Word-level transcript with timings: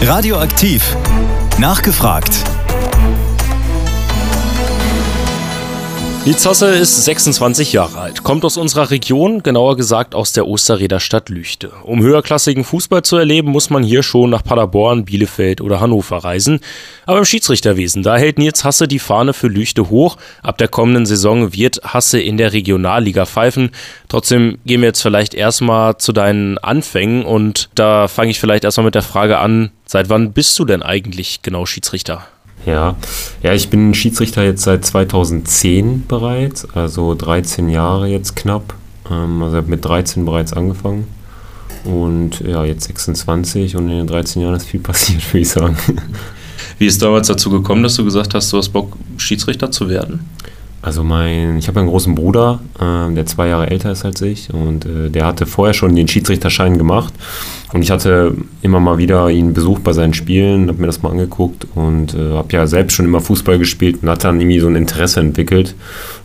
Radioaktiv. 0.00 0.96
Nachgefragt. 1.58 2.42
Nils 6.28 6.44
Hosse 6.44 6.66
ist 6.66 7.06
26 7.06 7.72
Jahre 7.72 8.00
alt, 8.00 8.22
kommt 8.22 8.44
aus 8.44 8.58
unserer 8.58 8.90
Region, 8.90 9.42
genauer 9.42 9.78
gesagt 9.78 10.14
aus 10.14 10.34
der 10.34 10.46
Osterreder 10.46 11.00
Stadt 11.00 11.30
Lüchte. 11.30 11.70
Um 11.84 12.02
höherklassigen 12.02 12.64
Fußball 12.64 13.02
zu 13.02 13.16
erleben, 13.16 13.50
muss 13.50 13.70
man 13.70 13.82
hier 13.82 14.02
schon 14.02 14.28
nach 14.28 14.44
Paderborn, 14.44 15.06
Bielefeld 15.06 15.62
oder 15.62 15.80
Hannover 15.80 16.18
reisen. 16.18 16.60
Aber 17.06 17.16
im 17.16 17.24
Schiedsrichterwesen, 17.24 18.02
da 18.02 18.18
hält 18.18 18.36
Nils 18.36 18.62
Hasse 18.62 18.86
die 18.86 18.98
Fahne 18.98 19.32
für 19.32 19.48
Lüchte 19.48 19.88
hoch. 19.88 20.18
Ab 20.42 20.58
der 20.58 20.68
kommenden 20.68 21.06
Saison 21.06 21.54
wird 21.54 21.80
Hasse 21.82 22.20
in 22.20 22.36
der 22.36 22.52
Regionalliga 22.52 23.24
pfeifen. 23.24 23.70
Trotzdem 24.10 24.58
gehen 24.66 24.82
wir 24.82 24.88
jetzt 24.88 25.00
vielleicht 25.00 25.32
erstmal 25.32 25.96
zu 25.96 26.12
deinen 26.12 26.58
Anfängen 26.58 27.24
und 27.24 27.70
da 27.74 28.06
fange 28.06 28.32
ich 28.32 28.38
vielleicht 28.38 28.64
erstmal 28.64 28.84
mit 28.84 28.94
der 28.94 29.00
Frage 29.00 29.38
an, 29.38 29.70
seit 29.86 30.10
wann 30.10 30.34
bist 30.34 30.58
du 30.58 30.66
denn 30.66 30.82
eigentlich 30.82 31.40
genau 31.40 31.64
Schiedsrichter? 31.64 32.26
Ja, 32.68 32.96
ja, 33.42 33.54
ich 33.54 33.70
bin 33.70 33.94
Schiedsrichter 33.94 34.44
jetzt 34.44 34.62
seit 34.62 34.84
2010 34.84 36.06
bereits, 36.06 36.68
also 36.74 37.14
13 37.14 37.70
Jahre 37.70 38.08
jetzt 38.08 38.36
knapp. 38.36 38.74
Ähm, 39.10 39.42
also 39.42 39.56
habe 39.56 39.70
mit 39.70 39.82
13 39.82 40.26
bereits 40.26 40.52
angefangen 40.52 41.06
und 41.84 42.40
ja, 42.40 42.66
jetzt 42.66 42.84
26 42.84 43.74
und 43.76 43.88
in 43.88 43.96
den 43.96 44.06
13 44.06 44.42
Jahren 44.42 44.54
ist 44.54 44.66
viel 44.66 44.80
passiert, 44.82 45.26
würde 45.32 45.40
ich 45.40 45.48
sagen. 45.48 45.78
Wie 46.78 46.86
ist 46.86 47.00
damals 47.00 47.28
dazu 47.28 47.48
gekommen, 47.48 47.82
dass 47.82 47.94
du 47.94 48.04
gesagt 48.04 48.34
hast, 48.34 48.52
du 48.52 48.58
hast 48.58 48.68
Bock, 48.68 48.98
Schiedsrichter 49.16 49.70
zu 49.70 49.88
werden? 49.88 50.28
Also 50.80 51.02
mein, 51.02 51.58
ich 51.58 51.66
habe 51.66 51.80
einen 51.80 51.88
großen 51.88 52.14
Bruder, 52.14 52.60
äh, 52.78 53.12
der 53.12 53.26
zwei 53.26 53.48
Jahre 53.48 53.68
älter 53.68 53.90
ist 53.90 54.04
als 54.04 54.22
ich 54.22 54.54
und 54.54 54.86
äh, 54.86 55.10
der 55.10 55.26
hatte 55.26 55.44
vorher 55.44 55.74
schon 55.74 55.96
den 55.96 56.06
Schiedsrichterschein 56.06 56.78
gemacht 56.78 57.12
und 57.72 57.82
ich 57.82 57.90
hatte 57.90 58.36
immer 58.62 58.78
mal 58.78 58.96
wieder 58.96 59.28
ihn 59.28 59.54
besucht 59.54 59.82
bei 59.82 59.92
seinen 59.92 60.14
Spielen, 60.14 60.68
habe 60.68 60.80
mir 60.80 60.86
das 60.86 61.02
mal 61.02 61.10
angeguckt 61.10 61.66
und 61.74 62.14
äh, 62.14 62.34
habe 62.34 62.52
ja 62.52 62.68
selbst 62.68 62.94
schon 62.94 63.06
immer 63.06 63.20
Fußball 63.20 63.58
gespielt 63.58 63.98
und 64.02 64.08
hatte 64.08 64.28
dann 64.28 64.40
irgendwie 64.40 64.60
so 64.60 64.68
ein 64.68 64.76
Interesse 64.76 65.18
entwickelt, 65.18 65.74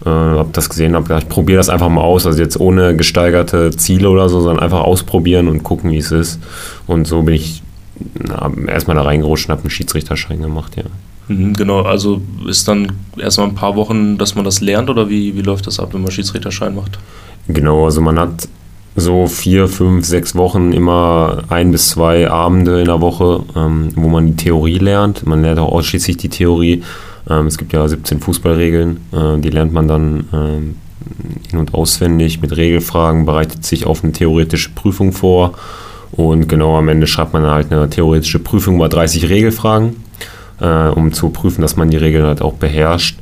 äh, 0.06 0.10
habe 0.10 0.50
das 0.54 0.70
gesehen, 0.70 0.94
habe 0.94 1.06
gedacht, 1.06 1.24
ich 1.24 1.30
probiere 1.30 1.58
das 1.58 1.70
einfach 1.70 1.90
mal 1.90 2.02
aus, 2.02 2.28
also 2.28 2.40
jetzt 2.40 2.60
ohne 2.60 2.96
gesteigerte 2.96 3.72
Ziele 3.72 4.08
oder 4.12 4.30
so, 4.30 4.40
sondern 4.40 4.64
einfach 4.64 4.82
ausprobieren 4.82 5.48
und 5.48 5.64
gucken, 5.64 5.90
wie 5.90 5.98
es 5.98 6.12
ist 6.12 6.40
und 6.86 7.08
so 7.08 7.24
bin 7.24 7.34
ich 7.34 7.64
erstmal 8.68 8.96
da 8.96 9.02
reingerutscht 9.02 9.48
und 9.48 9.54
habe 9.54 9.62
einen 9.62 9.72
Schiedsrichterschein 9.72 10.42
gemacht, 10.42 10.76
ja. 10.78 10.84
Mhm, 11.28 11.54
genau, 11.54 11.82
also 11.82 12.22
ist 12.48 12.68
dann 12.68 12.92
erstmal 13.18 13.48
ein 13.48 13.56
paar 13.56 13.76
Wochen, 13.76 14.18
dass 14.18 14.36
man 14.36 14.44
das 14.44 14.62
lernt 14.62 14.90
oder 14.90 15.10
wie, 15.10 15.36
wie 15.36 15.42
läuft 15.42 15.68
das 15.68 15.80
ab, 15.80 15.94
wenn 15.94 16.02
man 16.02 16.12
Schiedsrichterschein 16.12 16.76
macht? 16.76 17.00
Genau, 17.48 17.86
also 17.86 18.02
man 18.02 18.20
hat 18.20 18.48
so 18.96 19.28
vier, 19.28 19.68
fünf, 19.68 20.06
sechs 20.06 20.36
Wochen 20.36 20.72
immer 20.72 21.44
ein 21.50 21.72
bis 21.72 21.90
zwei 21.90 22.30
Abende 22.30 22.80
in 22.80 22.86
der 22.86 23.02
Woche, 23.02 23.44
ähm, 23.56 23.90
wo 23.96 24.08
man 24.08 24.28
die 24.28 24.36
Theorie 24.36 24.78
lernt. 24.78 25.26
Man 25.26 25.42
lernt 25.42 25.60
auch 25.60 25.72
ausschließlich 25.72 26.18
die 26.18 26.30
Theorie. 26.30 26.84
Ähm, 27.30 27.48
es 27.48 27.58
gibt 27.58 27.74
ja 27.74 27.88
17 27.88 28.20
Fußballregeln, 28.20 28.98
äh, 29.12 29.40
die 29.40 29.50
lernt 29.50 29.74
man 29.74 29.88
dann 29.88 30.26
ähm, 30.32 30.76
in- 31.52 31.58
und 31.58 31.74
auswendig 31.74 32.42
mit 32.42 32.56
Regelfragen, 32.56 33.26
bereitet 33.26 33.66
sich 33.66 33.86
auf 33.86 34.04
eine 34.04 34.14
theoretische 34.14 34.70
Prüfung 34.70 35.12
vor 35.12 35.54
und 36.12 36.48
genau 36.48 36.78
am 36.78 36.90
Ende 36.90 37.08
schreibt 37.08 37.34
man 37.34 37.44
halt 37.44 37.72
eine 37.72 37.90
theoretische 37.90 38.40
Prüfung 38.40 38.76
über 38.76 38.90
30 38.90 39.30
Regelfragen 39.30 40.03
äh, 40.64 40.88
um 40.90 41.14
zu 41.14 41.30
prüfen, 41.30 41.62
dass 41.62 41.76
man 41.76 41.90
die 41.90 41.98
Regeln 41.98 42.26
halt 42.26 42.42
auch 42.42 42.54
beherrscht. 42.54 43.18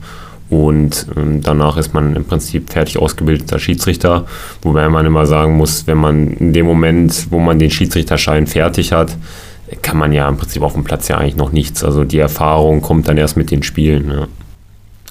Und 0.50 1.08
ähm, 1.16 1.42
danach 1.42 1.78
ist 1.78 1.94
man 1.94 2.16
im 2.16 2.26
Prinzip 2.26 2.72
fertig 2.72 3.00
ausgebildeter 3.00 3.58
Schiedsrichter, 3.58 4.26
wobei 4.62 4.88
man 4.90 5.06
immer 5.06 5.26
sagen 5.26 5.56
muss, 5.56 5.88
wenn 5.88 5.98
man 5.98 6.34
in 6.34 6.54
dem 6.54 6.66
Moment, 6.66 7.28
wo 7.32 7.40
man 7.40 7.58
den 7.58 7.72
Schiedsrichterschein 7.72 8.48
fertig 8.48 8.92
hat, 8.92 9.16
kann 9.82 9.98
man 9.98 10.12
ja 10.12 10.28
im 10.28 10.36
Prinzip 10.36 10.62
auf 10.62 10.74
dem 10.74 10.84
Platz 10.84 11.08
ja 11.08 11.18
eigentlich 11.18 11.38
noch 11.38 11.54
nichts. 11.54 11.84
Also 11.84 12.04
die 12.04 12.20
Erfahrung 12.20 12.82
kommt 12.82 13.08
dann 13.08 13.18
erst 13.18 13.38
mit 13.38 13.50
den 13.50 13.64
Spielen. 13.64 14.12
Ja. 14.12 14.28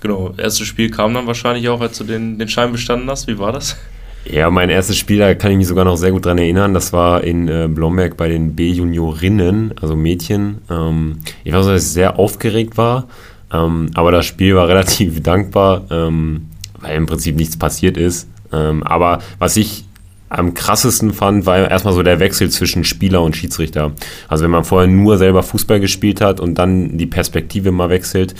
Genau, 0.02 0.34
erstes 0.36 0.66
Spiel 0.66 0.90
kam 0.90 1.14
dann 1.14 1.26
wahrscheinlich 1.26 1.68
auch, 1.70 1.80
als 1.80 1.96
du 1.96 2.04
den, 2.04 2.38
den 2.38 2.48
Schein 2.48 2.70
bestanden 2.70 3.08
hast. 3.08 3.26
Wie 3.26 3.38
war 3.38 3.52
das? 3.52 3.76
Ja, 4.24 4.50
mein 4.50 4.68
erstes 4.68 4.98
Spiel, 4.98 5.18
da 5.18 5.34
kann 5.34 5.50
ich 5.52 5.56
mich 5.56 5.66
sogar 5.66 5.84
noch 5.84 5.96
sehr 5.96 6.12
gut 6.12 6.26
dran 6.26 6.38
erinnern. 6.38 6.74
Das 6.74 6.92
war 6.92 7.24
in 7.24 7.48
äh, 7.48 7.68
Blomberg 7.68 8.16
bei 8.16 8.28
den 8.28 8.54
B-Juniorinnen, 8.54 9.74
also 9.80 9.96
Mädchen. 9.96 10.58
Ähm, 10.70 11.18
ich 11.42 11.52
weiß, 11.52 11.66
dass 11.66 11.82
ich 11.82 11.88
sehr 11.88 12.18
aufgeregt 12.18 12.76
war, 12.76 13.08
ähm, 13.52 13.90
aber 13.94 14.12
das 14.12 14.26
Spiel 14.26 14.54
war 14.56 14.68
relativ 14.68 15.22
dankbar, 15.22 15.82
ähm, 15.90 16.48
weil 16.80 16.96
im 16.96 17.06
Prinzip 17.06 17.36
nichts 17.36 17.56
passiert 17.56 17.96
ist. 17.96 18.28
Ähm, 18.52 18.82
aber 18.82 19.20
was 19.38 19.56
ich 19.56 19.84
am 20.28 20.54
krassesten 20.54 21.12
fand, 21.12 21.46
war 21.46 21.70
erstmal 21.70 21.94
so 21.94 22.02
der 22.02 22.20
Wechsel 22.20 22.50
zwischen 22.50 22.84
Spieler 22.84 23.22
und 23.22 23.36
Schiedsrichter. 23.36 23.92
Also 24.28 24.44
wenn 24.44 24.50
man 24.50 24.64
vorher 24.64 24.88
nur 24.88 25.18
selber 25.18 25.42
Fußball 25.42 25.80
gespielt 25.80 26.20
hat 26.20 26.40
und 26.40 26.54
dann 26.56 26.98
die 26.98 27.06
Perspektive 27.06 27.72
mal 27.72 27.88
wechselt, 27.88 28.34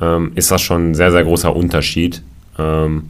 ähm, 0.00 0.32
ist 0.34 0.50
das 0.50 0.60
schon 0.60 0.90
ein 0.90 0.94
sehr, 0.94 1.12
sehr 1.12 1.24
großer 1.24 1.54
Unterschied. 1.54 2.22
Ähm, 2.58 3.04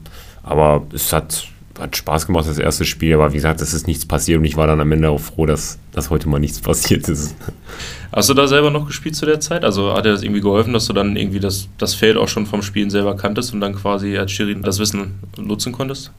aber 0.44 0.84
es 0.92 1.12
hat 1.12 1.48
hat 1.78 1.96
Spaß 1.96 2.26
gemacht, 2.26 2.48
das 2.48 2.58
erste 2.58 2.84
Spiel, 2.84 3.14
aber 3.14 3.30
wie 3.32 3.36
gesagt, 3.36 3.60
es 3.60 3.74
ist 3.74 3.86
nichts 3.86 4.06
passiert 4.06 4.38
und 4.38 4.44
ich 4.44 4.56
war 4.56 4.66
dann 4.66 4.80
am 4.80 4.92
Ende 4.92 5.10
auch 5.10 5.20
froh, 5.20 5.46
dass, 5.46 5.78
dass 5.92 6.10
heute 6.10 6.28
mal 6.28 6.38
nichts 6.38 6.60
passiert 6.62 7.08
ist. 7.08 7.34
Hast 8.12 8.28
du 8.28 8.34
da 8.34 8.46
selber 8.46 8.70
noch 8.70 8.86
gespielt 8.86 9.16
zu 9.16 9.26
der 9.26 9.40
Zeit? 9.40 9.64
Also 9.64 9.94
hat 9.94 10.04
dir 10.04 10.12
das 10.12 10.22
irgendwie 10.22 10.40
geholfen, 10.40 10.72
dass 10.72 10.86
du 10.86 10.92
dann 10.92 11.16
irgendwie 11.16 11.40
das, 11.40 11.68
das 11.78 11.94
Feld 11.94 12.16
auch 12.16 12.28
schon 12.28 12.46
vom 12.46 12.62
Spielen 12.62 12.90
selber 12.90 13.16
kanntest 13.16 13.54
und 13.54 13.60
dann 13.60 13.74
quasi 13.74 14.18
als 14.18 14.32
Schiri 14.32 14.56
das 14.60 14.78
Wissen 14.78 15.18
nutzen 15.38 15.72
konntest? 15.72 16.12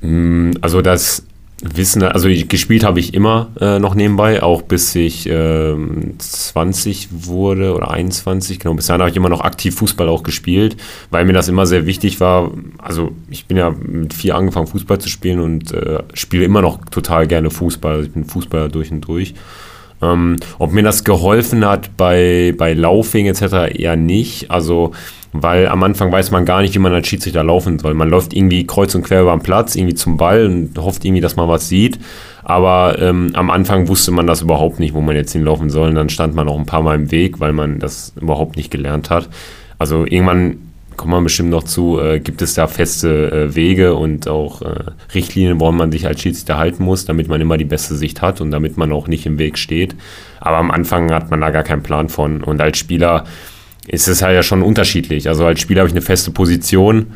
Mm, 0.00 0.52
also 0.60 0.80
das 0.80 1.24
Wissen, 1.64 2.02
also 2.02 2.28
ich, 2.28 2.48
gespielt 2.48 2.84
habe 2.84 3.00
ich 3.00 3.14
immer 3.14 3.48
äh, 3.58 3.78
noch 3.78 3.94
nebenbei, 3.94 4.42
auch 4.42 4.62
bis 4.62 4.94
ich 4.94 5.26
äh, 5.26 5.74
20 6.18 7.08
wurde 7.10 7.74
oder 7.74 7.90
21, 7.90 8.58
genau, 8.58 8.74
bis 8.74 8.86
dahin 8.86 9.00
habe 9.00 9.10
ich 9.10 9.16
immer 9.16 9.30
noch 9.30 9.40
aktiv 9.40 9.74
Fußball 9.76 10.08
auch 10.08 10.22
gespielt, 10.22 10.76
weil 11.10 11.24
mir 11.24 11.32
das 11.32 11.48
immer 11.48 11.64
sehr 11.64 11.86
wichtig 11.86 12.20
war. 12.20 12.50
Also 12.76 13.12
ich 13.30 13.46
bin 13.46 13.56
ja 13.56 13.70
mit 13.70 14.12
vier 14.12 14.36
angefangen 14.36 14.66
Fußball 14.66 14.98
zu 14.98 15.08
spielen 15.08 15.40
und 15.40 15.72
äh, 15.72 16.02
spiele 16.12 16.44
immer 16.44 16.60
noch 16.60 16.84
total 16.90 17.26
gerne 17.26 17.50
Fußball, 17.50 17.94
also 17.94 18.06
ich 18.06 18.12
bin 18.12 18.24
Fußballer 18.24 18.68
durch 18.68 18.92
und 18.92 19.00
durch. 19.00 19.34
Ähm, 20.02 20.36
ob 20.58 20.72
mir 20.72 20.82
das 20.82 21.04
geholfen 21.04 21.64
hat 21.64 21.96
bei, 21.96 22.54
bei 22.58 22.74
Laufing 22.74 23.26
etc. 23.26 23.74
eher 23.74 23.96
nicht, 23.96 24.50
also 24.50 24.92
weil 25.36 25.66
am 25.66 25.82
Anfang 25.82 26.12
weiß 26.12 26.30
man 26.30 26.44
gar 26.44 26.62
nicht, 26.62 26.76
wie 26.76 26.78
man 26.78 26.94
als 26.94 27.08
Schiedsrichter 27.08 27.42
laufen 27.42 27.80
soll. 27.80 27.92
Man 27.94 28.08
läuft 28.08 28.32
irgendwie 28.32 28.66
kreuz 28.68 28.94
und 28.94 29.02
quer 29.02 29.22
über 29.22 29.32
den 29.32 29.42
Platz, 29.42 29.74
irgendwie 29.74 29.96
zum 29.96 30.16
Ball 30.16 30.46
und 30.46 30.78
hofft 30.78 31.04
irgendwie, 31.04 31.20
dass 31.20 31.34
man 31.34 31.48
was 31.48 31.68
sieht. 31.68 31.98
Aber 32.44 32.96
ähm, 33.00 33.32
am 33.34 33.50
Anfang 33.50 33.88
wusste 33.88 34.12
man 34.12 34.28
das 34.28 34.42
überhaupt 34.42 34.78
nicht, 34.78 34.94
wo 34.94 35.00
man 35.00 35.16
jetzt 35.16 35.32
hinlaufen 35.32 35.70
soll. 35.70 35.88
Und 35.88 35.96
dann 35.96 36.08
stand 36.08 36.36
man 36.36 36.48
auch 36.48 36.56
ein 36.56 36.66
paar 36.66 36.82
Mal 36.82 36.94
im 36.94 37.10
Weg, 37.10 37.40
weil 37.40 37.52
man 37.52 37.80
das 37.80 38.12
überhaupt 38.20 38.56
nicht 38.56 38.70
gelernt 38.70 39.10
hat. 39.10 39.28
Also 39.76 40.06
irgendwann 40.06 40.58
kommt 40.96 41.10
man 41.10 41.24
bestimmt 41.24 41.50
noch 41.50 41.64
zu, 41.64 41.98
äh, 41.98 42.20
gibt 42.20 42.40
es 42.40 42.54
da 42.54 42.68
feste 42.68 43.32
äh, 43.32 43.56
Wege 43.56 43.96
und 43.96 44.28
auch 44.28 44.62
äh, 44.62 44.92
Richtlinien, 45.16 45.58
woran 45.58 45.76
man 45.76 45.90
sich 45.90 46.06
als 46.06 46.22
Schiedsrichter 46.22 46.58
halten 46.58 46.84
muss, 46.84 47.06
damit 47.06 47.26
man 47.26 47.40
immer 47.40 47.58
die 47.58 47.64
beste 47.64 47.96
Sicht 47.96 48.22
hat 48.22 48.40
und 48.40 48.52
damit 48.52 48.76
man 48.76 48.92
auch 48.92 49.08
nicht 49.08 49.26
im 49.26 49.40
Weg 49.40 49.58
steht. 49.58 49.96
Aber 50.38 50.58
am 50.58 50.70
Anfang 50.70 51.12
hat 51.12 51.32
man 51.32 51.40
da 51.40 51.50
gar 51.50 51.64
keinen 51.64 51.82
Plan 51.82 52.08
von. 52.08 52.44
Und 52.44 52.60
als 52.60 52.78
Spieler 52.78 53.24
ist 53.86 54.08
es 54.08 54.22
halt 54.22 54.34
ja 54.34 54.42
schon 54.42 54.62
unterschiedlich. 54.62 55.28
Also 55.28 55.44
als 55.46 55.60
Spieler 55.60 55.80
habe 55.80 55.88
ich 55.88 55.94
eine 55.94 56.02
feste 56.02 56.30
Position 56.30 57.06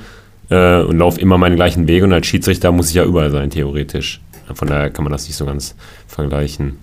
äh, 0.51 0.81
und 0.81 0.99
laufe 0.99 1.21
immer 1.21 1.39
meinen 1.39 1.57
gleichen 1.57 1.89
Weg 1.89 2.03
und 2.03 2.13
als 2.13 2.27
Schiedsrichter 2.27 2.73
muss 2.73 2.91
ich 2.91 2.95
ja 2.95 3.05
überall 3.05 3.31
sein, 3.31 3.51
theoretisch. 3.51 4.21
Von 4.55 4.69
daher 4.69 4.91
kann 4.91 5.05
man 5.05 5.13
das 5.13 5.27
nicht 5.27 5.37
so 5.37 5.45
ganz 5.45 5.75
vergleichen. 6.07 6.79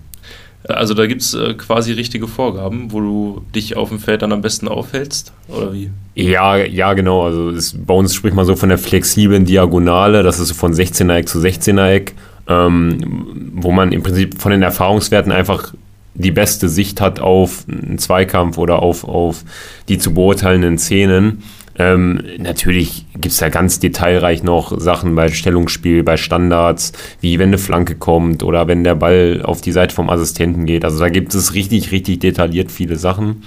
Also 0.68 0.94
da 0.94 1.06
gibt 1.06 1.22
es 1.22 1.34
äh, 1.34 1.54
quasi 1.54 1.92
richtige 1.92 2.26
Vorgaben, 2.26 2.90
wo 2.90 3.00
du 3.00 3.42
dich 3.54 3.76
auf 3.76 3.90
dem 3.90 4.00
Feld 4.00 4.22
dann 4.22 4.32
am 4.32 4.40
besten 4.40 4.66
aufhältst, 4.66 5.32
oder 5.48 5.72
wie? 5.72 5.90
Ja, 6.14 6.56
ja, 6.56 6.92
genau. 6.94 7.24
Also 7.24 7.50
es, 7.50 7.76
bei 7.76 7.94
uns 7.94 8.14
spricht 8.14 8.34
man 8.34 8.46
so 8.46 8.56
von 8.56 8.68
der 8.68 8.78
flexiblen 8.78 9.44
Diagonale, 9.44 10.22
das 10.22 10.40
ist 10.40 10.48
so 10.48 10.54
von 10.54 10.72
16er 10.72 11.14
Eck 11.14 11.28
zu 11.28 11.38
16er 11.38 11.88
Eck, 11.90 12.14
ähm, 12.48 13.52
wo 13.54 13.70
man 13.70 13.92
im 13.92 14.02
Prinzip 14.02 14.40
von 14.40 14.50
den 14.50 14.62
Erfahrungswerten 14.62 15.30
einfach 15.30 15.72
die 16.18 16.30
beste 16.30 16.68
Sicht 16.68 17.00
hat 17.00 17.20
auf 17.20 17.66
einen 17.68 17.98
Zweikampf 17.98 18.58
oder 18.58 18.82
auf, 18.82 19.04
auf 19.04 19.44
die 19.88 19.98
zu 19.98 20.14
beurteilenden 20.14 20.78
Szenen. 20.78 21.42
Ähm, 21.78 22.22
natürlich 22.38 23.06
gibt 23.12 23.26
es 23.26 23.36
da 23.36 23.50
ganz 23.50 23.78
detailreich 23.78 24.42
noch 24.42 24.78
Sachen 24.80 25.14
bei 25.14 25.28
Stellungsspiel, 25.28 26.02
bei 26.02 26.16
Standards, 26.16 26.92
wie 27.20 27.38
wenn 27.38 27.50
eine 27.50 27.58
Flanke 27.58 27.96
kommt 27.96 28.42
oder 28.42 28.66
wenn 28.66 28.82
der 28.82 28.94
Ball 28.94 29.42
auf 29.44 29.60
die 29.60 29.72
Seite 29.72 29.94
vom 29.94 30.08
Assistenten 30.08 30.64
geht. 30.64 30.84
Also 30.84 30.98
da 30.98 31.10
gibt 31.10 31.34
es 31.34 31.54
richtig, 31.54 31.92
richtig 31.92 32.20
detailliert 32.20 32.72
viele 32.72 32.96
Sachen, 32.96 33.42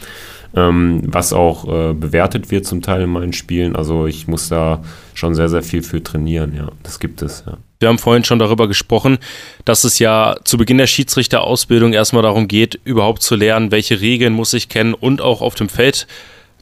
ähm, 0.55 1.01
was 1.07 1.33
auch 1.33 1.67
äh, 1.67 1.93
bewertet 1.93 2.51
wird 2.51 2.65
zum 2.65 2.83
Teil 2.83 3.03
in 3.03 3.09
meinen 3.09 3.33
Spielen. 3.33 3.75
Also 3.75 4.05
ich 4.05 4.27
muss 4.27 4.49
da 4.49 4.83
schon 5.15 5.33
sehr, 5.33 5.49
sehr 5.49 5.63
viel 5.63 5.81
für 5.81 6.03
trainieren, 6.03 6.53
ja. 6.55 6.69
Das 6.83 6.99
gibt 6.99 7.23
es, 7.23 7.43
ja. 7.47 7.57
Wir 7.81 7.87
haben 7.87 7.97
vorhin 7.97 8.25
schon 8.25 8.39
darüber 8.39 8.67
gesprochen, 8.67 9.19
dass 9.63 9.85
es 9.85 9.99
ja 9.99 10.35
zu 10.43 10.57
Beginn 10.57 10.79
der 10.79 10.87
Schiedsrichterausbildung 10.87 11.93
erstmal 11.93 12.23
darum 12.23 12.49
geht, 12.49 12.77
überhaupt 12.83 13.21
zu 13.21 13.37
lernen, 13.37 13.71
welche 13.71 14.01
Regeln 14.01 14.33
muss 14.33 14.53
ich 14.53 14.67
kennen 14.67 14.93
und 14.93 15.21
auch 15.21 15.41
auf 15.41 15.55
dem 15.55 15.69
Feld 15.69 16.05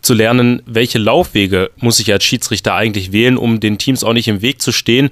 zu 0.03 0.13
lernen, 0.13 0.61
welche 0.67 0.99
Laufwege 0.99 1.71
muss 1.77 1.99
ich 1.99 2.13
als 2.13 2.23
Schiedsrichter 2.23 2.75
eigentlich 2.75 3.13
wählen, 3.13 3.37
um 3.37 3.59
den 3.59 3.79
Teams 3.79 4.03
auch 4.03 4.13
nicht 4.13 4.27
im 4.27 4.43
Weg 4.43 4.61
zu 4.61 4.71
stehen. 4.71 5.09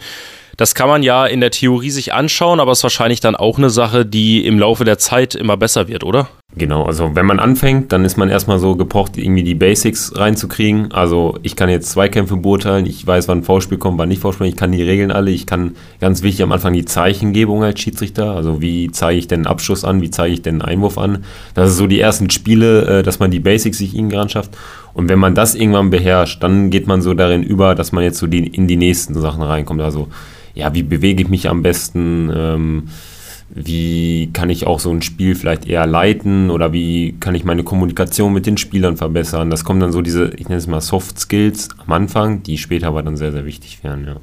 Das 0.58 0.76
kann 0.76 0.88
man 0.88 1.02
ja 1.02 1.26
in 1.26 1.42
der 1.42 1.50
Theorie 1.50 1.90
sich 1.90 2.14
anschauen, 2.14 2.60
aber 2.60 2.72
es 2.72 2.80
ist 2.80 2.84
wahrscheinlich 2.84 3.20
dann 3.20 3.36
auch 3.36 3.58
eine 3.58 3.72
Sache, 3.72 4.06
die 4.06 4.46
im 4.46 4.60
Laufe 4.60 4.86
der 4.86 5.00
Zeit 5.00 5.34
immer 5.34 5.58
besser 5.58 5.88
wird, 5.88 6.04
oder? 6.04 6.30
Genau, 6.58 6.84
also 6.84 7.16
wenn 7.16 7.26
man 7.26 7.40
anfängt, 7.40 7.92
dann 7.92 8.06
ist 8.06 8.16
man 8.16 8.30
erstmal 8.30 8.60
so 8.60 8.78
gepocht, 8.78 9.18
irgendwie 9.18 9.44
die 9.44 9.56
Basics 9.56 10.14
reinzukriegen. 10.16 10.94
Also 10.94 11.38
ich 11.42 11.58
kann 11.58 11.68
jetzt 11.68 11.90
Zweikämpfe 11.90 12.38
beurteilen, 12.38 12.86
ich 12.86 13.06
weiß, 13.06 13.28
wann 13.28 13.40
ein 13.40 13.44
Foulspiel 13.44 13.78
kommt, 13.78 13.98
wann 13.98 14.08
nicht 14.08 14.22
Foulspiel, 14.22 14.48
ich 14.48 14.56
kann 14.56 14.72
die 14.72 14.82
Regeln 14.82 15.12
alle, 15.12 15.32
ich 15.32 15.46
kann 15.46 15.76
ganz 16.00 16.24
wichtig 16.24 16.44
am 16.44 16.54
Anfang 16.54 16.72
die 16.72 16.86
Zeichengebung 16.86 17.62
als 17.62 17.82
Schiedsrichter, 17.82 18.34
also 18.34 18.62
wie 18.62 18.90
zeige 18.90 19.20
ich 19.20 19.28
denn 19.28 19.40
einen 19.40 19.48
Abschuss 19.48 19.84
an, 19.84 20.02
wie 20.02 20.12
zeige 20.12 20.34
ich 20.34 20.44
denn 20.44 20.62
einen 20.62 20.76
Einwurf 20.76 20.98
an. 20.98 21.26
Das 21.56 21.70
ist 21.70 21.78
so 21.78 21.88
die 21.88 22.00
ersten 22.00 22.30
Spiele, 22.30 23.00
äh, 23.00 23.04
dass 23.04 23.20
man 23.20 23.32
die 23.32 23.42
Basics 23.42 23.80
sich 23.80 23.94
ihnen 23.94 24.14
ran 24.14 24.30
schafft. 24.30 24.52
Und 24.94 25.10
wenn 25.10 25.20
man 25.20 25.36
das 25.36 25.56
irgendwann 25.56 25.90
beherrscht, 25.90 26.42
dann 26.42 26.70
geht 26.70 26.88
man 26.88 27.02
so 27.02 27.14
darin 27.14 27.44
über, 27.44 27.76
dass 27.76 27.92
man 27.92 28.06
jetzt 28.06 28.18
so 28.18 28.28
die, 28.28 28.48
in 28.48 28.70
die 28.70 28.78
nächsten 28.78 29.14
Sachen 29.20 29.42
reinkommt. 29.42 29.82
Also 29.82 30.08
ja, 30.54 30.74
wie 30.74 30.84
bewege 30.84 31.24
ich 31.24 31.28
mich 31.30 31.50
am 31.50 31.64
besten? 31.64 32.32
Ähm, 32.34 32.84
wie 33.50 34.32
kann 34.34 34.50
ich 34.50 34.66
auch 34.66 34.80
so 34.80 34.92
ein 34.92 35.02
Spiel 35.02 35.36
vielleicht 35.36 35.68
eher 35.68 35.86
leiten 35.86 36.50
oder 36.50 36.74
wie 36.74 37.16
kann 37.20 37.36
ich 37.36 37.46
meine 37.46 37.64
Kommunikation 37.64 38.34
mit 38.34 38.46
den 38.46 38.58
Spielern 38.58 38.98
verbessern. 38.98 39.50
Das 39.50 39.64
kommen 39.64 39.80
dann 39.80 39.92
so 39.92 40.02
diese, 40.02 40.32
ich 40.36 40.50
nenne 40.50 40.58
es 40.58 40.68
mal 40.68 40.82
Soft 40.82 41.20
Skills 41.20 41.70
am 41.86 41.94
Anfang, 41.94 42.44
die 42.44 42.58
später 42.58 42.88
aber 42.88 43.04
dann 43.04 43.18
sehr, 43.18 43.32
sehr 43.32 43.46
wichtig 43.46 43.84
werden, 43.84 44.06
ja. 44.08 44.16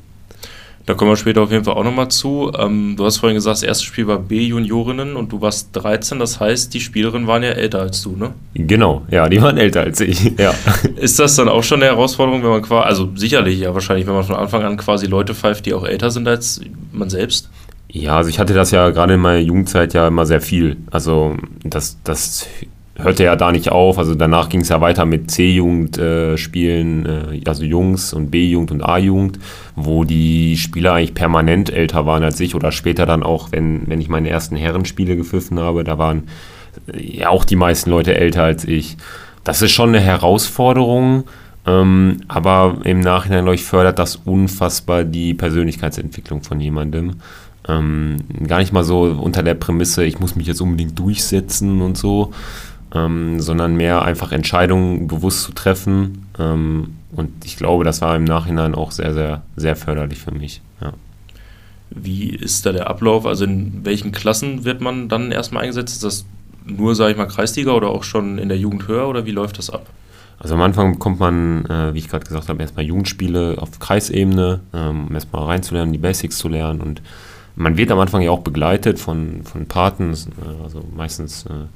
Da 0.85 0.95
kommen 0.95 1.13
wir 1.13 1.17
später 1.17 1.43
auf 1.43 1.53
jeden 1.53 1.63
Fall 1.63 1.75
auch 1.75 1.85
nochmal 1.85 2.09
zu. 2.09 2.51
Ähm, 2.59 2.97
du 2.97 3.05
hast 3.05 3.19
vorhin 3.19 3.37
gesagt, 3.37 3.59
das 3.59 3.63
erste 3.63 3.85
Spiel 3.85 4.09
war 4.09 4.19
B-Juniorinnen 4.19 5.15
und 5.15 5.31
du 5.31 5.41
warst 5.41 5.69
13, 5.75 6.19
das 6.19 6.41
heißt, 6.41 6.75
die 6.75 6.81
Spielerinnen 6.81 7.29
waren 7.29 7.45
ja 7.45 7.51
älter 7.51 7.81
als 7.81 8.03
du, 8.03 8.17
ne? 8.17 8.35
Genau, 8.55 9.03
ja, 9.09 9.29
die 9.29 9.41
waren 9.41 9.59
älter 9.59 9.83
als 9.83 10.01
ich, 10.01 10.25
ja. 10.39 10.53
Ist 10.97 11.21
das 11.21 11.37
dann 11.37 11.49
auch 11.49 11.63
schon 11.63 11.81
eine 11.81 11.93
Herausforderung, 11.93 12.43
wenn 12.43 12.51
man 12.51 12.63
quasi, 12.63 12.85
also 12.85 13.11
sicherlich 13.15 13.61
ja 13.61 13.73
wahrscheinlich, 13.73 14.09
wenn 14.09 14.15
man 14.15 14.25
von 14.25 14.35
Anfang 14.35 14.65
an 14.65 14.77
quasi 14.77 15.07
Leute 15.07 15.37
pfeift, 15.37 15.67
die 15.67 15.75
auch 15.75 15.85
älter 15.85 16.11
sind 16.11 16.27
als 16.27 16.61
man 16.91 17.09
selbst? 17.09 17.49
Ja, 17.93 18.17
also 18.17 18.31
ich 18.31 18.39
hatte 18.39 18.55
das 18.55 18.71
ja 18.71 18.89
gerade 18.89 19.15
in 19.15 19.21
meiner 19.21 19.41
Jugendzeit 19.41 19.93
ja 19.93 20.09
immer 20.09 20.25
sehr 20.25 20.41
viel. 20.41 20.79
Also 20.91 21.37
das, 21.63 21.99
das 22.03 22.49
hörte 22.97 23.25
ja 23.25 23.37
da 23.37 23.53
nicht 23.53 23.71
auf. 23.71 23.99
Also 23.99 24.15
danach 24.15 24.49
ging 24.49 24.63
es 24.63 24.71
ja 24.71 24.81
weiter 24.81 25.05
mit 25.05 25.31
C-Jugend-Spielen, 25.31 27.07
äh, 27.07 27.37
äh, 27.37 27.43
also 27.47 27.65
Jungs 27.65 28.15
und 28.15 28.31
B-Jugend 28.31 28.71
und 28.71 28.83
A-Jugend, 28.83 29.39
wo 29.77 30.05
die 30.05 30.57
Spieler 30.57 30.95
eigentlich 30.95 31.13
permanent 31.13 31.69
älter 31.69 32.07
waren 32.07 32.25
als 32.25 32.41
ich 32.41 32.55
oder 32.55 32.73
später 32.73 33.05
dann 33.05 33.23
auch, 33.23 33.53
wenn, 33.53 33.83
wenn 33.87 34.01
ich 34.01 34.09
meine 34.09 34.31
ersten 34.31 34.57
Herrenspiele 34.57 35.15
gepfiffen 35.15 35.61
habe, 35.61 35.85
da 35.85 35.99
waren 35.99 36.29
äh, 36.95 37.19
ja 37.19 37.29
auch 37.29 37.45
die 37.45 37.57
meisten 37.57 37.91
Leute 37.91 38.15
älter 38.15 38.43
als 38.43 38.65
ich. 38.65 38.97
Das 39.45 39.61
ist 39.61 39.73
schon 39.73 39.91
eine 39.91 40.01
Herausforderung. 40.01 41.25
Ähm, 41.65 42.23
aber 42.27 42.79
im 42.85 43.01
Nachhinein, 43.01 43.45
glaube 43.45 43.55
ich, 43.55 43.65
fördert 43.65 43.99
das 43.99 44.17
unfassbar 44.17 45.05
die 45.05 45.35
Persönlichkeitsentwicklung 45.35 46.43
von 46.43 46.59
jemandem. 46.59 47.17
Ähm, 47.69 48.17
gar 48.47 48.59
nicht 48.59 48.73
mal 48.73 48.85
so 48.85 49.03
unter 49.03 49.43
der 49.43 49.55
Prämisse, 49.55 50.05
ich 50.05 50.19
muss 50.19 50.35
mich 50.35 50.47
jetzt 50.47 50.61
unbedingt 50.61 50.99
durchsetzen 50.99 51.81
und 51.81 51.97
so, 51.97 52.33
ähm, 52.95 53.41
sondern 53.41 53.77
mehr 53.77 54.03
einfach 54.03 54.33
Entscheidungen 54.33 55.07
bewusst 55.07 55.43
zu 55.43 55.53
treffen. 55.53 56.27
Ähm, 56.39 56.97
und 57.15 57.45
ich 57.45 57.57
glaube, 57.57 57.85
das 57.85 58.01
war 58.01 58.17
im 58.17 58.25
Nachhinein 58.25 58.75
auch 58.75 58.91
sehr, 58.91 59.15
sehr, 59.15 59.43
sehr 59.57 59.77
förderlich 59.77 60.19
für 60.19 60.33
mich. 60.33 60.61
Ja. 60.81 60.93
Wie 61.91 62.31
ist 62.31 62.65
da 62.65 62.73
der 62.73 62.89
Ablauf? 62.89 63.27
Also 63.27 63.45
in 63.45 63.85
welchen 63.85 64.13
Klassen 64.13 64.65
wird 64.65 64.81
man 64.81 65.09
dann 65.09 65.31
erstmal 65.31 65.63
eingesetzt? 65.63 65.95
Ist 65.95 66.05
das 66.05 66.25
nur, 66.65 66.95
sage 66.95 67.13
ich 67.13 67.17
mal, 67.17 67.27
Kreisliga 67.27 67.73
oder 67.73 67.89
auch 67.89 68.03
schon 68.03 68.39
in 68.39 68.49
der 68.49 68.59
Jugend 68.59 68.89
höher 68.89 69.09
oder 69.09 69.27
wie 69.27 69.31
läuft 69.31 69.59
das 69.59 69.71
ab? 69.71 69.87
Also 70.39 70.55
am 70.55 70.63
Anfang 70.63 70.93
bekommt 70.95 71.21
man, 71.21 71.67
äh, 71.67 71.95
wie 71.95 71.99
ich 71.99 72.09
gerade 72.09 72.27
gesagt 72.27 72.49
habe, 72.49 72.61
erstmal 72.63 72.85
Jugendspiele 72.85 73.57
auf 73.59 73.79
Kreisebene, 73.79 74.61
ähm, 74.75 75.07
um 75.09 75.15
erstmal 75.15 75.45
reinzulernen, 75.45 75.93
die 75.93 76.01
Basics 76.01 76.39
zu 76.39 76.49
lernen 76.49 76.81
und 76.81 77.03
man 77.57 77.77
wird 77.77 77.91
am 77.91 77.99
Anfang 77.99 78.23
ja 78.23 78.31
auch 78.31 78.41
begleitet 78.41 78.99
von, 78.99 79.43
von 79.45 79.67
Paten, 79.67 80.13
äh, 80.13 80.63
also 80.63 80.83
meistens 80.95 81.47
äh, 81.47 81.67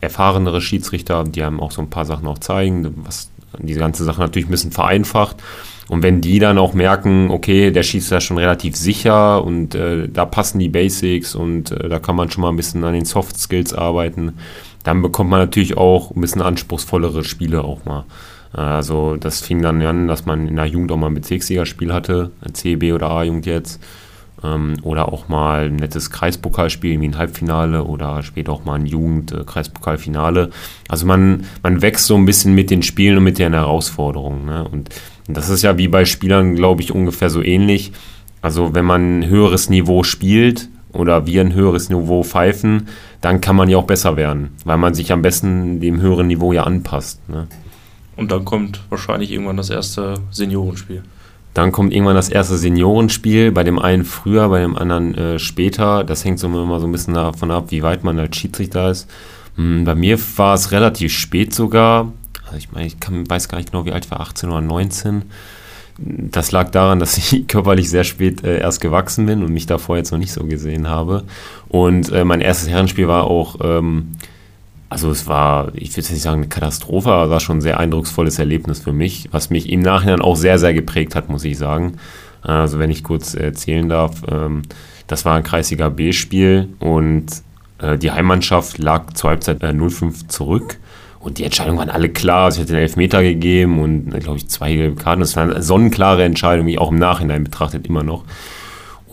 erfahrenere 0.00 0.60
Schiedsrichter, 0.60 1.24
die 1.24 1.42
einem 1.42 1.60
auch 1.60 1.70
so 1.70 1.82
ein 1.82 1.90
paar 1.90 2.04
Sachen 2.04 2.26
auch 2.26 2.38
zeigen, 2.38 2.94
was 3.04 3.30
diese 3.58 3.80
ganze 3.80 4.04
Sache 4.04 4.20
natürlich 4.20 4.48
ein 4.48 4.52
bisschen 4.52 4.72
vereinfacht. 4.72 5.36
Und 5.88 6.02
wenn 6.02 6.20
die 6.20 6.38
dann 6.38 6.58
auch 6.58 6.72
merken, 6.72 7.30
okay, 7.30 7.70
der 7.70 7.82
schießt 7.82 8.10
ja 8.10 8.20
schon 8.20 8.38
relativ 8.38 8.74
sicher 8.74 9.44
und 9.44 9.74
äh, 9.74 10.08
da 10.08 10.24
passen 10.24 10.58
die 10.58 10.70
Basics 10.70 11.34
und 11.34 11.72
äh, 11.72 11.88
da 11.88 11.98
kann 11.98 12.16
man 12.16 12.30
schon 12.30 12.42
mal 12.42 12.48
ein 12.48 12.56
bisschen 12.56 12.84
an 12.84 12.94
den 12.94 13.04
Soft 13.04 13.38
Skills 13.38 13.74
arbeiten, 13.74 14.34
dann 14.82 15.02
bekommt 15.02 15.30
man 15.30 15.40
natürlich 15.40 15.76
auch 15.76 16.10
ein 16.10 16.20
bisschen 16.20 16.42
anspruchsvollere 16.42 17.24
Spiele 17.24 17.64
auch 17.64 17.84
mal. 17.84 18.04
Also 18.52 19.16
das 19.16 19.40
fing 19.40 19.62
dann 19.62 19.82
an, 19.82 20.06
dass 20.06 20.26
man 20.26 20.46
in 20.46 20.56
der 20.56 20.66
Jugend 20.66 20.92
auch 20.92 20.96
mal 20.96 21.08
ein 21.08 21.14
Bezirksligaspiel 21.14 21.92
hatte, 21.92 22.30
CB 22.52 22.92
oder 22.92 23.10
A-Jugend 23.10 23.46
jetzt 23.46 23.82
ähm, 24.44 24.76
oder 24.82 25.12
auch 25.12 25.28
mal 25.28 25.66
ein 25.66 25.76
nettes 25.76 26.10
Kreispokalspiel 26.10 27.00
wie 27.00 27.08
ein 27.08 27.18
Halbfinale 27.18 27.84
oder 27.84 28.22
später 28.22 28.52
auch 28.52 28.64
mal 28.64 28.74
ein 28.74 28.86
Jugend-Kreispokalfinale. 28.86 30.50
Also 30.88 31.06
man, 31.06 31.46
man 31.62 31.82
wächst 31.82 32.06
so 32.06 32.16
ein 32.16 32.26
bisschen 32.26 32.54
mit 32.54 32.70
den 32.70 32.82
Spielen 32.82 33.18
und 33.18 33.24
mit 33.24 33.38
den 33.38 33.54
Herausforderungen. 33.54 34.44
Ne? 34.46 34.68
Und 34.70 34.90
das 35.26 35.48
ist 35.48 35.62
ja 35.62 35.78
wie 35.78 35.88
bei 35.88 36.04
Spielern, 36.04 36.54
glaube 36.54 36.82
ich, 36.82 36.92
ungefähr 36.92 37.30
so 37.30 37.42
ähnlich. 37.42 37.92
Also 38.42 38.74
wenn 38.74 38.84
man 38.84 39.20
ein 39.20 39.26
höheres 39.26 39.70
Niveau 39.70 40.02
spielt 40.02 40.68
oder 40.92 41.26
wir 41.26 41.40
ein 41.40 41.54
höheres 41.54 41.88
Niveau 41.88 42.22
pfeifen, 42.22 42.88
dann 43.20 43.40
kann 43.40 43.56
man 43.56 43.70
ja 43.70 43.78
auch 43.78 43.86
besser 43.86 44.16
werden, 44.16 44.50
weil 44.64 44.76
man 44.76 44.94
sich 44.94 45.12
am 45.12 45.22
besten 45.22 45.80
dem 45.80 46.00
höheren 46.00 46.26
Niveau 46.26 46.52
ja 46.52 46.64
anpasst. 46.64 47.26
Ne? 47.28 47.48
Und 48.16 48.30
dann 48.30 48.44
kommt 48.44 48.80
wahrscheinlich 48.90 49.32
irgendwann 49.32 49.56
das 49.56 49.70
erste 49.70 50.14
Seniorenspiel. 50.30 51.02
Dann 51.54 51.70
kommt 51.70 51.92
irgendwann 51.92 52.16
das 52.16 52.28
erste 52.28 52.58
Seniorenspiel, 52.58 53.52
bei 53.52 53.62
dem 53.62 53.78
einen 53.78 54.04
früher, 54.04 54.48
bei 54.48 54.60
dem 54.60 54.76
anderen 54.76 55.14
äh, 55.14 55.38
später. 55.38 56.02
Das 56.02 56.24
hängt 56.24 56.40
so 56.40 56.48
immer 56.48 56.80
so 56.80 56.86
ein 56.86 56.92
bisschen 56.92 57.14
davon 57.14 57.52
ab, 57.52 57.66
wie 57.68 57.82
weit 57.82 58.02
man 58.02 58.18
als 58.18 58.36
Schiedsrichter 58.36 58.90
ist. 58.90 59.08
Hm, 59.56 59.84
bei 59.84 59.94
mir 59.94 60.18
war 60.36 60.54
es 60.54 60.72
relativ 60.72 61.12
spät 61.12 61.54
sogar. 61.54 62.12
Also 62.44 62.56
ich 62.56 62.72
meine, 62.72 62.86
ich 62.86 62.98
kann, 62.98 63.28
weiß 63.30 63.48
gar 63.48 63.58
nicht 63.58 63.70
genau, 63.70 63.84
wie 63.84 63.92
alt 63.92 64.04
ich 64.04 64.10
war, 64.10 64.20
18 64.20 64.50
oder 64.50 64.60
19. 64.60 65.22
Das 65.96 66.50
lag 66.50 66.70
daran, 66.70 66.98
dass 66.98 67.16
ich 67.32 67.46
körperlich 67.46 67.88
sehr 67.88 68.04
spät 68.04 68.42
äh, 68.42 68.58
erst 68.58 68.80
gewachsen 68.80 69.26
bin 69.26 69.44
und 69.44 69.52
mich 69.52 69.66
davor 69.66 69.96
jetzt 69.96 70.10
noch 70.10 70.18
nicht 70.18 70.32
so 70.32 70.44
gesehen 70.44 70.88
habe. 70.88 71.22
Und 71.68 72.10
äh, 72.10 72.24
mein 72.24 72.40
erstes 72.40 72.68
Herrenspiel 72.68 73.06
war 73.06 73.24
auch 73.24 73.56
ähm, 73.62 74.08
also 74.94 75.10
es 75.10 75.26
war, 75.26 75.72
ich 75.74 75.88
will 75.90 76.04
jetzt 76.04 76.12
nicht 76.12 76.22
sagen 76.22 76.42
eine 76.42 76.48
Katastrophe, 76.48 77.10
aber 77.10 77.24
es 77.24 77.30
war 77.30 77.40
schon 77.40 77.58
ein 77.58 77.62
sehr 77.62 77.80
eindrucksvolles 77.80 78.38
Erlebnis 78.38 78.78
für 78.78 78.92
mich, 78.92 79.28
was 79.32 79.50
mich 79.50 79.68
im 79.68 79.80
Nachhinein 79.80 80.20
auch 80.20 80.36
sehr, 80.36 80.56
sehr 80.60 80.72
geprägt 80.72 81.16
hat, 81.16 81.28
muss 81.28 81.44
ich 81.44 81.58
sagen. 81.58 81.96
Also 82.42 82.78
wenn 82.78 82.92
ich 82.92 83.02
kurz 83.02 83.34
erzählen 83.34 83.88
darf, 83.88 84.22
ähm, 84.30 84.62
das 85.08 85.24
war 85.24 85.34
ein 85.34 85.42
Kreisiger 85.42 85.90
B-Spiel 85.90 86.68
und 86.78 87.26
äh, 87.80 87.98
die 87.98 88.12
Heimmannschaft 88.12 88.78
lag 88.78 89.12
zur 89.14 89.30
Halbzeit 89.30 89.64
0-5 89.64 90.28
zurück. 90.28 90.78
Und 91.18 91.38
die 91.38 91.44
Entscheidungen 91.44 91.78
waren 91.78 91.90
alle 91.90 92.10
klar. 92.10 92.52
Sie 92.52 92.60
hat 92.60 92.68
den 92.68 92.76
Elfmeter 92.76 93.20
gegeben 93.20 93.80
und, 93.80 94.10
glaube 94.20 94.36
ich, 94.36 94.48
zwei 94.48 94.74
gelbe 94.74 95.02
Karten. 95.02 95.22
Das 95.22 95.34
war 95.34 95.42
eine 95.42 95.60
sonnenklare 95.60 96.22
Entscheidung, 96.22 96.68
die 96.68 96.78
auch 96.78 96.92
im 96.92 96.98
Nachhinein 97.00 97.42
betrachtet 97.42 97.88
immer 97.88 98.04
noch. 98.04 98.22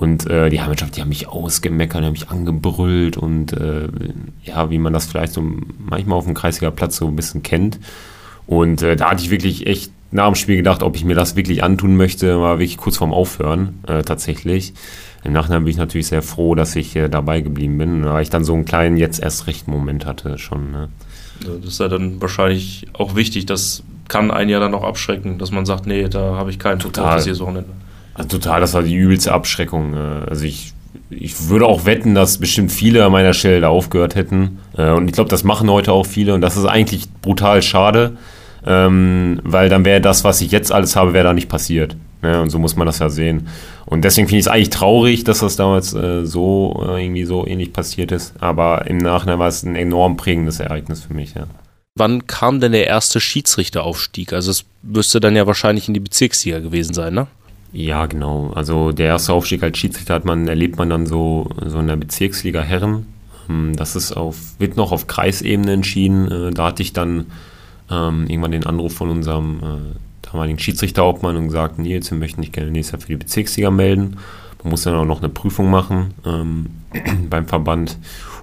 Und 0.01 0.27
äh, 0.27 0.50
die 0.50 0.60
Heimmannschaft, 0.60 0.98
die 0.98 1.01
haben 1.01 1.10
mich 1.10 1.27
ausgemeckert, 1.27 2.01
die 2.01 2.05
haben 2.08 2.13
mich 2.13 2.29
angebrüllt 2.29 3.17
und 3.17 3.53
äh, 3.53 3.88
ja, 4.43 4.72
wie 4.72 4.79
man 4.79 4.93
das 4.93 5.05
vielleicht 5.05 5.31
so 5.31 5.43
manchmal 5.77 6.17
auf 6.17 6.25
dem 6.25 6.34
Kreisiger 6.34 6.72
Platz 6.72 6.98
so 6.98 7.05
ein 7.05 7.15
bisschen 7.15 7.43
kennt. 7.43 7.79
Und 8.48 8.81
äh, 8.81 8.96
da 8.96 9.12
hatte 9.12 9.22
ich 9.22 9.29
wirklich 9.29 9.67
echt 9.67 9.91
nach 10.10 10.25
dem 10.25 10.34
Spiel 10.34 10.55
gedacht, 10.55 10.81
ob 10.81 10.96
ich 10.96 11.05
mir 11.05 11.13
das 11.13 11.36
wirklich 11.36 11.63
antun 11.63 11.98
möchte, 11.98 12.41
war 12.41 12.58
wirklich 12.58 12.77
kurz 12.77 12.98
vorm 12.98 13.13
Aufhören 13.13 13.77
äh, 13.88 14.01
tatsächlich. 14.01 14.74
Im 15.24 15.34
Nachhinein 15.34 15.65
bin 15.65 15.72
ich 15.72 15.77
natürlich 15.77 16.08
sehr 16.08 16.24
froh, 16.24 16.55
dass 16.55 16.75
ich 16.75 16.96
äh, 16.96 17.08
dabei 17.08 17.41
geblieben 17.41 17.77
bin, 17.77 18.03
weil 18.03 18.24
ich 18.24 18.31
dann 18.31 18.43
so 18.43 18.55
einen 18.55 18.65
kleinen 18.65 18.98
jetzt 18.98 19.22
erst 19.22 19.46
recht 19.46 19.67
Moment 19.67 20.08
hatte 20.08 20.39
schon. 20.39 20.72
Ne? 20.72 20.89
Das 21.41 21.74
ist 21.74 21.79
ja 21.79 21.89
dann 21.89 22.20
wahrscheinlich 22.20 22.88
auch 22.93 23.13
wichtig, 23.13 23.46
das 23.46 23.84
kann 24.08 24.31
einen 24.31 24.50
ja 24.50 24.60
dann 24.60 24.74
auch 24.74 24.84
abschrecken, 24.84 25.38
dass 25.38 25.51
man 25.51 25.67
sagt, 25.67 25.86
nee, 25.86 26.10
da 26.10 26.38
habe 26.38 26.50
ich 26.50 26.58
keinen 26.58 26.79
Total. 26.79 27.17
das 27.17 27.25
hier 27.25 27.36
so 27.36 27.43
Wochenende. 27.43 27.70
Also 28.22 28.38
total, 28.38 28.62
das 28.62 28.74
war 28.74 28.84
die 28.84 28.94
übelste 28.94 29.34
Abschreckung. 29.34 29.96
Äh, 29.96 30.30
also 30.30 30.46
ich, 30.46 30.74
ich 31.10 31.50
würde 31.50 31.66
auch 31.66 31.86
wetten, 31.86 32.13
dass 32.13 32.38
bestimmt 32.38 32.72
viele 32.72 33.04
an 33.04 33.12
meiner 33.12 33.34
Stelle 33.34 33.62
da 33.62 33.70
aufgehört 33.70 34.16
hätten. 34.16 34.60
Äh, 34.78 34.92
und 34.92 35.08
ich 35.08 35.13
glaube, 35.13 35.30
das 35.30 35.44
machen 35.44 35.70
heute 35.70 35.92
auch 35.92 36.06
viele. 36.06 36.36
Und 36.36 36.42
das 36.42 36.56
ist 36.56 36.66
eigentlich 36.66 37.10
brutal 37.22 37.62
schade, 37.63 38.18
ähm, 38.66 39.40
weil 39.44 39.70
dann 39.70 39.86
wäre 39.86 40.01
das, 40.01 40.24
was 40.24 40.42
ich 40.42 40.51
jetzt 40.51 40.72
alles 40.72 40.96
habe, 40.96 41.13
wäre 41.13 41.24
da 41.25 41.34
nicht 41.34 41.50
passiert. 41.50 41.96
Ne? 42.22 42.40
Und 42.42 42.51
so 42.51 42.60
muss 42.60 42.75
man 42.75 42.86
das 42.86 43.00
ja 43.00 43.10
sehen. 43.10 43.48
Und 43.88 44.06
deswegen 44.06 44.28
finde 44.28 44.40
ich 44.40 44.46
es 44.46 44.51
eigentlich 44.51 44.70
traurig, 44.70 45.24
dass 45.24 45.40
das 45.40 45.56
damals 45.56 45.94
äh, 45.96 46.24
so 46.24 46.80
irgendwie 46.80 47.25
so 47.25 47.48
ähnlich 47.48 47.74
passiert 47.74 48.12
ist. 48.12 48.36
Aber 48.40 48.86
im 48.86 49.00
Nachhinein 49.00 49.40
war 49.40 49.48
es 49.48 49.63
ein 49.63 49.75
enorm 49.75 50.16
prägendes 50.16 50.60
Ereignis 50.60 51.01
für 51.01 51.16
mich. 51.16 51.34
Ja. 51.34 51.48
Wann 51.96 52.28
kam 52.28 52.60
denn 52.60 52.72
der 52.72 52.86
erste 52.86 53.20
Schiedsrichteraufstieg? 53.20 54.32
Also 54.32 54.51
es 54.51 54.66
müsste 54.84 55.20
dann 55.20 55.36
ja 55.36 55.48
wahrscheinlich 55.48 55.88
in 55.88 55.96
die 55.96 56.00
Bezirksliga 56.00 56.60
gewesen 56.60 56.94
sein, 56.94 57.16
ne? 57.16 57.28
Ja, 57.74 58.06
genau. 58.06 58.51
Also 58.54 58.92
der 58.92 59.08
erste 59.08 59.34
Aufstieg 59.34 59.63
als 59.63 59.78
Schiedsrichter 59.78 60.13
hat 60.13 60.25
man, 60.25 60.48
erlebt 60.48 60.78
man 60.78 60.90
dann 60.90 61.06
so, 61.06 61.50
so 61.66 61.80
in 61.80 61.88
der 61.88 61.96
Bezirksliga 61.96 62.62
Herren. 62.62 63.08
Ähm, 63.50 63.75
das 63.75 63.96
ist 63.96 64.12
auf, 64.12 64.38
wird 64.60 64.78
noch 64.78 64.92
auf 64.92 65.08
Kreisebene 65.08 65.72
entschieden. 65.72 66.30
Äh, 66.30 66.51
da 66.51 66.68
hatte 66.68 66.82
ich 66.82 66.94
dann 66.94 67.28
ähm, 67.90 68.28
irgendwann 68.28 68.51
den 68.51 68.66
Anruf 68.66 68.94
von 68.94 69.10
unserem 69.10 69.60
äh, 69.60 70.28
damaligen 70.30 70.60
Schiedsrichterhauptmann 70.60 71.36
und 71.36 71.48
gesagt, 71.48 71.80
Nils, 71.80 72.12
wir 72.12 72.18
möchten 72.18 72.42
dich 72.42 72.51
gerne 72.51 72.72
nächstes 72.72 72.94
Jahr 72.94 73.01
für 73.01 73.08
die 73.08 73.18
Bezirksliga 73.18 73.72
melden. 73.72 74.18
Man 74.63 74.72
muss 74.72 74.84
dann 74.84 74.96
auch 74.96 75.06
noch 75.06 75.20
eine 75.20 75.30
Prüfung 75.30 75.70
machen 75.70 76.13
ähm, 76.25 76.68
beim 77.30 77.48
Verband. 77.48 77.98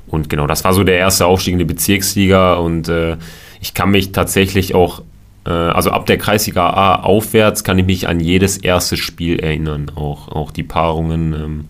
und 0.07 0.29
genau, 0.29 0.47
das 0.47 0.65
war 0.65 0.73
so 0.73 0.85
der 0.85 0.97
erste 0.97 1.27
Aufstieg 1.27 1.53
in 1.53 1.59
die 1.59 1.65
Bezirksliga 1.65 2.55
und 2.55 2.89
äh, 2.89 3.17
ich 3.61 3.75
kann 3.75 3.91
mich 3.91 4.13
tatsächlich 4.13 4.75
auch, 4.75 5.03
also 5.51 5.91
ab 5.91 6.07
der 6.07 6.19
Kreisliga 6.19 6.71
A 6.71 6.97
aufwärts, 7.03 7.65
kann 7.65 7.79
ich 7.79 7.87
mich 7.87 8.09
an 8.09 8.21
jedes 8.21 8.59
erste 8.59 8.97
Spiel 8.97 9.39
erinnern, 9.39 9.91
auch, 9.95 10.29
auch 10.29 10.51
die 10.51 10.63
Paarungen. 10.63 11.33
Ähm, 11.33 11.65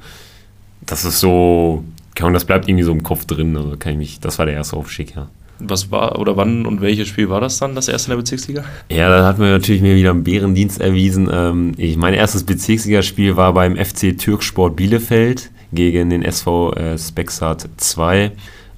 das 0.80 1.04
ist 1.04 1.20
so, 1.20 1.84
das 2.14 2.44
bleibt 2.44 2.68
irgendwie 2.68 2.84
so 2.84 2.92
im 2.92 3.02
Kopf 3.02 3.24
drin, 3.24 3.56
also 3.56 3.76
kann 3.78 3.92
ich 3.92 3.98
mich, 3.98 4.20
das 4.20 4.38
war 4.38 4.46
der 4.46 4.54
erste 4.54 4.76
Aufstieg, 4.76 5.14
ja. 5.14 5.28
Was 5.60 5.90
war 5.90 6.18
oder 6.20 6.36
wann 6.36 6.66
und 6.66 6.80
welches 6.80 7.08
Spiel 7.08 7.30
war 7.30 7.40
das 7.40 7.58
dann, 7.58 7.74
das 7.74 7.88
erste 7.88 8.08
in 8.08 8.10
der 8.10 8.22
Bezirksliga? 8.22 8.64
Ja, 8.90 9.08
da 9.08 9.26
hat 9.26 9.38
man 9.38 9.50
natürlich 9.50 9.82
mir 9.82 9.96
wieder 9.96 10.10
einen 10.10 10.22
Bärendienst 10.22 10.80
erwiesen. 10.80 11.28
Ähm, 11.32 11.72
ich, 11.76 11.96
mein 11.96 12.14
erstes 12.14 12.44
Bezirksligaspiel 12.44 13.36
war 13.36 13.52
beim 13.54 13.76
FC 13.76 14.16
Türksport 14.16 14.76
Bielefeld 14.76 15.50
gegen 15.72 16.10
den 16.10 16.22
SV 16.22 16.74
äh, 16.74 16.96
Spexart 16.96 17.68
2. 17.76 18.30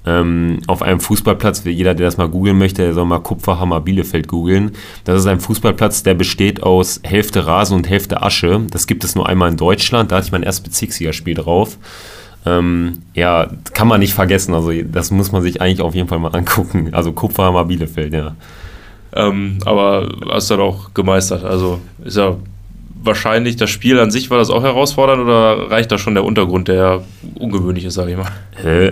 Ähm, 0.03 0.61
auf 0.65 0.81
einem 0.81 0.99
Fußballplatz, 0.99 1.63
jeder, 1.63 1.93
der 1.93 2.07
das 2.07 2.17
mal 2.17 2.27
googeln 2.27 2.57
möchte, 2.57 2.81
der 2.81 2.93
soll 2.93 3.05
mal 3.05 3.19
Kupferhammer 3.19 3.81
Bielefeld 3.81 4.27
googeln. 4.27 4.71
Das 5.03 5.19
ist 5.19 5.27
ein 5.27 5.39
Fußballplatz, 5.39 6.01
der 6.01 6.15
besteht 6.15 6.63
aus 6.63 6.99
Hälfte 7.03 7.45
Rasen 7.45 7.77
und 7.77 7.89
Hälfte 7.89 8.23
Asche. 8.23 8.61
Das 8.71 8.87
gibt 8.87 9.03
es 9.03 9.13
nur 9.13 9.29
einmal 9.29 9.51
in 9.51 9.57
Deutschland. 9.57 10.11
Da 10.11 10.17
hatte 10.17 10.25
ich 10.25 10.31
mein 10.31 10.43
erstes 10.43 10.63
Bezirksligaspiel 10.63 11.35
drauf. 11.35 11.77
Ähm, 12.45 13.03
ja, 13.13 13.51
kann 13.73 13.87
man 13.87 13.99
nicht 13.99 14.15
vergessen. 14.15 14.55
Also 14.55 14.71
das 14.71 15.11
muss 15.11 15.31
man 15.31 15.43
sich 15.43 15.61
eigentlich 15.61 15.81
auf 15.81 15.93
jeden 15.93 16.07
Fall 16.07 16.19
mal 16.19 16.35
angucken. 16.35 16.89
Also 16.93 17.11
Kupferhammer 17.11 17.65
Bielefeld, 17.65 18.13
ja. 18.13 18.35
Ähm, 19.13 19.59
aber 19.65 20.09
hast 20.31 20.49
dann 20.49 20.61
auch 20.61 20.93
gemeistert. 20.95 21.43
Also 21.43 21.79
ist 22.03 22.17
ja 22.17 22.37
wahrscheinlich 23.03 23.55
das 23.55 23.69
Spiel 23.69 23.99
an 23.99 24.11
sich 24.11 24.29
war 24.29 24.37
das 24.37 24.49
auch 24.49 24.63
herausfordernd 24.63 25.21
oder 25.21 25.71
reicht 25.71 25.91
da 25.91 25.97
schon 25.97 26.13
der 26.13 26.23
Untergrund, 26.23 26.67
der 26.67 27.03
ungewöhnlich 27.35 27.85
ist, 27.85 27.95
sage 27.95 28.11
ich 28.11 28.17
mal? 28.17 28.31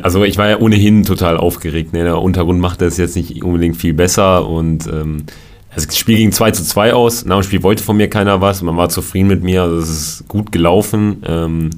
Also 0.02 0.24
ich 0.24 0.38
war 0.38 0.50
ja 0.50 0.60
ohnehin 0.60 1.06
total 1.06 1.38
aufgeregt. 1.38 1.94
Ne? 1.94 2.04
Der 2.04 2.22
Untergrund 2.22 2.60
macht 2.60 2.82
das 2.82 2.98
jetzt 2.98 3.16
nicht 3.16 3.44
unbedingt 3.44 3.78
viel 3.78 3.94
besser 3.94 4.48
und 4.48 4.88
ähm, 4.88 5.26
das 5.74 5.98
Spiel 5.98 6.18
ging 6.18 6.32
2 6.32 6.52
zu 6.52 6.64
2 6.64 6.94
aus. 6.94 7.26
Nach 7.26 7.40
dem 7.40 7.44
Spiel 7.44 7.64
wollte 7.64 7.84
von 7.84 7.96
mir 7.98 8.10
keiner 8.10 8.42
was. 8.42 8.62
Man 8.62 8.76
war 8.76 8.90
zufrieden 8.90 9.28
mit 9.28 9.44
mir. 9.44 9.64
Also 9.64 9.78
es 9.78 9.90
ist 9.90 10.28
gut 10.28 10.52
gelaufen. 10.52 11.24
Ähm, 11.26 11.70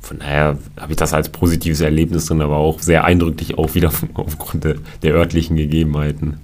von 0.00 0.18
daher 0.20 0.58
habe 0.78 0.92
ich 0.92 0.96
das 0.96 1.12
als 1.12 1.28
positives 1.28 1.80
Erlebnis 1.80 2.26
drin, 2.26 2.40
aber 2.40 2.56
auch 2.56 2.80
sehr 2.80 3.04
eindrücklich 3.04 3.58
auch 3.58 3.74
wieder 3.74 3.92
aufgrund 4.14 4.64
der, 4.64 4.76
der 5.02 5.14
örtlichen 5.14 5.56
Gegebenheiten. 5.56 6.40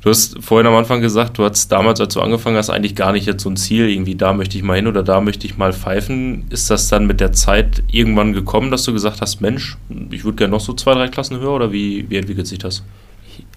Du 0.00 0.10
hast 0.10 0.42
vorhin 0.42 0.66
am 0.66 0.76
Anfang 0.76 1.00
gesagt, 1.00 1.38
du 1.38 1.44
hattest 1.44 1.72
damals, 1.72 2.00
als 2.00 2.14
du 2.14 2.20
angefangen 2.20 2.56
hast, 2.56 2.70
eigentlich 2.70 2.94
gar 2.94 3.12
nicht 3.12 3.26
jetzt 3.26 3.42
so 3.42 3.50
ein 3.50 3.56
Ziel, 3.56 3.88
irgendwie 3.88 4.14
da 4.14 4.32
möchte 4.32 4.56
ich 4.56 4.62
mal 4.62 4.76
hin 4.76 4.86
oder 4.86 5.02
da 5.02 5.20
möchte 5.20 5.44
ich 5.46 5.58
mal 5.58 5.72
pfeifen. 5.72 6.44
Ist 6.50 6.70
das 6.70 6.88
dann 6.88 7.06
mit 7.06 7.20
der 7.20 7.32
Zeit 7.32 7.82
irgendwann 7.90 8.32
gekommen, 8.32 8.70
dass 8.70 8.84
du 8.84 8.92
gesagt 8.92 9.20
hast, 9.20 9.40
Mensch, 9.40 9.76
ich 10.10 10.24
würde 10.24 10.36
gerne 10.36 10.52
noch 10.52 10.60
so 10.60 10.72
zwei, 10.72 10.94
drei 10.94 11.08
Klassen 11.08 11.40
höher 11.40 11.50
oder 11.50 11.72
wie, 11.72 12.08
wie 12.08 12.16
entwickelt 12.16 12.46
sich 12.46 12.60
das? 12.60 12.84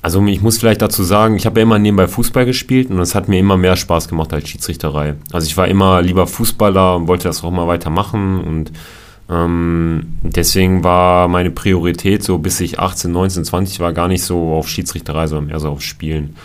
Also 0.02 0.26
ich 0.26 0.42
muss 0.42 0.58
vielleicht 0.58 0.82
dazu 0.82 1.04
sagen, 1.04 1.36
ich 1.36 1.46
habe 1.46 1.60
ja 1.60 1.64
immer 1.64 1.78
nebenbei 1.78 2.08
Fußball 2.08 2.46
gespielt 2.46 2.90
und 2.90 3.00
es 3.00 3.14
hat 3.14 3.28
mir 3.28 3.40
immer 3.40 3.58
mehr 3.58 3.76
Spaß 3.76 4.08
gemacht 4.08 4.34
als 4.34 4.50
Schiedsrichterei. 4.50 5.16
Also 5.32 5.46
ich 5.46 5.58
war 5.58 5.68
immer 5.68 6.02
lieber 6.02 6.26
Fußballer 6.26 6.96
und 6.96 7.08
wollte 7.08 7.26
das 7.26 7.44
auch 7.44 7.52
mal 7.52 7.68
weitermachen 7.68 8.42
und 8.42 8.72
ähm, 9.32 10.18
deswegen 10.22 10.84
war 10.84 11.28
meine 11.28 11.52
Priorität 11.52 12.24
so 12.24 12.38
bis 12.38 12.60
ich 12.60 12.80
18, 12.80 13.12
19, 13.12 13.46
20 13.46 13.80
war 13.80 13.94
gar 13.94 14.08
nicht 14.08 14.24
so 14.24 14.54
auf 14.54 14.68
Schiedsrichterei, 14.68 15.28
sondern 15.28 15.52
eher 15.52 15.60
so 15.60 15.70
auf 15.70 15.82
Spielen. 15.82 16.36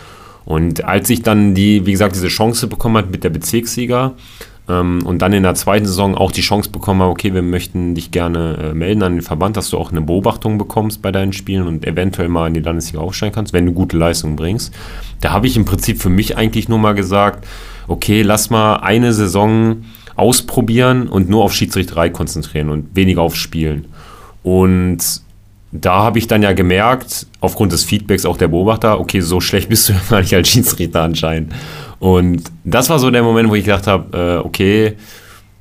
Und 0.45 0.85
als 0.85 1.09
ich 1.09 1.23
dann 1.23 1.53
die, 1.53 1.85
wie 1.85 1.91
gesagt, 1.91 2.15
diese 2.15 2.29
Chance 2.29 2.67
bekommen 2.67 2.95
habe 2.95 3.09
mit 3.09 3.25
der 3.25 3.29
Bezirksliga 3.29 4.13
ähm, 4.69 5.01
und 5.05 5.21
dann 5.21 5.33
in 5.33 5.43
der 5.43 5.55
zweiten 5.55 5.85
Saison 5.85 6.15
auch 6.15 6.31
die 6.31 6.39
Chance 6.39 6.69
bekommen 6.69 7.01
habe, 7.01 7.11
okay, 7.11 7.33
wir 7.33 7.41
möchten 7.41 7.95
dich 7.95 8.11
gerne 8.11 8.69
äh, 8.69 8.73
melden 8.73 9.03
an 9.03 9.15
den 9.15 9.21
Verband, 9.21 9.57
dass 9.57 9.69
du 9.69 9.77
auch 9.77 9.91
eine 9.91 10.01
Beobachtung 10.01 10.57
bekommst 10.57 11.01
bei 11.01 11.11
deinen 11.11 11.33
Spielen 11.33 11.67
und 11.67 11.85
eventuell 11.85 12.29
mal 12.29 12.47
in 12.47 12.53
die 12.53 12.61
Landesliga 12.61 12.99
aufsteigen 12.99 13.35
kannst, 13.35 13.51
wenn 13.51 13.65
du 13.65 13.73
gute 13.73 13.97
Leistungen 13.97 14.37
bringst. 14.37 14.73
Da 15.19 15.33
habe 15.33 15.47
ich 15.47 15.57
im 15.57 15.65
Prinzip 15.65 16.01
für 16.01 16.09
mich 16.09 16.37
eigentlich 16.37 16.69
nur 16.69 16.79
mal 16.79 16.93
gesagt, 16.93 17.45
okay, 17.89 18.21
lass 18.21 18.49
mal 18.49 18.77
eine 18.77 19.11
Saison 19.11 19.83
ausprobieren 20.17 21.07
und 21.07 21.29
nur 21.29 21.43
auf 21.43 21.53
Schiedsrichterei 21.53 22.09
konzentrieren 22.09 22.69
und 22.69 22.95
weniger 22.95 23.21
auf 23.21 23.35
Spielen. 23.35 23.85
Und 24.43 25.21
da 25.71 26.03
habe 26.03 26.17
ich 26.19 26.27
dann 26.27 26.43
ja 26.43 26.53
gemerkt, 26.53 27.27
aufgrund 27.39 27.71
des 27.71 27.83
Feedbacks 27.83 28.25
auch 28.25 28.37
der 28.37 28.47
Beobachter, 28.47 28.99
okay, 28.99 29.21
so 29.21 29.39
schlecht 29.39 29.69
bist 29.69 29.87
du 29.87 29.93
ja 29.93 29.99
gar 30.09 30.21
nicht 30.21 30.33
als 30.33 30.49
Schiedsrichter 30.49 31.03
anscheinend. 31.03 31.53
Und 31.99 32.43
das 32.63 32.89
war 32.89 32.99
so 32.99 33.09
der 33.11 33.23
Moment, 33.23 33.49
wo 33.49 33.55
ich 33.55 33.65
gedacht 33.65 33.87
habe, 33.87 34.17
äh, 34.17 34.45
okay, 34.45 34.93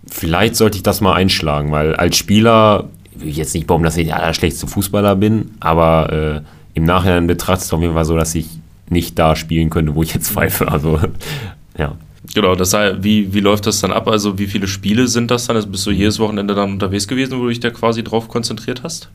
vielleicht 0.07 0.57
sollte 0.57 0.77
ich 0.77 0.83
das 0.83 1.01
mal 1.01 1.15
einschlagen, 1.15 1.71
weil 1.71 1.95
als 1.97 2.17
Spieler, 2.17 2.89
ich 3.15 3.25
will 3.25 3.33
jetzt 3.33 3.55
nicht 3.55 3.67
behaupten, 3.67 3.85
dass 3.85 3.97
ich 3.97 4.07
der 4.07 4.23
allerschlechteste 4.23 4.67
Fußballer 4.67 5.17
bin, 5.17 5.53
aber 5.61 6.13
äh, 6.13 6.41
im 6.75 6.85
Nachhinein 6.85 7.27
betrachtet 7.27 7.67
es 7.67 7.73
auf 7.73 7.81
jeden 7.81 7.95
Fall 7.95 8.05
so, 8.05 8.17
dass 8.17 8.35
ich 8.35 8.49
nicht 8.89 9.19
da 9.19 9.35
spielen 9.35 9.71
könnte, 9.71 9.95
wo 9.95 10.03
ich 10.03 10.15
jetzt 10.15 10.31
pfeife. 10.31 10.71
Also, 10.71 11.01
ja. 11.79 11.97
Genau, 12.35 12.54
das 12.54 12.71
sei, 12.71 12.97
wie, 13.00 13.33
wie 13.33 13.40
läuft 13.40 13.66
das 13.66 13.80
dann 13.80 13.92
ab? 13.92 14.09
Also 14.09 14.38
wie 14.38 14.47
viele 14.47 14.66
Spiele 14.66 15.06
sind 15.09 15.30
das 15.30 15.47
dann? 15.47 15.56
Also 15.56 15.68
bist 15.68 15.87
du 15.87 15.90
jedes 15.90 16.18
Wochenende 16.18 16.54
dann 16.54 16.73
unterwegs 16.73 17.09
gewesen, 17.09 17.38
wo 17.38 17.45
du 17.45 17.49
dich 17.49 17.61
da 17.61 17.71
quasi 17.71 18.02
drauf 18.02 18.28
konzentriert 18.28 18.83
hast? 18.83 19.11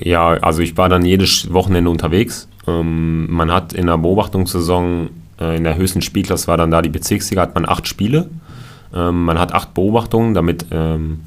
Ja, 0.00 0.28
also 0.28 0.62
ich 0.62 0.76
war 0.76 0.88
dann 0.88 1.04
jedes 1.04 1.52
Wochenende 1.52 1.90
unterwegs. 1.90 2.48
Ähm, 2.66 3.30
man 3.30 3.50
hat 3.50 3.72
in 3.72 3.86
der 3.86 3.98
Beobachtungssaison 3.98 5.10
äh, 5.40 5.56
in 5.56 5.64
der 5.64 5.76
höchsten 5.76 6.02
Spielklasse 6.02 6.46
war 6.46 6.56
dann 6.56 6.70
da 6.70 6.82
die 6.82 6.88
Bezirksliga, 6.88 7.42
hat 7.42 7.54
man 7.54 7.68
acht 7.68 7.88
Spiele. 7.88 8.28
Ähm, 8.94 9.24
man 9.24 9.38
hat 9.38 9.52
acht 9.52 9.74
Beobachtungen, 9.74 10.34
damit 10.34 10.66
ähm, 10.70 11.20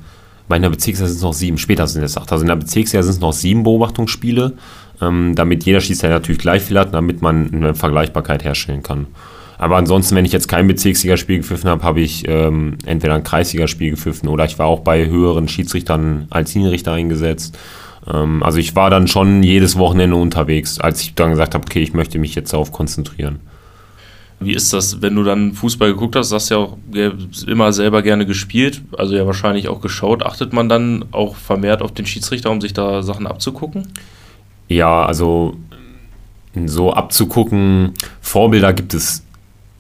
bei 0.48 0.56
einer 0.56 0.70
Bezirksliga 0.70 1.08
sind 1.08 1.18
es 1.18 1.24
noch 1.24 1.34
sieben, 1.34 1.58
später 1.58 1.88
sind 1.88 2.04
es 2.04 2.18
acht. 2.18 2.32
Also 2.32 2.44
in 2.44 2.50
der 2.50 2.56
Bezirksliga 2.56 3.04
sind 3.04 3.14
es 3.14 3.20
noch 3.20 3.34
sieben 3.34 3.64
Beobachtungsspiele, 3.64 4.54
ähm, 5.02 5.34
damit 5.36 5.64
jeder 5.66 5.82
Schiedsrichter 5.82 6.16
natürlich 6.16 6.42
gleich 6.42 6.62
viel 6.62 6.80
hat, 6.80 6.94
damit 6.94 7.22
man 7.22 7.54
eine 7.54 7.76
Vergleichbarkeit 7.76 8.44
herstellen 8.44 8.84
kann. 8.84 9.08
Aber 9.62 9.78
ansonsten, 9.78 10.16
wenn 10.16 10.26
ich 10.26 10.32
jetzt 10.32 10.48
kein 10.48 10.66
Bezirksligaspiel 10.66 11.38
gepfiffen 11.38 11.70
habe, 11.70 11.84
habe 11.84 12.02
ich 12.02 12.28
ähm, 12.28 12.80
entweder 12.84 13.14
ein 13.14 13.24
Kreisligaspiel 13.24 13.92
gepfiffen 13.92 14.28
oder 14.28 14.44
ich 14.44 14.58
war 14.58 14.66
auch 14.66 14.80
bei 14.80 15.06
höheren 15.06 15.48
Schiedsrichtern 15.48 16.26
als 16.32 16.56
Linienrichter 16.56 16.94
eingesetzt. 16.94 17.60
Ähm, 18.12 18.42
also 18.42 18.58
ich 18.58 18.76
war 18.76 18.90
dann 18.90 19.08
schon 19.08 19.44
jedes 19.44 19.78
Wochenende 19.78 20.16
unterwegs, 20.16 20.80
als 20.80 21.02
ich 21.02 21.14
dann 21.14 21.30
gesagt 21.30 21.54
habe, 21.54 21.64
okay, 21.64 21.80
ich 21.80 21.94
möchte 21.94 22.18
mich 22.18 22.34
jetzt 22.34 22.54
darauf 22.54 22.72
konzentrieren. 22.72 23.40
Wie 24.40 24.54
ist 24.54 24.74
das, 24.74 25.04
wenn 25.04 25.14
du 25.14 25.22
dann 25.22 25.54
Fußball 25.54 25.94
geguckt 25.94 26.16
hast, 26.16 26.32
hast 26.32 26.50
ja 26.50 26.58
auch 26.58 26.78
immer 27.46 27.72
selber 27.72 28.02
gerne 28.02 28.26
gespielt, 28.26 28.82
also 28.98 29.16
ja 29.16 29.28
wahrscheinlich 29.28 29.68
auch 29.68 29.80
geschaut. 29.80 30.26
Achtet 30.26 30.54
man 30.54 30.70
dann 30.70 31.06
auch 31.12 31.36
vermehrt 31.36 31.84
auf 31.84 31.92
den 31.92 32.08
Schiedsrichter, 32.08 32.50
um 32.50 32.62
sich 32.62 32.74
da 32.74 33.04
Sachen 33.04 33.28
abzugucken? 33.28 33.90
Ja, 34.70 35.06
also 35.06 35.56
so 36.66 36.94
abzugucken, 36.94 37.94
Vorbilder 38.22 38.74
gibt 38.74 38.96
es 38.96 39.24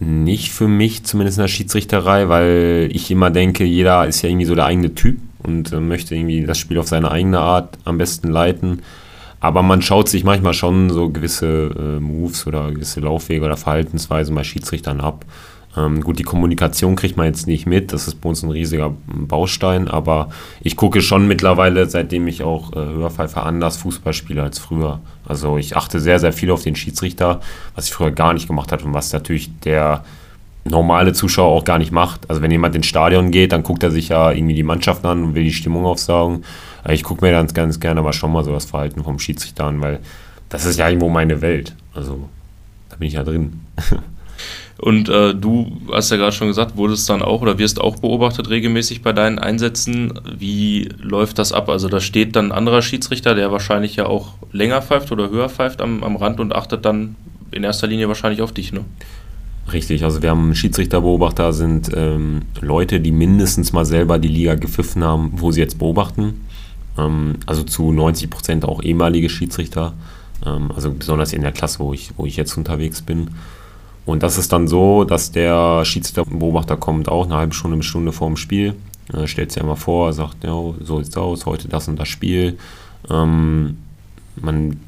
nicht 0.01 0.51
für 0.51 0.67
mich, 0.67 1.03
zumindest 1.03 1.37
in 1.37 1.43
der 1.43 1.47
Schiedsrichterei, 1.47 2.27
weil 2.27 2.89
ich 2.91 3.11
immer 3.11 3.29
denke, 3.29 3.63
jeder 3.63 4.07
ist 4.07 4.23
ja 4.23 4.29
irgendwie 4.29 4.47
so 4.47 4.55
der 4.55 4.65
eigene 4.65 4.95
Typ 4.95 5.19
und 5.43 5.71
äh, 5.71 5.79
möchte 5.79 6.15
irgendwie 6.15 6.43
das 6.43 6.57
Spiel 6.57 6.79
auf 6.79 6.87
seine 6.87 7.11
eigene 7.11 7.39
Art 7.39 7.77
am 7.85 7.99
besten 7.99 8.29
leiten. 8.29 8.81
Aber 9.39 9.61
man 9.61 9.81
schaut 9.81 10.09
sich 10.09 10.23
manchmal 10.23 10.53
schon 10.53 10.89
so 10.89 11.09
gewisse 11.09 11.75
äh, 11.77 11.99
Moves 11.99 12.47
oder 12.47 12.71
gewisse 12.71 12.99
Laufwege 12.99 13.45
oder 13.45 13.57
Verhaltensweisen 13.57 14.33
bei 14.33 14.43
Schiedsrichtern 14.43 15.01
ab. 15.01 15.25
Ähm, 15.77 16.01
gut, 16.01 16.19
die 16.19 16.23
Kommunikation 16.23 16.95
kriegt 16.95 17.15
man 17.15 17.27
jetzt 17.27 17.47
nicht 17.47 17.65
mit, 17.65 17.93
das 17.93 18.07
ist 18.07 18.15
bei 18.15 18.29
uns 18.29 18.43
ein 18.43 18.51
riesiger 18.51 18.93
Baustein, 19.07 19.87
aber 19.87 20.29
ich 20.59 20.75
gucke 20.75 21.01
schon 21.01 21.27
mittlerweile, 21.27 21.89
seitdem 21.89 22.27
ich 22.27 22.43
auch 22.43 22.73
äh, 22.73 22.75
Hörpfeifer 22.75 23.45
anders 23.45 23.77
Fußball 23.77 24.13
spiele 24.13 24.43
als 24.43 24.59
früher. 24.59 24.99
Also 25.25 25.57
ich 25.57 25.77
achte 25.77 26.01
sehr, 26.01 26.19
sehr 26.19 26.33
viel 26.33 26.51
auf 26.51 26.63
den 26.63 26.75
Schiedsrichter, 26.75 27.39
was 27.75 27.85
ich 27.85 27.93
früher 27.93 28.11
gar 28.11 28.33
nicht 28.33 28.47
gemacht 28.47 28.71
habe 28.71 28.83
und 28.83 28.93
was 28.93 29.13
natürlich 29.13 29.49
der 29.59 30.03
normale 30.65 31.13
Zuschauer 31.13 31.55
auch 31.55 31.63
gar 31.63 31.77
nicht 31.77 31.91
macht. 31.91 32.29
Also 32.29 32.41
wenn 32.41 32.51
jemand 32.51 32.75
ins 32.75 32.87
Stadion 32.87 33.31
geht, 33.31 33.53
dann 33.53 33.63
guckt 33.63 33.81
er 33.81 33.91
sich 33.91 34.09
ja 34.09 34.31
irgendwie 34.31 34.53
die 34.53 34.63
Mannschaften 34.63 35.07
an 35.07 35.23
und 35.23 35.35
will 35.35 35.43
die 35.43 35.53
Stimmung 35.53 35.85
aufsaugen. 35.85 36.43
Ich 36.89 37.03
gucke 37.03 37.23
mir 37.23 37.31
ganz, 37.31 37.53
ganz 37.53 37.79
gerne 37.79 38.01
aber 38.01 38.13
schon 38.13 38.31
mal 38.31 38.43
so 38.43 38.51
das 38.51 38.65
Verhalten 38.65 39.03
vom 39.03 39.19
Schiedsrichter 39.19 39.65
an, 39.65 39.81
weil 39.81 39.99
das 40.49 40.65
ist 40.65 40.77
ja 40.77 40.87
irgendwo 40.89 41.09
meine 41.09 41.41
Welt. 41.41 41.75
Also 41.93 42.27
da 42.89 42.97
bin 42.97 43.07
ich 43.07 43.13
ja 43.13 43.23
drin. 43.23 43.61
Und 44.81 45.09
äh, 45.09 45.35
du 45.35 45.71
hast 45.91 46.09
ja 46.09 46.17
gerade 46.17 46.31
schon 46.31 46.47
gesagt, 46.47 46.75
wurdest 46.75 47.07
dann 47.07 47.21
auch 47.21 47.43
oder 47.43 47.59
wirst 47.59 47.79
auch 47.79 47.99
beobachtet 47.99 48.49
regelmäßig 48.49 49.03
bei 49.03 49.13
deinen 49.13 49.37
Einsätzen. 49.37 50.19
Wie 50.35 50.89
läuft 50.99 51.37
das 51.37 51.53
ab? 51.53 51.69
Also 51.69 51.87
da 51.87 51.99
steht 51.99 52.35
dann 52.35 52.47
ein 52.47 52.51
anderer 52.51 52.81
Schiedsrichter, 52.81 53.35
der 53.35 53.51
wahrscheinlich 53.51 53.95
ja 53.95 54.07
auch 54.07 54.33
länger 54.51 54.81
pfeift 54.81 55.11
oder 55.11 55.29
höher 55.29 55.49
pfeift 55.49 55.83
am, 55.83 56.03
am 56.03 56.15
Rand 56.15 56.39
und 56.39 56.55
achtet 56.55 56.83
dann 56.83 57.15
in 57.51 57.63
erster 57.63 57.85
Linie 57.85 58.07
wahrscheinlich 58.07 58.41
auf 58.41 58.53
dich, 58.53 58.73
ne? 58.73 58.83
Richtig, 59.71 60.03
also 60.03 60.23
wir 60.23 60.31
haben 60.31 60.55
Schiedsrichterbeobachter, 60.55 61.53
sind 61.53 61.91
ähm, 61.93 62.41
Leute, 62.59 62.99
die 62.99 63.11
mindestens 63.11 63.73
mal 63.73 63.85
selber 63.85 64.17
die 64.17 64.29
Liga 64.29 64.55
gepfiffen 64.55 65.03
haben, 65.03 65.33
wo 65.35 65.51
sie 65.51 65.61
jetzt 65.61 65.77
beobachten. 65.77 66.41
Ähm, 66.97 67.35
also 67.45 67.61
zu 67.61 67.91
90 67.91 68.31
Prozent 68.31 68.65
auch 68.65 68.81
ehemalige 68.81 69.29
Schiedsrichter. 69.29 69.93
Ähm, 70.43 70.71
also 70.75 70.91
besonders 70.91 71.33
in 71.33 71.43
der 71.43 71.51
Klasse, 71.51 71.77
wo 71.77 71.93
ich, 71.93 72.09
wo 72.17 72.25
ich 72.25 72.35
jetzt 72.35 72.57
unterwegs 72.57 73.03
bin. 73.03 73.29
Und 74.11 74.23
das 74.23 74.37
ist 74.37 74.51
dann 74.51 74.67
so, 74.67 75.05
dass 75.05 75.31
der 75.31 75.85
Schiedsrichterbeobachter 75.85 76.75
kommt 76.75 77.07
auch 77.07 77.25
eine 77.25 77.35
halbe 77.35 77.53
Stunde, 77.53 77.75
eine 77.75 77.83
Stunde 77.83 78.11
vor 78.11 78.27
dem 78.27 78.35
Spiel, 78.35 78.75
äh, 79.13 79.25
stellt 79.25 79.53
sich 79.53 79.61
einmal 79.61 79.77
vor, 79.77 80.11
sagt, 80.11 80.43
ja, 80.43 80.51
so 80.81 81.01
sieht's 81.01 81.15
aus, 81.15 81.45
heute 81.45 81.69
das 81.69 81.87
und 81.87 81.97
das 81.97 82.09
Spiel. 82.09 82.57
Ähm, 83.09 83.77
man 84.35 84.81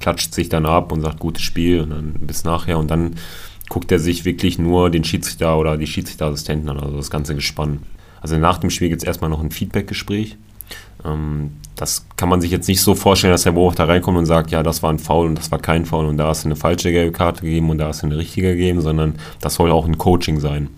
klatscht 0.00 0.32
sich 0.32 0.48
dann 0.48 0.64
ab 0.64 0.90
und 0.90 1.02
sagt, 1.02 1.18
gutes 1.18 1.42
Spiel 1.42 1.82
und 1.82 1.90
dann 1.90 2.14
bis 2.20 2.44
nachher 2.44 2.78
und 2.78 2.90
dann 2.90 3.16
guckt 3.68 3.92
er 3.92 3.98
sich 3.98 4.24
wirklich 4.24 4.58
nur 4.58 4.88
den 4.88 5.04
Schiedsrichter 5.04 5.58
oder 5.58 5.76
die 5.76 5.86
Schiedsrichterassistenten 5.86 6.70
an, 6.70 6.80
also 6.80 6.96
das 6.96 7.10
ganze 7.10 7.34
Gespann. 7.34 7.80
Also 8.22 8.38
nach 8.38 8.56
dem 8.56 8.70
Spiel 8.70 8.88
gibt 8.88 9.02
es 9.02 9.06
erstmal 9.06 9.28
noch 9.28 9.42
ein 9.42 9.50
Feedbackgespräch. 9.50 10.38
Ähm, 11.04 11.52
das 11.76 12.06
kann 12.16 12.28
man 12.28 12.40
sich 12.40 12.50
jetzt 12.50 12.68
nicht 12.68 12.80
so 12.80 12.94
vorstellen, 12.94 13.32
dass 13.32 13.42
der 13.42 13.52
Beobachter 13.52 13.88
reinkommt 13.88 14.18
und 14.18 14.26
sagt, 14.26 14.50
ja, 14.50 14.62
das 14.62 14.82
war 14.82 14.92
ein 14.92 14.98
Foul 14.98 15.26
und 15.26 15.38
das 15.38 15.50
war 15.50 15.58
kein 15.58 15.84
Foul 15.84 16.06
und 16.06 16.16
da 16.16 16.28
hast 16.28 16.44
du 16.44 16.48
eine 16.48 16.56
falsche 16.56 16.92
gelbe 16.92 17.12
Karte 17.12 17.42
gegeben 17.42 17.70
und 17.70 17.78
da 17.78 17.88
hast 17.88 18.02
du 18.02 18.06
eine 18.06 18.18
richtige 18.18 18.52
gegeben, 18.52 18.80
sondern 18.80 19.14
das 19.40 19.54
soll 19.54 19.72
auch 19.72 19.86
ein 19.86 19.98
Coaching 19.98 20.38
sein. 20.38 20.68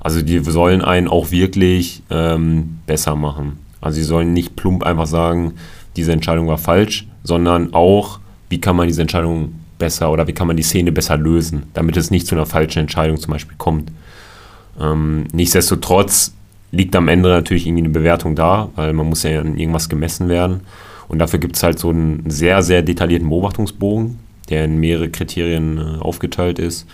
Also 0.00 0.20
die 0.20 0.38
sollen 0.40 0.82
einen 0.82 1.08
auch 1.08 1.30
wirklich 1.30 2.02
ähm, 2.10 2.78
besser 2.86 3.16
machen. 3.16 3.58
Also 3.80 3.96
sie 3.96 4.04
sollen 4.04 4.32
nicht 4.32 4.54
plump 4.54 4.84
einfach 4.84 5.06
sagen, 5.06 5.54
diese 5.96 6.12
Entscheidung 6.12 6.46
war 6.46 6.58
falsch, 6.58 7.06
sondern 7.22 7.72
auch, 7.72 8.20
wie 8.48 8.60
kann 8.60 8.76
man 8.76 8.86
diese 8.86 9.00
Entscheidung 9.00 9.54
besser 9.78 10.12
oder 10.12 10.26
wie 10.26 10.32
kann 10.32 10.46
man 10.46 10.56
die 10.56 10.62
Szene 10.62 10.92
besser 10.92 11.16
lösen, 11.16 11.64
damit 11.74 11.96
es 11.96 12.10
nicht 12.10 12.26
zu 12.26 12.34
einer 12.34 12.46
falschen 12.46 12.80
Entscheidung 12.80 13.18
zum 13.18 13.32
Beispiel 13.32 13.56
kommt. 13.56 13.90
Ähm, 14.80 15.26
nichtsdestotrotz 15.32 16.32
liegt 16.74 16.94
am 16.96 17.08
Ende 17.08 17.28
natürlich 17.28 17.66
irgendwie 17.66 17.84
eine 17.84 17.92
Bewertung 17.92 18.34
da, 18.34 18.68
weil 18.74 18.92
man 18.92 19.08
muss 19.08 19.22
ja 19.22 19.40
an 19.40 19.58
irgendwas 19.58 19.88
gemessen 19.88 20.28
werden. 20.28 20.60
Und 21.08 21.18
dafür 21.18 21.38
gibt 21.38 21.56
es 21.56 21.62
halt 21.62 21.78
so 21.78 21.90
einen 21.90 22.28
sehr, 22.28 22.62
sehr 22.62 22.82
detaillierten 22.82 23.28
Beobachtungsbogen, 23.28 24.18
der 24.48 24.64
in 24.64 24.78
mehrere 24.78 25.10
Kriterien 25.10 25.78
äh, 25.78 26.00
aufgeteilt 26.00 26.58
ist. 26.58 26.86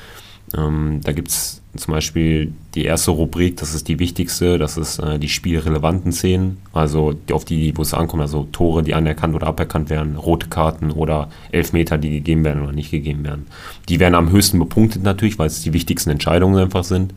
Ähm, 0.57 1.01
da 1.05 1.13
gibt 1.13 1.29
es 1.29 1.63
zum 1.77 1.95
Beispiel 1.95 2.53
die 2.75 2.85
erste 2.85 3.13
Rubrik, 3.13 3.57
das 3.59 3.75
ist 3.75 3.87
die 3.87 4.01
wichtigste, 4.01 4.59
das 4.59 4.77
ist 4.77 4.99
äh, 4.99 5.19
die 5.19 5.29
spielrelevanten 5.29 6.11
Szenen, 6.11 6.59
also 6.73 7.13
die, 7.13 7.33
auf 7.33 7.45
die, 7.45 7.77
wo 7.77 7.83
es 7.83 7.95
ankommt, 7.95 8.23
also 8.23 8.49
Tore, 8.51 8.83
die 8.83 8.95
anerkannt 8.95 9.35
oder 9.37 9.47
aberkannt 9.47 9.89
werden, 9.91 10.17
rote 10.17 10.49
Karten 10.49 10.91
oder 10.91 11.31
Elfmeter, 11.53 11.99
die 11.99 12.11
gegeben 12.11 12.45
werden 12.45 12.63
oder 12.63 12.73
nicht 12.73 12.91
gegeben 12.91 13.25
werden. 13.25 13.47
Die 13.89 14.01
werden 14.01 14.17
am 14.17 14.31
höchsten 14.31 14.59
bepunktet 14.59 15.05
natürlich, 15.05 15.39
weil 15.39 15.47
es 15.47 15.63
die 15.63 15.73
wichtigsten 15.73 16.11
Entscheidungen 16.11 16.61
einfach 16.61 16.85
sind. 16.85 17.15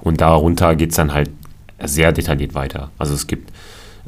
Und 0.00 0.20
darunter 0.20 0.74
geht 0.74 0.90
es 0.90 0.96
dann 0.96 1.14
halt 1.14 1.30
sehr 1.86 2.12
detailliert 2.12 2.54
weiter. 2.54 2.90
Also 2.98 3.14
es 3.14 3.26
gibt 3.26 3.50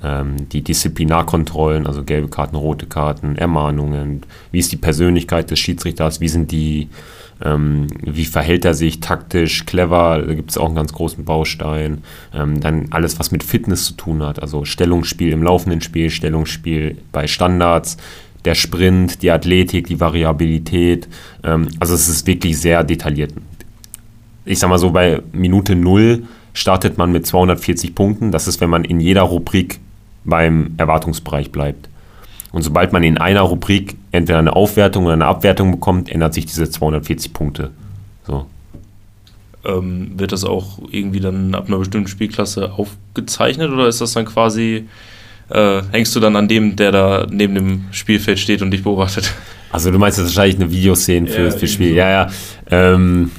ähm, 0.03 0.49
die 0.51 0.63
Disziplinarkontrollen, 0.63 1.87
also 1.87 2.05
gelbe 2.05 2.29
Karten, 2.29 2.57
rote 2.57 2.87
Karten, 2.87 3.37
Ermahnungen, 3.37 4.23
wie 4.53 4.59
ist 4.59 4.73
die 4.73 4.77
Persönlichkeit 4.77 5.51
des 5.51 5.59
Schiedsrichters, 5.59 6.21
wie 6.21 6.29
sind 6.29 6.51
die, 6.53 6.89
ähm, 7.43 7.87
wie 8.03 8.25
verhält 8.25 8.65
er 8.65 8.75
sich 8.75 9.01
taktisch, 9.01 9.65
clever, 9.67 10.23
da 10.27 10.35
gibt 10.35 10.51
es 10.51 10.59
auch 10.59 10.67
einen 10.67 10.75
ganz 10.75 10.93
großen 10.93 11.25
Baustein. 11.25 12.03
Ähm, 12.35 12.61
dann 12.61 12.89
alles, 12.91 13.19
was 13.19 13.31
mit 13.31 13.43
Fitness 13.43 13.87
zu 13.87 13.95
tun 13.95 14.23
hat, 14.23 14.41
also 14.41 14.65
Stellungsspiel 14.65 15.33
im 15.33 15.43
laufenden 15.43 15.81
Spiel, 15.81 16.11
Stellungsspiel 16.11 16.99
bei 17.13 17.27
Standards, 17.27 17.97
der 18.45 18.55
Sprint, 18.55 19.23
die 19.23 19.31
Athletik, 19.31 19.89
die 19.89 19.99
Variabilität. 20.01 21.09
Ähm, 21.43 21.69
also 21.81 21.95
es 21.95 22.09
ist 22.09 22.27
wirklich 22.27 22.59
sehr 22.59 22.85
detailliert. 22.85 23.33
Ich 24.45 24.61
sag 24.61 24.69
mal 24.71 24.79
so, 24.79 24.91
bei 24.91 25.21
Minute 25.33 25.75
null 25.75 26.23
startet 26.57 26.97
man 26.97 27.13
mit 27.13 27.27
240 27.27 27.95
Punkten. 27.95 28.33
Das 28.33 28.49
ist, 28.49 28.61
wenn 28.61 28.71
man 28.71 28.85
in 28.85 28.99
jeder 28.99 29.23
Rubrik 29.23 29.79
beim 30.25 30.73
Erwartungsbereich 30.79 31.53
bleibt. 31.53 31.89
Und 32.51 32.63
sobald 32.63 32.93
man 32.93 33.03
in 33.03 33.19
einer 33.19 33.43
Rubrik 33.43 33.97
entweder 34.11 34.39
eine 34.39 34.57
Aufwertung 34.57 35.05
oder 35.05 35.13
eine 35.13 35.27
Abwertung 35.27 35.71
bekommt, 35.71 36.11
ändert 36.11 36.33
sich 36.33 36.47
diese 36.47 36.71
240 36.71 37.35
Punkte. 37.35 37.71
So. 38.27 38.47
Ähm, 39.67 40.13
wird 40.17 40.33
das 40.33 40.45
auch 40.45 40.79
irgendwie 40.91 41.21
dann 41.21 41.55
ab 41.55 41.67
einer 41.69 41.79
bestimmten 41.79 42.09
Spielklasse 42.09 42.73
aufgezeichnet 42.73 43.71
oder 43.71 43.87
ist 43.89 44.01
das 44.01 44.15
dann 44.15 44.25
quasi, 44.25 44.87
äh, 45.51 45.83
hängst 45.93 46.17
du 46.17 46.21
dann 46.21 46.37
an 46.37 46.49
dem, 46.49 46.77
der 46.77 46.93
da 46.93 47.27
neben 47.31 47.55
dem 47.55 47.85
Spielfeld 47.91 48.39
steht 48.39 48.63
und 48.63 48.71
dich 48.71 48.83
beobachtet? 48.83 49.35
Also 49.71 49.91
du 49.91 49.99
meinst 49.99 50.17
jetzt 50.17 50.29
wahrscheinlich 50.29 50.57
eine 50.57 50.71
Videoszene 50.71 51.27
für, 51.27 51.45
ja, 51.45 51.51
für 51.51 51.69
Spiel. 51.69 51.91
So. 51.91 51.97
Ja, 51.97 52.09
ja. 52.09 52.31
Ähm, 52.71 53.31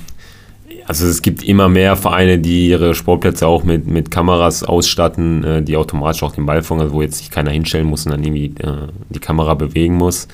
also 0.88 1.06
es 1.06 1.22
gibt 1.22 1.44
immer 1.44 1.68
mehr 1.68 1.98
Vereine, 1.98 2.40
die 2.40 2.70
ihre 2.70 2.96
Sportplätze 2.96 3.46
auch 3.46 3.66
mit, 3.66 3.88
mit 3.88 4.10
Kameras 4.10 4.64
ausstatten, 4.64 5.44
äh, 5.44 5.62
die 5.62 5.76
automatisch 5.76 6.24
auch 6.24 6.32
den 6.32 6.46
Ball 6.46 6.64
fangen, 6.64 6.82
also 6.82 6.94
wo 6.94 7.02
jetzt 7.02 7.18
sich 7.18 7.30
keiner 7.30 7.52
hinstellen 7.52 7.88
muss 7.88 8.06
und 8.06 8.14
dann 8.14 8.24
irgendwie 8.24 8.54
äh, 8.64 8.88
die 9.10 9.20
Kamera 9.20 9.54
bewegen 9.54 9.96
muss. 9.96 10.30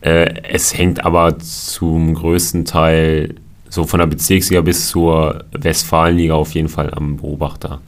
Äh, 0.00 0.42
es 0.50 0.76
hängt 0.76 1.04
aber 1.04 1.38
zum 1.38 2.14
größten 2.14 2.64
Teil 2.64 3.34
so 3.68 3.84
von 3.84 4.00
der 4.00 4.06
Bezirksliga 4.06 4.62
bis 4.62 4.88
zur 4.88 5.44
Westfalenliga 5.52 6.34
auf 6.34 6.54
jeden 6.54 6.70
Fall 6.70 6.92
am 6.94 7.18
Beobachter. 7.18 7.82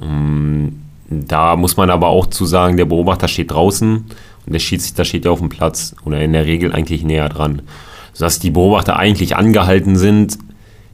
Ähm, 0.00 0.82
da 1.10 1.56
muss 1.56 1.76
man 1.76 1.90
aber 1.90 2.06
auch 2.06 2.26
zu 2.26 2.46
sagen, 2.46 2.76
der 2.76 2.84
Beobachter 2.84 3.26
steht 3.26 3.50
draußen 3.50 3.96
und 4.46 4.52
der 4.52 4.60
Schiedsrichter 4.60 5.04
steht 5.04 5.24
ja 5.24 5.32
auf 5.32 5.40
dem 5.40 5.48
Platz 5.48 5.96
oder 6.04 6.20
in 6.20 6.32
der 6.32 6.46
Regel 6.46 6.72
eigentlich 6.72 7.02
näher 7.02 7.28
dran. 7.28 7.62
Sodass 8.12 8.38
die 8.38 8.50
Beobachter 8.50 8.96
eigentlich 8.96 9.36
angehalten 9.36 9.96
sind, 9.96 10.38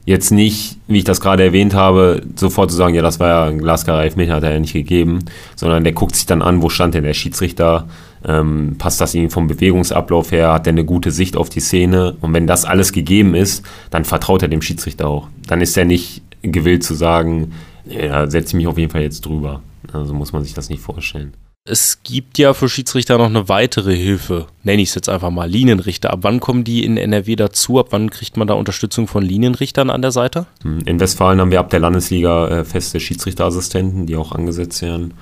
jetzt 0.05 0.31
nicht, 0.31 0.77
wie 0.87 0.97
ich 0.97 1.03
das 1.03 1.21
gerade 1.21 1.43
erwähnt 1.43 1.73
habe, 1.73 2.21
sofort 2.35 2.71
zu 2.71 2.77
sagen, 2.77 2.93
ja, 2.93 3.01
das 3.01 3.19
war 3.19 3.27
ja 3.29 3.43
ein 3.45 3.59
glasklarer 3.59 4.03
Elfmeter, 4.03 4.35
hat 4.35 4.43
er 4.43 4.53
ja 4.53 4.59
nicht 4.59 4.73
gegeben, 4.73 5.19
sondern 5.55 5.83
der 5.83 5.93
guckt 5.93 6.15
sich 6.15 6.25
dann 6.25 6.41
an, 6.41 6.61
wo 6.61 6.69
stand 6.69 6.93
denn 6.93 7.03
der 7.03 7.13
Schiedsrichter, 7.13 7.87
ähm, 8.25 8.75
passt 8.77 8.99
das 8.99 9.15
ihm 9.15 9.29
vom 9.29 9.47
Bewegungsablauf 9.47 10.31
her, 10.31 10.51
hat 10.53 10.67
er 10.67 10.71
eine 10.71 10.85
gute 10.85 11.11
Sicht 11.11 11.37
auf 11.37 11.49
die 11.49 11.61
Szene 11.61 12.15
und 12.21 12.33
wenn 12.33 12.47
das 12.47 12.65
alles 12.65 12.91
gegeben 12.91 13.35
ist, 13.35 13.65
dann 13.89 14.05
vertraut 14.05 14.41
er 14.41 14.49
dem 14.49 14.61
Schiedsrichter 14.61 15.07
auch. 15.07 15.29
Dann 15.47 15.61
ist 15.61 15.77
er 15.77 15.85
nicht 15.85 16.21
gewillt 16.41 16.83
zu 16.83 16.93
sagen, 16.93 17.53
ja, 17.85 18.29
setze 18.29 18.49
ich 18.49 18.53
mich 18.55 18.67
auf 18.67 18.77
jeden 18.77 18.91
Fall 18.91 19.01
jetzt 19.01 19.25
drüber. 19.25 19.61
Also 19.91 20.13
muss 20.13 20.33
man 20.33 20.43
sich 20.43 20.53
das 20.53 20.69
nicht 20.69 20.81
vorstellen. 20.81 21.33
Es 21.65 22.03
gibt 22.03 22.39
ja 22.39 22.53
für 22.53 22.67
Schiedsrichter 22.67 23.17
noch 23.17 23.27
eine 23.27 23.47
weitere 23.47 23.95
Hilfe, 23.95 24.47
nenne 24.63 24.81
ich 24.81 24.89
es 24.89 24.95
jetzt 24.95 25.07
einfach 25.07 25.29
mal, 25.29 25.49
Linienrichter. 25.49 26.11
Ab 26.11 26.19
wann 26.23 26.41
kommen 26.41 26.65
die 26.65 26.83
in 26.83 26.97
NRW 26.97 27.37
dazu? 27.37 27.79
Ab 27.79 27.87
wann 27.91 28.09
kriegt 28.09 28.35
man 28.35 28.49
da 28.49 28.53
Unterstützung 28.55 29.07
von 29.07 29.23
Linienrichtern 29.23 29.89
an 29.89 30.01
der 30.01 30.11
Seite? 30.11 30.45
Hm, 30.63 30.81
in 30.85 30.99
Westfalen 30.99 31.39
haben 31.39 31.51
wir 31.51 31.61
ab 31.61 31.69
der 31.69 31.79
Landesliga 31.79 32.49
äh, 32.49 32.65
feste 32.65 32.99
Schiedsrichterassistenten, 32.99 34.07
die 34.07 34.17
auch 34.17 34.33
angesetzt 34.33 34.81
werden. 34.81 35.13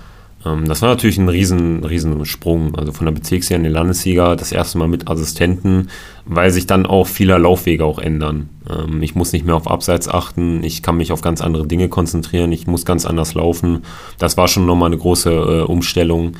Ähm, 0.46 0.68
das 0.68 0.82
war 0.82 0.90
natürlich 0.90 1.18
ein 1.18 1.30
riesen, 1.30 1.84
riesen 1.84 2.26
Sprung. 2.26 2.76
Also 2.76 2.92
von 2.92 3.06
der 3.06 3.14
Bezirksliga 3.14 3.58
in 3.58 3.64
die 3.64 3.70
Landesliga 3.70 4.36
das 4.36 4.52
erste 4.52 4.78
Mal 4.78 4.88
mit 4.88 5.08
Assistenten, 5.08 5.90
weil 6.26 6.52
sich 6.52 6.68
dann 6.68 6.86
auch 6.86 7.08
viele 7.08 7.38
Laufwege 7.38 7.86
auch 7.86 8.00
ändern. 8.00 8.50
Ähm, 8.70 9.02
ich 9.02 9.16
muss 9.16 9.34
nicht 9.34 9.46
mehr 9.46 9.56
auf 9.56 9.70
Abseits 9.70 10.08
achten, 10.08 10.64
ich 10.64 10.82
kann 10.82 10.98
mich 10.98 11.12
auf 11.12 11.22
ganz 11.22 11.42
andere 11.42 11.68
Dinge 11.68 11.90
konzentrieren, 11.90 12.52
ich 12.52 12.68
muss 12.68 12.86
ganz 12.86 13.06
anders 13.06 13.34
laufen. 13.34 13.84
Das 14.18 14.38
war 14.38 14.48
schon 14.48 14.66
nochmal 14.66 14.88
eine 14.88 14.98
große 14.98 15.32
äh, 15.32 15.62
Umstellung. 15.62 16.34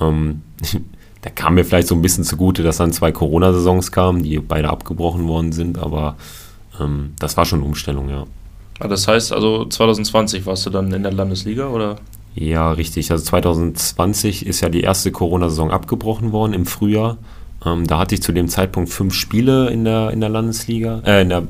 Ähm, 0.00 0.42
da 1.22 1.30
kam 1.30 1.54
mir 1.54 1.64
vielleicht 1.64 1.88
so 1.88 1.94
ein 1.94 2.02
bisschen 2.02 2.24
zugute, 2.24 2.62
dass 2.62 2.78
dann 2.78 2.92
zwei 2.92 3.12
Corona-Saisons 3.12 3.92
kamen, 3.92 4.22
die 4.22 4.38
beide 4.40 4.70
abgebrochen 4.70 5.28
worden 5.28 5.52
sind, 5.52 5.78
aber 5.78 6.16
das 7.18 7.36
war 7.36 7.44
schon 7.44 7.60
eine 7.60 7.68
Umstellung, 7.68 8.08
ja. 8.08 8.24
Ah, 8.80 8.88
das 8.88 9.06
heißt 9.06 9.32
also 9.32 9.66
2020 9.66 10.46
warst 10.46 10.66
du 10.66 10.70
dann 10.70 10.90
in 10.92 11.02
der 11.02 11.12
Landesliga 11.12 11.68
oder? 11.68 11.96
Ja, 12.34 12.72
richtig. 12.72 13.10
Also 13.10 13.24
2020 13.24 14.46
ist 14.46 14.60
ja 14.60 14.68
die 14.68 14.80
erste 14.80 15.12
Corona-Saison 15.12 15.70
abgebrochen 15.70 16.32
worden 16.32 16.54
im 16.54 16.66
Frühjahr. 16.66 17.18
Ähm, 17.64 17.86
da 17.86 17.98
hatte 17.98 18.14
ich 18.14 18.22
zu 18.22 18.32
dem 18.32 18.48
Zeitpunkt 18.48 18.90
fünf 18.90 19.14
Spiele 19.14 19.70
in 19.70 19.84
der, 19.84 20.10
in 20.10 20.20
der 20.20 20.30
Landesliga, 20.30 21.02
äh, 21.04 21.22
in 21.22 21.28
der, 21.28 21.42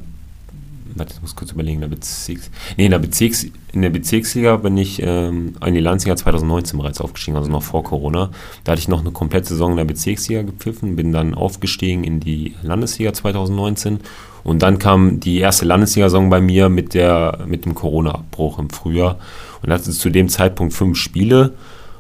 warte, 0.97 1.15
ich 1.15 1.23
muss 1.23 1.37
kurz 1.37 1.53
überlegen, 1.53 1.77
in 1.77 1.81
der 1.83 1.89
Bezirks, 1.89 2.51
nee, 2.77 2.87
in 2.87 2.91
der, 2.91 2.99
Bezirks, 2.99 3.47
in 3.73 3.83
der 3.83 3.91
Bezirksliga 3.91 4.57
bin 4.57 4.77
ich 4.77 5.01
ähm, 5.03 5.55
in 5.65 5.75
die 5.75 5.81
Landesliga 5.81 6.17
2019 6.17 6.79
bereits 6.79 7.01
aufgestiegen, 7.01 7.37
also 7.37 7.51
noch 7.51 7.63
vor 7.63 7.83
Corona. 7.85 8.31
Da 8.65 8.73
hatte 8.73 8.81
ich 8.81 8.89
noch 8.89 9.01
eine 9.01 9.11
komplette 9.11 9.49
Saison 9.49 9.73
in 9.73 9.77
der 9.79 9.85
Bezirksliga 9.85 10.43
gepfiffen, 10.43 10.97
bin 10.97 11.13
dann 11.13 11.35
aufgestiegen 11.35 12.05
in 12.05 12.21
die 12.21 12.55
Landesliga 12.63 13.13
2019 13.13 14.01
und 14.45 14.63
dann 14.63 14.79
kam 14.79 15.21
die 15.21 15.39
erste 15.39 15.65
Landesliga-Saison 15.65 16.31
bei 16.31 16.41
mir 16.41 16.69
mit, 16.69 16.95
der, 16.95 17.39
mit 17.47 17.65
dem 17.65 17.75
Corona-Abbruch 17.75 18.59
im 18.59 18.71
Frühjahr 18.71 19.19
und 19.63 19.73
hatte 19.73 19.91
zu 19.91 20.11
dem 20.11 20.29
Zeitpunkt 20.29 20.75
fünf 20.75 20.99
Spiele 20.99 21.53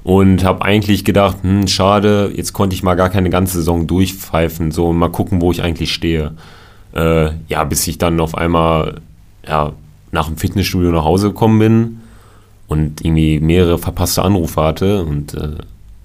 und 0.03 0.43
habe 0.43 0.63
eigentlich 0.65 1.05
gedacht, 1.05 1.39
hm, 1.43 1.69
schade, 1.69 2.33
jetzt 2.35 2.53
konnte 2.53 2.75
ich 2.75 2.83
mal 2.83 2.97
gar 2.97 3.11
keine 3.11 3.31
ganze 3.31 3.59
Saison 3.59 3.87
durchpfeifen, 3.87 4.73
so 4.73 4.93
mal 4.93 5.11
gucken, 5.11 5.41
wo 5.41 5.53
ich 5.53 5.63
eigentlich 5.63 5.93
stehe. 5.93 6.33
Äh, 6.95 7.31
ja, 7.49 7.65
bis 7.65 7.87
ich 7.87 7.99
dann 7.99 8.21
auf 8.21 8.35
einmal 8.35 9.01
ja, 9.47 9.73
nach 10.11 10.27
dem 10.27 10.37
Fitnessstudio 10.37 10.91
nach 10.91 11.05
Hause 11.05 11.29
gekommen 11.29 11.59
bin 11.59 12.01
und 12.69 13.05
irgendwie 13.05 13.41
mehrere 13.41 13.79
verpasste 13.79 14.23
Anrufe 14.23 14.63
hatte 14.63 15.05
und 15.05 15.35
äh, 15.35 15.57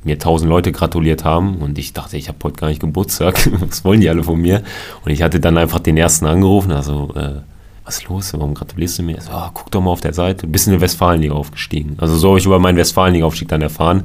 mir 0.04 0.17
tausend 0.19 0.50
Leute 0.50 0.71
gratuliert 0.71 1.23
haben 1.23 1.58
und 1.58 1.78
ich 1.78 1.93
dachte, 1.93 2.17
ich 2.17 2.30
habe 2.30 2.38
heute 2.43 2.56
gar 2.56 2.67
nicht 2.69 2.80
Geburtstag, 2.80 3.50
was 3.60 3.84
wollen 3.84 4.02
die 4.02 4.10
alle 4.10 4.23
von 4.23 4.39
mir? 4.39 4.63
Und 5.04 5.12
ich 5.12 5.21
hatte 5.21 5.39
dann 5.39 5.58
einfach 5.58 5.80
den 5.80 5.97
ersten 5.97 6.26
angerufen, 6.26 6.71
also 6.71 7.12
äh, 7.15 7.41
was 7.88 8.00
ist 8.00 8.10
los, 8.10 8.34
warum 8.34 8.54
gratulierst 8.54 9.00
du 9.00 9.04
mir? 9.04 9.21
So, 9.21 9.32
oh, 9.34 9.50
guck 9.54 9.71
doch 9.71 9.82
mal 9.82 9.91
auf 9.91 10.02
der 10.02 10.13
Seite, 10.13 10.45
bist 10.45 10.67
in 10.67 10.73
der 10.73 10.82
Westfalenliga 10.82 11.34
aufgestiegen. 11.34 11.95
Also 12.00 12.17
so 12.17 12.30
habe 12.30 12.39
ich 12.39 12.45
über 12.45 12.60
meinen 12.60 12.78
Westfalenliga-Aufstieg 12.78 13.47
dann 13.47 13.62
erfahren. 13.62 14.04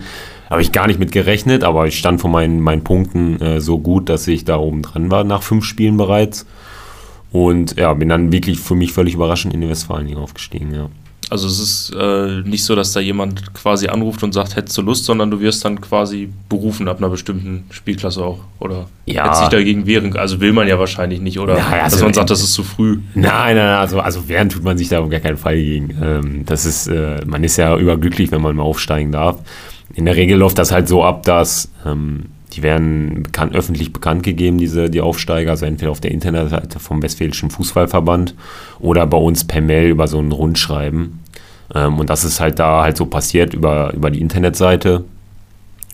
Habe 0.49 0.63
ich 0.63 0.71
gar 0.71 0.87
nicht 0.87 1.01
mit 1.01 1.11
gerechnet, 1.11 1.65
aber 1.65 1.89
ich 1.89 1.99
stand 1.99 2.21
von 2.21 2.31
meinen, 2.31 2.61
meinen 2.61 2.85
Punkten 2.85 3.41
äh, 3.41 3.61
so 3.61 3.81
gut, 3.81 4.09
dass 4.09 4.29
ich 4.29 4.45
da 4.45 4.59
oben 4.59 4.83
dran 4.83 5.11
war 5.11 5.25
nach 5.25 5.43
fünf 5.43 5.65
Spielen 5.65 5.97
bereits. 5.97 6.47
Und 7.33 7.79
ja, 7.79 7.93
bin 7.95 8.09
dann 8.09 8.31
wirklich 8.31 8.61
für 8.61 8.75
mich 8.75 8.93
völlig 8.93 9.15
überraschend 9.15 9.55
in 9.55 9.63
die 9.63 9.69
Westfalenliga 9.69 10.21
aufgestiegen, 10.21 10.75
ja. 10.75 10.89
Also 11.31 11.47
es 11.47 11.61
ist 11.61 11.95
äh, 11.99 12.43
nicht 12.45 12.63
so, 12.63 12.77
dass 12.77 12.93
da 12.93 13.01
jemand 13.01 13.55
quasi 13.55 13.89
anruft 13.89 14.23
und 14.23 14.35
sagt, 14.35 14.55
hättest 14.55 14.77
du 14.77 14.83
Lust, 14.83 15.07
sondern 15.07 15.31
du 15.31 15.41
wirst 15.41 15.65
dann 15.65 15.81
quasi 15.81 16.29
berufen 16.51 16.89
ab 16.89 16.99
einer 16.99 17.09
bestimmten 17.09 17.65
Spielklasse 17.71 18.23
auch. 18.23 18.41
Oder 18.59 18.87
ja. 19.07 19.25
hättest 19.25 19.45
dich 19.45 19.49
dagegen 19.49 19.87
wehren. 19.87 20.15
Also 20.15 20.41
will 20.41 20.53
man 20.53 20.69
ja 20.69 20.79
wahrscheinlich 20.79 21.23
nicht, 21.23 21.39
oder? 21.39 21.57
Ja, 21.57 21.69
also 21.69 21.97
dass 21.97 22.05
man 22.05 22.13
sagt, 22.13 22.29
das 22.29 22.43
ist 22.43 22.53
zu 22.53 22.63
früh. 22.63 22.99
Nein, 23.15 23.57
nein, 23.57 23.79
also, 23.79 24.01
also 24.01 24.29
wehren 24.29 24.51
tut 24.51 24.63
man 24.63 24.77
sich 24.77 24.91
da 24.91 25.01
auf 25.01 25.09
gar 25.09 25.21
keinen 25.21 25.39
Fall 25.39 25.57
gegen. 25.57 25.97
Ähm, 26.03 26.43
das 26.45 26.67
ist, 26.67 26.89
äh, 26.89 27.23
man 27.25 27.43
ist 27.45 27.57
ja 27.57 27.79
überglücklich, 27.79 28.31
wenn 28.31 28.43
man 28.43 28.55
mal 28.55 28.65
aufsteigen 28.65 29.13
darf. 29.13 29.39
In 29.95 30.05
der 30.05 30.17
Regel 30.17 30.37
läuft 30.37 30.59
das 30.59 30.71
halt 30.71 30.87
so 30.87 31.03
ab, 31.03 31.23
dass 31.23 31.71
ähm, 31.87 32.27
die 32.53 32.63
werden 32.63 33.23
bekannt, 33.23 33.55
öffentlich 33.55 33.93
bekannt 33.93 34.23
gegeben, 34.23 34.59
diese, 34.59 34.91
die 34.91 35.01
Aufsteiger, 35.01 35.53
also 35.53 35.67
entweder 35.67 35.91
auf 35.91 36.01
der 36.01 36.11
Internetseite 36.11 36.79
vom 36.79 37.03
Westfälischen 37.03 37.51
Fußballverband 37.51 38.35
oder 38.79 39.07
bei 39.07 39.17
uns 39.17 39.45
per 39.45 39.61
Mail 39.61 39.89
über 39.89 40.07
so 40.07 40.19
ein 40.19 40.33
Rundschreiben. 40.33 41.21
Ähm, 41.75 41.99
und 41.99 42.11
das 42.11 42.25
ist 42.25 42.41
halt 42.41 42.59
da 42.59 42.83
halt 42.83 42.97
so 42.97 43.07
passiert 43.07 43.55
über, 43.55 43.93
über 43.95 44.11
die 44.11 44.21
Internetseite. 44.21 45.05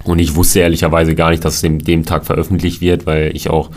Und 0.04 0.18
ich 0.18 0.34
wusste 0.36 0.60
ehrlicherweise 0.60 1.14
gar 1.14 1.30
nicht, 1.30 1.44
dass 1.44 1.56
es 1.56 1.60
dem, 1.60 1.82
dem 1.82 2.04
Tag 2.04 2.24
veröffentlicht 2.24 2.80
wird, 2.80 3.06
weil 3.06 3.34
ich 3.34 3.50
auch, 3.50 3.70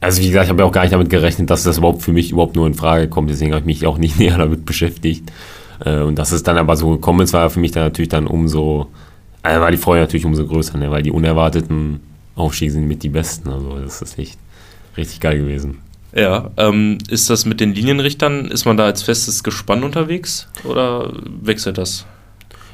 also 0.00 0.22
wie 0.22 0.28
gesagt, 0.28 0.44
ich 0.44 0.50
habe 0.50 0.62
ja 0.62 0.68
auch 0.68 0.72
gar 0.72 0.82
nicht 0.82 0.92
damit 0.92 1.10
gerechnet, 1.10 1.50
dass 1.50 1.62
das 1.62 1.78
überhaupt 1.78 2.02
für 2.02 2.12
mich 2.12 2.32
überhaupt 2.32 2.56
nur 2.56 2.66
in 2.66 2.74
Frage 2.74 3.08
kommt. 3.08 3.30
Deswegen 3.30 3.52
habe 3.52 3.60
ich 3.60 3.66
mich 3.66 3.86
auch 3.86 3.98
nicht 3.98 4.18
näher 4.18 4.38
damit 4.38 4.64
beschäftigt. 4.64 5.30
Äh, 5.84 6.00
und 6.00 6.18
dass 6.18 6.32
es 6.32 6.42
dann 6.42 6.58
aber 6.58 6.76
so 6.76 6.90
gekommen 6.90 7.20
ist, 7.20 7.32
war 7.32 7.50
für 7.50 7.60
mich 7.60 7.72
dann 7.72 7.84
natürlich 7.84 8.08
dann 8.08 8.26
umso, 8.26 8.88
also 9.42 9.60
war 9.60 9.70
die 9.70 9.76
Freude 9.76 10.02
natürlich 10.02 10.26
umso 10.26 10.46
größer, 10.46 10.78
ne? 10.78 10.90
weil 10.90 11.02
die 11.02 11.10
unerwarteten 11.10 12.00
Aufstiege 12.36 12.72
sind 12.72 12.86
mit 12.86 13.02
die 13.02 13.08
besten. 13.08 13.48
Also 13.48 13.78
das 13.78 14.02
ist 14.02 14.18
echt 14.18 14.38
richtig 14.96 15.20
geil 15.20 15.38
gewesen. 15.38 15.78
Ja, 16.14 16.50
ähm, 16.56 16.98
ist 17.08 17.30
das 17.30 17.44
mit 17.44 17.60
den 17.60 17.72
Linienrichtern, 17.72 18.46
ist 18.46 18.64
man 18.64 18.76
da 18.76 18.84
als 18.84 19.02
festes 19.02 19.44
Gespann 19.44 19.84
unterwegs 19.84 20.48
oder 20.64 21.12
wechselt 21.42 21.78
das? 21.78 22.04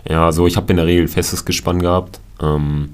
Ja, 0.09 0.25
also 0.25 0.47
ich 0.47 0.57
habe 0.57 0.73
in 0.73 0.77
der 0.77 0.87
Regel 0.87 1.07
festes 1.09 1.45
Gespann 1.45 1.81
gehabt. 1.81 2.21
Ähm, 2.41 2.91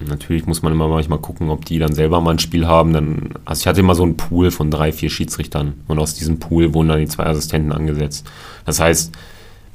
natürlich 0.00 0.46
muss 0.46 0.62
man 0.62 0.72
immer 0.72 0.88
manchmal 0.88 1.18
gucken, 1.18 1.50
ob 1.50 1.64
die 1.66 1.78
dann 1.78 1.92
selber 1.92 2.20
mal 2.20 2.32
ein 2.32 2.38
Spiel 2.38 2.66
haben. 2.66 2.94
Dann, 2.94 3.34
also 3.44 3.60
ich 3.60 3.66
hatte 3.66 3.80
immer 3.80 3.94
so 3.94 4.04
einen 4.04 4.16
Pool 4.16 4.50
von 4.50 4.70
drei, 4.70 4.92
vier 4.92 5.10
Schiedsrichtern 5.10 5.74
und 5.86 5.98
aus 5.98 6.14
diesem 6.14 6.38
Pool 6.38 6.72
wurden 6.72 6.88
dann 6.88 7.00
die 7.00 7.08
zwei 7.08 7.26
Assistenten 7.26 7.72
angesetzt. 7.72 8.26
Das 8.64 8.80
heißt, 8.80 9.12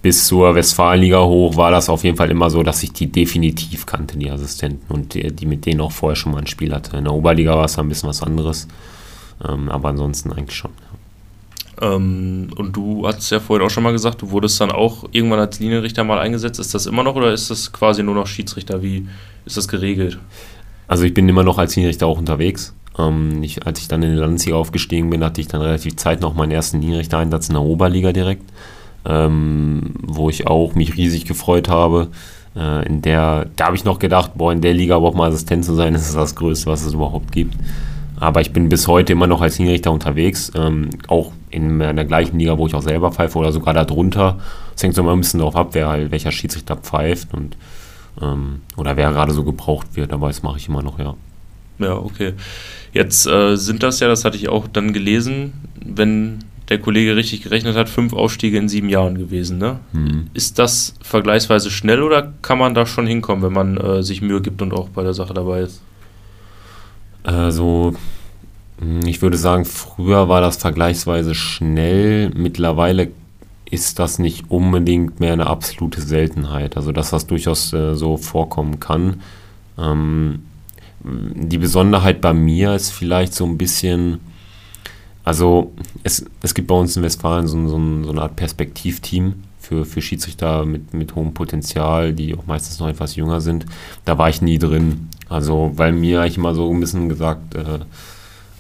bis 0.04 0.28
zur 0.28 0.54
Westfalenliga 0.54 1.24
hoch 1.24 1.56
war 1.56 1.72
das 1.72 1.90
auf 1.90 2.04
jeden 2.04 2.18
Fall 2.18 2.30
immer 2.30 2.50
so, 2.50 2.62
dass 2.62 2.84
ich 2.84 2.92
die 2.92 3.08
definitiv 3.08 3.86
kannte, 3.86 4.18
die 4.18 4.30
Assistenten 4.30 4.94
und 4.94 5.14
die, 5.14 5.32
die 5.32 5.46
mit 5.46 5.66
denen 5.66 5.80
auch 5.80 5.94
vorher 5.94 6.18
schon 6.18 6.34
mal 6.34 6.40
ein 6.40 6.48
Spiel 6.48 6.74
hatte. 6.74 6.98
In 6.98 7.06
der 7.06 7.14
Oberliga 7.14 7.56
war 7.56 7.66
es 7.66 7.80
ein 7.80 7.88
bisschen 7.88 8.10
was 8.10 8.22
anderes. 8.22 8.68
Ähm, 9.48 9.70
aber 9.70 9.90
ansonsten 9.90 10.34
eigentlich 10.34 10.58
schon. 10.58 10.72
Ja. 11.82 11.96
Ähm, 11.96 12.50
und 12.58 12.76
du 12.76 13.08
hast 13.08 13.30
ja 13.30 13.40
vorhin 13.40 13.66
auch 13.66 13.70
schon 13.70 13.84
mal 13.84 13.94
gesagt, 13.94 14.22
du 14.22 14.32
wurdest 14.32 14.60
dann 14.60 14.72
auch 14.72 15.06
irgendwann 15.14 15.40
als 15.40 15.60
Linienrichter 15.60 16.04
mal 16.04 16.20
eingesetzt. 16.20 16.60
Ist 16.60 16.74
das 16.74 16.86
immer 16.86 17.04
noch 17.04 17.16
oder 17.16 17.32
ist 17.32 17.50
das 17.50 17.72
quasi 17.72 18.04
nur 18.04 18.16
noch 18.16 18.28
Schiedsrichter? 18.28 18.84
Wie 18.84 19.08
ist 19.46 19.56
das 19.56 19.70
geregelt? 19.70 20.20
Also 20.90 21.06
ich 21.06 21.14
bin 21.14 21.30
immer 21.30 21.44
noch 21.44 21.58
als 21.58 21.78
Linienrichter 21.78 22.08
auch 22.08 22.20
unterwegs. 22.20 22.74
Ähm, 23.00 23.42
ich, 23.42 23.66
als 23.66 23.80
ich 23.80 23.88
dann 23.88 24.04
in 24.04 24.12
die 24.12 24.20
Landesliga 24.20 24.58
aufgestiegen 24.58 25.10
bin, 25.10 25.24
hatte 25.24 25.40
ich 25.40 25.48
dann 25.48 25.62
relativ 25.62 25.96
Zeit 25.96 26.20
noch 26.20 26.34
meinen 26.34 26.52
ersten 26.52 26.82
Linienrichter-Einsatz 26.82 27.48
in 27.48 27.54
der 27.54 27.64
Oberliga 27.64 28.12
direkt, 28.12 28.44
ähm, 29.06 29.94
wo 30.02 30.30
ich 30.30 30.48
auch 30.48 30.76
mich 30.76 30.96
riesig 30.96 31.26
gefreut 31.26 31.70
habe. 31.70 32.10
Äh, 32.56 32.86
in 32.88 33.02
der, 33.02 33.48
da 33.56 33.66
habe 33.68 33.76
ich 33.76 33.86
noch 33.86 34.00
gedacht, 34.00 34.32
boah, 34.36 34.52
in 34.52 34.62
der 34.62 34.74
Liga 34.74 34.98
überhaupt 34.98 35.18
mal 35.18 35.30
Assistent 35.30 35.66
zu 35.66 35.74
sein, 35.74 35.94
das 35.94 36.08
ist 36.08 36.16
das 36.16 36.36
Größte, 36.36 36.68
was 36.68 36.86
es 36.86 36.94
überhaupt 36.94 37.32
gibt. 37.32 37.56
Aber 38.20 38.42
ich 38.42 38.54
bin 38.54 38.70
bis 38.70 38.88
heute 38.88 39.14
immer 39.14 39.28
noch 39.28 39.42
als 39.42 39.58
Linienrichter 39.58 39.92
unterwegs, 39.92 40.52
ähm, 40.56 40.92
auch 41.08 41.34
in 41.50 41.80
der 41.80 42.06
gleichen 42.06 42.40
Liga, 42.40 42.58
wo 42.58 42.68
ich 42.68 42.74
auch 42.74 42.82
selber 42.82 43.12
pfeife 43.12 43.38
oder 43.38 43.52
sogar 43.52 43.74
darunter. 43.74 44.40
Es 44.76 44.82
hängt 44.82 44.96
so 44.96 45.02
immer 45.02 45.12
ein 45.12 45.20
bisschen 45.20 45.40
darauf 45.40 45.56
ab, 45.56 45.70
wer 45.74 45.88
halt, 45.88 46.12
welcher 46.12 46.32
Schiedsrichter 46.32 46.78
pfeift 46.78 47.34
und 47.34 47.58
ähm, 48.22 48.62
oder 48.78 48.96
wer 48.96 49.12
gerade 49.12 49.34
so 49.34 49.44
gebraucht 49.44 49.96
wird, 49.96 50.14
aber 50.14 50.28
das 50.28 50.44
mache 50.44 50.58
ich 50.58 50.68
immer 50.68 50.84
noch, 50.84 51.00
ja. 51.00 51.16
Ja, 51.80 51.98
okay. 51.98 52.34
Jetzt 52.94 53.26
äh, 53.26 53.56
sind 53.56 53.84
das 53.84 54.00
ja, 54.00 54.08
das 54.08 54.24
hatte 54.24 54.38
ich 54.38 54.50
auch 54.50 54.68
dann 54.68 54.94
gelesen, 54.94 55.54
wenn 55.84 56.40
der 56.70 56.80
Kollege 56.80 57.16
richtig 57.16 57.44
gerechnet 57.44 57.76
hat, 57.76 57.90
fünf 57.90 58.14
Ausstiege 58.14 58.58
in 58.58 58.70
sieben 58.70 58.90
Jahren 58.90 59.18
gewesen. 59.18 59.58
Ne? 59.58 59.80
Mhm. 59.92 60.28
Ist 60.34 60.60
das 60.60 60.96
vergleichsweise 61.02 61.70
schnell 61.70 62.02
oder 62.02 62.34
kann 62.42 62.58
man 62.58 62.74
da 62.74 62.86
schon 62.86 63.06
hinkommen, 63.06 63.44
wenn 63.44 63.54
man 63.54 63.78
äh, 63.78 64.04
sich 64.04 64.22
Mühe 64.22 64.42
gibt 64.42 64.62
und 64.62 64.74
auch 64.74 64.90
bei 64.90 65.04
der 65.04 65.14
Sache 65.14 65.34
dabei 65.34 65.62
ist? 65.62 65.82
Also, 67.24 67.94
ich 69.06 69.22
würde 69.22 69.38
sagen, 69.38 69.66
früher 69.66 70.28
war 70.30 70.42
das 70.42 70.58
vergleichsweise 70.58 71.36
schnell. 71.36 72.30
Mittlerweile 72.36 73.12
ist 73.70 74.00
das 74.00 74.20
nicht 74.20 74.52
unbedingt 74.52 75.20
mehr 75.20 75.34
eine 75.34 75.48
absolute 75.48 76.02
Seltenheit. 76.02 76.78
Also, 76.78 76.92
dass 76.92 77.10
das 77.10 77.28
durchaus 77.28 77.74
äh, 77.74 77.96
so 77.96 78.18
vorkommen 78.18 78.80
kann. 78.80 79.22
Ähm, 79.78 80.44
die 81.04 81.58
Besonderheit 81.58 82.22
bei 82.22 82.34
mir 82.34 82.76
ist 82.76 82.92
vielleicht 82.92 83.34
so 83.34 83.46
ein 83.46 83.58
bisschen, 83.58 84.20
also 85.24 85.72
es, 86.04 86.26
es 86.42 86.54
gibt 86.54 86.68
bei 86.68 86.76
uns 86.76 86.98
in 86.98 87.04
Westfalen 87.04 87.48
so, 87.48 87.58
so, 87.68 88.04
so 88.04 88.10
eine 88.12 88.22
Art 88.22 88.36
Perspektivteam 88.36 89.36
für, 89.60 89.86
für 89.86 90.02
Schiedsrichter 90.02 90.66
mit, 90.66 90.94
mit 90.94 91.16
hohem 91.16 91.34
Potenzial, 91.34 92.14
die 92.14 92.36
auch 92.36 92.46
meistens 92.46 92.80
noch 92.80 92.90
etwas 92.90 93.16
jünger 93.16 93.40
sind. 93.40 93.66
Da 94.06 94.18
war 94.18 94.30
ich 94.30 94.42
nie 94.42 94.60
drin. 94.60 95.10
Also, 95.30 95.72
weil 95.76 95.94
mir 95.94 96.22
eigentlich 96.22 96.38
immer 96.38 96.54
so 96.54 96.70
ein 96.70 96.80
bisschen 96.80 97.10
gesagt 97.10 97.56
äh, 97.56 97.80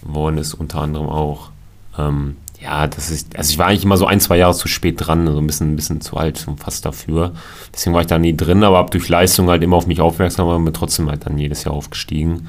worden 0.01 0.37
ist, 0.37 0.53
unter 0.53 0.79
anderem 0.79 1.07
auch, 1.07 1.49
ähm, 1.97 2.37
ja, 2.61 2.87
das 2.87 3.11
ist, 3.11 3.35
also 3.35 3.51
ich 3.51 3.59
war 3.59 3.67
eigentlich 3.67 3.83
immer 3.83 3.97
so 3.97 4.05
ein, 4.05 4.21
zwei 4.21 4.37
Jahre 4.37 4.53
zu 4.53 4.69
spät 4.69 4.95
dran, 4.97 5.27
also 5.27 5.39
ein 5.39 5.47
bisschen, 5.47 5.73
ein 5.73 5.75
bisschen 5.75 5.99
zu 5.99 6.15
alt 6.15 6.47
und 6.47 6.61
fast 6.61 6.85
dafür. 6.85 7.33
Deswegen 7.73 7.93
war 7.93 8.01
ich 8.01 8.07
da 8.07 8.17
nie 8.17 8.35
drin, 8.35 8.63
aber 8.63 8.77
habe 8.77 8.89
durch 8.89 9.09
Leistung 9.09 9.49
halt 9.49 9.61
immer 9.63 9.75
auf 9.75 9.87
mich 9.87 9.99
aufmerksam 9.99 10.47
und 10.47 10.63
bin 10.63 10.73
trotzdem 10.73 11.09
halt 11.09 11.25
dann 11.25 11.37
jedes 11.37 11.65
Jahr 11.65 11.73
aufgestiegen. 11.73 12.47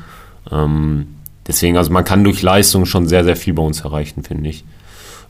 Ähm, 0.53 1.09
deswegen, 1.47 1.77
also 1.77 1.93
man 1.93 2.05
kann 2.05 2.25
durch 2.25 2.43
Leistung 2.43 2.87
schon 2.87 3.07
sehr, 3.07 3.25
sehr 3.25 3.37
viel 3.37 3.55
bei 3.55 3.63
uns 3.63 3.81
erreichen, 3.81 4.23
finde 4.23 4.51
ich. 4.51 4.65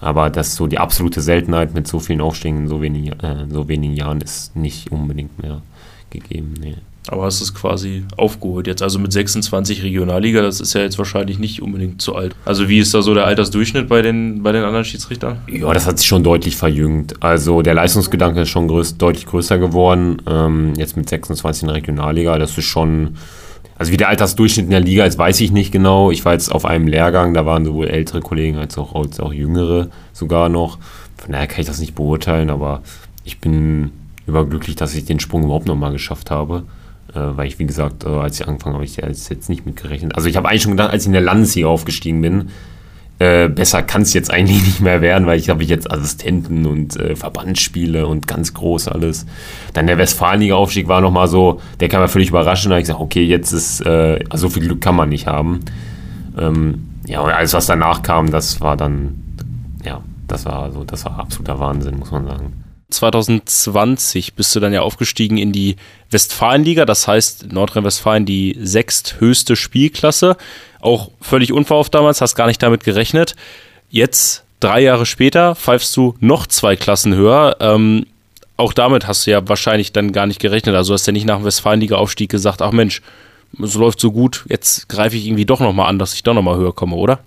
Aber 0.00 0.30
das 0.30 0.54
so 0.54 0.66
die 0.66 0.78
absolute 0.78 1.20
Seltenheit 1.20 1.74
mit 1.74 1.86
so 1.86 1.98
vielen 1.98 2.20
Aufstiegen 2.20 2.62
in 2.62 2.68
so, 2.68 2.82
wenig, 2.82 3.12
äh, 3.22 3.46
so 3.48 3.68
wenigen 3.68 3.94
Jahren 3.94 4.20
ist 4.20 4.54
nicht 4.54 4.92
unbedingt 4.92 5.42
mehr 5.42 5.62
gegeben. 6.10 6.54
Nee. 6.60 6.76
Aber 7.08 7.24
hast 7.24 7.42
es 7.42 7.54
quasi 7.54 8.04
aufgeholt 8.16 8.66
jetzt. 8.66 8.82
Also 8.82 8.98
mit 8.98 9.12
26 9.12 9.82
Regionalliga, 9.82 10.40
das 10.40 10.60
ist 10.60 10.72
ja 10.72 10.80
jetzt 10.80 10.96
wahrscheinlich 10.96 11.38
nicht 11.38 11.60
unbedingt 11.60 12.00
zu 12.00 12.14
alt. 12.14 12.34
Also 12.46 12.68
wie 12.68 12.78
ist 12.78 12.94
da 12.94 13.02
so 13.02 13.12
der 13.12 13.26
Altersdurchschnitt 13.26 13.88
bei 13.88 14.00
den, 14.00 14.42
bei 14.42 14.52
den 14.52 14.64
anderen 14.64 14.86
Schiedsrichtern? 14.86 15.40
Ja, 15.46 15.72
das 15.74 15.86
hat 15.86 15.98
sich 15.98 16.06
schon 16.06 16.24
deutlich 16.24 16.56
verjüngt. 16.56 17.22
Also 17.22 17.60
der 17.60 17.74
Leistungsgedanke 17.74 18.42
ist 18.42 18.48
schon 18.48 18.68
größ, 18.68 18.96
deutlich 18.96 19.26
größer 19.26 19.58
geworden. 19.58 20.22
Ähm, 20.26 20.72
jetzt 20.76 20.96
mit 20.96 21.08
26 21.08 21.64
in 21.64 21.68
der 21.68 21.76
Regionalliga, 21.76 22.38
das 22.38 22.56
ist 22.56 22.64
schon. 22.64 23.16
Also 23.76 23.92
wie 23.92 23.96
der 23.96 24.08
Altersdurchschnitt 24.08 24.66
in 24.66 24.70
der 24.70 24.80
Liga 24.80 25.04
ist, 25.04 25.18
weiß 25.18 25.40
ich 25.40 25.50
nicht 25.50 25.72
genau. 25.72 26.10
Ich 26.10 26.24
war 26.24 26.32
jetzt 26.32 26.50
auf 26.50 26.64
einem 26.64 26.86
Lehrgang, 26.86 27.34
da 27.34 27.44
waren 27.44 27.64
sowohl 27.64 27.88
ältere 27.88 28.20
Kollegen 28.20 28.56
als 28.56 28.78
auch, 28.78 28.94
als 28.94 29.18
auch 29.18 29.32
jüngere 29.32 29.88
sogar 30.12 30.48
noch. 30.48 30.78
Von 31.16 31.32
daher 31.32 31.46
kann 31.46 31.60
ich 31.60 31.66
das 31.66 31.80
nicht 31.80 31.94
beurteilen, 31.94 32.50
aber 32.50 32.82
ich 33.24 33.40
bin 33.40 33.90
überglücklich, 34.26 34.76
dass 34.76 34.94
ich 34.94 35.04
den 35.04 35.20
Sprung 35.20 35.44
überhaupt 35.44 35.66
nochmal 35.66 35.92
geschafft 35.92 36.30
habe. 36.30 36.64
Äh, 37.14 37.36
weil 37.36 37.46
ich, 37.46 37.58
wie 37.58 37.66
gesagt, 37.66 38.04
äh, 38.04 38.08
als 38.08 38.40
ich 38.40 38.46
angefangen 38.46 38.74
habe, 38.74 38.84
ich 38.84 38.96
jetzt 38.96 39.48
nicht 39.48 39.66
mitgerechnet. 39.66 40.14
Also 40.14 40.28
ich 40.28 40.36
habe 40.36 40.48
eigentlich 40.48 40.62
schon 40.62 40.72
gedacht, 40.72 40.90
als 40.90 41.02
ich 41.02 41.06
in 41.08 41.12
der 41.12 41.22
Landesliga 41.22 41.68
aufgestiegen 41.68 42.20
bin, 42.20 42.50
äh, 43.18 43.48
besser 43.48 43.82
kann 43.82 44.02
es 44.02 44.12
jetzt 44.12 44.30
eigentlich 44.30 44.62
nicht 44.64 44.80
mehr 44.80 45.00
werden, 45.00 45.26
weil 45.26 45.38
ich 45.38 45.48
habe 45.48 45.62
jetzt 45.64 45.90
Assistenten 45.90 46.66
und 46.66 46.96
äh, 46.96 47.16
Verbandsspiele 47.16 48.06
und 48.06 48.26
ganz 48.26 48.54
groß 48.54 48.88
alles. 48.88 49.26
Dann 49.72 49.86
der 49.86 49.98
Westfalenliga-Aufstieg 49.98 50.88
war 50.88 51.00
nochmal 51.00 51.28
so, 51.28 51.60
der 51.80 51.88
kam 51.88 52.00
ja 52.00 52.08
völlig 52.08 52.30
überraschend. 52.30 52.70
Da 52.70 52.74
habe 52.74 52.80
ich 52.80 52.86
gesagt, 52.86 53.00
okay, 53.00 53.24
jetzt 53.24 53.52
ist, 53.52 53.80
äh, 53.86 54.18
so 54.34 54.48
viel 54.48 54.64
Glück 54.64 54.80
kann 54.80 54.96
man 54.96 55.08
nicht 55.08 55.26
haben. 55.26 55.60
Ähm, 56.38 56.88
ja, 57.06 57.20
und 57.20 57.30
alles, 57.30 57.52
was 57.52 57.66
danach 57.66 58.02
kam, 58.02 58.30
das 58.30 58.60
war 58.60 58.76
dann, 58.76 59.22
ja, 59.84 60.00
das 60.26 60.46
war, 60.46 60.62
also, 60.62 60.84
das 60.84 61.04
war 61.04 61.20
absoluter 61.20 61.60
Wahnsinn, 61.60 61.98
muss 61.98 62.10
man 62.10 62.26
sagen. 62.26 62.63
2020 62.94 64.34
bist 64.34 64.54
du 64.54 64.60
dann 64.60 64.72
ja 64.72 64.82
aufgestiegen 64.82 65.38
in 65.38 65.52
die 65.52 65.76
Westfalenliga, 66.10 66.84
das 66.84 67.08
heißt 67.08 67.52
Nordrhein-Westfalen 67.52 68.26
die 68.26 68.56
sechsthöchste 68.60 69.56
Spielklasse. 69.56 70.36
Auch 70.80 71.10
völlig 71.20 71.52
unverhofft 71.52 71.94
damals, 71.94 72.20
hast 72.20 72.34
gar 72.34 72.46
nicht 72.46 72.62
damit 72.62 72.84
gerechnet. 72.84 73.34
Jetzt, 73.90 74.44
drei 74.60 74.80
Jahre 74.80 75.06
später, 75.06 75.54
pfeifst 75.54 75.96
du 75.96 76.14
noch 76.20 76.46
zwei 76.46 76.76
Klassen 76.76 77.14
höher. 77.14 77.56
Ähm, 77.60 78.06
auch 78.56 78.72
damit 78.72 79.06
hast 79.06 79.26
du 79.26 79.30
ja 79.30 79.46
wahrscheinlich 79.48 79.92
dann 79.92 80.12
gar 80.12 80.26
nicht 80.26 80.40
gerechnet. 80.40 80.74
Also 80.74 80.94
hast 80.94 81.06
du 81.06 81.10
ja 81.10 81.14
nicht 81.14 81.26
nach 81.26 81.38
dem 81.38 81.44
Westfalenliga-Aufstieg 81.44 82.30
gesagt, 82.30 82.62
ach 82.62 82.72
Mensch, 82.72 83.02
es 83.62 83.74
läuft 83.74 84.00
so 84.00 84.12
gut, 84.12 84.44
jetzt 84.48 84.88
greife 84.88 85.16
ich 85.16 85.26
irgendwie 85.26 85.46
doch 85.46 85.60
nochmal 85.60 85.88
an, 85.88 85.98
dass 85.98 86.14
ich 86.14 86.22
doch 86.22 86.34
nochmal 86.34 86.56
höher 86.56 86.74
komme, 86.74 86.96
oder? 86.96 87.20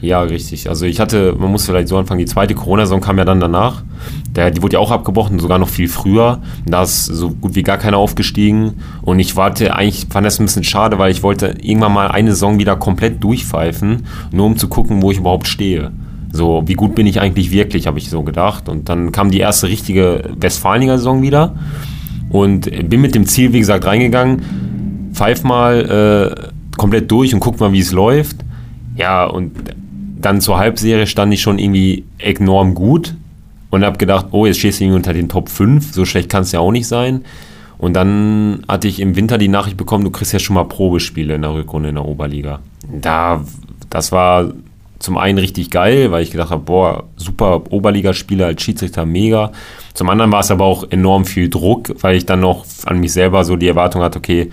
Ja, 0.00 0.22
richtig. 0.22 0.68
Also 0.68 0.86
ich 0.86 0.98
hatte, 0.98 1.34
man 1.38 1.50
muss 1.50 1.66
vielleicht 1.66 1.88
so 1.88 1.98
anfangen, 1.98 2.20
die 2.20 2.24
zweite 2.24 2.54
Corona-Saison 2.54 3.02
kam 3.02 3.18
ja 3.18 3.26
dann 3.26 3.38
danach. 3.38 3.82
Der, 4.34 4.50
die 4.50 4.62
wurde 4.62 4.74
ja 4.74 4.78
auch 4.78 4.90
abgebrochen, 4.90 5.38
sogar 5.38 5.58
noch 5.58 5.68
viel 5.68 5.88
früher. 5.88 6.40
Da 6.64 6.82
ist 6.82 7.04
so 7.04 7.30
gut 7.30 7.54
wie 7.54 7.62
gar 7.62 7.76
keiner 7.76 7.98
aufgestiegen. 7.98 8.74
Und 9.02 9.18
ich 9.18 9.36
warte, 9.36 9.74
eigentlich 9.74 10.06
fand 10.08 10.26
das 10.26 10.40
ein 10.40 10.46
bisschen 10.46 10.64
schade, 10.64 10.98
weil 10.98 11.12
ich 11.12 11.22
wollte 11.22 11.54
irgendwann 11.60 11.92
mal 11.92 12.08
eine 12.08 12.30
Saison 12.30 12.58
wieder 12.58 12.76
komplett 12.76 13.22
durchpfeifen, 13.22 14.06
nur 14.32 14.46
um 14.46 14.56
zu 14.56 14.68
gucken, 14.68 15.02
wo 15.02 15.10
ich 15.10 15.18
überhaupt 15.18 15.46
stehe. 15.46 15.90
So, 16.32 16.62
wie 16.64 16.74
gut 16.74 16.94
bin 16.94 17.06
ich 17.06 17.20
eigentlich 17.20 17.50
wirklich, 17.50 17.86
habe 17.86 17.98
ich 17.98 18.08
so 18.08 18.22
gedacht. 18.22 18.70
Und 18.70 18.88
dann 18.88 19.12
kam 19.12 19.30
die 19.30 19.40
erste 19.40 19.68
richtige 19.68 20.30
Westfalenliga-Saison 20.38 21.20
wieder 21.20 21.56
und 22.30 22.70
bin 22.88 23.02
mit 23.02 23.14
dem 23.14 23.26
Ziel, 23.26 23.52
wie 23.52 23.58
gesagt, 23.58 23.84
reingegangen, 23.84 25.10
pfeif 25.12 25.42
mal 25.42 26.48
äh, 26.72 26.76
komplett 26.78 27.10
durch 27.10 27.34
und 27.34 27.40
guck 27.40 27.60
mal, 27.60 27.72
wie 27.72 27.80
es 27.80 27.92
läuft. 27.92 28.36
Ja, 28.96 29.24
und 29.24 29.52
dann 30.20 30.40
zur 30.40 30.58
Halbserie 30.58 31.06
stand 31.06 31.32
ich 31.32 31.40
schon 31.40 31.58
irgendwie 31.58 32.04
enorm 32.18 32.74
gut 32.74 33.14
und 33.70 33.84
habe 33.84 33.98
gedacht, 33.98 34.26
oh, 34.32 34.46
jetzt 34.46 34.58
stehst 34.58 34.80
du 34.80 34.84
irgendwie 34.84 34.96
unter 34.96 35.12
den 35.12 35.28
Top 35.28 35.48
5, 35.48 35.92
so 35.92 36.04
schlecht 36.04 36.28
kann 36.28 36.42
es 36.42 36.52
ja 36.52 36.60
auch 36.60 36.72
nicht 36.72 36.86
sein. 36.86 37.24
Und 37.78 37.94
dann 37.94 38.62
hatte 38.68 38.88
ich 38.88 39.00
im 39.00 39.16
Winter 39.16 39.38
die 39.38 39.48
Nachricht 39.48 39.78
bekommen, 39.78 40.04
du 40.04 40.10
kriegst 40.10 40.32
ja 40.32 40.38
schon 40.38 40.54
mal 40.54 40.64
Probespiele 40.64 41.34
in 41.34 41.42
der 41.42 41.54
Rückrunde 41.54 41.88
in 41.88 41.94
der 41.94 42.04
Oberliga. 42.04 42.60
Da, 42.92 43.42
das 43.88 44.12
war 44.12 44.52
zum 44.98 45.16
einen 45.16 45.38
richtig 45.38 45.70
geil, 45.70 46.10
weil 46.10 46.22
ich 46.22 46.30
gedacht 46.30 46.50
habe, 46.50 46.62
boah, 46.62 47.04
super 47.16 47.62
Oberligaspieler 47.70 48.46
als 48.46 48.62
Schiedsrichter, 48.62 49.06
mega. 49.06 49.50
Zum 49.94 50.10
anderen 50.10 50.30
war 50.30 50.40
es 50.40 50.50
aber 50.50 50.66
auch 50.66 50.90
enorm 50.90 51.24
viel 51.24 51.48
Druck, 51.48 51.94
weil 52.02 52.16
ich 52.16 52.26
dann 52.26 52.40
noch 52.40 52.66
an 52.84 53.00
mich 53.00 53.14
selber 53.14 53.44
so 53.44 53.56
die 53.56 53.68
Erwartung 53.68 54.02
hatte, 54.02 54.18
okay, 54.18 54.50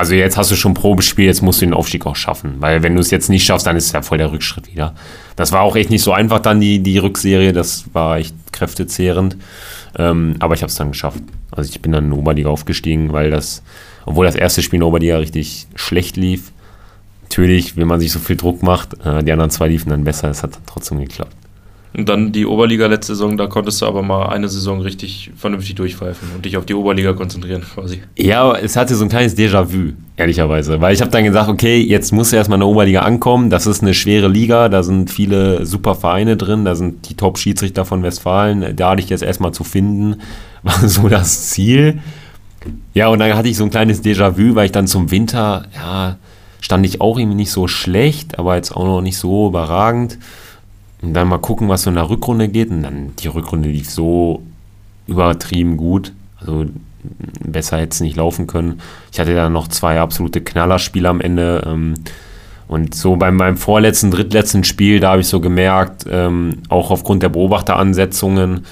also 0.00 0.14
jetzt 0.14 0.38
hast 0.38 0.50
du 0.50 0.56
schon 0.56 0.72
Probespiel, 0.72 1.26
jetzt 1.26 1.42
musst 1.42 1.60
du 1.60 1.66
den 1.66 1.74
Aufstieg 1.74 2.06
auch 2.06 2.16
schaffen. 2.16 2.54
Weil 2.58 2.82
wenn 2.82 2.94
du 2.94 3.02
es 3.02 3.10
jetzt 3.10 3.28
nicht 3.28 3.44
schaffst, 3.44 3.66
dann 3.66 3.76
ist 3.76 3.84
es 3.84 3.92
ja 3.92 4.00
voll 4.00 4.16
der 4.16 4.32
Rückschritt 4.32 4.72
wieder. 4.72 4.94
Das 5.36 5.52
war 5.52 5.60
auch 5.60 5.76
echt 5.76 5.90
nicht 5.90 6.02
so 6.02 6.14
einfach 6.14 6.38
dann, 6.38 6.58
die, 6.58 6.78
die 6.78 6.96
Rückserie. 6.96 7.52
Das 7.52 7.84
war 7.92 8.16
echt 8.16 8.34
kräftezehrend. 8.50 9.36
Ähm, 9.98 10.36
aber 10.38 10.54
ich 10.54 10.62
habe 10.62 10.70
es 10.70 10.76
dann 10.76 10.92
geschafft. 10.92 11.22
Also 11.50 11.68
ich 11.68 11.82
bin 11.82 11.92
dann 11.92 12.04
in 12.04 12.12
die 12.12 12.16
Oberliga 12.16 12.48
aufgestiegen, 12.48 13.12
weil 13.12 13.30
das, 13.30 13.62
obwohl 14.06 14.24
das 14.24 14.36
erste 14.36 14.62
Spiel 14.62 14.78
in 14.78 14.80
der 14.80 14.88
Oberliga 14.88 15.18
richtig 15.18 15.66
schlecht 15.74 16.16
lief, 16.16 16.50
natürlich, 17.24 17.76
wenn 17.76 17.86
man 17.86 18.00
sich 18.00 18.10
so 18.10 18.20
viel 18.20 18.36
Druck 18.36 18.62
macht, 18.62 18.94
äh, 19.04 19.22
die 19.22 19.32
anderen 19.32 19.50
zwei 19.50 19.68
liefen 19.68 19.90
dann 19.90 20.04
besser. 20.04 20.30
Es 20.30 20.42
hat 20.42 20.58
trotzdem 20.64 20.98
geklappt. 21.00 21.36
Und 21.92 22.08
dann 22.08 22.30
die 22.30 22.46
Oberliga 22.46 22.86
letzte 22.86 23.14
Saison, 23.14 23.36
da 23.36 23.48
konntest 23.48 23.82
du 23.82 23.86
aber 23.86 24.02
mal 24.02 24.28
eine 24.28 24.48
Saison 24.48 24.80
richtig 24.80 25.32
vernünftig 25.36 25.74
durchpfeifen 25.74 26.28
und 26.36 26.44
dich 26.44 26.56
auf 26.56 26.64
die 26.64 26.74
Oberliga 26.74 27.14
konzentrieren 27.14 27.62
quasi. 27.62 28.00
Ja, 28.16 28.56
es 28.56 28.76
hatte 28.76 28.94
so 28.94 29.04
ein 29.04 29.08
kleines 29.08 29.36
Déjà-vu, 29.36 29.94
ehrlicherweise. 30.16 30.80
Weil 30.80 30.94
ich 30.94 31.00
habe 31.00 31.10
dann 31.10 31.24
gesagt, 31.24 31.48
okay, 31.48 31.80
jetzt 31.80 32.12
muss 32.12 32.32
erstmal 32.32 32.58
in 32.58 32.60
der 32.60 32.68
Oberliga 32.68 33.00
ankommen. 33.00 33.50
Das 33.50 33.66
ist 33.66 33.82
eine 33.82 33.92
schwere 33.94 34.28
Liga, 34.28 34.68
da 34.68 34.84
sind 34.84 35.10
viele 35.10 35.66
super 35.66 35.96
Vereine 35.96 36.36
drin, 36.36 36.64
da 36.64 36.76
sind 36.76 37.08
die 37.08 37.14
Top-Schiedsrichter 37.14 37.84
von 37.84 38.04
Westfalen. 38.04 38.76
Da 38.76 38.90
hatte 38.90 39.02
ich 39.02 39.10
jetzt 39.10 39.24
erstmal 39.24 39.52
zu 39.52 39.64
finden, 39.64 40.20
war 40.62 40.86
so 40.86 41.08
das 41.08 41.48
Ziel. 41.48 41.98
Ja, 42.94 43.08
und 43.08 43.18
dann 43.18 43.34
hatte 43.34 43.48
ich 43.48 43.56
so 43.56 43.64
ein 43.64 43.70
kleines 43.70 44.04
Déjà-vu, 44.04 44.54
weil 44.54 44.66
ich 44.66 44.72
dann 44.72 44.86
zum 44.86 45.10
Winter, 45.10 45.64
ja, 45.74 46.18
stand 46.60 46.86
ich 46.86 47.00
auch 47.00 47.18
irgendwie 47.18 47.36
nicht 47.36 47.50
so 47.50 47.66
schlecht, 47.66 48.38
aber 48.38 48.54
jetzt 48.54 48.76
auch 48.76 48.84
noch 48.84 49.00
nicht 49.00 49.16
so 49.16 49.48
überragend. 49.48 50.18
Und 51.02 51.14
dann 51.14 51.28
mal 51.28 51.38
gucken, 51.38 51.68
was 51.68 51.82
so 51.82 51.90
in 51.90 51.96
der 51.96 52.10
Rückrunde 52.10 52.48
geht. 52.48 52.70
Und 52.70 52.82
dann 52.82 53.12
die 53.18 53.28
Rückrunde 53.28 53.68
lief 53.68 53.90
so 53.90 54.42
übertrieben 55.06 55.76
gut. 55.76 56.12
Also 56.38 56.66
besser 57.44 57.78
hätte 57.78 57.92
es 57.92 58.00
nicht 58.00 58.16
laufen 58.16 58.46
können. 58.46 58.80
Ich 59.12 59.20
hatte 59.20 59.34
dann 59.34 59.52
noch 59.52 59.68
zwei 59.68 60.00
absolute 60.00 60.40
Knallerspiele 60.40 61.08
am 61.08 61.20
Ende. 61.20 61.64
Ähm, 61.66 61.94
und 62.68 62.94
so 62.94 63.16
bei 63.16 63.30
meinem 63.32 63.56
vorletzten, 63.56 64.10
drittletzten 64.10 64.62
Spiel, 64.62 65.00
da 65.00 65.12
habe 65.12 65.22
ich 65.22 65.26
so 65.26 65.40
gemerkt, 65.40 66.04
ähm, 66.08 66.58
auch 66.68 66.90
aufgrund 66.90 67.22
der 67.22 67.28
Beobachteransetzungen, 67.30 68.64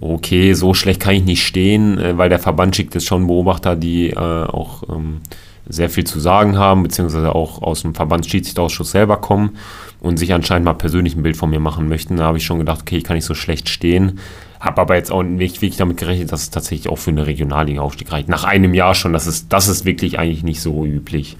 okay, 0.00 0.52
so 0.54 0.72
schlecht 0.72 1.00
kann 1.00 1.14
ich 1.14 1.24
nicht 1.24 1.44
stehen, 1.44 1.98
äh, 1.98 2.16
weil 2.16 2.28
der 2.28 2.38
Verband 2.38 2.76
schickt 2.76 2.94
jetzt 2.94 3.06
schon 3.06 3.26
Beobachter, 3.26 3.74
die 3.74 4.10
äh, 4.10 4.16
auch 4.16 4.84
ähm, 4.88 5.22
sehr 5.68 5.90
viel 5.90 6.04
zu 6.04 6.20
sagen 6.20 6.58
haben, 6.58 6.84
beziehungsweise 6.84 7.34
auch 7.34 7.60
aus 7.60 7.82
dem 7.82 7.94
Verbandsschiedsrichterausschuss 7.94 8.92
selber 8.92 9.16
kommen 9.16 9.56
und 10.00 10.18
sich 10.18 10.32
anscheinend 10.32 10.64
mal 10.64 10.74
persönlich 10.74 11.16
ein 11.16 11.22
Bild 11.22 11.36
von 11.36 11.50
mir 11.50 11.60
machen 11.60 11.88
möchten. 11.88 12.16
Da 12.16 12.24
habe 12.24 12.38
ich 12.38 12.44
schon 12.44 12.58
gedacht, 12.58 12.80
okay, 12.82 12.98
ich 12.98 13.04
kann 13.04 13.16
nicht 13.16 13.24
so 13.24 13.34
schlecht 13.34 13.68
stehen. 13.68 14.20
Habe 14.60 14.80
aber 14.80 14.96
jetzt 14.96 15.12
auch 15.12 15.22
nicht 15.22 15.62
wirklich 15.62 15.78
damit 15.78 15.96
gerechnet, 15.96 16.32
dass 16.32 16.42
es 16.42 16.50
tatsächlich 16.50 16.88
auch 16.88 16.98
für 16.98 17.10
eine 17.10 17.26
Regionalliga-Aufstieg 17.26 18.10
reicht. 18.10 18.28
Nach 18.28 18.44
einem 18.44 18.74
Jahr 18.74 18.94
schon, 18.94 19.12
das 19.12 19.26
ist, 19.26 19.52
das 19.52 19.68
ist 19.68 19.84
wirklich 19.84 20.18
eigentlich 20.18 20.42
nicht 20.42 20.60
so 20.60 20.84
üblich. 20.84 21.36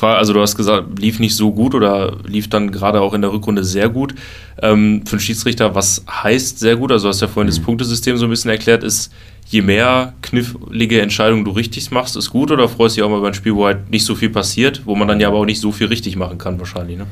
Also 0.00 0.32
du 0.32 0.40
hast 0.40 0.56
gesagt, 0.56 0.98
lief 0.98 1.20
nicht 1.20 1.36
so 1.36 1.52
gut 1.52 1.74
oder 1.74 2.18
lief 2.26 2.50
dann 2.50 2.72
gerade 2.72 3.00
auch 3.00 3.14
in 3.14 3.22
der 3.22 3.32
Rückrunde 3.32 3.64
sehr 3.64 3.88
gut. 3.88 4.14
Ähm, 4.60 5.02
für 5.06 5.12
einen 5.12 5.20
Schiedsrichter, 5.20 5.74
was 5.74 6.04
heißt 6.10 6.58
sehr 6.58 6.76
gut? 6.76 6.92
Also 6.92 7.04
du 7.04 7.08
hast 7.10 7.20
ja 7.20 7.28
vorhin 7.28 7.46
mhm. 7.46 7.56
das 7.56 7.60
Punktesystem 7.60 8.16
so 8.16 8.26
ein 8.26 8.30
bisschen 8.30 8.50
erklärt, 8.50 8.82
ist 8.82 9.12
je 9.46 9.62
mehr 9.62 10.14
knifflige 10.20 11.00
Entscheidungen 11.00 11.44
du 11.44 11.52
richtig 11.52 11.90
machst, 11.90 12.16
ist 12.16 12.30
gut 12.30 12.50
oder 12.50 12.68
freust 12.68 12.96
du 12.96 13.00
dich 13.00 13.04
auch 13.04 13.10
mal 13.10 13.18
über 13.18 13.28
ein 13.28 13.34
Spiel, 13.34 13.54
wo 13.54 13.66
halt 13.66 13.90
nicht 13.90 14.04
so 14.04 14.14
viel 14.14 14.30
passiert, 14.30 14.82
wo 14.84 14.94
man 14.96 15.06
dann 15.06 15.20
ja 15.20 15.28
aber 15.28 15.38
auch 15.38 15.44
nicht 15.44 15.60
so 15.60 15.70
viel 15.70 15.86
richtig 15.86 16.16
machen 16.16 16.38
kann 16.38 16.58
wahrscheinlich, 16.58 16.98
ne? 16.98 17.06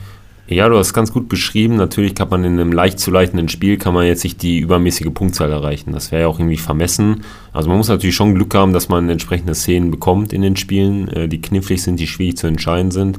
Ja, 0.53 0.69
du 0.69 0.77
hast 0.77 0.93
ganz 0.93 1.13
gut 1.13 1.29
beschrieben. 1.29 1.77
Natürlich 1.77 2.15
kann 2.15 2.29
man 2.29 2.45
in 2.45 2.61
einem 2.61 2.73
leicht 2.73 2.99
zu 2.99 3.11
leitenden 3.11 3.49
Spiel 3.49 3.79
kann 3.79 3.95
man 3.95 4.07
jetzt 4.07 4.23
nicht 4.25 4.43
die 4.43 4.59
übermäßige 4.59 5.09
Punktzahl 5.13 5.51
erreichen. 5.51 5.93
Das 5.93 6.13
wäre 6.13 6.23
ja 6.23 6.29
auch 6.29 6.39
irgendwie 6.39 6.59
vermessen. 6.59 7.23
Also 7.53 7.69
man 7.69 7.79
muss 7.79 7.89
natürlich 7.89 8.15
schon 8.15 8.35
Glück 8.35 8.55
haben, 8.55 8.73
dass 8.73 8.89
man 8.89 9.09
entsprechende 9.09 9.55
Szenen 9.55 9.91
bekommt 9.91 10.33
in 10.33 10.43
den 10.43 10.57
Spielen, 10.57 11.09
äh, 11.09 11.29
die 11.29 11.41
knifflig 11.41 11.83
sind, 11.83 11.99
die 11.99 12.07
schwierig 12.07 12.37
zu 12.37 12.47
entscheiden 12.47 12.91
sind. 12.91 13.19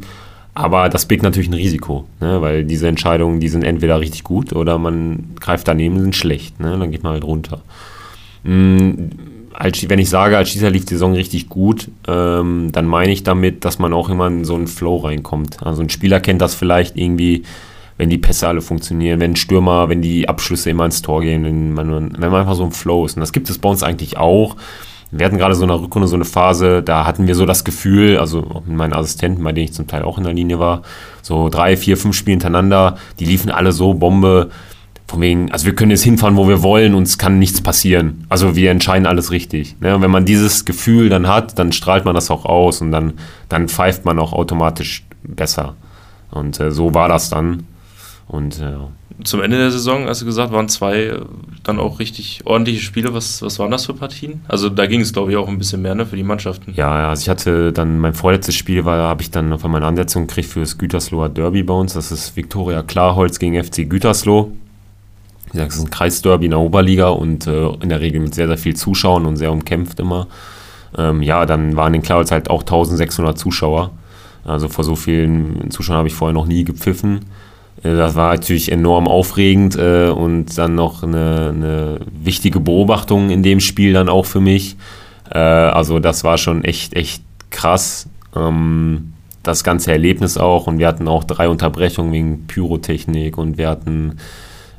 Aber 0.54 0.88
das 0.90 1.08
birgt 1.08 1.24
natürlich 1.24 1.50
ein 1.50 1.56
Risiko, 1.56 2.06
ne? 2.20 2.42
weil 2.42 2.64
diese 2.64 2.88
Entscheidungen, 2.88 3.40
die 3.40 3.48
sind 3.50 3.64
entweder 3.64 4.00
richtig 4.00 4.24
gut 4.24 4.54
oder 4.54 4.78
man 4.78 5.32
greift 5.40 5.68
daneben, 5.68 6.00
sind 6.00 6.16
schlecht. 6.16 6.60
Ne? 6.60 6.78
Dann 6.78 6.92
geht 6.92 7.02
man 7.02 7.14
halt 7.14 7.24
runter. 7.24 7.62
Als, 8.46 9.33
wenn 9.60 10.00
ich 10.00 10.10
sage, 10.10 10.38
als 10.38 10.50
Schießer 10.50 10.70
lief 10.70 10.86
die 10.86 10.96
Saison 10.96 11.14
richtig 11.14 11.50
gut, 11.50 11.90
ähm, 12.08 12.70
dann 12.72 12.88
meine 12.88 13.12
ich 13.12 13.24
damit, 13.24 13.66
dass 13.66 13.80
man 13.80 13.94
auch 13.94 14.10
immer 14.10 14.28
in 14.28 14.46
so 14.46 14.56
einen 14.56 14.68
Flow 14.68 14.98
reinkommt. 14.98 15.64
Also 15.64 15.82
ein 15.82 15.90
Spieler 15.90 16.20
kennt 16.20 16.42
das 16.42 16.56
vielleicht 16.56 16.98
irgendwie, 16.98 17.44
wenn 17.98 18.10
die 18.10 18.18
Pässe 18.18 18.48
alle 18.48 18.62
funktionieren, 18.62 19.20
wenn 19.20 19.36
Stürmer, 19.36 19.90
wenn 19.90 20.02
die 20.02 20.28
Abschlüsse 20.28 20.70
immer 20.70 20.86
ins 20.86 21.02
Tor 21.02 21.22
gehen, 21.22 21.44
wenn 21.44 21.74
man, 21.74 22.14
wenn 22.20 22.32
man 22.32 22.42
einfach 22.42 22.56
so 22.56 22.64
ein 22.64 22.72
Flow 22.72 23.06
ist. 23.06 23.16
Und 23.16 23.22
das 23.22 23.34
gibt 23.34 23.50
es 23.50 23.60
bei 23.60 23.70
uns 23.70 23.84
eigentlich 23.84 24.18
auch. 24.18 24.56
Wir 25.12 25.28
hatten 25.28 25.38
gerade 25.38 25.54
so 25.54 25.62
in 25.62 25.68
der 25.68 25.80
Rückrunde 25.80 26.08
so 26.08 26.16
eine 26.16 26.26
Phase, 26.26 26.82
da 26.82 27.06
hatten 27.06 27.28
wir 27.28 27.36
so 27.36 27.46
das 27.46 27.64
Gefühl, 27.64 28.18
also 28.18 28.64
mit 28.66 28.76
meinen 28.76 28.94
Assistenten, 28.94 29.44
bei 29.44 29.52
denen 29.52 29.66
ich 29.66 29.74
zum 29.74 29.86
Teil 29.86 30.02
auch 30.02 30.18
in 30.18 30.24
der 30.24 30.34
Linie 30.34 30.58
war, 30.58 30.82
so 31.22 31.50
drei, 31.50 31.78
vier, 31.78 31.98
fünf 31.98 32.16
Spiele 32.16 32.34
hintereinander, 32.34 32.98
die 33.20 33.26
liefen 33.26 33.52
alle 33.52 33.74
so 33.74 33.94
Bombe 33.94 34.50
von 35.14 35.22
wegen, 35.22 35.52
also 35.52 35.68
wir 35.68 35.76
können 35.76 35.92
jetzt 35.92 36.02
hinfahren, 36.02 36.38
wo 36.38 36.48
wir 36.48 36.64
wollen, 36.64 36.96
uns 36.96 37.20
kann 37.20 37.38
nichts 37.38 37.62
passieren. 37.62 38.26
Also 38.30 38.56
wir 38.56 38.72
entscheiden 38.72 39.06
alles 39.06 39.30
richtig. 39.30 39.80
Ne? 39.80 39.96
Und 39.96 40.02
wenn 40.02 40.10
man 40.10 40.26
dieses 40.26 40.66
Gefühl 40.66 41.08
dann 41.08 41.28
hat, 41.28 41.60
dann 41.60 41.72
strahlt 41.72 42.04
man 42.04 42.16
das 42.16 42.32
auch 42.32 42.46
aus 42.46 42.82
und 42.82 42.92
dann, 42.92 43.14
dann 43.48 43.70
pfeift 43.70 44.06
man 44.06 44.18
auch 44.18 44.34
automatisch 44.34 45.06
besser. 45.22 45.76
Und 46.32 46.60
äh, 46.60 46.72
so 46.72 46.96
war 46.96 47.10
das 47.10 47.30
dann. 47.30 47.68
Und 48.28 48.60
äh, 48.60 48.74
zum 49.24 49.44
Ende 49.44 49.60
der 49.60 49.70
Saison, 49.70 50.08
hast 50.08 50.24
du 50.24 50.26
gesagt, 50.26 50.52
waren 50.52 50.68
zwei 50.68 51.04
äh, 51.04 51.22
dann 51.62 51.78
auch 51.78 52.00
richtig 52.00 52.42
ordentliche 52.46 52.82
Spiele. 52.82 53.14
Was, 53.14 53.44
was 53.44 53.60
waren 53.60 53.70
das 53.70 53.86
für 53.86 53.94
Partien? 53.94 54.42
Also 54.48 54.68
da 54.68 54.88
ging 54.88 55.02
es, 55.02 55.14
glaube 55.14 55.30
ich, 55.30 55.38
auch 55.38 55.48
ein 55.48 55.60
bisschen 55.60 55.84
mehr 55.84 55.94
ne, 55.94 56.08
für 56.08 56.16
die 56.16 56.24
Mannschaften. 56.24 56.74
Ja, 56.76 57.10
also 57.10 57.22
ich 57.22 57.30
hatte 57.30 57.72
dann, 57.72 58.00
mein 58.00 58.16
vorletztes 58.16 58.56
Spiel 58.56 58.84
war, 58.84 58.98
habe 58.98 59.22
ich 59.22 59.30
dann 59.30 59.60
von 59.60 59.70
meiner 59.70 59.86
Ansetzung 59.86 60.26
gekriegt 60.26 60.50
für 60.50 60.62
das 60.62 60.80
Gütersloher 60.80 61.30
Derby 61.30 61.62
bei 61.62 61.76
uns. 61.76 61.94
Das 61.94 62.12
ist 62.12 62.36
Viktoria 62.36 62.82
Klarholz 62.82 63.38
gegen 63.38 63.64
FC 63.64 63.88
Gütersloh 63.88 64.52
gesagt, 65.54 65.72
es 65.72 65.78
ist 65.78 65.86
ein 65.86 65.90
Kreisderby 65.90 66.46
in 66.46 66.52
der 66.52 66.60
Oberliga 66.60 67.10
und 67.10 67.48
äh, 67.48 67.68
in 67.82 67.90
der 67.90 68.02
Regel 68.02 68.22
mit 68.22 68.36
sehr, 68.36 68.48
sehr 68.48 68.58
viel 68.58 68.76
Zuschauern 68.76 69.26
und 69.26 69.38
sehr 69.38 69.52
umkämpft 69.52 70.00
immer. 70.00 70.28
Ähm, 70.98 71.22
ja, 71.22 71.46
dann 71.46 71.76
waren 71.76 71.94
in 71.94 72.02
Klaus 72.02 72.32
halt 72.32 72.50
auch 72.50 72.62
1600 72.62 73.38
Zuschauer. 73.38 73.92
Also 74.46 74.68
vor 74.68 74.84
so 74.84 74.96
vielen 74.96 75.72
Zuschauern 75.72 76.00
habe 76.00 76.08
ich 76.08 76.14
vorher 76.14 76.34
noch 76.34 76.46
nie 76.46 76.64
gepfiffen. 76.64 77.22
Äh, 77.84 77.96
das 77.96 78.16
war 78.16 78.34
natürlich 78.34 78.72
enorm 78.72 79.08
aufregend 79.08 79.76
äh, 79.76 80.10
und 80.10 80.58
dann 80.58 80.76
noch 80.76 81.04
eine, 81.04 81.52
eine, 81.54 82.00
wichtige 82.12 82.60
Beobachtung 82.60 83.30
in 83.30 83.44
dem 83.44 83.60
Spiel 83.60 83.94
dann 83.94 84.10
auch 84.10 84.26
für 84.26 84.42
mich. 84.42 84.76
Äh, 85.32 85.38
also 85.38 86.00
das 86.00 86.24
war 86.24 86.38
schon 86.38 86.64
echt, 86.64 86.96
echt 86.96 87.24
krass. 87.50 88.08
Ähm, 88.36 89.14
das 89.44 89.66
ganze 89.66 89.92
Erlebnis 89.92 90.38
auch 90.38 90.68
und 90.68 90.80
wir 90.80 90.88
hatten 90.88 91.08
auch 91.10 91.26
drei 91.26 91.50
Unterbrechungen 91.50 92.14
wegen 92.14 92.48
Pyrotechnik 92.48 93.38
und 93.38 93.58
wir 93.58 93.70
hatten 93.70 94.18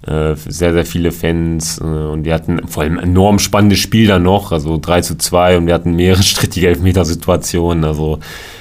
äh, 0.06 0.34
sehr, 0.36 0.72
sehr 0.72 0.84
viele 0.84 1.12
Fans 1.12 1.78
äh, 1.78 1.84
und 1.84 2.24
wir 2.24 2.34
hatten 2.34 2.66
vor 2.68 2.82
allem 2.82 2.98
ein 2.98 3.04
enorm 3.04 3.38
spannendes 3.38 3.78
Spiel 3.78 4.06
dann 4.06 4.22
noch, 4.22 4.52
also 4.52 4.78
3 4.78 5.00
zu 5.00 5.16
2 5.16 5.58
und 5.58 5.66
wir 5.66 5.74
hatten 5.74 5.96
mehrere 5.96 6.22
strittige 6.22 6.68
Elfmetersituationen, 6.68 7.84
also, 7.84 8.18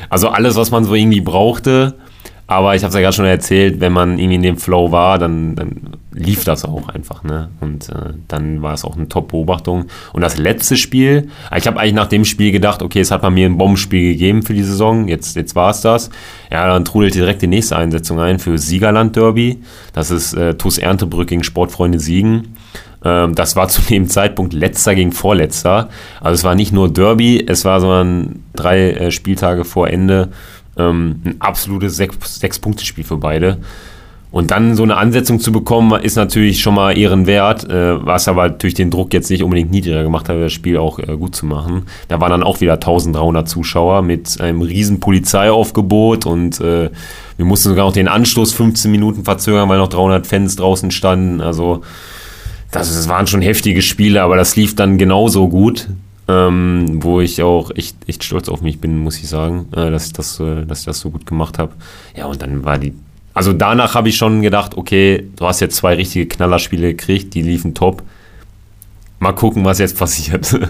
also 0.09 0.29
alles, 0.29 0.55
was 0.55 0.71
man 0.71 0.85
so 0.85 0.95
irgendwie 0.95 1.21
brauchte, 1.21 1.95
aber 2.53 2.75
ich 2.75 2.83
habe 2.83 2.89
es 2.89 2.95
ja 2.95 3.01
gerade 3.01 3.15
schon 3.15 3.25
erzählt, 3.25 3.79
wenn 3.79 3.93
man 3.93 4.17
irgendwie 4.17 4.35
in 4.35 4.43
dem 4.43 4.57
Flow 4.57 4.91
war, 4.91 5.17
dann, 5.17 5.55
dann 5.55 5.97
lief 6.11 6.43
das 6.43 6.65
auch 6.65 6.89
einfach. 6.89 7.23
Ne? 7.23 7.49
Und 7.59 7.89
äh, 7.89 8.13
dann 8.27 8.61
war 8.61 8.73
es 8.73 8.85
auch 8.85 8.95
eine 8.95 9.09
Top-Beobachtung. 9.09 9.85
Und 10.13 10.21
das 10.21 10.37
letzte 10.37 10.77
Spiel, 10.77 11.29
ich 11.55 11.67
habe 11.67 11.79
eigentlich 11.79 11.93
nach 11.93 12.07
dem 12.07 12.25
Spiel 12.25 12.51
gedacht, 12.51 12.81
okay, 12.81 13.01
es 13.01 13.11
hat 13.11 13.23
man 13.23 13.33
mir 13.33 13.45
ein 13.45 13.57
Bombenspiel 13.57 14.13
gegeben 14.13 14.43
für 14.43 14.53
die 14.53 14.63
Saison, 14.63 15.07
jetzt, 15.07 15.35
jetzt 15.35 15.55
war 15.55 15.71
es 15.71 15.81
das. 15.81 16.09
Ja, 16.51 16.67
dann 16.67 16.85
trudelt 16.85 17.15
direkt 17.15 17.41
die 17.41 17.47
nächste 17.47 17.75
Einsetzung 17.75 18.19
ein 18.19 18.39
für 18.39 18.57
Siegerland 18.57 19.15
Derby. 19.15 19.61
Das 19.93 20.11
ist 20.11 20.33
äh, 20.33 20.55
TuS 20.55 20.77
Erntebrück 20.77 21.27
gegen 21.27 21.43
Sportfreunde 21.43 21.99
Siegen. 21.99 22.55
Ähm, 23.03 23.35
das 23.35 23.55
war 23.55 23.67
zu 23.69 23.81
dem 23.81 24.07
Zeitpunkt 24.07 24.53
letzter 24.53 24.95
gegen 24.95 25.11
vorletzter. 25.11 25.89
Also 26.21 26.35
es 26.35 26.43
war 26.43 26.55
nicht 26.55 26.71
nur 26.71 26.91
Derby, 26.91 27.43
es 27.45 27.65
war 27.65 27.79
sondern 27.79 28.43
drei 28.55 28.91
äh, 28.91 29.11
Spieltage 29.11 29.65
vor 29.65 29.89
Ende 29.89 30.29
ähm, 30.77 31.21
ein 31.23 31.35
absolutes 31.39 31.97
Sechs-Punkte-Spiel 31.97 33.03
für 33.03 33.17
beide. 33.17 33.59
Und 34.33 34.49
dann 34.49 34.75
so 34.75 34.81
eine 34.81 34.97
Ansetzung 34.97 35.39
zu 35.39 35.51
bekommen, 35.51 36.01
ist 36.01 36.15
natürlich 36.15 36.59
schon 36.59 36.73
mal 36.73 36.97
ehrenwert, 36.97 37.69
äh, 37.69 38.03
was 38.03 38.27
aber 38.27 38.49
durch 38.49 38.73
den 38.73 38.89
Druck 38.89 39.13
jetzt 39.13 39.29
nicht 39.29 39.43
unbedingt 39.43 39.69
niedriger 39.69 40.01
gemacht 40.01 40.27
hat, 40.27 40.41
das 40.41 40.51
Spiel 40.51 40.77
auch 40.77 40.97
äh, 40.97 41.15
gut 41.17 41.35
zu 41.35 41.45
machen. 41.45 41.83
Da 42.07 42.19
waren 42.19 42.31
dann 42.31 42.41
auch 42.41 42.59
wieder 42.59 42.73
1300 42.73 43.47
Zuschauer 43.47 44.01
mit 44.01 44.41
einem 44.41 44.63
riesen 44.63 44.99
Polizeiaufgebot 44.99 46.25
und 46.25 46.59
äh, 46.61 46.89
wir 47.37 47.45
mussten 47.45 47.69
sogar 47.69 47.85
noch 47.85 47.93
den 47.93 48.07
Anstoß 48.07 48.53
15 48.53 48.89
Minuten 48.89 49.23
verzögern, 49.23 49.69
weil 49.69 49.77
noch 49.77 49.89
300 49.89 50.25
Fans 50.25 50.55
draußen 50.55 50.89
standen. 50.89 51.39
Also 51.39 51.83
das, 52.71 52.87
das 52.87 53.07
waren 53.07 53.27
schon 53.27 53.43
heftige 53.43 53.83
Spiele, 53.83 54.23
aber 54.23 54.35
das 54.35 54.55
lief 54.55 54.75
dann 54.75 54.97
genauso 54.97 55.47
gut. 55.47 55.89
Ähm, 56.25 57.03
wo 57.03 57.19
ich 57.19 57.43
auch 57.43 57.71
echt, 57.75 57.97
echt 58.07 58.23
stolz 58.23 58.47
auf 58.47 58.61
mich 58.61 58.79
bin, 58.79 58.97
muss 58.99 59.19
ich 59.19 59.27
sagen, 59.27 59.67
äh, 59.73 59.91
dass, 59.91 60.07
ich 60.07 60.13
das, 60.13 60.39
äh, 60.39 60.65
dass 60.65 60.79
ich 60.79 60.85
das 60.85 61.01
so 61.01 61.09
gut 61.09 61.25
gemacht 61.25 61.59
habe. 61.59 61.73
Ja, 62.15 62.27
und 62.27 62.41
dann 62.41 62.63
war 62.63 62.77
die 62.77 62.93
also 63.33 63.51
danach 63.51 63.95
habe 63.95 64.09
ich 64.09 64.17
schon 64.17 64.41
gedacht, 64.41 64.77
okay, 64.77 65.27
du 65.35 65.45
hast 65.45 65.59
jetzt 65.59 65.75
zwei 65.75 65.95
richtige 65.95 66.27
Knallerspiele 66.27 66.89
gekriegt, 66.89 67.33
die 67.33 67.41
liefen 67.41 67.73
top. 67.73 68.03
Mal 69.19 69.33
gucken, 69.33 69.65
was 69.65 69.79
jetzt 69.79 69.97
passiert. 69.97 70.55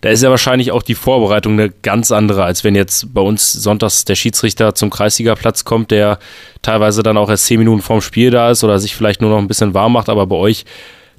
Da 0.00 0.10
ist 0.10 0.22
ja 0.22 0.30
wahrscheinlich 0.30 0.70
auch 0.70 0.84
die 0.84 0.94
Vorbereitung 0.94 1.54
eine 1.54 1.70
ganz 1.70 2.12
andere, 2.12 2.44
als 2.44 2.62
wenn 2.62 2.76
jetzt 2.76 3.12
bei 3.12 3.20
uns 3.20 3.52
sonntags 3.52 4.04
der 4.04 4.14
Schiedsrichter 4.14 4.76
zum 4.76 4.90
Kreisliga-Platz 4.90 5.64
kommt, 5.64 5.90
der 5.90 6.20
teilweise 6.62 7.02
dann 7.02 7.16
auch 7.16 7.28
erst 7.28 7.46
zehn 7.46 7.58
Minuten 7.58 7.82
vorm 7.82 8.00
Spiel 8.00 8.30
da 8.30 8.52
ist 8.52 8.62
oder 8.62 8.78
sich 8.78 8.94
vielleicht 8.94 9.20
nur 9.20 9.30
noch 9.30 9.38
ein 9.38 9.48
bisschen 9.48 9.74
warm 9.74 9.94
macht. 9.94 10.08
Aber 10.08 10.28
bei 10.28 10.36
euch, 10.36 10.66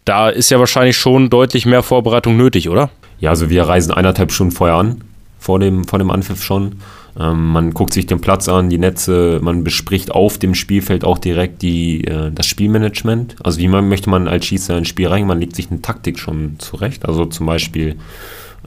da 0.05 0.29
ist 0.29 0.49
ja 0.49 0.59
wahrscheinlich 0.59 0.95
schon 0.95 1.29
deutlich 1.29 1.65
mehr 1.65 1.83
Vorbereitung 1.83 2.37
nötig, 2.37 2.69
oder? 2.69 2.89
Ja, 3.19 3.31
also 3.31 3.49
wir 3.49 3.63
reisen 3.63 3.91
eineinhalb 3.91 4.31
Stunden 4.31 4.53
vorher 4.53 4.77
an, 4.77 5.01
vor 5.39 5.59
dem, 5.59 5.85
vor 5.85 5.99
dem 5.99 6.11
Anpfiff 6.11 6.43
schon. 6.43 6.77
Ähm, 7.19 7.51
man 7.51 7.73
guckt 7.73 7.93
sich 7.93 8.05
den 8.05 8.21
Platz 8.21 8.47
an, 8.47 8.69
die 8.69 8.77
Netze, 8.77 9.39
man 9.41 9.63
bespricht 9.63 10.11
auf 10.11 10.37
dem 10.37 10.55
Spielfeld 10.55 11.03
auch 11.03 11.17
direkt 11.17 11.61
die, 11.61 12.05
äh, 12.05 12.31
das 12.31 12.45
Spielmanagement. 12.47 13.35
Also 13.43 13.59
wie 13.59 13.67
man, 13.67 13.89
möchte 13.89 14.09
man 14.09 14.27
als 14.27 14.45
Schießer 14.45 14.77
ins 14.77 14.87
Spiel 14.87 15.07
rein, 15.07 15.27
man 15.27 15.39
legt 15.39 15.55
sich 15.55 15.69
eine 15.69 15.81
Taktik 15.81 16.19
schon 16.19 16.55
zurecht. 16.59 17.05
Also 17.05 17.25
zum 17.25 17.45
Beispiel, 17.45 17.95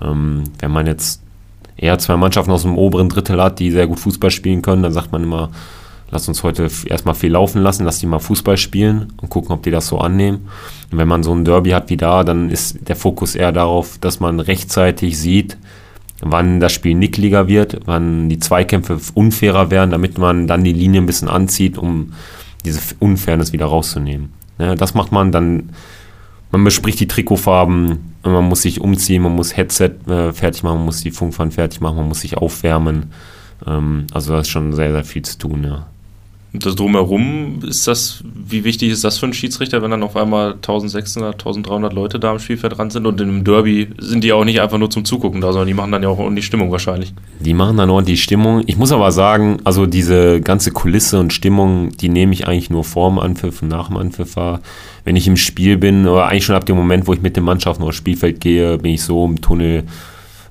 ähm, 0.00 0.44
wenn 0.58 0.70
man 0.70 0.86
jetzt 0.86 1.22
eher 1.76 1.98
zwei 1.98 2.16
Mannschaften 2.16 2.52
aus 2.52 2.62
dem 2.62 2.76
oberen 2.76 3.08
Drittel 3.08 3.42
hat, 3.42 3.58
die 3.58 3.70
sehr 3.70 3.86
gut 3.86 4.00
Fußball 4.00 4.30
spielen 4.30 4.62
können, 4.62 4.82
dann 4.82 4.92
sagt 4.92 5.12
man 5.12 5.22
immer, 5.22 5.50
lass 6.12 6.28
uns 6.28 6.42
heute 6.42 6.68
erstmal 6.86 7.14
viel 7.14 7.32
laufen 7.32 7.62
lassen, 7.62 7.84
lass 7.84 7.98
die 7.98 8.06
mal 8.06 8.18
Fußball 8.18 8.58
spielen 8.58 9.14
und 9.20 9.30
gucken, 9.30 9.50
ob 9.50 9.62
die 9.62 9.70
das 9.70 9.88
so 9.88 9.98
annehmen. 9.98 10.46
Und 10.92 10.98
wenn 10.98 11.08
man 11.08 11.22
so 11.22 11.34
ein 11.34 11.44
Derby 11.44 11.70
hat 11.70 11.90
wie 11.90 11.96
da, 11.96 12.22
dann 12.22 12.50
ist 12.50 12.86
der 12.86 12.96
Fokus 12.96 13.34
eher 13.34 13.50
darauf, 13.50 13.98
dass 13.98 14.20
man 14.20 14.38
rechtzeitig 14.38 15.18
sieht, 15.18 15.56
wann 16.20 16.60
das 16.60 16.72
Spiel 16.72 16.94
nickliger 16.94 17.48
wird, 17.48 17.80
wann 17.86 18.28
die 18.28 18.38
Zweikämpfe 18.38 19.00
unfairer 19.14 19.70
werden, 19.70 19.90
damit 19.90 20.18
man 20.18 20.46
dann 20.46 20.62
die 20.62 20.74
Linie 20.74 21.00
ein 21.00 21.06
bisschen 21.06 21.28
anzieht, 21.28 21.78
um 21.78 22.12
diese 22.64 22.80
Unfairness 23.00 23.54
wieder 23.54 23.66
rauszunehmen. 23.66 24.32
Ja, 24.58 24.74
das 24.74 24.94
macht 24.94 25.12
man 25.12 25.32
dann, 25.32 25.70
man 26.52 26.62
bespricht 26.62 27.00
die 27.00 27.08
Trikotfarben, 27.08 28.14
man 28.22 28.44
muss 28.44 28.62
sich 28.62 28.82
umziehen, 28.82 29.22
man 29.22 29.34
muss 29.34 29.56
Headset 29.56 29.94
äh, 30.06 30.32
fertig 30.32 30.62
machen, 30.62 30.76
man 30.76 30.84
muss 30.84 31.00
die 31.00 31.10
Funkfahnen 31.10 31.52
fertig 31.52 31.80
machen, 31.80 31.96
man 31.96 32.08
muss 32.08 32.20
sich 32.20 32.36
aufwärmen. 32.36 33.12
Ähm, 33.66 34.06
also 34.12 34.34
da 34.34 34.40
ist 34.40 34.50
schon 34.50 34.74
sehr, 34.74 34.92
sehr 34.92 35.04
viel 35.04 35.22
zu 35.22 35.38
tun, 35.38 35.64
ja. 35.64 35.86
Das 36.54 36.74
drumherum 36.74 37.60
ist 37.66 37.88
das, 37.88 38.22
wie 38.24 38.62
wichtig 38.62 38.90
ist 38.90 39.04
das 39.04 39.16
für 39.16 39.24
einen 39.24 39.32
Schiedsrichter, 39.32 39.80
wenn 39.80 39.90
dann 39.90 40.02
auf 40.02 40.16
einmal 40.16 40.52
1600, 40.52 41.32
1300 41.32 41.94
Leute 41.94 42.20
da 42.20 42.32
am 42.32 42.38
Spielfeld 42.38 42.76
dran 42.76 42.90
sind 42.90 43.06
und 43.06 43.18
im 43.22 43.42
Derby 43.42 43.88
sind 43.98 44.22
die 44.22 44.34
auch 44.34 44.44
nicht 44.44 44.60
einfach 44.60 44.76
nur 44.76 44.90
zum 44.90 45.06
Zugucken 45.06 45.40
da, 45.40 45.52
sondern 45.52 45.68
die 45.68 45.74
machen 45.74 45.92
dann 45.92 46.02
ja 46.02 46.10
auch 46.10 46.18
ordentlich 46.18 46.44
Stimmung 46.44 46.70
wahrscheinlich. 46.70 47.14
Die 47.40 47.54
machen 47.54 47.78
dann 47.78 47.88
ordentlich 47.88 48.22
Stimmung. 48.22 48.62
Ich 48.66 48.76
muss 48.76 48.92
aber 48.92 49.12
sagen, 49.12 49.60
also 49.64 49.86
diese 49.86 50.42
ganze 50.42 50.72
Kulisse 50.72 51.18
und 51.20 51.32
Stimmung, 51.32 51.96
die 51.96 52.10
nehme 52.10 52.34
ich 52.34 52.46
eigentlich 52.46 52.68
nur 52.68 52.84
vor 52.84 53.08
dem 53.08 53.18
Anpfiff 53.18 53.62
und 53.62 53.68
nach 53.68 53.88
dem 53.88 53.96
Anpfiff 53.96 54.36
wahr. 54.36 54.60
Wenn 55.04 55.16
ich 55.16 55.26
im 55.26 55.38
Spiel 55.38 55.78
bin, 55.78 56.06
oder 56.06 56.26
eigentlich 56.26 56.44
schon 56.44 56.54
ab 56.54 56.66
dem 56.66 56.76
Moment, 56.76 57.06
wo 57.06 57.14
ich 57.14 57.22
mit 57.22 57.34
den 57.34 57.44
Mannschaften 57.44 57.82
aufs 57.82 57.96
Spielfeld 57.96 58.40
gehe, 58.42 58.76
bin 58.76 58.92
ich 58.92 59.02
so 59.02 59.24
im 59.24 59.40
Tunnel, 59.40 59.84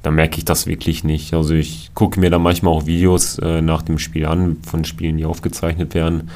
da 0.04 0.12
merke 0.12 0.38
ich 0.38 0.46
das 0.46 0.68
wirklich 0.68 1.04
nicht. 1.04 1.34
Also 1.34 1.54
ich 1.54 1.92
gucke 1.94 2.20
mir 2.20 2.30
da 2.30 2.40
manchmal 2.40 2.74
auch 2.74 2.86
Videos 2.86 3.38
äh, 3.40 3.62
nach 3.62 3.82
dem 3.82 4.00
Spiel 4.00 4.26
an, 4.26 4.58
von 4.64 4.84
Spielen, 4.86 5.18
die 5.18 5.26
aufgezeichnet 5.26 5.94
werden 5.94 6.30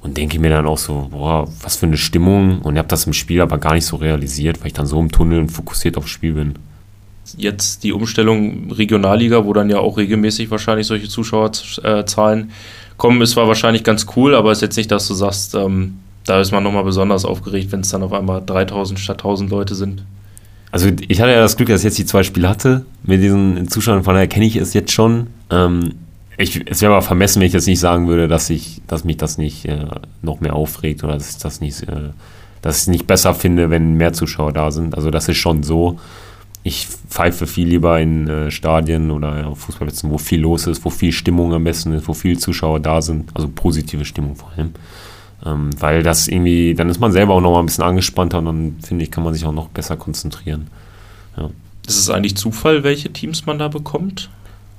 und 0.00 0.16
denke 0.16 0.38
mir 0.38 0.50
dann 0.50 0.66
auch 0.66 0.78
so, 0.78 1.08
boah, 1.10 1.48
was 1.62 1.76
für 1.76 1.86
eine 1.86 1.96
Stimmung 1.96 2.60
und 2.60 2.74
ich 2.74 2.78
habe 2.78 2.88
das 2.88 3.06
im 3.06 3.12
Spiel 3.12 3.40
aber 3.40 3.58
gar 3.58 3.74
nicht 3.74 3.86
so 3.86 3.96
realisiert, 3.96 4.60
weil 4.60 4.68
ich 4.68 4.72
dann 4.74 4.86
so 4.86 5.00
im 5.00 5.10
Tunnel 5.10 5.40
und 5.40 5.48
fokussiert 5.48 5.96
aufs 5.96 6.10
Spiel 6.10 6.34
bin. 6.34 6.54
Jetzt 7.36 7.84
die 7.84 7.92
Umstellung 7.92 8.70
Regionalliga, 8.70 9.46
wo 9.46 9.54
dann 9.54 9.70
ja 9.70 9.78
auch 9.78 9.96
regelmäßig 9.96 10.50
wahrscheinlich 10.50 10.86
solche 10.86 11.08
Zuschauerzahlen 11.08 12.50
kommen, 12.98 13.22
ist 13.22 13.30
zwar 13.30 13.48
wahrscheinlich 13.48 13.82
ganz 13.82 14.06
cool, 14.14 14.34
aber 14.34 14.52
ist 14.52 14.60
jetzt 14.62 14.76
nicht, 14.76 14.90
dass 14.90 15.08
du 15.08 15.14
sagst, 15.14 15.54
ähm, 15.54 15.98
da 16.26 16.40
ist 16.40 16.52
man 16.52 16.62
nochmal 16.62 16.84
besonders 16.84 17.24
aufgeregt, 17.24 17.72
wenn 17.72 17.80
es 17.80 17.88
dann 17.88 18.02
auf 18.02 18.12
einmal 18.12 18.42
3000 18.44 18.98
statt 18.98 19.20
1000 19.20 19.50
Leute 19.50 19.74
sind. 19.74 20.04
Also 20.74 20.90
ich 21.06 21.20
hatte 21.20 21.30
ja 21.30 21.38
das 21.38 21.56
Glück, 21.56 21.68
dass 21.68 21.82
ich 21.82 21.84
jetzt 21.84 21.98
die 21.98 22.04
zwei 22.04 22.24
Spiele 22.24 22.48
hatte 22.48 22.84
mit 23.04 23.22
diesen 23.22 23.68
Zuschauern, 23.68 24.02
von 24.02 24.14
daher 24.14 24.26
kenne 24.26 24.44
ich 24.44 24.56
es 24.56 24.74
jetzt 24.74 24.90
schon. 24.90 25.28
Ähm, 25.48 25.92
ich, 26.36 26.68
es 26.68 26.82
wäre 26.82 26.92
aber 26.94 27.02
vermessen, 27.02 27.38
wenn 27.38 27.46
ich 27.46 27.52
jetzt 27.52 27.68
nicht 27.68 27.78
sagen 27.78 28.08
würde, 28.08 28.26
dass 28.26 28.50
ich, 28.50 28.82
dass 28.88 29.04
mich 29.04 29.16
das 29.16 29.38
nicht 29.38 29.66
äh, 29.66 29.84
noch 30.20 30.40
mehr 30.40 30.54
aufregt 30.54 31.04
oder 31.04 31.12
dass 31.12 31.30
ich 31.30 31.38
das 31.38 31.60
nicht, 31.60 31.84
äh, 31.84 32.10
dass 32.60 32.78
ich 32.78 32.82
es 32.82 32.88
nicht 32.88 33.06
besser 33.06 33.36
finde, 33.36 33.70
wenn 33.70 33.94
mehr 33.94 34.14
Zuschauer 34.14 34.52
da 34.52 34.72
sind. 34.72 34.96
Also 34.96 35.12
das 35.12 35.28
ist 35.28 35.36
schon 35.36 35.62
so. 35.62 36.00
Ich 36.64 36.88
pfeife 37.08 37.46
viel 37.46 37.68
lieber 37.68 38.00
in 38.00 38.26
äh, 38.26 38.50
Stadien 38.50 39.12
oder 39.12 39.46
auf 39.46 39.60
Fußballplätzen, 39.60 40.10
wo 40.10 40.18
viel 40.18 40.40
los 40.40 40.66
ist, 40.66 40.84
wo 40.84 40.90
viel 40.90 41.12
Stimmung 41.12 41.54
am 41.54 41.62
besten 41.62 41.92
ist, 41.92 42.08
wo 42.08 42.14
viele 42.14 42.36
Zuschauer 42.36 42.80
da 42.80 43.00
sind, 43.00 43.30
also 43.32 43.46
positive 43.46 44.04
Stimmung 44.04 44.34
vor 44.34 44.50
allem. 44.56 44.72
Ähm, 45.46 45.70
weil 45.78 46.02
das 46.02 46.26
irgendwie, 46.28 46.74
dann 46.74 46.88
ist 46.88 47.00
man 47.00 47.12
selber 47.12 47.34
auch 47.34 47.40
noch 47.40 47.52
mal 47.52 47.60
ein 47.60 47.66
bisschen 47.66 47.84
angespannter 47.84 48.38
und 48.38 48.44
dann 48.46 48.76
finde 48.82 49.04
ich, 49.04 49.10
kann 49.10 49.24
man 49.24 49.34
sich 49.34 49.44
auch 49.44 49.52
noch 49.52 49.68
besser 49.68 49.96
konzentrieren. 49.96 50.68
Ja. 51.36 51.50
Ist 51.86 51.98
es 51.98 52.10
eigentlich 52.10 52.36
Zufall, 52.36 52.82
welche 52.82 53.12
Teams 53.12 53.44
man 53.44 53.58
da 53.58 53.68
bekommt? 53.68 54.30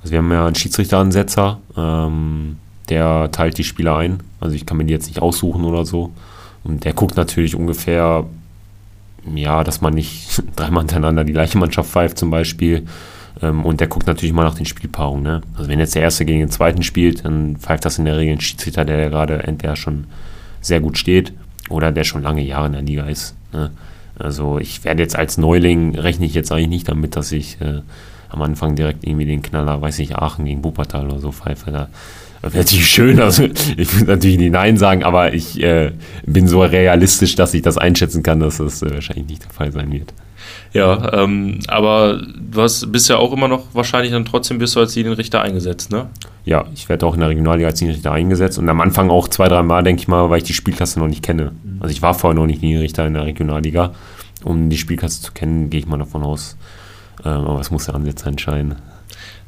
Also 0.02 0.12
wir 0.12 0.18
haben 0.18 0.32
ja 0.32 0.46
einen 0.46 0.56
Schiedsrichteransetzer, 0.56 1.58
ähm, 1.76 2.56
der 2.88 3.30
teilt 3.30 3.58
die 3.58 3.64
Spieler 3.64 3.96
ein. 3.96 4.20
Also 4.40 4.56
ich 4.56 4.66
kann 4.66 4.76
mir 4.76 4.84
die 4.84 4.92
jetzt 4.92 5.06
nicht 5.06 5.22
aussuchen 5.22 5.64
oder 5.64 5.84
so. 5.84 6.12
Und 6.64 6.84
der 6.84 6.94
guckt 6.94 7.16
natürlich 7.16 7.54
ungefähr, 7.54 8.24
ja, 9.34 9.62
dass 9.62 9.80
man 9.80 9.94
nicht 9.94 10.42
dreimal 10.56 10.82
hintereinander 10.82 11.24
die 11.24 11.32
gleiche 11.32 11.58
Mannschaft 11.58 11.90
pfeift 11.90 12.18
zum 12.18 12.30
Beispiel. 12.30 12.86
Ähm, 13.40 13.64
und 13.64 13.80
der 13.80 13.86
guckt 13.86 14.06
natürlich 14.08 14.32
mal 14.32 14.44
nach 14.44 14.54
den 14.54 14.66
Spielpaarungen. 14.66 15.22
Ne? 15.22 15.42
Also 15.56 15.68
wenn 15.68 15.78
jetzt 15.78 15.94
der 15.94 16.02
Erste 16.02 16.24
gegen 16.24 16.40
den 16.40 16.50
Zweiten 16.50 16.82
spielt, 16.82 17.24
dann 17.24 17.56
pfeift 17.56 17.84
das 17.84 17.98
in 17.98 18.04
der 18.04 18.16
Regel 18.16 18.34
ein 18.34 18.40
Schiedsrichter, 18.40 18.84
der 18.84 19.10
gerade 19.10 19.44
entweder 19.44 19.76
schon 19.76 20.06
sehr 20.66 20.80
gut 20.80 20.98
steht 20.98 21.32
oder 21.68 21.92
der 21.92 22.04
schon 22.04 22.22
lange 22.22 22.42
Jahre 22.42 22.66
in 22.66 22.72
der 22.72 22.82
Liga 22.82 23.06
ist. 23.06 23.34
Ne? 23.52 23.70
Also 24.18 24.58
ich 24.58 24.84
werde 24.84 25.02
jetzt 25.02 25.16
als 25.16 25.38
Neuling, 25.38 25.98
rechne 25.98 26.26
ich 26.26 26.34
jetzt 26.34 26.50
eigentlich 26.52 26.68
nicht 26.68 26.88
damit, 26.88 27.16
dass 27.16 27.32
ich 27.32 27.60
äh, 27.60 27.80
am 28.28 28.42
Anfang 28.42 28.76
direkt 28.76 29.04
irgendwie 29.06 29.26
den 29.26 29.42
Knaller, 29.42 29.80
weiß 29.80 29.98
ich, 29.98 30.16
Aachen 30.16 30.44
gegen 30.44 30.64
Wuppertal 30.64 31.06
oder 31.06 31.20
so 31.20 31.32
pfeife. 31.32 31.70
Da 31.70 31.88
wäre 32.42 32.58
natürlich 32.58 32.88
schön, 32.88 33.20
also 33.20 33.44
ich 33.76 33.92
würde 33.94 34.12
natürlich 34.12 34.38
nicht 34.38 34.52
Nein 34.52 34.76
sagen, 34.76 35.04
aber 35.04 35.34
ich 35.34 35.62
äh, 35.62 35.92
bin 36.24 36.48
so 36.48 36.62
realistisch, 36.62 37.34
dass 37.34 37.54
ich 37.54 37.62
das 37.62 37.78
einschätzen 37.78 38.22
kann, 38.22 38.40
dass 38.40 38.58
das 38.58 38.82
äh, 38.82 38.92
wahrscheinlich 38.92 39.26
nicht 39.26 39.44
der 39.44 39.50
Fall 39.50 39.72
sein 39.72 39.92
wird. 39.92 40.12
Ja, 40.72 41.12
ähm, 41.12 41.60
aber 41.68 42.20
du 42.20 42.62
hast, 42.62 42.90
bist 42.92 43.08
ja 43.08 43.16
auch 43.16 43.32
immer 43.32 43.48
noch 43.48 43.74
wahrscheinlich 43.74 44.12
dann 44.12 44.24
trotzdem 44.24 44.58
bist 44.58 44.76
du 44.76 44.80
als 44.80 44.94
Linienrichter 44.94 45.42
eingesetzt, 45.42 45.90
ne? 45.90 46.08
Ja, 46.46 46.64
ich 46.72 46.88
werde 46.88 47.04
auch 47.04 47.14
in 47.14 47.20
der 47.20 47.28
Regionalliga 47.28 47.66
als 47.66 47.80
Linienrichter 47.80 48.12
eingesetzt 48.12 48.58
und 48.58 48.68
am 48.68 48.80
Anfang 48.80 49.10
auch 49.10 49.26
zwei, 49.26 49.48
drei 49.48 49.64
Mal, 49.64 49.82
denke 49.82 50.00
ich 50.00 50.08
mal, 50.08 50.30
weil 50.30 50.38
ich 50.38 50.44
die 50.44 50.54
Spielklasse 50.54 51.00
noch 51.00 51.08
nicht 51.08 51.24
kenne. 51.24 51.50
Mhm. 51.50 51.78
Also 51.80 51.92
ich 51.92 52.02
war 52.02 52.14
vorher 52.14 52.38
noch 52.38 52.46
nicht 52.46 52.62
Linienrichter 52.62 53.04
in 53.04 53.14
der 53.14 53.26
Regionalliga. 53.26 53.92
Um 54.44 54.70
die 54.70 54.78
Spielklasse 54.78 55.20
zu 55.20 55.32
kennen, 55.32 55.70
gehe 55.70 55.80
ich 55.80 55.86
mal 55.86 55.98
davon 55.98 56.22
aus. 56.22 56.56
Ähm, 57.24 57.32
aber 57.32 57.60
es 57.60 57.72
muss 57.72 57.86
der 57.86 57.96
Ansetzer 57.96 58.28
entscheiden. 58.28 58.76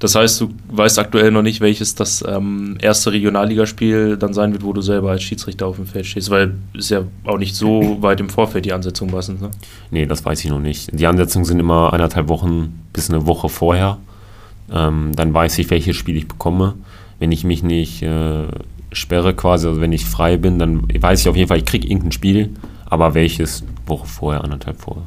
Das 0.01 0.17
heißt, 0.17 0.41
du 0.41 0.51
weißt 0.71 0.99
aktuell 0.99 1.31
noch 1.31 1.43
nicht, 1.43 1.61
welches 1.61 1.95
das 1.95 2.25
ähm, 2.27 2.79
erste 2.81 3.13
Regionalligaspiel 3.13 4.17
dann 4.17 4.33
sein 4.33 4.53
wird, 4.53 4.65
wo 4.65 4.73
du 4.73 4.81
selber 4.81 5.11
als 5.11 5.23
Schiedsrichter 5.23 5.67
auf 5.67 5.77
dem 5.77 5.87
Feld 5.87 6.07
stehst, 6.07 6.31
weil 6.31 6.55
es 6.77 6.89
ja 6.89 7.03
auch 7.25 7.39
nicht 7.39 7.55
so 7.55 7.99
weit 8.01 8.21
im 8.21 8.29
Vorfeld 8.29 8.65
die 8.65 8.73
Ansetzung 8.73 9.11
meistens, 9.11 9.41
ne? 9.41 9.51
Nee, 9.91 10.07
das 10.07 10.25
weiß 10.25 10.45
ich 10.45 10.51
noch 10.51 10.61
nicht. 10.61 10.91
Die 10.93 11.07
Ansetzungen 11.07 11.45
sind 11.45 11.61
immer 11.61 11.93
eineinhalb 11.93 12.29
Wochen 12.29 12.81
bis 12.93 13.09
eine 13.09 13.27
Woche 13.27 13.49
vorher. 13.49 13.99
Ähm, 14.73 15.13
dann 15.15 15.35
weiß 15.35 15.59
ich, 15.59 15.71
welches 15.71 15.97
Spiel 15.97 16.17
ich 16.17 16.29
bekomme. 16.29 16.75
Wenn 17.19 17.33
ich 17.33 17.45
mich 17.45 17.63
nicht 17.63 18.03
äh, 18.03 18.45
sperre 18.93 19.35
quasi, 19.35 19.67
also 19.67 19.81
wenn 19.81 19.93
ich 19.93 20.05
frei 20.05 20.37
bin, 20.37 20.59
dann 20.59 20.89
weiß 20.89 21.21
ich 21.21 21.29
auf 21.29 21.37
jeden 21.37 21.49
Fall, 21.49 21.59
ich 21.59 21.65
kriege 21.65 21.87
irgendein 21.87 22.13
Spiel, 22.13 22.51
aber 22.87 23.15
welches 23.15 23.65
Woche 23.87 24.07
vorher, 24.07 24.45
anderthalb 24.45 24.81
vorher. 24.81 25.07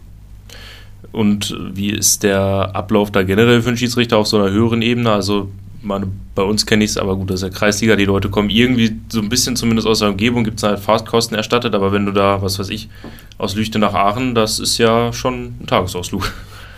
Und 1.11 1.57
wie 1.73 1.89
ist 1.89 2.23
der 2.23 2.71
Ablauf 2.73 3.11
da 3.11 3.23
generell 3.23 3.61
für 3.61 3.69
einen 3.69 3.77
Schiedsrichter 3.77 4.17
auf 4.17 4.27
so 4.27 4.37
einer 4.37 4.51
höheren 4.51 4.81
Ebene? 4.81 5.11
Also 5.11 5.49
meine, 5.81 6.07
bei 6.35 6.43
uns 6.43 6.65
kenne 6.65 6.83
ich 6.83 6.91
es, 6.91 6.97
aber 6.97 7.15
gut, 7.15 7.29
das 7.29 7.41
ist 7.41 7.43
ja 7.43 7.49
Kreisliga, 7.49 7.95
die 7.95 8.05
Leute 8.05 8.29
kommen 8.29 8.49
irgendwie 8.49 8.95
so 9.09 9.19
ein 9.19 9.29
bisschen 9.29 9.55
zumindest 9.55 9.87
aus 9.87 9.99
der 9.99 10.09
Umgebung, 10.09 10.43
gibt 10.43 10.57
es 10.57 10.63
halt 10.63 10.79
Fahrtkosten 10.79 11.35
erstattet, 11.35 11.73
aber 11.73 11.91
wenn 11.91 12.05
du 12.05 12.11
da, 12.11 12.41
was 12.41 12.59
weiß 12.59 12.69
ich, 12.69 12.89
aus 13.37 13.55
Lüchte 13.55 13.79
nach 13.79 13.93
Aachen, 13.93 14.35
das 14.35 14.59
ist 14.59 14.77
ja 14.77 15.11
schon 15.11 15.55
ein 15.59 15.67
Tagesausflug. 15.67 16.31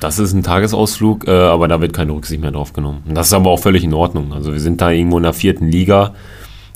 Das 0.03 0.19
ist 0.19 0.33
ein 0.33 0.43
Tagesausflug, 0.43 1.29
äh, 1.29 1.31
aber 1.31 1.69
da 1.69 1.79
wird 1.79 1.93
keine 1.93 2.11
Rücksicht 2.11 2.41
mehr 2.41 2.51
drauf 2.51 2.73
genommen. 2.73 3.03
Das 3.07 3.27
ist 3.27 3.33
aber 3.33 3.49
auch 3.51 3.59
völlig 3.59 3.85
in 3.85 3.93
Ordnung. 3.93 4.33
Also 4.33 4.51
wir 4.51 4.59
sind 4.59 4.81
da 4.81 4.91
irgendwo 4.91 5.15
in 5.15 5.23
der 5.23 5.31
vierten 5.31 5.69
Liga 5.69 6.13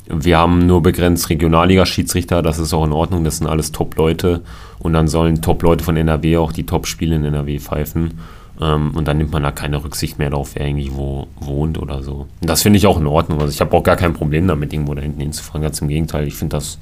Wir 0.06 0.38
haben 0.38 0.66
nur 0.66 0.82
begrenzt 0.82 1.28
Regionalliga-Schiedsrichter, 1.28 2.40
das 2.40 2.58
ist 2.58 2.72
auch 2.72 2.86
in 2.86 2.92
Ordnung, 2.94 3.24
das 3.24 3.36
sind 3.36 3.46
alles 3.46 3.70
Top-Leute. 3.70 4.40
Und 4.78 4.94
dann 4.94 5.08
sollen 5.08 5.42
Top-Leute 5.42 5.84
von 5.84 5.98
NRW 5.98 6.38
auch 6.38 6.52
die 6.52 6.64
Top-Spiele 6.64 7.16
in 7.16 7.24
NRW 7.26 7.58
pfeifen. 7.58 8.14
Ähm, 8.62 8.92
und 8.94 9.06
dann 9.06 9.18
nimmt 9.18 9.32
man 9.32 9.42
da 9.42 9.50
keine 9.50 9.84
Rücksicht 9.84 10.18
mehr 10.18 10.30
darauf, 10.30 10.54
wer 10.54 10.66
irgendwo 10.66 11.26
wohnt 11.38 11.76
oder 11.76 12.02
so. 12.02 12.28
Und 12.40 12.48
das 12.48 12.62
finde 12.62 12.78
ich 12.78 12.86
auch 12.86 12.98
in 12.98 13.06
Ordnung. 13.06 13.42
Also 13.42 13.52
ich 13.52 13.60
habe 13.60 13.76
auch 13.76 13.82
gar 13.82 13.96
kein 13.96 14.14
Problem 14.14 14.48
damit, 14.48 14.72
irgendwo 14.72 14.94
da 14.94 15.02
hinten 15.02 15.20
hinzufahren. 15.20 15.60
Ganz 15.60 15.82
im 15.82 15.88
Gegenteil, 15.88 16.26
ich 16.26 16.36
finde 16.36 16.56
das, 16.56 16.78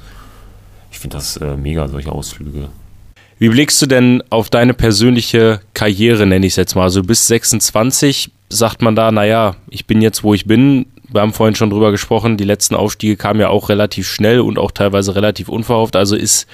ich 0.93 1.01
find 1.01 1.13
das 1.13 1.39
äh, 1.39 1.57
mega, 1.57 1.89
solche 1.89 2.13
Ausflüge. 2.13 2.69
Wie 3.39 3.51
blickst 3.51 3.81
du 3.83 3.87
denn 3.87 4.23
auf 4.31 4.49
deine 4.49 4.73
persönliche 4.73 5.61
Karriere, 5.75 6.27
nenne 6.27 6.47
ich 6.47 6.55
es 6.55 6.57
jetzt 6.57 6.75
mal? 6.75 6.85
Also 6.85 7.03
bis 7.03 7.27
26 7.27 8.31
sagt 8.49 8.81
man 8.81 8.97
da, 8.97 9.13
naja, 9.13 9.57
ich 9.69 9.87
bin 9.87 10.01
jetzt, 10.01 10.23
wo 10.23 10.33
ich 10.33 10.47
bin, 10.47 10.87
wir 11.09 11.21
haben 11.21 11.35
vorhin 11.35 11.55
schon 11.55 11.71
drüber 11.71 11.91
gesprochen, 11.91 12.37
die 12.37 12.45
letzten 12.45 12.75
Aufstiege 12.75 13.17
kamen 13.17 13.41
ja 13.41 13.49
auch 13.49 13.69
relativ 13.69 14.09
schnell 14.09 14.41
und 14.41 14.59
auch 14.59 14.71
teilweise 14.71 15.15
relativ 15.15 15.49
unverhofft. 15.49 15.97
Also 15.97 16.17
ist, 16.17 16.49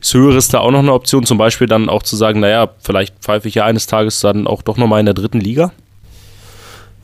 ist 0.00 0.14
Höheres 0.14 0.48
da 0.48 0.58
auch 0.58 0.72
noch 0.72 0.80
eine 0.80 0.92
Option, 0.92 1.24
zum 1.24 1.38
Beispiel 1.38 1.68
dann 1.68 1.88
auch 1.88 2.02
zu 2.02 2.16
sagen, 2.16 2.40
naja, 2.40 2.70
vielleicht 2.80 3.20
pfeife 3.20 3.46
ich 3.46 3.54
ja 3.54 3.64
eines 3.64 3.86
Tages 3.86 4.20
dann 4.20 4.46
auch 4.46 4.62
doch 4.62 4.76
nochmal 4.76 5.00
in 5.00 5.06
der 5.06 5.14
dritten 5.14 5.40
Liga? 5.40 5.72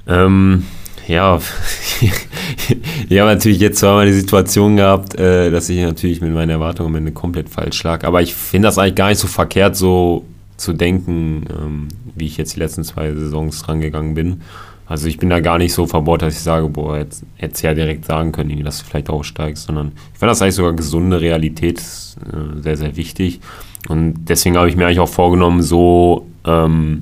Ähm, 0.09 0.67
ja, 1.07 1.39
ich 3.09 3.19
habe 3.19 3.31
natürlich 3.31 3.61
jetzt 3.61 3.79
zweimal 3.79 4.07
die 4.07 4.13
Situation 4.13 4.77
gehabt, 4.77 5.15
äh, 5.15 5.51
dass 5.51 5.69
ich 5.69 5.81
natürlich 5.81 6.21
mit 6.21 6.33
meinen 6.33 6.51
Erwartungen 6.51 6.89
am 6.91 6.97
Ende 6.97 7.13
komplett 7.13 7.49
falsch 7.49 7.83
lag. 7.83 8.05
Aber 8.05 8.23
ich 8.23 8.35
finde 8.35 8.69
das 8.69 8.79
eigentlich 8.79 8.97
gar 8.97 9.09
nicht 9.09 9.19
so 9.19 9.29
verkehrt, 9.29 9.77
so 9.77 10.25
zu 10.57 10.73
denken, 10.73 11.45
ähm, 11.51 11.89
wie 12.15 12.27
ich 12.27 12.37
jetzt 12.37 12.57
die 12.57 12.61
letzten 12.61 12.85
zwei 12.85 13.15
Saisons 13.15 13.69
rangegangen 13.69 14.15
bin. 14.15 14.41
Also 14.87 15.09
ich 15.09 15.19
bin 15.19 15.31
da 15.31 15.41
gar 15.41 15.59
nicht 15.59 15.73
so 15.73 15.87
verbohrt, 15.87 16.23
dass 16.23 16.35
ich 16.35 16.43
sage, 16.43 16.69
boah, 16.69 16.99
jetzt 16.99 17.25
hätte 17.37 17.67
ja 17.67 17.75
direkt 17.75 18.05
sagen 18.05 18.31
können, 18.31 18.65
dass 18.65 18.79
du 18.79 18.85
vielleicht 18.85 19.11
aufsteigst, 19.11 19.67
sondern 19.67 19.93
ich 20.13 20.19
finde 20.19 20.31
das 20.31 20.43
eigentlich 20.43 20.55
sogar 20.55 20.75
gesunde 20.75 21.21
Realität 21.21 21.79
äh, 21.79 22.63
sehr, 22.63 22.77
sehr 22.77 22.97
wichtig. 22.97 23.41
Und 23.89 24.27
deswegen 24.29 24.57
habe 24.57 24.69
ich 24.69 24.77
mir 24.77 24.87
eigentlich 24.87 25.01
auch 25.01 25.09
vorgenommen, 25.09 25.63
so 25.63 26.27
ähm, 26.45 27.01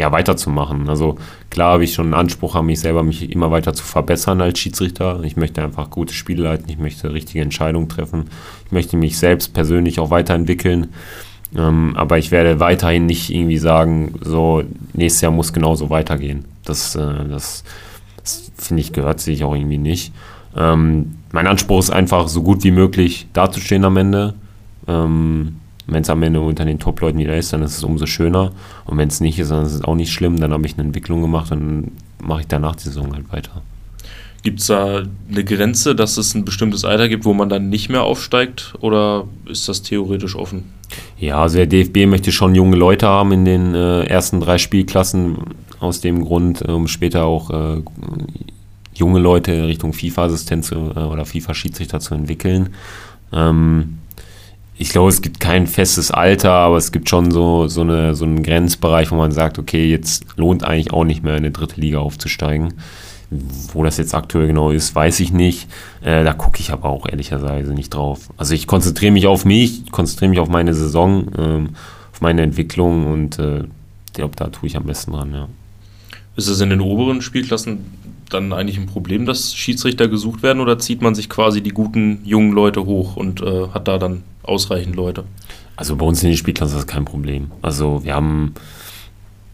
ja, 0.00 0.12
weiterzumachen. 0.12 0.88
Also 0.88 1.18
klar 1.50 1.74
habe 1.74 1.84
ich 1.84 1.92
schon 1.92 2.06
einen 2.06 2.14
Anspruch 2.14 2.54
an 2.54 2.64
mich 2.64 2.80
selber, 2.80 3.02
mich 3.02 3.30
immer 3.30 3.50
weiter 3.50 3.74
zu 3.74 3.84
verbessern 3.84 4.40
als 4.40 4.58
Schiedsrichter. 4.58 5.22
Ich 5.24 5.36
möchte 5.36 5.62
einfach 5.62 5.90
gute 5.90 6.14
Spiele 6.14 6.44
leiten, 6.44 6.70
ich 6.70 6.78
möchte 6.78 7.12
richtige 7.12 7.42
Entscheidungen 7.42 7.90
treffen, 7.90 8.30
ich 8.64 8.72
möchte 8.72 8.96
mich 8.96 9.18
selbst 9.18 9.52
persönlich 9.52 10.00
auch 10.00 10.10
weiterentwickeln. 10.10 10.94
Ähm, 11.54 11.92
aber 11.96 12.16
ich 12.16 12.30
werde 12.30 12.60
weiterhin 12.60 13.04
nicht 13.04 13.28
irgendwie 13.28 13.58
sagen, 13.58 14.14
so 14.22 14.62
nächstes 14.94 15.20
Jahr 15.20 15.32
muss 15.32 15.52
genauso 15.52 15.90
weitergehen. 15.90 16.46
Das, 16.64 16.94
äh, 16.94 17.28
das, 17.28 17.64
das 18.16 18.50
finde 18.56 18.80
ich, 18.80 18.94
gehört 18.94 19.20
sich 19.20 19.44
auch 19.44 19.54
irgendwie 19.54 19.76
nicht. 19.76 20.14
Ähm, 20.56 21.16
mein 21.30 21.46
Anspruch 21.46 21.80
ist 21.80 21.90
einfach, 21.90 22.28
so 22.28 22.42
gut 22.42 22.64
wie 22.64 22.70
möglich 22.70 23.26
dazustehen 23.34 23.84
am 23.84 23.98
Ende. 23.98 24.32
Ähm, 24.88 25.56
wenn 25.92 26.02
es 26.02 26.10
am 26.10 26.22
Ende 26.22 26.40
unter 26.40 26.64
den 26.64 26.78
Top-Leuten 26.78 27.18
wieder 27.18 27.36
ist, 27.36 27.52
dann 27.52 27.62
ist 27.62 27.76
es 27.76 27.84
umso 27.84 28.06
schöner. 28.06 28.52
Und 28.84 28.98
wenn 28.98 29.08
es 29.08 29.20
nicht 29.20 29.38
ist, 29.38 29.50
dann 29.50 29.64
ist 29.64 29.72
es 29.72 29.84
auch 29.84 29.94
nicht 29.94 30.12
schlimm. 30.12 30.38
Dann 30.38 30.52
habe 30.52 30.66
ich 30.66 30.74
eine 30.74 30.82
Entwicklung 30.82 31.22
gemacht 31.22 31.50
und 31.52 31.60
dann 31.60 31.92
mache 32.22 32.42
ich 32.42 32.46
danach 32.46 32.76
die 32.76 32.84
Saison 32.84 33.12
halt 33.12 33.32
weiter. 33.32 33.62
Gibt 34.42 34.60
es 34.60 34.68
da 34.68 35.02
eine 35.30 35.44
Grenze, 35.44 35.94
dass 35.94 36.16
es 36.16 36.34
ein 36.34 36.44
bestimmtes 36.44 36.84
Alter 36.84 37.08
gibt, 37.08 37.24
wo 37.24 37.34
man 37.34 37.50
dann 37.50 37.68
nicht 37.68 37.90
mehr 37.90 38.04
aufsteigt? 38.04 38.74
Oder 38.80 39.26
ist 39.46 39.68
das 39.68 39.82
theoretisch 39.82 40.34
offen? 40.34 40.64
Ja, 41.18 41.42
also 41.42 41.56
der 41.56 41.66
DFB 41.66 42.06
möchte 42.06 42.32
schon 42.32 42.54
junge 42.54 42.76
Leute 42.76 43.06
haben 43.06 43.32
in 43.32 43.44
den 43.44 43.74
äh, 43.74 44.04
ersten 44.04 44.40
drei 44.40 44.58
Spielklassen. 44.58 45.36
Aus 45.78 46.00
dem 46.00 46.24
Grund, 46.24 46.60
um 46.62 46.88
später 46.88 47.24
auch 47.24 47.50
äh, 47.50 47.82
junge 48.94 49.18
Leute 49.18 49.66
Richtung 49.66 49.92
FIFA-Assistent 49.92 50.72
äh, 50.72 50.74
oder 50.74 51.24
FIFA-Schiedsrichter 51.24 52.00
zu 52.00 52.14
entwickeln. 52.14 52.70
Ähm, 53.32 53.98
ich 54.80 54.88
glaube, 54.88 55.10
es 55.10 55.20
gibt 55.20 55.40
kein 55.40 55.66
festes 55.66 56.10
Alter, 56.10 56.52
aber 56.52 56.78
es 56.78 56.90
gibt 56.90 57.10
schon 57.10 57.30
so, 57.30 57.68
so, 57.68 57.82
eine, 57.82 58.14
so 58.14 58.24
einen 58.24 58.42
Grenzbereich, 58.42 59.10
wo 59.10 59.14
man 59.14 59.30
sagt, 59.30 59.58
okay, 59.58 59.90
jetzt 59.90 60.24
lohnt 60.36 60.64
eigentlich 60.64 60.90
auch 60.90 61.04
nicht 61.04 61.22
mehr 61.22 61.34
in 61.34 61.40
eine 61.40 61.50
dritte 61.50 61.78
Liga 61.78 61.98
aufzusteigen. 61.98 62.72
Wo 63.28 63.84
das 63.84 63.98
jetzt 63.98 64.14
aktuell 64.14 64.46
genau 64.46 64.70
ist, 64.70 64.94
weiß 64.94 65.20
ich 65.20 65.34
nicht. 65.34 65.68
Äh, 66.00 66.24
da 66.24 66.32
gucke 66.32 66.60
ich 66.60 66.72
aber 66.72 66.88
auch 66.88 67.06
ehrlicherweise 67.06 67.74
nicht 67.74 67.90
drauf. 67.90 68.30
Also 68.38 68.54
ich 68.54 68.66
konzentriere 68.66 69.12
mich 69.12 69.26
auf 69.26 69.44
mich, 69.44 69.92
konzentriere 69.92 70.30
mich 70.30 70.38
auf 70.40 70.48
meine 70.48 70.72
Saison, 70.72 71.26
ähm, 71.36 71.68
auf 72.10 72.22
meine 72.22 72.40
Entwicklung 72.40 73.06
und 73.06 73.38
äh, 73.38 73.64
glaube, 74.14 74.34
da 74.36 74.46
tue 74.46 74.66
ich 74.66 74.78
am 74.78 74.84
besten 74.84 75.12
dran, 75.12 75.34
ja. 75.34 75.48
Ist 76.36 76.48
es 76.48 76.58
in 76.62 76.70
den 76.70 76.80
oberen 76.80 77.20
Spielklassen 77.20 77.84
dann 78.30 78.52
eigentlich 78.52 78.78
ein 78.78 78.86
Problem, 78.86 79.26
dass 79.26 79.54
Schiedsrichter 79.54 80.08
gesucht 80.08 80.42
werden 80.42 80.60
oder 80.60 80.78
zieht 80.78 81.02
man 81.02 81.14
sich 81.14 81.28
quasi 81.28 81.60
die 81.60 81.70
guten 81.70 82.20
jungen 82.24 82.52
Leute 82.52 82.86
hoch 82.86 83.16
und 83.16 83.42
äh, 83.42 83.68
hat 83.68 83.88
da 83.88 83.98
dann 83.98 84.22
ausreichend 84.42 84.96
Leute? 84.96 85.24
Also 85.76 85.96
bei 85.96 86.04
uns 86.04 86.22
in 86.22 86.30
den 86.30 86.36
Spielklassen 86.36 86.76
ist 86.76 86.84
das 86.84 86.92
kein 86.92 87.04
Problem. 87.04 87.50
Also 87.62 88.04
wir 88.04 88.14
haben, 88.14 88.54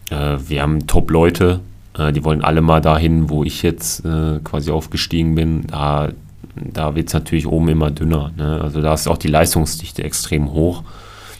äh, 0.09 0.37
wir 0.47 0.61
haben 0.61 0.87
Top-Leute, 0.87 1.61
äh, 1.97 2.11
die 2.11 2.23
wollen 2.23 2.43
alle 2.43 2.61
mal 2.61 2.81
dahin, 2.81 3.29
wo 3.29 3.43
ich 3.43 3.63
jetzt 3.63 4.03
äh, 4.05 4.39
quasi 4.43 4.71
aufgestiegen 4.71 5.35
bin. 5.35 5.67
Da, 5.67 6.09
da 6.55 6.95
wird 6.95 7.07
es 7.07 7.13
natürlich 7.13 7.47
oben 7.47 7.69
immer 7.69 7.91
dünner. 7.91 8.31
Ne? 8.37 8.61
Also 8.61 8.81
da 8.81 8.93
ist 8.93 9.07
auch 9.07 9.17
die 9.17 9.29
Leistungsdichte 9.29 10.03
extrem 10.03 10.51
hoch. 10.51 10.83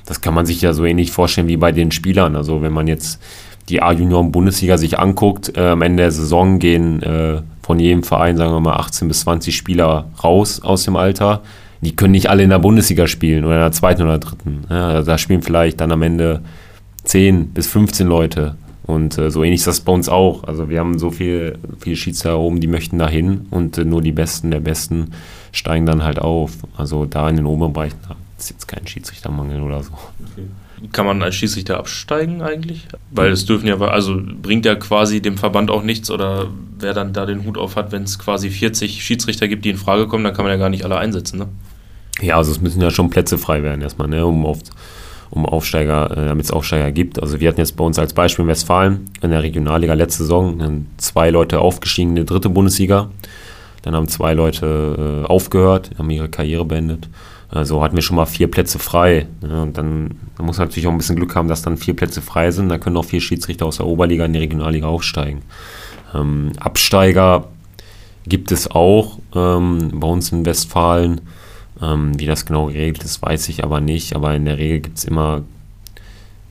Das 0.06 0.22
kann 0.22 0.34
man 0.34 0.46
sich 0.46 0.62
ja 0.62 0.74
so 0.74 0.86
ähnlich 0.86 1.12
vorstellen 1.12 1.50
wie 1.50 1.58
bei 1.58 1.74
den 1.74 1.92
Spielern. 1.92 2.36
Also 2.36 2.62
wenn 2.62 2.72
man 2.72 2.88
jetzt 2.88 3.22
die 3.70 3.82
A-Junioren-Bundesliga 3.82 4.78
sich 4.78 5.00
anguckt, 5.00 5.58
äh, 5.58 5.70
am 5.70 5.82
Ende 5.82 6.04
der 6.04 6.12
Saison 6.12 6.60
gehen 6.60 7.02
äh, 7.04 7.42
von 7.62 7.80
jedem 7.80 8.04
Verein, 8.04 8.38
sagen 8.38 8.54
wir 8.54 8.62
mal, 8.62 8.76
18 8.78 9.08
bis 9.08 9.22
20 9.22 9.56
Spieler 9.56 10.10
raus 10.24 10.62
aus 10.62 10.84
dem 10.84 10.96
Alter. 10.96 11.42
Die 11.82 11.96
können 11.96 12.12
nicht 12.12 12.30
alle 12.30 12.44
in 12.44 12.50
der 12.50 12.60
Bundesliga 12.60 13.08
spielen 13.08 13.44
oder 13.44 13.56
in 13.56 13.62
der 13.62 13.72
zweiten 13.72 14.04
oder 14.04 14.20
dritten. 14.20 14.64
Ja, 14.70 14.88
also 14.90 15.12
da 15.12 15.18
spielen 15.18 15.42
vielleicht 15.42 15.82
dann 15.82 15.92
am 15.92 16.02
Ende 16.02 16.42
10 17.04 17.50
bis 17.50 17.68
15 17.68 18.08
Leute. 18.08 18.56
Und 18.84 19.18
äh, 19.18 19.30
so 19.30 19.44
ähnlich 19.44 19.60
ist 19.60 19.68
das 19.68 19.82
bei 19.82 19.92
uns 19.92 20.08
auch. 20.08 20.46
Also 20.46 20.70
wir 20.70 20.80
haben 20.80 20.98
so 20.98 21.12
viel, 21.12 21.60
viele 21.80 21.98
Schiedsrichter 21.98 22.40
oben, 22.40 22.62
die 22.62 22.68
möchten 22.68 22.98
dahin 22.98 23.48
und 23.52 23.78
äh, 23.78 23.84
nur 23.84 24.02
die 24.02 24.14
Besten 24.14 24.50
der 24.50 24.62
Besten 24.62 25.12
steigen 25.52 25.86
dann 25.86 26.04
halt 26.04 26.20
auf. 26.20 26.54
Also 26.78 27.06
da 27.06 27.30
in 27.30 27.36
den 27.36 27.46
oberen 27.46 27.74
Bereichen 27.74 27.98
ist 28.40 28.50
jetzt 28.50 28.68
kein 28.68 28.88
Schiedsrichtermangel 28.88 29.62
oder 29.62 29.84
so. 29.84 29.92
Okay. 29.92 30.48
Kann 30.92 31.06
man 31.06 31.24
als 31.24 31.36
Schiedsrichter 31.36 31.78
absteigen 31.78 32.42
eigentlich? 32.42 32.88
Weil 33.12 33.32
es 33.32 33.46
dürfen 33.46 33.68
ja, 33.68 33.80
also 33.80 34.20
bringt 34.42 34.66
ja 34.66 34.76
quasi 34.76 35.22
dem 35.22 35.38
Verband 35.38 35.72
auch 35.72 35.84
nichts 35.84 36.12
oder 36.12 36.48
wer 36.80 36.94
dann 36.94 37.14
da 37.14 37.26
den 37.26 37.46
Hut 37.46 37.58
auf 37.58 37.76
hat, 37.76 37.92
wenn 37.92 38.04
es 38.04 38.20
quasi 38.20 38.50
40 38.50 39.04
Schiedsrichter 39.04 39.48
gibt, 39.48 39.66
die 39.66 39.72
in 39.72 39.78
Frage 39.78 40.08
kommen, 40.08 40.24
dann 40.24 40.34
kann 40.34 40.46
man 40.46 40.52
ja 40.52 40.58
gar 40.58 40.70
nicht 40.70 40.86
alle 40.86 40.98
einsetzen, 40.98 41.40
ne? 41.40 41.48
Ja, 42.22 42.38
also 42.38 42.52
es 42.52 42.62
müssen 42.62 42.82
ja 42.82 42.90
schon 42.90 43.10
Plätze 43.10 43.38
frei 43.38 43.62
werden 43.64 43.82
erstmal, 43.82 44.08
ne, 44.08 44.26
um 44.26 44.46
auf, 44.46 44.60
um 45.30 45.46
Aufsteiger, 45.46 46.12
äh, 46.12 46.26
damit 46.26 46.46
es 46.46 46.52
Aufsteiger 46.52 46.92
gibt. 46.92 47.22
Also 47.22 47.40
wir 47.40 47.48
hatten 47.50 47.60
jetzt 47.60 47.76
bei 47.76 47.84
uns 47.84 48.00
als 48.00 48.14
Beispiel 48.14 48.44
in 48.44 48.50
Westfalen 48.50 49.06
in 49.22 49.32
der 49.32 49.44
Regionalliga 49.44 49.94
letzte 49.94 50.24
Saison 50.24 50.58
dann 50.58 50.88
zwei 50.98 51.30
Leute 51.30 51.60
aufgestiegen 51.60 52.12
in 52.12 52.16
die 52.18 52.26
dritte 52.26 52.50
Bundesliga. 52.50 53.10
Dann 53.84 53.96
haben 53.96 54.08
zwei 54.08 54.34
Leute 54.34 55.24
äh, 55.24 55.28
aufgehört, 55.28 55.92
haben 55.98 56.10
ihre 56.10 56.30
Karriere 56.30 56.66
beendet. 56.66 57.08
Also 57.50 57.82
hatten 57.82 57.96
wir 57.96 58.04
schon 58.04 58.18
mal 58.18 58.26
vier 58.26 58.52
Plätze 58.52 58.78
frei. 58.78 59.28
Ja, 59.42 59.64
und 59.64 59.78
dann, 59.78 60.12
dann 60.36 60.46
muss 60.46 60.58
man 60.58 60.68
natürlich 60.68 60.88
auch 60.88 60.92
ein 60.92 60.98
bisschen 60.98 61.16
Glück 61.16 61.36
haben, 61.36 61.48
dass 61.48 61.62
dann 61.62 61.78
vier 61.78 61.96
Plätze 61.96 62.22
frei 62.22 62.52
sind. 62.52 62.70
Da 62.70 62.78
können 62.78 62.98
auch 62.98 63.06
vier 63.06 63.22
Schiedsrichter 63.22 63.66
aus 63.66 63.78
der 63.78 63.86
Oberliga 63.86 64.26
in 64.26 64.34
die 64.34 64.40
Regionalliga 64.40 64.88
aufsteigen. 64.88 65.42
Ähm, 66.14 66.52
Absteiger 66.60 67.48
gibt 68.26 68.52
es 68.52 68.70
auch 68.70 69.20
ähm, 69.34 69.92
bei 69.94 70.08
uns 70.08 70.32
in 70.32 70.46
Westfalen. 70.46 71.22
Ähm, 71.82 72.20
wie 72.20 72.26
das 72.26 72.46
genau 72.46 72.66
geregelt 72.66 73.04
ist, 73.04 73.22
weiß 73.22 73.48
ich 73.50 73.64
aber 73.64 73.80
nicht. 73.80 74.16
Aber 74.16 74.36
in 74.36 74.46
der 74.46 74.58
Regel 74.58 74.82
gibt 74.82 74.98
es 74.98 75.06
immer 75.06 75.44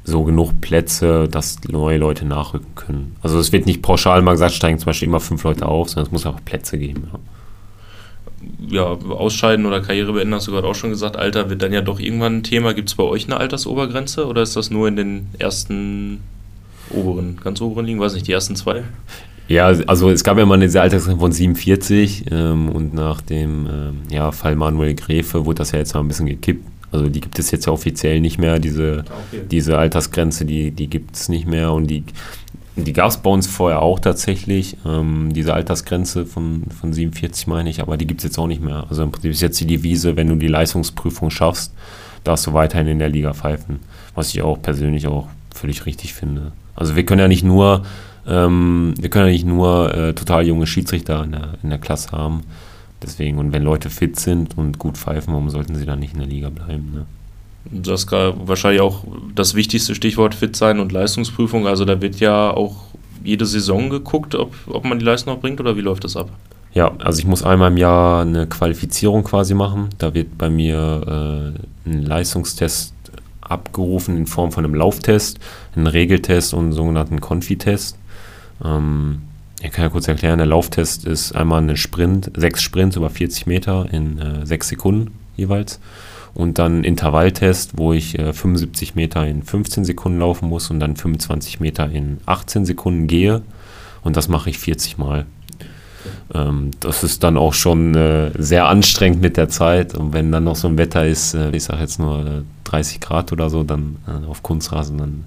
so 0.05 0.23
genug 0.23 0.61
Plätze, 0.61 1.29
dass 1.29 1.59
neue 1.69 1.99
Leute 1.99 2.25
nachrücken 2.25 2.75
können. 2.75 3.17
Also 3.23 3.39
es 3.39 3.53
wird 3.53 3.67
nicht 3.67 3.83
pauschal 3.83 4.23
mal 4.23 4.33
gesagt, 4.33 4.53
steigen 4.53 4.79
zum 4.79 4.87
Beispiel 4.87 5.09
immer 5.09 5.21
fünf 5.21 5.43
Leute 5.43 5.67
auf, 5.67 5.91
sondern 5.91 6.07
es 6.07 6.13
muss 6.13 6.27
einfach 6.27 6.45
Plätze 6.45 6.79
geben. 6.79 7.09
Ja 7.13 7.19
ja, 8.69 8.85
ausscheiden 8.85 9.67
oder 9.67 9.81
Karriere 9.81 10.13
beenden, 10.13 10.35
hast 10.35 10.47
du 10.47 10.53
gerade 10.53 10.67
auch 10.67 10.75
schon 10.75 10.91
gesagt, 10.91 11.17
Alter 11.17 11.51
wird 11.51 11.63
dann 11.63 11.73
ja 11.73 11.81
doch 11.81 12.01
irgendwann 12.01 12.39
ein 12.39 12.43
Thema. 12.43 12.75
Gibt 12.75 12.89
es 12.89 12.95
bei 12.95 13.05
euch 13.05 13.27
eine 13.27 13.39
Altersobergrenze 13.39 14.27
oder 14.27 14.43
ist 14.43 14.57
das 14.57 14.71
nur 14.71 14.89
in 14.89 14.97
den 14.97 15.27
ersten 15.39 16.21
oberen, 16.91 17.39
ganz 17.43 17.61
oberen 17.61 17.87
Ligen, 17.87 18.01
weiß 18.01 18.15
nicht, 18.15 18.27
die 18.27 18.33
ersten 18.33 18.57
zwei? 18.57 18.83
Ja, 19.49 19.67
also 19.87 20.11
es 20.11 20.25
gab 20.25 20.39
ja 20.39 20.47
mal 20.47 20.59
diese 20.59 20.81
Altersgrenze 20.81 21.21
von 21.21 21.33
47 21.33 22.27
ähm, 22.31 22.69
und 22.69 22.95
nach 22.95 23.21
dem 23.21 23.67
ähm, 23.67 23.97
ja, 24.11 24.33
Fall 24.33 24.57
Manuel 24.57 24.95
Gräfe 24.95 25.45
wurde 25.45 25.59
das 25.59 25.71
ja 25.71 25.79
jetzt 25.79 25.95
mal 25.95 26.01
ein 26.01 26.09
bisschen 26.09 26.27
gekippt. 26.27 26.67
Also 26.91 27.09
die 27.09 27.21
gibt 27.21 27.39
es 27.39 27.51
jetzt 27.51 27.67
ja 27.67 27.73
offiziell 27.73 28.21
nicht 28.21 28.39
mehr, 28.39 28.59
diese, 28.59 29.05
okay. 29.31 29.43
diese 29.51 29.79
Altersgrenze, 29.79 30.45
die, 30.45 30.71
die 30.71 30.89
gibt 30.89 31.15
es 31.15 31.29
nicht 31.29 31.47
mehr 31.47 31.73
und 31.73 31.89
die 31.89 32.05
die 32.77 32.93
gab 32.93 33.09
es 33.09 33.17
bei 33.17 33.31
uns 33.31 33.47
vorher 33.47 33.81
auch 33.81 33.99
tatsächlich, 33.99 34.77
ähm, 34.85 35.33
diese 35.33 35.55
Altersgrenze 35.55 36.27
von, 36.27 36.65
von 36.79 36.93
47 36.93 37.47
meine 37.47 37.71
ich, 37.71 37.81
aber 37.81 37.97
die 37.97 38.07
gibt 38.07 38.21
es 38.21 38.25
jetzt 38.25 38.39
auch 38.39 38.47
nicht 38.47 38.63
mehr. 38.63 38.87
Also 38.91 39.03
im 39.03 39.13
Prinzip 39.13 39.31
ist 39.31 39.41
jetzt 39.41 39.59
die 39.61 39.67
Devise, 39.67 40.17
wenn 40.17 40.29
du 40.29 40.37
die 40.37 40.49
Leistungsprüfung 40.49 41.31
schaffst, 41.31 41.73
darfst 42.23 42.47
du 42.47 42.53
weiterhin 42.53 42.87
in 42.87 42.99
der 42.99 43.09
Liga 43.09 43.33
pfeifen. 43.33 43.81
Was 44.15 44.35
ich 44.35 44.43
auch 44.43 44.61
persönlich 44.61 45.07
auch 45.07 45.29
völlig 45.55 45.87
richtig 45.87 46.13
finde. 46.13 46.53
Also 46.75 46.97
wir 46.97 47.07
können 47.07 47.21
ja 47.21 47.29
nicht 47.29 47.45
nur, 47.45 47.85
ähm, 48.27 48.93
wir 48.99 49.09
können 49.09 49.27
ja 49.27 49.33
nicht 49.33 49.47
nur 49.47 49.95
äh, 49.95 50.13
total 50.13 50.47
junge 50.47 50.67
Schiedsrichter 50.67 51.25
in 51.25 51.33
der, 51.33 51.55
in 51.63 51.71
der 51.71 51.79
Klasse 51.79 52.13
haben. 52.13 52.43
Deswegen, 53.03 53.39
und 53.39 53.53
wenn 53.53 53.63
Leute 53.63 53.89
fit 53.89 54.21
sind 54.21 54.57
und 54.59 54.79
gut 54.79 54.99
pfeifen, 54.99 55.33
warum 55.33 55.49
sollten 55.49 55.77
sie 55.77 55.87
dann 55.87 56.01
nicht 56.01 56.13
in 56.13 56.19
der 56.19 56.29
Liga 56.29 56.51
bleiben? 56.51 56.93
Ne? 56.95 57.07
Das 57.71 58.05
ist 58.05 58.13
wahrscheinlich 58.13 58.81
auch 58.81 59.05
das 59.35 59.55
wichtigste 59.55 59.95
Stichwort 59.95 60.35
fit 60.35 60.57
sein 60.57 60.81
und 60.81 60.93
Leistungsprüfung. 60.93 61.67
Also 61.67 61.85
da 61.85 62.01
wird 62.01 62.21
ja 62.21 62.51
auch 62.51 62.77
jede 63.25 63.47
Saison 63.47 63.91
geguckt, 63.91 64.35
ob, 64.35 64.55
ob 64.69 64.85
man 64.85 64.99
die 64.99 65.05
Leistung 65.05 65.35
noch 65.35 65.41
bringt 65.41 65.61
oder 65.61 65.77
wie 65.77 65.81
läuft 65.81 66.05
das 66.05 66.17
ab? 66.17 66.31
Ja, 66.73 66.93
also 66.99 67.19
ich 67.19 67.27
muss 67.27 67.43
einmal 67.43 67.71
im 67.73 67.79
Jahr 67.79 68.23
eine 68.23 68.47
Qualifizierung 68.47 69.25
quasi 69.25 69.55
machen. 69.55 69.89
Da 69.99 70.13
wird 70.15 70.37
bei 70.37 70.51
mir 70.51 71.55
äh, 71.87 71.89
ein 71.89 72.03
Leistungstest 72.03 72.95
abgerufen 73.41 74.17
in 74.17 74.27
Form 74.27 74.53
von 74.53 74.65
einem 74.65 74.75
Lauftest, 74.75 75.39
einen 75.75 75.87
Regeltest 75.87 76.53
und 76.53 76.65
einen 76.65 76.73
sogenannten 76.73 77.21
Konfitest. 77.21 77.97
Ähm, 78.65 79.23
ich 79.63 79.71
kann 79.71 79.85
ja 79.85 79.89
kurz 79.89 80.07
erklären, 80.07 80.39
der 80.39 80.47
Lauftest 80.47 81.07
ist 81.07 81.35
einmal 81.35 81.63
ein 81.63 81.77
Sprint, 81.77 82.31
sechs 82.37 82.63
Sprints 82.63 82.97
über 82.97 83.09
40 83.09 83.47
Meter 83.47 83.87
in 83.91 84.19
äh, 84.19 84.47
sechs 84.47 84.69
Sekunden 84.69 85.13
jeweils. 85.37 85.81
Und 86.37 86.59
dann 86.59 86.85
Intervalltest, 86.85 87.79
wo 87.79 87.95
ich 87.95 88.19
äh, 88.19 88.35
75 88.35 88.95
Meter 88.95 89.27
in 89.27 89.43
15 89.43 89.87
Sekunden 89.87 90.19
laufen 90.19 90.51
muss 90.51 90.71
und 90.71 90.81
dann 90.81 90.95
25 90.95 91.61
Meter 91.61 91.91
in 91.91 92.19
18 92.27 92.67
Sekunden 92.67 93.07
gehe. 93.07 93.41
Und 94.03 94.19
das 94.19 94.29
mache 94.29 94.51
ich 94.51 94.59
40 94.59 94.99
Mal. 94.99 95.25
Ähm, 96.35 96.73
das 96.81 97.03
ist 97.05 97.25
dann 97.25 97.39
auch 97.39 97.55
schon 97.55 97.95
äh, 97.95 98.31
sehr 98.37 98.67
anstrengend 98.69 99.23
mit 99.23 99.39
der 99.39 99.49
Zeit. 99.49 99.95
Und 99.95 100.13
wenn 100.13 100.31
dann 100.31 100.45
noch 100.45 100.57
so 100.57 100.69
ein 100.69 100.77
Wetter 100.77 101.07
ist, 101.07 101.33
äh, 101.33 101.51
ich 101.51 101.65
sage 101.65 101.81
jetzt 101.81 101.99
nur 101.99 102.45
30 102.65 103.01
Grad 103.01 103.33
oder 103.33 103.49
so, 103.49 103.65
dann 103.65 103.97
äh, 104.07 104.27
auf 104.27 104.43
Kunstrasen, 104.43 104.99
dann 104.99 105.25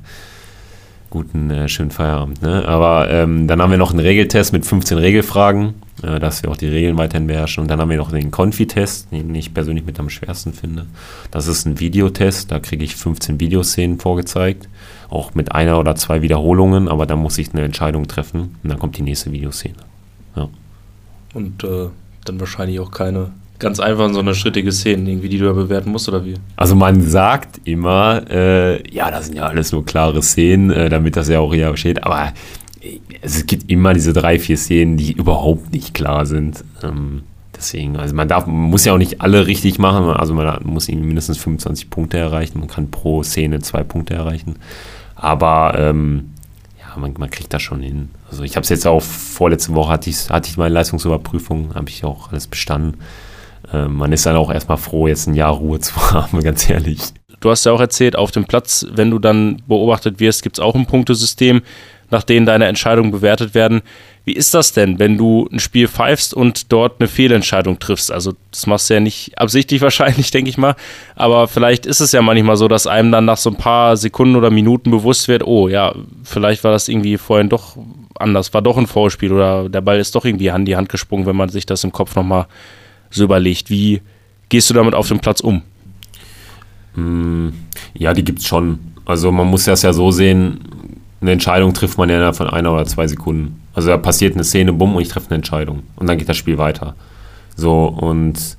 guten, 1.09 1.49
äh, 1.49 1.67
schönen 1.67 1.91
Feierabend. 1.91 2.41
Ne? 2.43 2.67
Aber 2.67 3.09
ähm, 3.09 3.47
dann 3.47 3.61
haben 3.61 3.71
wir 3.71 3.77
noch 3.77 3.91
einen 3.91 3.99
Regeltest 3.99 4.53
mit 4.53 4.63
15 4.63 4.97
Regelfragen, 4.99 5.73
äh, 6.03 6.19
dass 6.19 6.43
wir 6.43 6.51
auch 6.51 6.57
die 6.57 6.67
Regeln 6.67 6.97
weiterhin 6.97 7.27
beherrschen. 7.27 7.61
Und 7.61 7.67
dann 7.69 7.79
haben 7.79 7.89
wir 7.89 7.97
noch 7.97 8.11
den 8.11 8.31
Konfi-Test, 8.31 9.11
den 9.11 9.33
ich 9.35 9.53
persönlich 9.53 9.85
mit 9.85 9.99
am 9.99 10.09
schwersten 10.09 10.53
finde. 10.53 10.85
Das 11.31 11.47
ist 11.47 11.65
ein 11.65 11.79
Videotest, 11.79 12.51
da 12.51 12.59
kriege 12.59 12.83
ich 12.83 12.95
15 12.95 13.39
Videoszenen 13.39 13.99
vorgezeigt, 13.99 14.67
auch 15.09 15.33
mit 15.33 15.51
einer 15.51 15.79
oder 15.79 15.95
zwei 15.95 16.21
Wiederholungen, 16.21 16.87
aber 16.87 17.05
da 17.05 17.15
muss 17.15 17.37
ich 17.37 17.53
eine 17.53 17.63
Entscheidung 17.63 18.07
treffen 18.07 18.55
und 18.63 18.69
dann 18.69 18.79
kommt 18.79 18.97
die 18.97 19.03
nächste 19.03 19.31
Videoszene. 19.31 19.75
Ja. 20.35 20.49
Und 21.33 21.63
äh, 21.63 21.87
dann 22.25 22.39
wahrscheinlich 22.39 22.79
auch 22.79 22.91
keine 22.91 23.31
ganz 23.59 23.79
einfach 23.79 24.11
so 24.13 24.19
eine 24.19 24.33
schrittige 24.33 24.71
Szene, 24.71 25.09
irgendwie, 25.09 25.29
die 25.29 25.37
du 25.37 25.45
da 25.45 25.53
bewerten 25.53 25.91
musst, 25.91 26.07
oder 26.07 26.25
wie? 26.25 26.35
Also 26.55 26.75
man 26.75 27.01
sagt 27.01 27.59
immer, 27.65 28.23
äh, 28.29 28.89
ja, 28.89 29.11
das 29.11 29.25
sind 29.25 29.35
ja 29.35 29.43
alles 29.43 29.71
nur 29.71 29.85
klare 29.85 30.21
Szenen, 30.23 30.71
äh, 30.71 30.89
damit 30.89 31.17
das 31.17 31.27
ja 31.27 31.39
auch 31.39 31.53
hier 31.53 31.75
steht, 31.77 32.03
aber 32.03 32.31
es 33.21 33.45
gibt 33.45 33.69
immer 33.69 33.93
diese 33.93 34.13
drei, 34.13 34.39
vier 34.39 34.57
Szenen, 34.57 34.97
die 34.97 35.11
überhaupt 35.11 35.71
nicht 35.73 35.93
klar 35.93 36.25
sind. 36.25 36.63
Ähm, 36.83 37.23
deswegen, 37.55 37.97
also 37.97 38.15
man 38.15 38.27
darf, 38.27 38.47
muss 38.47 38.85
ja 38.85 38.93
auch 38.93 38.97
nicht 38.97 39.21
alle 39.21 39.47
richtig 39.47 39.79
machen, 39.79 40.05
also 40.05 40.33
man 40.33 40.63
muss 40.63 40.87
mindestens 40.87 41.37
25 41.37 41.89
Punkte 41.89 42.17
erreichen, 42.17 42.59
man 42.59 42.69
kann 42.69 42.89
pro 42.89 43.23
Szene 43.23 43.59
zwei 43.59 43.83
Punkte 43.83 44.13
erreichen. 44.13 44.55
Aber 45.15 45.73
ähm, 45.77 46.31
ja, 46.79 46.97
man, 46.97 47.13
man 47.17 47.29
kriegt 47.29 47.53
das 47.53 47.61
schon 47.61 47.81
hin. 47.81 48.09
Also 48.29 48.43
ich 48.43 48.55
habe 48.55 48.63
es 48.63 48.69
jetzt 48.69 48.87
auch 48.87 49.01
vorletzte 49.01 49.75
Woche 49.75 49.91
hatte 49.91 50.09
ich, 50.09 50.29
hatte 50.29 50.49
ich 50.49 50.57
meine 50.57 50.73
Leistungsüberprüfung, 50.73 51.75
habe 51.75 51.89
ich 51.89 52.05
auch 52.05 52.31
alles 52.31 52.47
bestanden. 52.47 52.97
Ähm, 53.73 53.95
man 53.95 54.13
ist 54.13 54.25
dann 54.25 54.37
auch 54.37 54.51
erstmal 54.51 54.77
froh, 54.77 55.07
jetzt 55.07 55.27
ein 55.27 55.33
Jahr 55.33 55.51
Ruhe 55.51 55.79
zu 55.81 55.95
haben, 56.11 56.41
ganz 56.41 56.69
ehrlich. 56.69 57.01
Du 57.41 57.49
hast 57.49 57.65
ja 57.65 57.71
auch 57.71 57.79
erzählt, 57.79 58.15
auf 58.17 58.31
dem 58.31 58.45
Platz, 58.45 58.85
wenn 58.91 59.11
du 59.11 59.19
dann 59.19 59.61
beobachtet 59.67 60.19
wirst, 60.19 60.43
gibt 60.43 60.57
es 60.57 60.59
auch 60.63 60.75
ein 60.75 60.85
Punktesystem, 60.85 61.61
nach 62.11 62.23
dem 62.23 62.45
deine 62.45 62.65
Entscheidungen 62.65 63.11
bewertet 63.11 63.53
werden. 63.53 63.81
Wie 64.25 64.33
ist 64.33 64.53
das 64.53 64.73
denn, 64.73 64.99
wenn 64.99 65.17
du 65.17 65.47
ein 65.51 65.59
Spiel 65.59 65.87
pfeifst 65.87 66.33
und 66.33 66.71
dort 66.71 66.99
eine 66.99 67.07
Fehlentscheidung 67.07 67.79
triffst? 67.79 68.11
Also 68.11 68.33
das 68.51 68.67
machst 68.67 68.89
du 68.89 68.95
ja 68.95 68.99
nicht 68.99 69.37
absichtlich 69.39 69.81
wahrscheinlich, 69.81 70.31
denke 70.31 70.49
ich 70.49 70.57
mal. 70.57 70.75
Aber 71.15 71.47
vielleicht 71.47 71.85
ist 71.85 71.99
es 71.99 72.11
ja 72.11 72.21
manchmal 72.21 72.57
so, 72.57 72.67
dass 72.67 72.87
einem 72.87 73.11
dann 73.11 73.25
nach 73.25 73.37
so 73.37 73.49
ein 73.49 73.55
paar 73.55 73.97
Sekunden 73.97 74.35
oder 74.35 74.49
Minuten 74.49 74.91
bewusst 74.91 75.27
wird, 75.27 75.43
oh 75.45 75.67
ja, 75.67 75.95
vielleicht 76.23 76.63
war 76.63 76.71
das 76.71 76.87
irgendwie 76.87 77.17
vorhin 77.17 77.49
doch 77.49 77.77
anders, 78.19 78.53
war 78.53 78.61
doch 78.61 78.77
ein 78.77 78.87
Vorspiel 78.87 79.31
oder 79.31 79.69
der 79.69 79.81
Ball 79.81 79.99
ist 79.99 80.13
doch 80.15 80.25
irgendwie 80.25 80.51
an 80.51 80.65
die 80.65 80.75
Hand 80.75 80.89
gesprungen, 80.89 81.25
wenn 81.25 81.35
man 81.35 81.49
sich 81.49 81.65
das 81.65 81.83
im 81.83 81.91
Kopf 81.91 82.15
nochmal 82.15 82.47
so 83.09 83.23
überlegt. 83.23 83.69
Wie 83.69 84.01
gehst 84.49 84.69
du 84.69 84.73
damit 84.73 84.93
auf 84.93 85.07
dem 85.07 85.19
Platz 85.19 85.39
um? 85.41 85.61
Hm, 86.95 87.53
ja, 87.93 88.13
die 88.13 88.23
gibt 88.23 88.39
es 88.39 88.47
schon. 88.47 88.79
Also 89.05 89.31
man 89.31 89.47
muss 89.47 89.63
das 89.63 89.81
ja 89.81 89.93
so 89.93 90.11
sehen, 90.11 90.59
eine 91.21 91.31
Entscheidung 91.31 91.73
trifft 91.73 91.97
man 91.97 92.09
ja 92.09 92.15
innerhalb 92.15 92.35
von 92.35 92.49
einer 92.49 92.71
oder 92.73 92.85
zwei 92.85 93.07
Sekunden. 93.07 93.61
Also 93.73 93.89
da 93.89 93.97
passiert 93.97 94.35
eine 94.35 94.43
Szene, 94.43 94.73
bumm, 94.73 94.95
und 94.95 95.01
ich 95.01 95.09
treffe 95.09 95.27
eine 95.29 95.35
Entscheidung. 95.35 95.83
Und 95.95 96.07
dann 96.07 96.17
geht 96.17 96.29
das 96.29 96.37
Spiel 96.37 96.57
weiter. 96.57 96.95
So, 97.55 97.85
und 97.85 98.57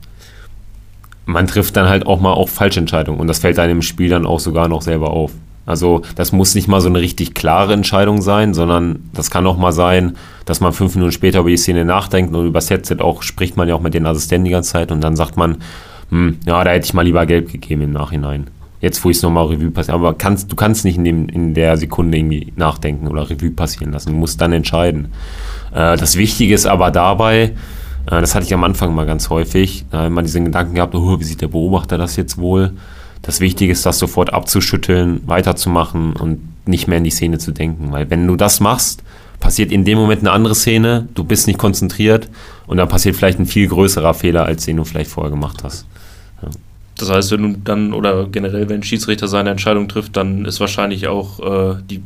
man 1.25 1.47
trifft 1.47 1.77
dann 1.77 1.89
halt 1.89 2.07
auch 2.07 2.21
mal 2.21 2.33
auch 2.33 2.49
falsche 2.49 2.81
Entscheidungen. 2.81 3.21
Und 3.21 3.27
das 3.27 3.39
fällt 3.39 3.59
einem 3.59 3.79
im 3.79 3.83
Spiel 3.83 4.11
dann 4.11 4.27
auch 4.27 4.41
sogar 4.41 4.69
noch 4.69 4.83
selber 4.83 5.11
auf. 5.11 5.33
Also 5.67 6.03
das 6.17 6.33
muss 6.33 6.55
nicht 6.55 6.69
mal 6.69 6.81
so 6.81 6.89
eine 6.89 7.01
richtig 7.01 7.35
klare 7.35 7.73
Entscheidung 7.73 8.23
sein, 8.23 8.55
sondern 8.55 9.09
das 9.13 9.31
kann 9.31 9.47
auch 9.47 9.57
mal 9.57 9.73
sein, 9.73 10.17
dass 10.45 10.61
man 10.61 10.73
fünf 10.73 10.95
Minuten 10.97 11.13
später 11.13 11.41
über 11.41 11.51
die 11.51 11.57
Szene 11.57 11.85
nachdenkt 11.85 12.35
und 12.35 12.47
über 12.47 12.59
das 12.59 12.71
Headset 12.71 12.97
auch 13.01 13.23
spricht 13.23 13.57
man 13.57 13.69
ja 13.69 13.75
auch 13.75 13.81
mit 13.81 13.95
den 13.95 14.07
Assistenten 14.07 14.47
die 14.47 14.51
ganze 14.51 14.73
Zeit 14.73 14.91
und 14.91 15.01
dann 15.01 15.17
sagt 15.17 15.37
man, 15.37 15.59
hm, 16.09 16.39
ja, 16.45 16.65
da 16.65 16.71
hätte 16.71 16.87
ich 16.87 16.95
mal 16.95 17.05
lieber 17.05 17.25
gelb 17.25 17.53
gegeben 17.53 17.83
im 17.83 17.93
Nachhinein. 17.93 18.49
Jetzt, 18.81 19.05
wo 19.05 19.11
ich 19.11 19.19
es 19.19 19.23
nochmal 19.23 19.47
Revue 19.47 19.71
passieren, 19.71 20.01
aber 20.01 20.15
kannst, 20.15 20.51
du 20.51 20.57
kannst 20.57 20.85
nicht 20.85 20.97
in, 20.97 21.05
dem, 21.05 21.29
in 21.29 21.55
der 21.55 21.77
Sekunde 21.77 22.17
irgendwie 22.17 22.53
nachdenken 22.57 23.09
oder 23.09 23.29
Revue 23.29 23.51
passieren 23.51 23.93
lassen. 23.93 24.11
Du 24.11 24.17
musst 24.17 24.41
dann 24.41 24.53
entscheiden. 24.53 25.13
Äh, 25.73 25.97
das 25.97 26.17
Wichtige 26.17 26.55
ist 26.55 26.67
aber 26.67 26.91
dabei, 26.91 27.53
äh, 28.07 28.21
das 28.21 28.35
hatte 28.35 28.47
ich 28.47 28.55
am 28.55 28.65
Anfang 28.65 28.95
mal 28.95 29.07
ganz 29.07 29.29
häufig, 29.29 29.85
da 29.91 30.05
hat 30.05 30.11
man 30.11 30.25
diesen 30.25 30.47
Gedanken 30.47 30.75
gehabt, 30.75 30.95
oh, 30.95 31.21
wie 31.21 31.25
sieht 31.25 31.43
der 31.43 31.49
Beobachter 31.49 31.99
das 31.99 32.17
jetzt 32.17 32.39
wohl? 32.39 32.73
Das 33.23 33.41
Wichtige 33.41 33.73
ist, 33.73 33.85
das 33.85 33.99
sofort 33.99 34.33
abzuschütteln, 34.33 35.21
weiterzumachen 35.27 36.15
und 36.15 36.41
nicht 36.67 36.89
mehr 36.89 36.99
in 36.99 37.05
die 37.05 37.11
Szene 37.11 37.39
zu 37.39 37.53
denken. 37.53 37.93
Weil 37.93 38.09
wenn 38.09 38.27
du 38.27 38.37
das 38.37 38.61
machst, 38.61 39.03
passiert 39.41 39.73
in 39.73 39.85
dem 39.85 39.99
Moment 39.99 40.21
eine 40.21 40.33
andere 40.33 40.55
Szene, 40.55 41.09
du 41.15 41.25
bist 41.25 41.47
nicht 41.47 41.59
konzentriert 41.59 42.31
und 42.67 42.79
dann 42.79 42.89
passiert 42.89 43.17
vielleicht 43.17 43.39
ein 43.39 43.47
viel 43.47 43.69
größerer 43.69 44.15
Fehler, 44.15 44.45
als 44.45 44.65
den 44.65 44.77
du 44.77 44.85
vielleicht 44.85 45.11
vorher 45.11 45.31
gemacht 45.31 45.65
hast. 45.65 45.87
Ja. 46.43 46.49
Das 47.01 47.11
heißt, 47.11 47.33
wenn 47.33 47.43
du 47.43 47.59
dann 47.65 47.93
oder 47.93 48.27
generell, 48.27 48.69
wenn 48.69 48.77
ein 48.77 48.83
Schiedsrichter 48.83 49.29
seine 49.29 49.51
Entscheidung 49.51 49.89
trifft, 49.89 50.17
dann 50.17 50.45
ist 50.45 50.61
wahrscheinlich 50.61 51.09
auch 51.09 51.75
äh, 51.75 51.83
die 51.89 52.03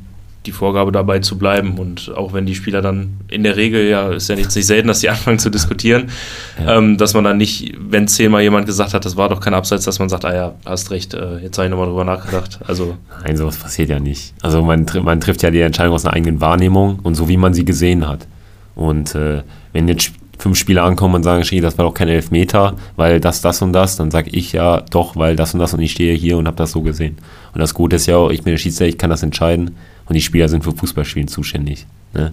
die 0.46 0.52
Vorgabe 0.52 0.92
dabei 0.92 1.20
zu 1.20 1.38
bleiben. 1.38 1.78
Und 1.78 2.12
auch 2.14 2.32
wenn 2.32 2.46
die 2.46 2.54
Spieler 2.54 2.82
dann 2.82 3.14
in 3.28 3.42
der 3.42 3.56
Regel, 3.56 3.88
ja, 3.88 4.10
ist 4.10 4.28
ja 4.28 4.36
nicht, 4.36 4.54
nicht 4.54 4.66
selten, 4.66 4.88
dass 4.88 5.00
sie 5.00 5.08
anfangen 5.10 5.38
zu 5.38 5.50
diskutieren, 5.50 6.10
ja. 6.58 6.78
ähm, 6.78 6.98
dass 6.98 7.14
man 7.14 7.24
dann 7.24 7.36
nicht, 7.36 7.74
wenn 7.78 8.08
zehnmal 8.08 8.42
jemand 8.42 8.66
gesagt 8.66 8.94
hat, 8.94 9.04
das 9.04 9.16
war 9.16 9.28
doch 9.28 9.40
kein 9.40 9.54
Abseits, 9.54 9.84
dass 9.84 9.98
man 9.98 10.08
sagt, 10.08 10.24
ah 10.24 10.34
ja, 10.34 10.54
hast 10.64 10.90
recht, 10.90 11.14
äh, 11.14 11.38
jetzt 11.38 11.56
habe 11.58 11.66
ich 11.66 11.70
nochmal 11.70 11.88
drüber 11.88 12.04
nachgedacht. 12.04 12.60
Also. 12.66 12.96
Nein, 13.24 13.36
sowas 13.36 13.56
passiert 13.56 13.88
ja 13.88 13.98
nicht. 13.98 14.34
Also 14.42 14.62
man, 14.62 14.86
man 15.02 15.20
trifft 15.20 15.42
ja 15.42 15.50
die 15.50 15.60
Entscheidung 15.60 15.94
aus 15.94 16.04
einer 16.04 16.14
eigenen 16.14 16.40
Wahrnehmung 16.40 16.98
und 17.02 17.14
so 17.14 17.28
wie 17.28 17.36
man 17.36 17.54
sie 17.54 17.64
gesehen 17.64 18.06
hat. 18.06 18.26
Und 18.74 19.14
äh, 19.14 19.42
wenn 19.72 19.88
jetzt 19.88 20.12
fünf 20.38 20.58
Spieler 20.58 20.84
ankommen 20.84 21.16
und 21.16 21.22
sagen, 21.22 21.44
das 21.60 21.78
war 21.78 21.86
doch 21.86 21.94
kein 21.94 22.08
Elfmeter, 22.08 22.74
weil 22.96 23.20
das, 23.20 23.40
das 23.40 23.62
und 23.62 23.72
das, 23.72 23.96
dann 23.96 24.10
sage 24.10 24.30
ich 24.30 24.52
ja 24.52 24.80
doch, 24.80 25.16
weil 25.16 25.36
das 25.36 25.54
und 25.54 25.60
das 25.60 25.74
und 25.74 25.80
ich 25.80 25.92
stehe 25.92 26.14
hier 26.14 26.38
und 26.38 26.46
habe 26.46 26.56
das 26.56 26.72
so 26.72 26.82
gesehen. 26.82 27.16
Und 27.52 27.60
das 27.60 27.74
Gute 27.74 27.96
ist 27.96 28.06
ja 28.06 28.16
auch, 28.16 28.30
ich 28.30 28.42
bin 28.42 28.52
der 28.52 28.58
Schiedsrichter, 28.58 28.88
ich 28.88 28.98
kann 28.98 29.10
das 29.10 29.22
entscheiden 29.22 29.76
und 30.06 30.14
die 30.14 30.20
Spieler 30.20 30.48
sind 30.48 30.64
für 30.64 30.72
Fußballspielen 30.72 31.28
zuständig. 31.28 31.86
Ne? 32.12 32.32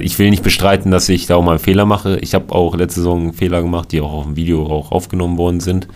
Ich 0.00 0.18
will 0.18 0.30
nicht 0.30 0.42
bestreiten, 0.42 0.90
dass 0.90 1.08
ich 1.08 1.26
da 1.26 1.36
auch 1.36 1.42
mal 1.42 1.52
einen 1.52 1.60
Fehler 1.60 1.84
mache. 1.84 2.18
Ich 2.20 2.34
habe 2.34 2.54
auch 2.54 2.74
letzte 2.74 3.00
Saison 3.00 3.32
Fehler 3.32 3.62
gemacht, 3.62 3.92
die 3.92 4.00
auch 4.00 4.12
auf 4.12 4.24
dem 4.24 4.36
Video 4.36 4.66
auch 4.66 4.92
aufgenommen 4.92 5.36
worden 5.36 5.60
sind. 5.60 5.88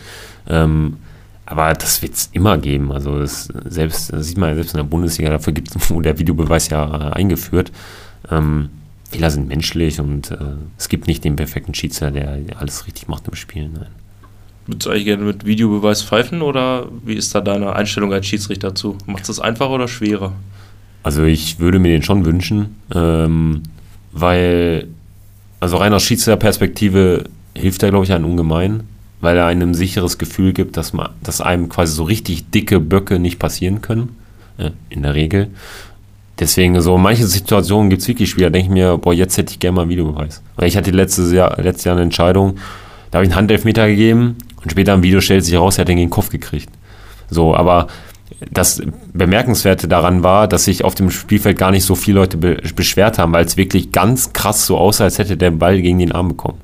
Ähm, 0.48 0.98
aber 1.46 1.72
das 1.72 2.02
wird 2.02 2.14
es 2.14 2.30
immer 2.32 2.58
geben. 2.58 2.92
Also 2.92 3.18
das, 3.18 3.48
selbst, 3.64 4.12
das 4.12 4.26
sieht 4.26 4.38
man 4.38 4.50
ja 4.50 4.54
selbst 4.56 4.74
in 4.74 4.78
der 4.78 4.84
Bundesliga, 4.84 5.30
dafür 5.30 5.52
gibt 5.52 5.74
es 5.74 5.88
der 6.02 6.18
Videobeweis 6.18 6.68
ja 6.68 6.84
äh, 6.84 7.12
eingeführt. 7.12 7.72
Ähm, 8.30 8.70
Fehler 9.12 9.30
sind 9.30 9.48
menschlich 9.48 10.00
und 10.00 10.30
äh, 10.30 10.36
es 10.78 10.88
gibt 10.88 11.06
nicht 11.06 11.22
den 11.24 11.36
perfekten 11.36 11.74
Schiedsrichter, 11.74 12.10
der 12.10 12.38
alles 12.56 12.86
richtig 12.86 13.08
macht 13.08 13.28
im 13.28 13.34
Spiel. 13.34 13.68
Nein. 13.68 13.86
Würdest 14.66 14.86
du 14.86 14.90
eigentlich 14.90 15.04
gerne 15.04 15.24
mit 15.24 15.44
Videobeweis 15.44 16.02
pfeifen 16.02 16.40
oder 16.40 16.86
wie 17.04 17.14
ist 17.14 17.34
da 17.34 17.40
deine 17.40 17.74
Einstellung 17.74 18.12
als 18.12 18.26
Schiedsrichter 18.26 18.68
dazu? 18.68 18.96
Macht 19.06 19.22
es 19.22 19.26
das 19.26 19.40
einfacher 19.40 19.70
oder 19.70 19.88
schwerer? 19.88 20.32
Also 21.02 21.24
ich 21.24 21.58
würde 21.58 21.78
mir 21.78 21.88
den 21.88 22.02
schon 22.02 22.24
wünschen, 22.24 22.76
ähm, 22.94 23.62
weil, 24.12 24.86
also 25.60 25.76
rein 25.78 25.92
aus 25.92 26.04
Schiedsrichterperspektive 26.04 27.24
hilft 27.54 27.82
er, 27.82 27.90
glaube 27.90 28.04
ich, 28.04 28.12
einem 28.12 28.24
ungemein, 28.24 28.84
weil 29.20 29.36
er 29.36 29.46
einem 29.46 29.70
ein 29.70 29.74
sicheres 29.74 30.16
Gefühl 30.16 30.52
gibt, 30.52 30.76
dass, 30.76 30.92
man, 30.92 31.10
dass 31.22 31.40
einem 31.40 31.68
quasi 31.68 31.94
so 31.94 32.04
richtig 32.04 32.50
dicke 32.50 32.78
Böcke 32.78 33.18
nicht 33.18 33.40
passieren 33.40 33.82
können, 33.82 34.16
äh, 34.58 34.70
in 34.90 35.02
der 35.02 35.14
Regel. 35.14 35.48
Deswegen, 36.38 36.80
so 36.80 36.96
in 36.96 37.02
manchen 37.02 37.26
Situationen 37.26 37.90
gibt 37.90 38.02
es 38.02 38.08
wirklich 38.08 38.30
Spieler, 38.30 38.50
denke 38.50 38.68
ich 38.68 38.72
mir, 38.72 38.96
boah, 38.96 39.12
jetzt 39.12 39.36
hätte 39.36 39.52
ich 39.52 39.58
gerne 39.58 39.76
mal 39.76 39.82
einen 39.82 39.90
Videobeweis. 39.90 40.42
Weil 40.56 40.68
ich 40.68 40.76
hatte 40.76 40.90
letztes 40.90 41.32
Jahr, 41.32 41.60
letztes 41.60 41.84
Jahr 41.84 41.94
eine 41.94 42.02
Entscheidung, 42.02 42.56
da 43.10 43.18
habe 43.18 43.26
ich 43.26 43.30
einen 43.30 43.36
Handelfmeter 43.36 43.86
gegeben 43.86 44.36
und 44.62 44.70
später 44.70 44.94
im 44.94 45.02
Video 45.02 45.20
stellt 45.20 45.44
sich 45.44 45.54
heraus, 45.54 45.76
er 45.76 45.82
hat 45.82 45.88
den 45.88 45.96
gegen 45.96 46.08
den 46.08 46.14
Kopf 46.14 46.30
gekriegt. 46.30 46.70
So, 47.30 47.54
aber 47.54 47.88
das 48.50 48.82
Bemerkenswerte 49.12 49.88
daran 49.88 50.22
war, 50.22 50.48
dass 50.48 50.64
sich 50.64 50.84
auf 50.84 50.94
dem 50.94 51.10
Spielfeld 51.10 51.58
gar 51.58 51.70
nicht 51.70 51.84
so 51.84 51.94
viele 51.94 52.20
Leute 52.20 52.36
be 52.36 52.56
beschwert 52.74 53.18
haben, 53.18 53.32
weil 53.32 53.44
es 53.44 53.56
wirklich 53.56 53.92
ganz 53.92 54.32
krass 54.32 54.66
so 54.66 54.78
aussah, 54.78 55.04
als 55.04 55.18
hätte 55.18 55.36
der 55.36 55.50
Ball 55.50 55.80
gegen 55.80 55.98
den 55.98 56.12
Arm 56.12 56.28
bekommen. 56.28 56.60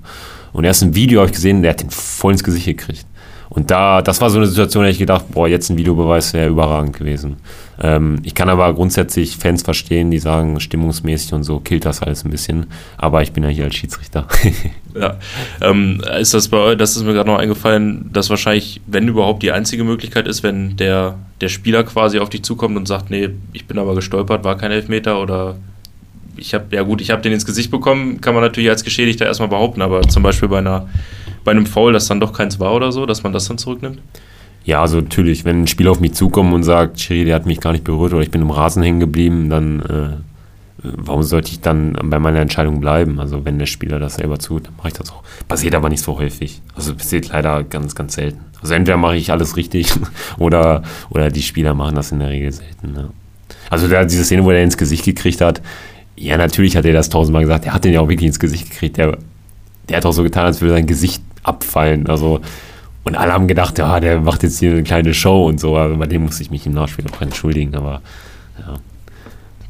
Und 0.53 0.64
erst 0.64 0.83
ein 0.83 0.95
Video 0.95 1.21
habe 1.21 1.29
ich 1.29 1.35
gesehen, 1.35 1.62
der 1.62 1.73
hat 1.73 1.83
den 1.83 1.91
voll 1.91 2.33
ins 2.33 2.43
Gesicht 2.43 2.66
gekriegt. 2.66 3.07
Und 3.51 3.71
da, 3.71 4.03
das 4.03 4.21
war 4.21 4.31
so 4.31 4.39
eine 4.39 4.47
Situation, 4.47 4.85
da 4.85 4.91
ich 4.91 4.99
gedacht, 4.99 5.27
boah, 5.31 5.49
jetzt 5.49 5.71
ein 5.71 5.79
Videobeweis 5.79 6.33
wäre 6.35 6.49
überragend 6.49 6.97
gewesen. 6.97 7.37
Ähm, 7.81 8.18
ich 8.22 8.35
kann 8.35 8.49
aber 8.49 8.72
grundsätzlich 8.74 9.37
Fans 9.37 9.62
verstehen, 9.62 10.11
die 10.11 10.18
sagen, 10.18 10.59
stimmungsmäßig 10.61 11.33
und 11.33 11.45
so 11.45 11.61
killt 11.61 11.85
das 11.85 12.03
alles 12.03 12.24
ein 12.24 12.31
bisschen. 12.31 12.66
Aber 12.97 13.22
ich 13.22 13.33
bin 13.33 13.45
ja 13.45 13.49
hier 13.49 13.64
als 13.64 13.76
Schiedsrichter. 13.76 14.26
ja. 14.95 15.16
Ähm, 15.61 16.03
ist 16.20 16.35
das 16.35 16.49
bei 16.49 16.59
euch, 16.59 16.76
das 16.76 16.97
ist 16.97 17.05
mir 17.05 17.12
gerade 17.12 17.31
noch 17.31 17.39
eingefallen, 17.39 18.11
dass 18.12 18.31
wahrscheinlich, 18.31 18.81
wenn 18.87 19.09
überhaupt 19.09 19.43
die 19.43 19.53
einzige 19.53 19.85
Möglichkeit 19.85 20.26
ist, 20.26 20.43
wenn 20.43 20.76
der, 20.76 21.18
der 21.41 21.49
Spieler 21.49 21.85
quasi 21.85 22.18
auf 22.18 22.31
dich 22.31 22.43
zukommt 22.43 22.76
und 22.76 22.87
sagt, 22.87 23.11
nee, 23.11 23.31
ich 23.53 23.66
bin 23.66 23.79
aber 23.79 23.95
gestolpert, 23.95 24.45
war 24.45 24.57
kein 24.57 24.72
Elfmeter 24.72 25.20
oder 25.20 25.57
ich 26.37 26.55
habe, 26.55 26.64
ja 26.70 26.83
gut, 26.83 27.01
ich 27.01 27.11
habe 27.11 27.22
den 27.22 27.33
ins 27.33 27.47
Gesicht 27.47 27.70
bekommen, 27.70 28.20
kann 28.20 28.35
man 28.35 28.43
natürlich 28.43 28.70
als 28.70 28.85
Geschädigter 28.85 29.26
erstmal 29.26 29.49
behaupten, 29.49 29.83
aber 29.83 30.03
zum 30.03 30.22
Beispiel 30.22 30.49
bei 30.49 30.59
einer 30.59 30.89
bei 31.49 31.53
einem 31.53 31.64
Foul, 31.64 31.95
das 31.95 32.07
dann 32.07 32.20
doch 32.20 32.35
keins 32.35 32.61
war 32.61 32.74
oder 32.74 32.93
so, 32.93 33.07
dass 33.07 33.22
man 33.22 33.33
das 33.33 33.49
dann 33.49 33.57
zurücknimmt? 33.57 34.01
Ja, 34.69 34.83
also 34.83 35.01
natürlich, 35.01 35.47
wenn 35.47 35.62
ein 35.62 35.66
Spieler 35.66 35.93
auf 35.93 36.01
mich 36.01 36.12
zukommt 36.12 36.53
und 36.53 36.62
sagt, 36.62 37.01
Schiri, 37.01 37.25
der 37.25 37.37
hat 37.37 37.47
mich 37.47 37.59
gar 37.59 37.73
nicht 37.73 37.85
berührt 37.85 38.12
oder 38.12 38.23
ich 38.23 38.31
bin 38.31 38.43
im 38.43 38.51
Rasen 38.51 38.83
hängen 38.83 39.01
geblieben, 39.01 39.49
dann 39.49 39.81
äh, 39.81 40.16
warum 40.83 41.23
sollte 41.23 41.51
ich 41.53 41.62
dann 41.62 41.97
bei 42.05 42.19
meiner 42.19 42.41
Entscheidung 42.41 42.79
bleiben? 42.79 43.19
Also 43.19 43.47
wenn 43.47 43.59
der 43.59 43.64
Spieler 43.64 43.99
das 43.99 44.16
selber 44.16 44.37
tut, 44.37 44.66
dann 44.66 44.75
mache 44.77 44.89
ich 44.89 44.93
das 44.93 45.11
auch. 45.11 45.23
Passiert 45.49 45.75
aber 45.75 45.89
nicht 45.89 46.03
so 46.03 46.19
häufig. 46.19 46.61
Also 46.75 46.95
passiert 46.95 47.29
leider 47.29 47.64
ganz, 47.64 47.95
ganz 47.95 48.12
selten. 48.12 48.41
Also 48.61 48.75
entweder 48.75 48.99
mache 48.99 49.16
ich 49.16 49.33
alles 49.33 49.57
richtig 49.57 49.91
oder, 50.39 50.83
oder 51.09 51.31
die 51.31 51.43
Spieler 51.43 51.73
machen 51.73 51.95
das 51.95 52.12
in 52.12 52.19
der 52.19 52.29
Regel 52.29 52.53
selten. 52.53 52.95
Ja. 52.95 53.09
Also 53.71 53.89
der, 53.89 54.05
diese 54.05 54.23
Szene, 54.23 54.45
wo 54.45 54.51
er 54.51 54.62
ins 54.62 54.77
Gesicht 54.77 55.07
gekriegt 55.07 55.41
hat, 55.41 55.62
ja, 56.14 56.37
natürlich 56.37 56.77
hat 56.77 56.85
er 56.85 56.93
das 56.93 57.09
tausendmal 57.09 57.45
gesagt, 57.45 57.64
er 57.64 57.73
hat 57.73 57.87
den 57.87 57.95
ja 57.95 58.03
auch 58.03 58.09
wirklich 58.11 58.27
ins 58.27 58.39
Gesicht 58.39 58.69
gekriegt. 58.69 58.99
Der, 58.99 59.16
der 59.89 59.97
hat 59.97 60.05
auch 60.05 60.12
so 60.12 60.25
getan, 60.25 60.45
als 60.45 60.61
würde 60.61 60.75
sein 60.75 60.87
Gesicht 60.87 61.23
abfallen. 61.43 62.07
Also, 62.07 62.43
und 63.05 63.16
alle 63.16 63.32
haben 63.32 63.49
gedacht, 63.49 63.78
ja, 63.78 64.01
der 64.01 64.20
macht 64.20 64.42
jetzt 64.42 64.59
hier 64.59 64.72
eine 64.72 64.82
kleine 64.82 65.14
Show 65.14 65.46
und 65.46 65.61
so, 65.61 65.76
aber 65.76 65.96
bei 65.96 66.07
dem 66.07 66.24
musste 66.24 66.42
ich 66.42 66.51
mich 66.51 66.66
im 66.66 66.74
Nachspiel 66.74 67.07
auch 67.11 67.20
entschuldigen, 67.20 67.74
aber 67.74 68.03
ja. 68.59 68.74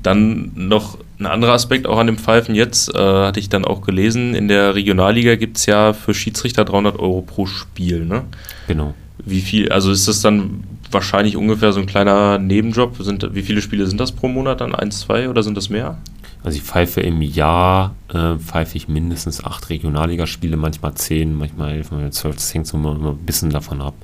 Dann 0.02 0.52
noch 0.54 0.98
ein 1.18 1.26
anderer 1.26 1.52
Aspekt 1.52 1.86
auch 1.86 1.98
an 1.98 2.06
dem 2.06 2.18
Pfeifen 2.18 2.54
jetzt, 2.54 2.94
äh, 2.94 2.98
hatte 2.98 3.40
ich 3.40 3.48
dann 3.48 3.64
auch 3.64 3.82
gelesen, 3.82 4.34
in 4.34 4.48
der 4.48 4.74
Regionalliga 4.74 5.34
gibt 5.34 5.58
es 5.58 5.66
ja 5.66 5.92
für 5.92 6.14
Schiedsrichter 6.14 6.64
300 6.64 6.98
Euro 6.98 7.22
pro 7.22 7.46
Spiel, 7.46 8.04
ne? 8.04 8.24
Genau. 8.68 8.94
Wie 9.24 9.40
viel, 9.40 9.70
also 9.72 9.90
ist 9.90 10.06
das 10.06 10.20
dann 10.20 10.62
wahrscheinlich 10.90 11.36
ungefähr 11.36 11.72
so 11.72 11.80
ein 11.80 11.86
kleiner 11.86 12.38
Nebenjob? 12.38 12.96
Sind, 13.00 13.34
wie 13.34 13.42
viele 13.42 13.60
Spiele 13.60 13.86
sind 13.86 14.00
das 14.00 14.12
pro 14.12 14.28
Monat 14.28 14.60
dann? 14.60 14.74
Eins, 14.74 15.00
zwei 15.00 15.28
oder 15.28 15.42
sind 15.42 15.56
das 15.56 15.68
mehr? 15.68 15.98
Also 16.42 16.56
ich 16.56 16.62
pfeife 16.62 17.00
im 17.00 17.20
Jahr, 17.20 17.94
äh, 18.12 18.36
pfeife 18.36 18.76
ich 18.76 18.88
mindestens 18.88 19.42
acht 19.42 19.68
Regionalligaspiele, 19.70 20.56
manchmal 20.56 20.94
zehn, 20.94 21.34
manchmal 21.34 21.72
elf, 21.72 21.90
manchmal 21.90 22.12
zwölf. 22.12 22.36
Das 22.36 22.54
hängt 22.54 22.66
so 22.66 22.76
immer, 22.76 22.94
immer 22.94 23.10
ein 23.10 23.18
bisschen 23.18 23.50
davon 23.50 23.80
ab. 23.80 23.94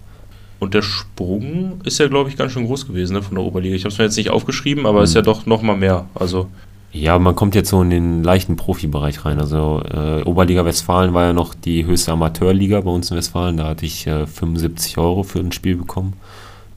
Und 0.58 0.74
der 0.74 0.82
Sprung 0.82 1.80
ist 1.84 1.98
ja, 1.98 2.08
glaube 2.08 2.30
ich, 2.30 2.36
ganz 2.36 2.52
schön 2.52 2.66
groß 2.66 2.86
gewesen 2.86 3.14
ne, 3.14 3.22
von 3.22 3.36
der 3.36 3.44
Oberliga. 3.44 3.74
Ich 3.74 3.84
habe 3.84 3.92
es 3.92 3.98
mir 3.98 4.04
jetzt 4.04 4.16
nicht 4.16 4.30
aufgeschrieben, 4.30 4.86
aber 4.86 5.00
mhm. 5.00 5.04
ist 5.04 5.14
ja 5.14 5.22
doch 5.22 5.46
noch 5.46 5.62
mal 5.62 5.76
mehr. 5.76 6.06
Also 6.14 6.48
ja, 6.92 7.18
man 7.18 7.34
kommt 7.34 7.56
jetzt 7.56 7.70
so 7.70 7.82
in 7.82 7.90
den 7.90 8.22
leichten 8.22 8.54
Profibereich 8.54 9.24
rein. 9.24 9.40
Also 9.40 9.82
äh, 9.82 10.22
Oberliga 10.22 10.64
Westfalen 10.64 11.12
war 11.12 11.24
ja 11.24 11.32
noch 11.32 11.52
die 11.52 11.84
höchste 11.84 12.12
Amateurliga 12.12 12.80
bei 12.80 12.90
uns 12.90 13.10
in 13.10 13.16
Westfalen. 13.16 13.56
Da 13.56 13.66
hatte 13.66 13.84
ich 13.84 14.06
äh, 14.06 14.26
75 14.26 14.96
Euro 14.98 15.24
für 15.24 15.40
ein 15.40 15.50
Spiel 15.50 15.76
bekommen 15.76 16.14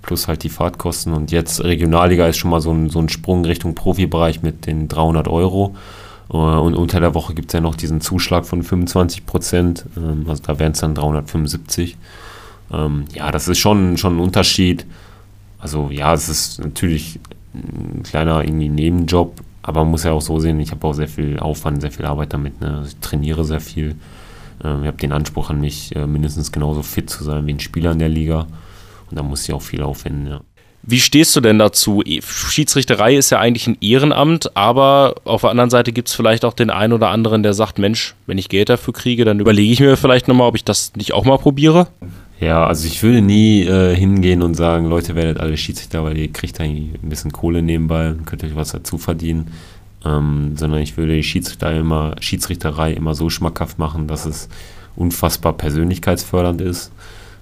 plus 0.07 0.27
halt 0.27 0.41
die 0.41 0.49
Fahrtkosten. 0.49 1.13
Und 1.13 1.31
jetzt 1.31 1.63
Regionalliga 1.63 2.25
ist 2.27 2.37
schon 2.37 2.49
mal 2.49 2.61
so 2.61 2.71
ein, 2.71 2.89
so 2.89 2.99
ein 2.99 3.09
Sprung 3.09 3.45
Richtung 3.45 3.75
Profibereich 3.75 4.41
mit 4.41 4.65
den 4.65 4.87
300 4.87 5.27
Euro. 5.27 5.75
Äh, 6.31 6.37
und 6.37 6.73
unter 6.73 6.99
der 6.99 7.13
Woche 7.13 7.35
gibt 7.35 7.49
es 7.49 7.53
ja 7.53 7.61
noch 7.61 7.75
diesen 7.75 8.01
Zuschlag 8.01 8.45
von 8.47 8.63
25 8.63 9.27
Prozent. 9.27 9.85
Ähm, 9.95 10.25
also 10.27 10.41
da 10.41 10.57
wären 10.57 10.71
es 10.71 10.79
dann 10.79 10.95
375. 10.95 11.97
Ähm, 12.73 13.05
ja, 13.13 13.31
das 13.31 13.47
ist 13.47 13.59
schon, 13.59 13.97
schon 13.97 14.17
ein 14.17 14.19
Unterschied. 14.19 14.85
Also 15.59 15.89
ja, 15.91 16.13
es 16.13 16.29
ist 16.29 16.59
natürlich 16.59 17.19
ein 17.53 18.03
kleiner 18.03 18.43
irgendwie 18.43 18.69
Nebenjob, 18.69 19.41
aber 19.63 19.81
man 19.81 19.91
muss 19.91 20.03
ja 20.03 20.11
auch 20.11 20.21
so 20.21 20.39
sehen, 20.39 20.59
ich 20.59 20.71
habe 20.71 20.85
auch 20.85 20.93
sehr 20.93 21.07
viel 21.07 21.39
Aufwand, 21.39 21.81
sehr 21.81 21.91
viel 21.91 22.05
Arbeit 22.05 22.33
damit. 22.33 22.61
Ne? 22.61 22.77
Also 22.77 22.89
ich 22.89 22.97
trainiere 22.97 23.43
sehr 23.43 23.59
viel. 23.61 23.95
Ähm, 24.63 24.81
ich 24.83 24.87
habe 24.87 24.97
den 24.97 25.11
Anspruch 25.11 25.49
an 25.49 25.59
mich, 25.59 25.93
äh, 25.95 26.07
mindestens 26.07 26.51
genauso 26.51 26.81
fit 26.81 27.09
zu 27.09 27.25
sein 27.25 27.45
wie 27.45 27.53
ein 27.53 27.59
Spieler 27.59 27.91
in 27.91 27.99
der 27.99 28.09
Liga. 28.09 28.47
Und 29.09 29.17
da 29.17 29.23
muss 29.23 29.43
ich 29.47 29.53
auch 29.53 29.61
viel 29.61 29.81
aufwenden, 29.81 30.27
ja. 30.27 30.41
Wie 30.89 31.01
stehst 31.01 31.35
du 31.35 31.41
denn 31.41 31.59
dazu? 31.59 32.01
Schiedsrichterei 32.21 33.17
ist 33.17 33.29
ja 33.29 33.39
eigentlich 33.39 33.67
ein 33.67 33.77
Ehrenamt, 33.81 34.55
aber 34.55 35.15
auf 35.25 35.41
der 35.41 35.49
anderen 35.49 35.69
Seite 35.69 35.91
gibt 35.91 36.07
es 36.07 36.13
vielleicht 36.13 36.45
auch 36.45 36.53
den 36.53 36.69
einen 36.69 36.93
oder 36.93 37.09
anderen, 37.09 37.43
der 37.43 37.53
sagt, 37.53 37.77
Mensch, 37.77 38.15
wenn 38.25 38.37
ich 38.37 38.47
Geld 38.47 38.69
dafür 38.69 38.93
kriege, 38.93 39.25
dann 39.25 39.41
überlege 39.41 39.73
ich 39.73 39.81
mir 39.81 39.97
vielleicht 39.97 40.29
nochmal, 40.29 40.47
ob 40.47 40.55
ich 40.55 40.63
das 40.63 40.93
nicht 40.95 41.13
auch 41.13 41.25
mal 41.25 41.39
probiere. 41.39 41.87
Ja, 42.39 42.65
also 42.65 42.87
ich 42.87 43.03
würde 43.03 43.21
nie 43.21 43.63
äh, 43.63 43.95
hingehen 43.95 44.41
und 44.41 44.53
sagen, 44.53 44.85
Leute, 44.85 45.15
werdet 45.15 45.41
alle 45.41 45.57
Schiedsrichter, 45.57 46.05
weil 46.05 46.17
ihr 46.17 46.31
kriegt 46.31 46.61
eigentlich 46.61 47.03
ein 47.03 47.09
bisschen 47.09 47.33
Kohle 47.33 47.61
nebenbei 47.61 48.11
und 48.11 48.25
könnt 48.25 48.45
euch 48.45 48.55
was 48.55 48.71
dazu 48.71 48.97
verdienen. 48.97 49.51
Ähm, 50.05 50.53
sondern 50.55 50.79
ich 50.79 50.95
würde 50.95 51.15
die 51.15 51.23
Schiedsrichter 51.23 51.75
immer, 51.75 52.15
Schiedsrichterei 52.21 52.93
immer 52.93 53.13
so 53.13 53.29
schmackhaft 53.29 53.77
machen, 53.77 54.07
dass 54.07 54.25
es 54.25 54.47
unfassbar 54.95 55.51
persönlichkeitsfördernd 55.53 56.61
ist 56.61 56.91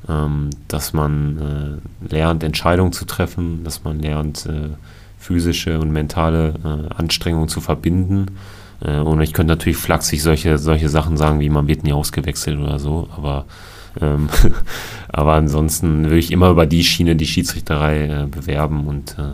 ähm, 0.10 0.50
dass 0.68 0.94
man 0.94 1.82
äh, 2.10 2.14
lernt, 2.14 2.44
Entscheidungen 2.44 2.92
zu 2.92 3.06
treffen, 3.06 3.64
dass 3.64 3.84
man 3.84 4.00
lernt, 4.00 4.46
äh, 4.46 4.70
physische 5.18 5.80
und 5.80 5.92
mentale 5.92 6.54
äh, 6.64 6.94
Anstrengungen 6.96 7.50
zu 7.50 7.62
verbinden. 7.62 8.38
Äh, 8.82 9.00
und 9.00 9.22
ich 9.22 9.34
könnte 9.34 9.54
natürlich 9.54 9.78
flachsig 9.78 10.22
solche, 10.22 10.58
solche 10.58 10.90
Sachen 10.90 11.18
sagen, 11.18 11.40
wie 11.40 11.50
man 11.50 11.68
wird 11.68 11.84
nie 11.84 11.94
ausgewechselt 11.94 12.60
oder 12.60 12.80
so, 12.80 13.10
aber 13.16 13.46
ähm, 14.02 14.30
aber 15.10 15.34
ansonsten 15.34 16.04
würde 16.06 16.18
ich 16.18 16.32
immer 16.32 16.50
über 16.50 16.66
die 16.66 16.84
Schiene 16.84 17.16
die 17.16 17.28
Schiedsrichterei 17.28 18.08
äh, 18.08 18.26
bewerben 18.28 18.86
und 18.88 19.18
äh, 19.18 19.34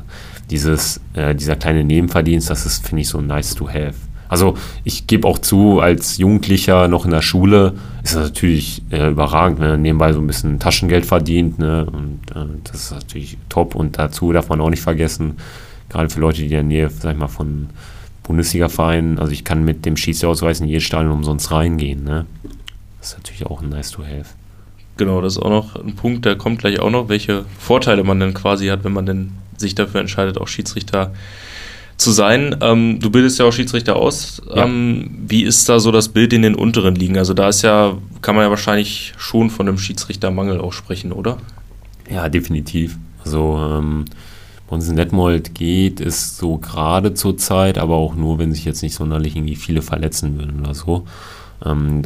dieses, 0.50 1.02
äh, 1.14 1.34
dieser 1.34 1.56
kleine 1.56 1.84
Nebenverdienst, 1.84 2.50
das 2.50 2.66
ist, 2.66 2.88
finde 2.88 3.02
ich, 3.02 3.08
so 3.08 3.22
nice 3.22 3.56
to 3.56 3.68
have. 3.70 3.96
Also 4.32 4.56
ich 4.86 5.08
gebe 5.08 5.28
auch 5.28 5.40
zu, 5.40 5.82
als 5.82 6.18
Jugendlicher 6.18 6.88
noch 6.88 7.04
in 7.04 7.12
der 7.12 7.22
Schule 7.22 7.74
ist 8.02 8.16
das 8.16 8.30
natürlich 8.30 8.82
äh, 8.90 9.10
überragend, 9.10 9.60
wenn 9.60 9.72
man 9.72 9.82
nebenbei 9.82 10.14
so 10.14 10.22
ein 10.22 10.26
bisschen 10.26 10.58
Taschengeld 10.58 11.06
verdient. 11.06 11.60
Ne? 11.60 11.86
Und 11.86 12.22
äh, 12.34 12.46
das 12.64 12.84
ist 12.84 12.92
natürlich 12.94 13.38
top. 13.50 13.76
Und 13.76 14.00
dazu 14.00 14.32
darf 14.32 14.48
man 14.48 14.62
auch 14.62 14.70
nicht 14.70 14.82
vergessen, 14.82 15.36
gerade 15.90 16.10
für 16.10 16.22
Leute, 16.22 16.38
die 16.38 16.46
in 16.46 16.52
der 16.52 16.64
Nähe, 16.64 16.90
sag 16.90 17.12
ich 17.12 17.20
mal, 17.20 17.28
von 17.28 17.72
Bundesliga-Vereinen, 18.24 19.20
also 19.20 19.34
ich 19.34 19.44
kann 19.44 19.66
mit 19.66 19.86
dem 19.86 19.98
Schießausweis 19.98 20.62
in 20.62 20.68
jedes 20.68 20.84
Stadion 20.84 21.12
umsonst 21.12 21.52
reingehen. 21.52 22.06
Ne? 22.06 22.26
Das 23.00 23.10
ist 23.10 23.18
natürlich 23.18 23.46
auch 23.48 23.62
ein 23.62 23.68
nice 23.68 23.92
to 23.92 24.02
have. 24.04 24.28
Genau, 24.96 25.20
das 25.20 25.34
ist 25.34 25.44
auch 25.44 25.50
noch 25.50 25.76
ein 25.76 25.96
Punkt, 25.96 26.24
der 26.24 26.38
kommt 26.38 26.60
gleich 26.60 26.80
auch 26.80 26.90
noch, 26.90 27.10
welche 27.10 27.44
Vorteile 27.60 28.06
man 28.06 28.22
dann 28.22 28.34
quasi 28.34 28.68
hat, 28.68 28.86
wenn 28.86 28.94
man 28.94 29.06
denn 29.06 29.32
sich 29.58 29.76
dafür 29.76 30.00
entscheidet, 30.00 30.38
auch 30.38 30.48
Schiedsrichter 30.48 31.12
zu 32.02 32.12
sein. 32.12 32.56
Ähm, 32.62 33.00
du 33.00 33.10
bildest 33.10 33.40
ja 33.40 33.46
auch 33.46 33.52
Schiedsrichter 33.52 33.96
aus. 33.96 34.42
Ja. 34.50 34.66
Ähm, 34.66 35.12
wie 35.28 35.44
ist 35.44 35.70
da 35.70 35.80
so 35.80 35.92
das 35.92 36.10
Bild 36.10 36.34
in 36.34 36.42
den 36.42 36.56
unteren 36.56 36.96
Ligen? 36.96 37.18
Also 37.18 37.34
da 37.34 37.50
ist 37.50 37.62
ja, 37.62 37.98
kann 38.22 38.36
man 38.36 38.44
ja 38.44 38.50
wahrscheinlich 38.50 39.14
schon 39.18 39.50
von 39.50 39.68
einem 39.68 39.78
Schiedsrichtermangel 39.78 40.60
auch 40.60 40.74
sprechen, 40.74 41.12
oder? 41.12 41.38
Ja, 42.10 42.28
definitiv. 42.28 42.98
Also 43.24 43.58
ähm, 43.58 44.06
bei 44.68 44.76
uns 44.76 44.88
in 44.90 44.96
Detmold 44.96 45.56
geht 45.56 46.02
es 46.02 46.38
so 46.38 46.58
gerade 46.58 47.14
zur 47.14 47.38
Zeit, 47.38 47.78
aber 47.78 47.96
auch 47.96 48.16
nur, 48.16 48.40
wenn 48.40 48.54
sich 48.54 48.66
jetzt 48.66 48.82
nicht 48.82 48.96
sonderlich 48.96 49.36
irgendwie 49.36 49.56
viele 49.56 49.82
verletzen 49.82 50.38
würden 50.38 50.62
oder 50.62 50.74
so. 50.74 51.06
Ähm, 51.66 52.02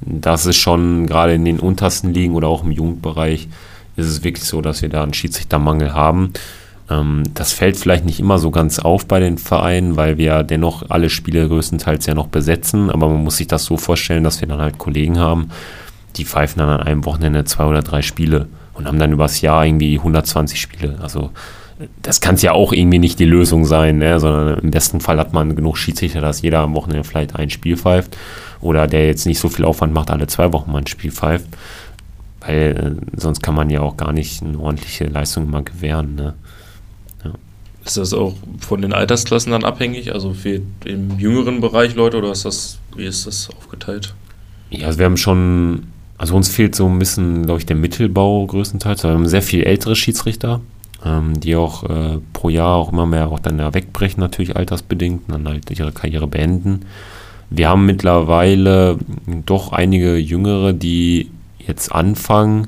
das 0.00 0.46
ist 0.46 0.56
schon 0.56 1.06
gerade 1.06 1.34
in 1.34 1.44
den 1.44 1.58
untersten 1.58 2.12
Ligen 2.12 2.34
oder 2.34 2.48
auch 2.48 2.64
im 2.64 2.70
Jugendbereich 2.70 3.48
ist 3.96 4.06
es 4.06 4.24
wirklich 4.24 4.44
so, 4.44 4.60
dass 4.60 4.82
wir 4.82 4.88
da 4.88 5.02
einen 5.02 5.14
Schiedsrichtermangel 5.14 5.94
haben. 5.94 6.32
Ähm, 6.90 7.24
das 7.34 7.52
fällt 7.52 7.76
vielleicht 7.76 8.04
nicht 8.04 8.20
immer 8.20 8.38
so 8.38 8.50
ganz 8.50 8.78
auf 8.78 9.06
bei 9.06 9.20
den 9.20 9.38
Vereinen, 9.38 9.96
weil 9.96 10.18
wir 10.18 10.42
dennoch 10.42 10.90
alle 10.90 11.10
Spiele 11.10 11.48
größtenteils 11.48 12.06
ja 12.06 12.14
noch 12.14 12.28
besetzen. 12.28 12.90
Aber 12.90 13.08
man 13.08 13.24
muss 13.24 13.38
sich 13.38 13.46
das 13.46 13.64
so 13.64 13.76
vorstellen, 13.76 14.24
dass 14.24 14.40
wir 14.40 14.48
dann 14.48 14.60
halt 14.60 14.78
Kollegen 14.78 15.18
haben, 15.18 15.50
die 16.16 16.24
pfeifen 16.24 16.60
dann 16.60 16.68
an 16.68 16.86
einem 16.86 17.04
Wochenende 17.04 17.44
zwei 17.44 17.64
oder 17.64 17.82
drei 17.82 18.02
Spiele 18.02 18.48
und 18.74 18.86
haben 18.86 18.98
dann 18.98 19.12
übers 19.12 19.40
Jahr 19.40 19.64
irgendwie 19.64 19.98
120 19.98 20.60
Spiele. 20.60 20.98
Also 21.00 21.30
das 22.02 22.20
kann 22.20 22.36
es 22.36 22.42
ja 22.42 22.52
auch 22.52 22.72
irgendwie 22.72 22.98
nicht 22.98 23.18
die 23.18 23.26
Lösung 23.26 23.64
sein, 23.64 23.98
ne? 23.98 24.18
sondern 24.18 24.58
im 24.58 24.70
besten 24.70 25.00
Fall 25.00 25.18
hat 25.18 25.32
man 25.32 25.56
genug 25.56 25.76
Schiedsrichter, 25.76 26.20
dass 26.20 26.40
jeder 26.40 26.60
am 26.60 26.74
Wochenende 26.74 27.04
vielleicht 27.04 27.36
ein 27.36 27.50
Spiel 27.50 27.76
pfeift 27.76 28.16
oder 28.60 28.86
der 28.86 29.06
jetzt 29.06 29.26
nicht 29.26 29.38
so 29.38 29.48
viel 29.48 29.64
Aufwand 29.64 29.92
macht, 29.92 30.10
alle 30.10 30.26
zwei 30.26 30.52
Wochen 30.52 30.72
mal 30.72 30.78
ein 30.78 30.86
Spiel 30.86 31.10
pfeift, 31.10 31.46
weil 32.40 32.98
äh, 33.14 33.18
sonst 33.18 33.42
kann 33.42 33.54
man 33.54 33.68
ja 33.68 33.80
auch 33.82 33.96
gar 33.96 34.12
nicht 34.12 34.42
eine 34.42 34.58
ordentliche 34.58 35.04
Leistung 35.04 35.44
immer 35.44 35.62
gewähren. 35.62 36.14
Ne? 36.14 36.34
Ist 37.86 37.96
das 37.96 38.12
auch 38.12 38.34
von 38.58 38.82
den 38.82 38.92
Altersklassen 38.92 39.52
dann 39.52 39.64
abhängig? 39.64 40.12
Also 40.12 40.34
für 40.34 40.60
im 40.84 41.18
jüngeren 41.20 41.60
Bereich 41.60 41.94
Leute 41.94 42.18
oder 42.18 42.32
ist 42.32 42.44
das, 42.44 42.80
wie 42.96 43.04
ist 43.04 43.28
das 43.28 43.48
aufgeteilt? 43.56 44.12
Ja, 44.70 44.88
also 44.88 44.98
wir 44.98 45.06
haben 45.06 45.16
schon, 45.16 45.84
also 46.18 46.34
uns 46.34 46.48
fehlt 46.48 46.74
so 46.74 46.88
ein 46.88 46.98
bisschen, 46.98 47.44
glaube 47.44 47.60
ich, 47.60 47.66
der 47.66 47.76
Mittelbau 47.76 48.44
größtenteils. 48.44 49.04
Wir 49.04 49.10
haben 49.10 49.28
sehr 49.28 49.40
viel 49.40 49.62
ältere 49.62 49.94
Schiedsrichter, 49.94 50.60
ähm, 51.04 51.38
die 51.38 51.54
auch 51.54 51.84
äh, 51.84 52.18
pro 52.32 52.48
Jahr 52.48 52.74
auch 52.74 52.92
immer 52.92 53.06
mehr 53.06 53.28
auch 53.28 53.38
dann 53.38 53.60
ja 53.60 53.72
wegbrechen, 53.72 54.20
natürlich 54.20 54.56
altersbedingt, 54.56 55.28
und 55.28 55.44
dann 55.44 55.46
halt 55.46 55.70
ihre 55.70 55.92
Karriere 55.92 56.26
beenden. 56.26 56.80
wir 57.50 57.68
haben 57.68 57.86
mittlerweile 57.86 58.98
doch 59.46 59.72
einige 59.72 60.16
Jüngere, 60.16 60.72
die 60.72 61.30
jetzt 61.64 61.92
anfangen, 61.92 62.66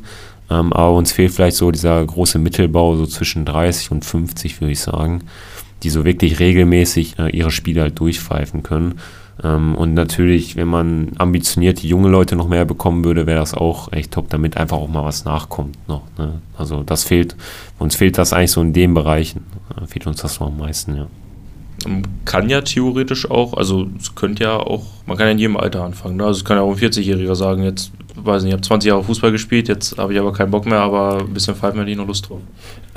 ähm, 0.50 0.72
aber 0.72 0.94
uns 0.94 1.12
fehlt 1.12 1.32
vielleicht 1.32 1.56
so 1.56 1.70
dieser 1.70 2.04
große 2.04 2.38
Mittelbau, 2.38 2.96
so 2.96 3.06
zwischen 3.06 3.44
30 3.44 3.90
und 3.90 4.04
50, 4.04 4.60
würde 4.60 4.72
ich 4.72 4.80
sagen, 4.80 5.24
die 5.82 5.90
so 5.90 6.04
wirklich 6.04 6.40
regelmäßig 6.40 7.18
äh, 7.18 7.28
ihre 7.30 7.50
Spiele 7.50 7.82
halt 7.82 7.98
durchpfeifen 7.98 8.62
können. 8.62 9.00
Ähm, 9.42 9.74
und 9.76 9.94
natürlich, 9.94 10.56
wenn 10.56 10.68
man 10.68 11.12
ambitionierte 11.18 11.86
junge 11.86 12.08
Leute 12.08 12.34
noch 12.34 12.48
mehr 12.48 12.64
bekommen 12.64 13.04
würde, 13.04 13.26
wäre 13.26 13.38
das 13.38 13.54
auch 13.54 13.92
echt 13.92 14.12
top, 14.12 14.30
damit 14.30 14.56
einfach 14.56 14.78
auch 14.78 14.88
mal 14.88 15.04
was 15.04 15.24
nachkommt 15.24 15.76
noch. 15.86 16.02
Ne? 16.18 16.40
Also 16.56 16.82
das 16.82 17.04
fehlt, 17.04 17.36
uns 17.78 17.94
fehlt 17.96 18.18
das 18.18 18.32
eigentlich 18.32 18.52
so 18.52 18.60
in 18.62 18.72
den 18.72 18.94
Bereichen. 18.94 19.44
Äh, 19.76 19.86
fehlt 19.86 20.06
uns 20.06 20.22
das 20.22 20.34
so 20.34 20.46
am 20.46 20.58
meisten, 20.58 20.96
ja. 20.96 21.06
Kann 22.24 22.50
ja 22.50 22.60
theoretisch 22.60 23.30
auch, 23.30 23.54
also 23.54 23.88
es 23.98 24.14
könnte 24.14 24.44
ja 24.44 24.56
auch, 24.56 24.84
man 25.06 25.16
kann 25.16 25.26
ja 25.26 25.32
in 25.32 25.38
jedem 25.38 25.56
Alter 25.56 25.84
anfangen. 25.84 26.16
Ne? 26.16 26.24
Also 26.24 26.38
es 26.38 26.44
kann 26.44 26.56
ja 26.56 26.62
auch 26.62 26.70
ein 26.70 26.78
40-Jähriger 26.78 27.34
sagen, 27.34 27.62
jetzt 27.62 27.92
weiß 28.14 28.42
nicht, 28.42 28.50
ich 28.50 28.54
habe 28.54 28.62
20 28.62 28.88
Jahre 28.88 29.04
Fußball 29.04 29.32
gespielt, 29.32 29.68
jetzt 29.68 29.96
habe 29.98 30.12
ich 30.12 30.18
aber 30.18 30.32
keinen 30.32 30.50
Bock 30.50 30.66
mehr, 30.66 30.80
aber 30.80 31.18
ein 31.20 31.32
bisschen 31.32 31.54
Pfeifen 31.54 31.78
hätte 31.78 31.90
ich 31.90 31.96
noch 31.96 32.06
Lust 32.06 32.28
drauf. 32.28 32.40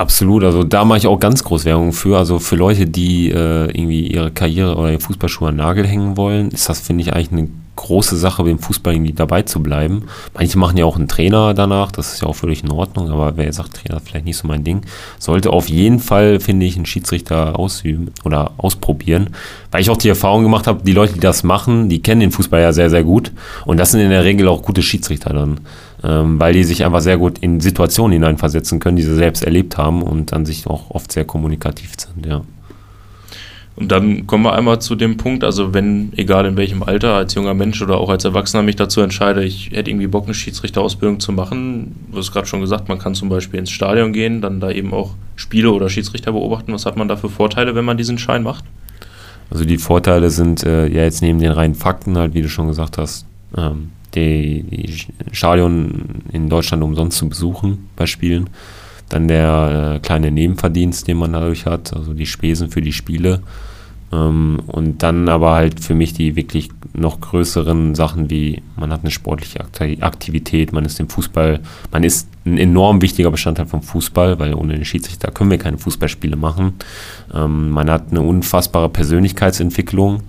Absolut, 0.02 0.44
also 0.44 0.64
da 0.64 0.84
mache 0.84 0.98
ich 0.98 1.06
auch 1.06 1.20
ganz 1.20 1.44
groß 1.44 1.64
Werbung 1.66 1.94
für. 1.94 2.18
Also 2.18 2.40
für 2.40 2.56
Leute, 2.56 2.88
die 2.88 3.30
äh, 3.30 3.66
irgendwie 3.66 4.08
ihre 4.08 4.32
Karriere 4.32 4.76
oder 4.76 4.90
ihre 4.90 5.00
Fußballschuhe 5.00 5.50
an 5.50 5.58
Nagel 5.58 5.86
hängen 5.86 6.18
wollen, 6.18 6.50
ist 6.50 6.68
das, 6.68 6.80
finde 6.80 7.04
ich, 7.04 7.14
eigentlich 7.14 7.32
eine 7.32 7.50
große 7.76 8.18
Sache, 8.18 8.44
beim 8.44 8.58
Fußball 8.58 8.96
irgendwie 8.96 9.14
dabei 9.14 9.44
zu 9.44 9.62
bleiben. 9.62 10.06
Manche 10.34 10.58
machen 10.58 10.78
ja 10.78 10.86
auch 10.86 10.98
einen 10.98 11.08
Trainer 11.08 11.54
danach, 11.54 11.92
das 11.92 12.14
ist 12.14 12.22
ja 12.22 12.28
auch 12.28 12.36
völlig 12.36 12.64
in 12.64 12.72
Ordnung, 12.72 13.12
aber 13.12 13.38
wer 13.38 13.54
sagt, 13.54 13.76
Trainer 13.76 13.98
ist 13.98 14.08
vielleicht 14.08 14.26
nicht 14.26 14.38
so 14.38 14.48
mein 14.48 14.64
Ding, 14.64 14.82
sollte 15.20 15.52
auf 15.52 15.70
jeden 15.70 16.00
Fall, 16.00 16.40
finde 16.40 16.66
ich, 16.66 16.76
einen 16.76 16.86
Schiedsrichter 16.86 17.58
ausüben 17.58 18.12
oder 18.26 18.52
ausprobieren, 18.58 19.30
weil 19.72 19.82
ich 19.82 19.90
auch 19.90 19.98
die 19.98 20.10
Erfahrung 20.10 20.44
gemacht 20.44 20.68
habe, 20.68 20.84
die 20.84 20.94
Leute, 20.94 21.14
die 21.14 21.20
das 21.20 21.44
machen, 21.44 21.90
die 21.90 22.02
kennen 22.02 22.22
den 22.22 22.32
Fußball 22.32 22.62
ja 22.62 22.74
sehr, 22.74 22.90
sehr 22.90 23.04
gut 23.04 23.32
und 23.66 23.78
das 23.78 23.92
sind 23.92 24.02
in 24.02 24.10
der 24.10 24.24
Regel 24.24 24.48
auch 24.48 24.64
gute 24.64 24.82
Schiedsrichter 24.82 25.34
dann, 25.34 25.62
ähm, 26.04 26.40
weil 26.40 26.54
die 26.54 26.64
sich 26.64 26.84
einfach 26.86 27.02
sehr 27.02 27.18
gut 27.18 27.40
in 27.40 27.60
Situationen 27.60 28.14
hineinversetzen 28.14 28.80
können, 28.80 28.98
die 28.98 29.04
sie 29.04 29.16
selbst 29.16 29.44
erlebt 29.44 29.78
haben 29.78 30.02
und 30.02 30.34
an 30.34 30.46
sich 30.46 30.68
auch 30.68 30.90
oft 30.90 31.12
sehr 31.12 31.26
kommunikativ 31.26 31.94
sind, 31.98 32.26
ja. 32.26 32.42
Und 33.78 33.92
dann 33.92 34.28
kommen 34.28 34.44
wir 34.44 34.54
einmal 34.54 34.80
zu 34.80 34.96
dem 34.96 35.18
Punkt, 35.18 35.44
also 35.44 35.74
wenn, 35.74 36.12
egal 36.18 36.46
in 36.46 36.58
welchem 36.58 36.84
Alter, 36.84 37.16
als 37.16 37.34
junger 37.34 37.54
Mensch 37.54 37.82
oder 37.82 37.98
auch 37.98 38.10
als 38.10 38.26
Erwachsener 38.26 38.64
mich 38.64 38.76
dazu 38.76 39.02
entscheide, 39.02 39.44
ich 39.44 39.72
hätte 39.72 39.90
irgendwie 39.90 40.08
Bock, 40.08 40.26
eine 40.26 40.34
Schiedsrichterausbildung 40.34 41.20
zu 41.20 41.32
machen. 41.32 41.96
Du 42.12 42.18
hast 42.18 42.34
gerade 42.34 42.48
schon 42.48 42.60
gesagt, 42.60 42.90
man 42.90 43.00
kann 43.00 43.16
zum 43.16 43.30
Beispiel 43.30 43.60
ins 43.60 43.72
Stadion 43.72 44.12
gehen, 44.12 44.42
dann 44.42 44.60
da 44.60 44.70
eben 44.70 44.94
auch 44.94 45.16
Spiele 45.36 45.72
oder 45.72 45.90
Schiedsrichter 45.90 46.34
beobachten. 46.34 46.74
Was 46.74 46.86
hat 46.86 46.98
man 46.98 47.08
da 47.08 47.16
für 47.16 47.30
Vorteile, 47.30 47.74
wenn 47.74 47.86
man 47.86 47.98
diesen 47.98 48.18
Schein 48.18 48.44
macht? 48.44 48.66
Also 49.50 49.66
die 49.66 49.78
Vorteile 49.78 50.30
sind 50.30 50.64
äh, 50.64 50.88
ja 50.88 51.04
jetzt 51.04 51.22
neben 51.22 51.40
den 51.40 51.52
reinen 51.52 51.76
Fakten 51.76 52.18
halt, 52.18 52.34
wie 52.34 52.42
du 52.42 52.50
schon 52.50 52.68
gesagt 52.68 52.98
hast, 52.98 53.26
ähm, 53.58 53.92
die, 54.16 54.64
die 54.64 55.06
Stadion 55.32 56.24
in 56.32 56.50
Deutschland 56.50 56.84
umsonst 56.84 57.18
zu 57.18 57.30
besuchen 57.30 57.90
bei 57.96 58.06
Spielen. 58.06 58.50
Dann 59.10 59.28
der 59.28 59.96
äh, 59.96 60.00
kleine 60.00 60.32
Nebenverdienst, 60.32 61.08
den 61.08 61.18
man 61.18 61.34
dadurch 61.34 61.66
hat, 61.66 61.94
also 61.94 62.14
die 62.14 62.26
Spesen 62.26 62.70
für 62.70 62.82
die 62.82 62.94
Spiele 62.94 63.42
ähm, 64.12 64.60
und 64.68 65.04
dann 65.04 65.30
aber 65.30 65.54
halt 65.54 65.80
für 65.80 65.96
mich 65.96 66.14
die 66.14 66.36
wirklich 66.36 66.70
noch 66.94 67.22
größeren 67.22 67.96
Sachen 67.96 68.30
wie, 68.30 68.62
man 68.76 68.92
hat 68.92 69.02
eine 69.02 69.12
sportliche 69.12 69.62
Aktivität, 70.02 70.74
man 70.74 70.86
ist 70.86 71.00
im 71.00 71.10
Fußball, 71.10 71.62
man 71.92 72.04
ist 72.04 72.28
ein 72.46 72.58
enorm 72.58 73.02
wichtiger 73.02 73.32
Bestandteil 73.32 73.68
vom 73.68 73.82
Fußball, 73.82 74.40
weil 74.40 74.54
ohne 74.54 74.74
den 74.74 74.86
Schiedsrichter 74.86 75.32
können 75.32 75.52
wir 75.52 75.58
keine 75.58 75.78
Fußballspiele 75.78 76.36
machen. 76.36 76.74
Ähm, 77.34 77.70
man 77.70 77.90
hat 77.90 78.12
eine 78.12 78.22
unfassbare 78.22 78.90
Persönlichkeitsentwicklung. 78.90 80.24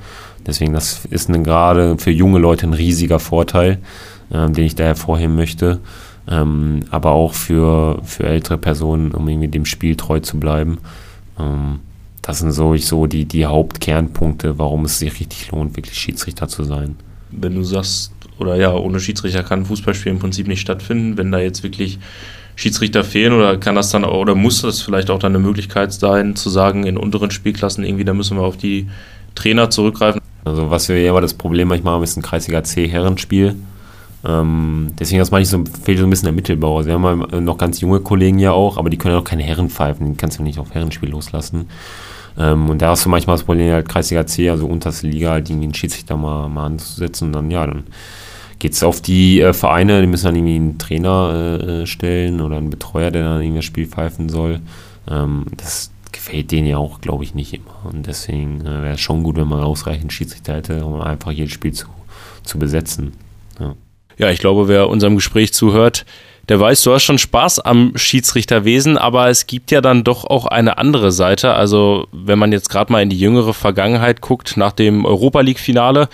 Deswegen, 0.47 0.73
das 0.73 1.05
ist 1.07 1.29
gerade 1.29 1.97
für 1.99 2.11
junge 2.11 2.39
Leute 2.39 2.67
ein 2.67 2.73
riesiger 2.73 3.19
Vorteil, 3.19 3.79
ähm, 4.33 4.53
den 4.55 4.65
ich 4.65 4.75
da 4.75 4.85
hervorheben 4.85 5.37
möchte. 5.37 5.81
aber 6.25 7.11
auch 7.11 7.35
für, 7.35 8.01
für 8.05 8.23
ältere 8.23 8.57
Personen, 8.57 9.11
um 9.11 9.29
irgendwie 9.29 9.49
dem 9.49 9.65
Spiel 9.65 9.97
treu 9.97 10.21
zu 10.21 10.39
bleiben. 10.39 10.79
Das 12.23 12.39
sind 12.39 12.53
so 12.53 13.07
die, 13.07 13.25
die 13.25 13.45
Hauptkernpunkte, 13.45 14.57
warum 14.61 14.85
es 14.85 15.01
sich 15.01 15.19
richtig 15.19 15.51
lohnt, 15.51 15.77
wirklich 15.77 15.99
Schiedsrichter 15.99 16.47
zu 16.47 16.63
sein. 16.63 16.95
Wenn 17.33 17.57
du 17.57 17.65
sagst, 17.65 18.13
oder 18.39 18.55
ja, 18.55 18.73
ohne 18.73 19.01
Schiedsrichter 19.01 19.43
kann 19.43 19.67
Fußballspiel 19.67 20.13
im 20.13 20.21
Prinzip 20.21 20.47
nicht 20.47 20.61
stattfinden, 20.61 21.19
wenn 21.19 21.33
da 21.33 21.41
jetzt 21.41 21.65
wirklich 21.65 21.99
Schiedsrichter 22.55 23.03
fehlen 23.03 23.33
oder 23.33 23.57
kann 23.57 23.75
das 23.75 23.91
dann 23.91 24.05
oder 24.05 24.35
muss 24.35 24.63
das 24.63 24.81
vielleicht 24.81 25.11
auch 25.11 25.19
dann 25.19 25.35
eine 25.35 25.45
Möglichkeit 25.45 25.93
sein, 25.93 26.37
zu 26.37 26.51
sagen, 26.51 26.85
in 26.87 26.97
unteren 26.97 27.31
Spielklassen 27.31 27.85
irgendwie, 27.85 28.05
da 28.05 28.15
müssen 28.15 28.37
wir 28.37 28.45
auf 28.45 28.57
die 28.57 28.89
Trainer 29.35 29.71
zurückgreifen? 29.71 30.21
Also 30.45 30.71
was 30.71 30.89
wir 30.89 31.01
ja 31.01 31.11
immer 31.11 31.21
das 31.21 31.35
Problem 31.35 31.69
manchmal 31.69 31.95
haben, 31.95 32.03
ist 32.03 32.17
ein 32.17 32.23
Kreisliga 32.23 32.65
C 32.65 32.89
Herrenspiel. 32.89 33.57
Ähm, 34.25 34.93
deswegen, 34.99 35.19
das 35.19 35.31
meine 35.31 35.43
ich 35.43 35.49
so, 35.49 35.65
fehlt 35.83 35.99
so 35.99 36.05
ein 36.05 36.11
bisschen 36.11 36.27
der 36.27 36.33
Mittelbau. 36.33 36.79
Also 36.79 36.89
wir 36.89 36.95
haben 36.95 37.45
noch 37.45 37.59
ganz 37.59 37.81
junge 37.81 38.01
Kollegen 38.01 38.39
ja 38.39 38.53
auch, 38.53 38.77
aber 38.77 38.91
die 38.91 38.99
können 38.99 39.15
ja 39.15 39.21
auch 39.21 39.25
keine 39.25 39.43
Herren 39.43 39.69
pfeifen, 39.69 40.13
die 40.13 40.17
kannst 40.17 40.39
du 40.39 40.43
nicht 40.43 40.59
auf 40.59 40.73
Herrenspiel 40.73 41.11
loslassen. 41.11 41.69
Ähm, 42.39 42.71
und 42.71 42.81
da 42.81 42.91
hast 42.91 43.05
du 43.05 43.09
manchmal 43.09 43.37
das 43.37 43.45
Problem, 43.45 43.73
halt 43.73 43.89
Kreisliga 43.89 44.27
C, 44.27 44.49
also 44.49 44.67
unterste 44.67 45.07
Liga, 45.07 45.31
halt 45.31 45.51
irgendwie 45.51 45.67
einen 45.67 45.75
Schiedsrichter 45.75 46.17
mal, 46.17 46.49
mal 46.49 46.67
anzusetzen 46.67 47.27
und 47.27 47.33
dann, 47.33 47.51
ja, 47.51 47.67
dann 47.67 47.85
geht 48.59 48.73
es 48.73 48.83
auf 48.83 49.01
die 49.01 49.41
äh, 49.41 49.53
Vereine, 49.53 50.01
die 50.01 50.07
müssen 50.07 50.27
dann 50.27 50.37
irgendwie 50.37 50.57
einen 50.57 50.79
Trainer 50.79 51.61
äh, 51.61 51.87
stellen 51.87 52.41
oder 52.41 52.57
einen 52.57 52.71
Betreuer, 52.71 53.11
der 53.11 53.25
dann 53.25 53.43
irgendwie 53.43 53.59
das 53.59 53.65
Spiel 53.65 53.87
pfeifen 53.87 54.29
soll. 54.29 54.61
Ähm, 55.11 55.47
das 55.57 55.92
gefällt 56.13 56.51
denen 56.51 56.67
ja 56.67 56.77
auch, 56.77 57.01
glaube 57.01 57.25
ich, 57.25 57.35
nicht 57.35 57.55
immer. 57.55 57.85
Und 57.85 58.07
deswegen 58.07 58.61
äh, 58.61 58.83
wäre 58.83 58.95
es 58.95 59.01
schon 59.01 59.23
gut, 59.23 59.37
wenn 59.37 59.49
man 59.49 59.63
ausreichend 59.63 60.13
Schiedsrichter 60.13 60.55
hätte, 60.55 60.85
um 60.85 61.01
einfach 61.01 61.33
jedes 61.33 61.53
Spiel 61.53 61.73
zu, 61.73 61.87
zu 62.43 62.59
besetzen. 62.59 63.13
Ja. 63.59 63.75
ja, 64.19 64.31
ich 64.31 64.39
glaube, 64.39 64.69
wer 64.69 64.89
unserem 64.89 65.17
Gespräch 65.17 65.53
zuhört, 65.53 66.05
der 66.49 66.59
weiß, 66.59 66.83
du 66.83 66.93
hast 66.93 67.05
schon 67.05 67.19
Spaß 67.19 67.61
am 67.61 67.93
Schiedsrichterwesen, 67.95 68.99
aber 68.99 69.29
es 69.29 69.47
gibt 69.47 69.71
ja 69.71 69.81
dann 69.81 70.03
doch 70.03 70.25
auch 70.25 70.47
eine 70.47 70.77
andere 70.77 71.13
Seite. 71.13 71.55
Also 71.55 72.09
wenn 72.11 72.39
man 72.39 72.51
jetzt 72.51 72.69
gerade 72.69 72.91
mal 72.91 73.03
in 73.03 73.11
die 73.11 73.19
jüngere 73.19 73.55
Vergangenheit 73.55 74.21
guckt, 74.21 74.57
nach 74.57 74.73
dem 74.73 75.05
Europa 75.05 75.41
League-Finale, 75.41 76.09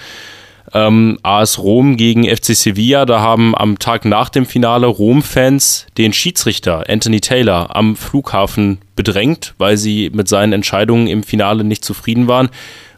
ähm, 0.73 1.19
AS 1.23 1.59
Rom 1.59 1.97
gegen 1.97 2.25
FC 2.25 2.55
Sevilla, 2.55 3.07
da 3.07 3.21
haben 3.21 3.55
am 3.55 3.79
Tag 3.79 4.05
nach 4.05 4.29
dem 4.29 4.47
Finale 4.47 4.87
Rom-Fans 4.87 5.87
den 5.97 6.12
Schiedsrichter 6.12 6.85
Anthony 6.89 7.21
Taylor 7.21 7.75
am 7.75 7.97
Flughafen 7.97 8.79
bedrängt, 8.97 9.55
weil 9.59 9.77
sie 9.77 10.11
mit 10.12 10.29
seinen 10.29 10.53
Entscheidungen 10.53 11.07
im 11.07 11.23
Finale 11.23 11.64
nicht 11.64 11.85
zufrieden 11.85 12.29
waren. 12.29 12.49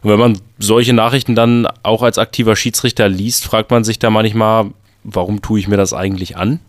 Und 0.01 0.09
wenn 0.09 0.19
man 0.19 0.39
solche 0.57 0.93
Nachrichten 0.93 1.35
dann 1.35 1.67
auch 1.83 2.03
als 2.03 2.17
aktiver 2.17 2.55
Schiedsrichter 2.55 3.07
liest, 3.07 3.45
fragt 3.45 3.71
man 3.71 3.83
sich 3.83 3.99
da 3.99 4.09
manchmal, 4.09 4.71
warum 5.03 5.41
tue 5.41 5.59
ich 5.59 5.67
mir 5.67 5.77
das 5.77 5.93
eigentlich 5.93 6.37
an? 6.37 6.59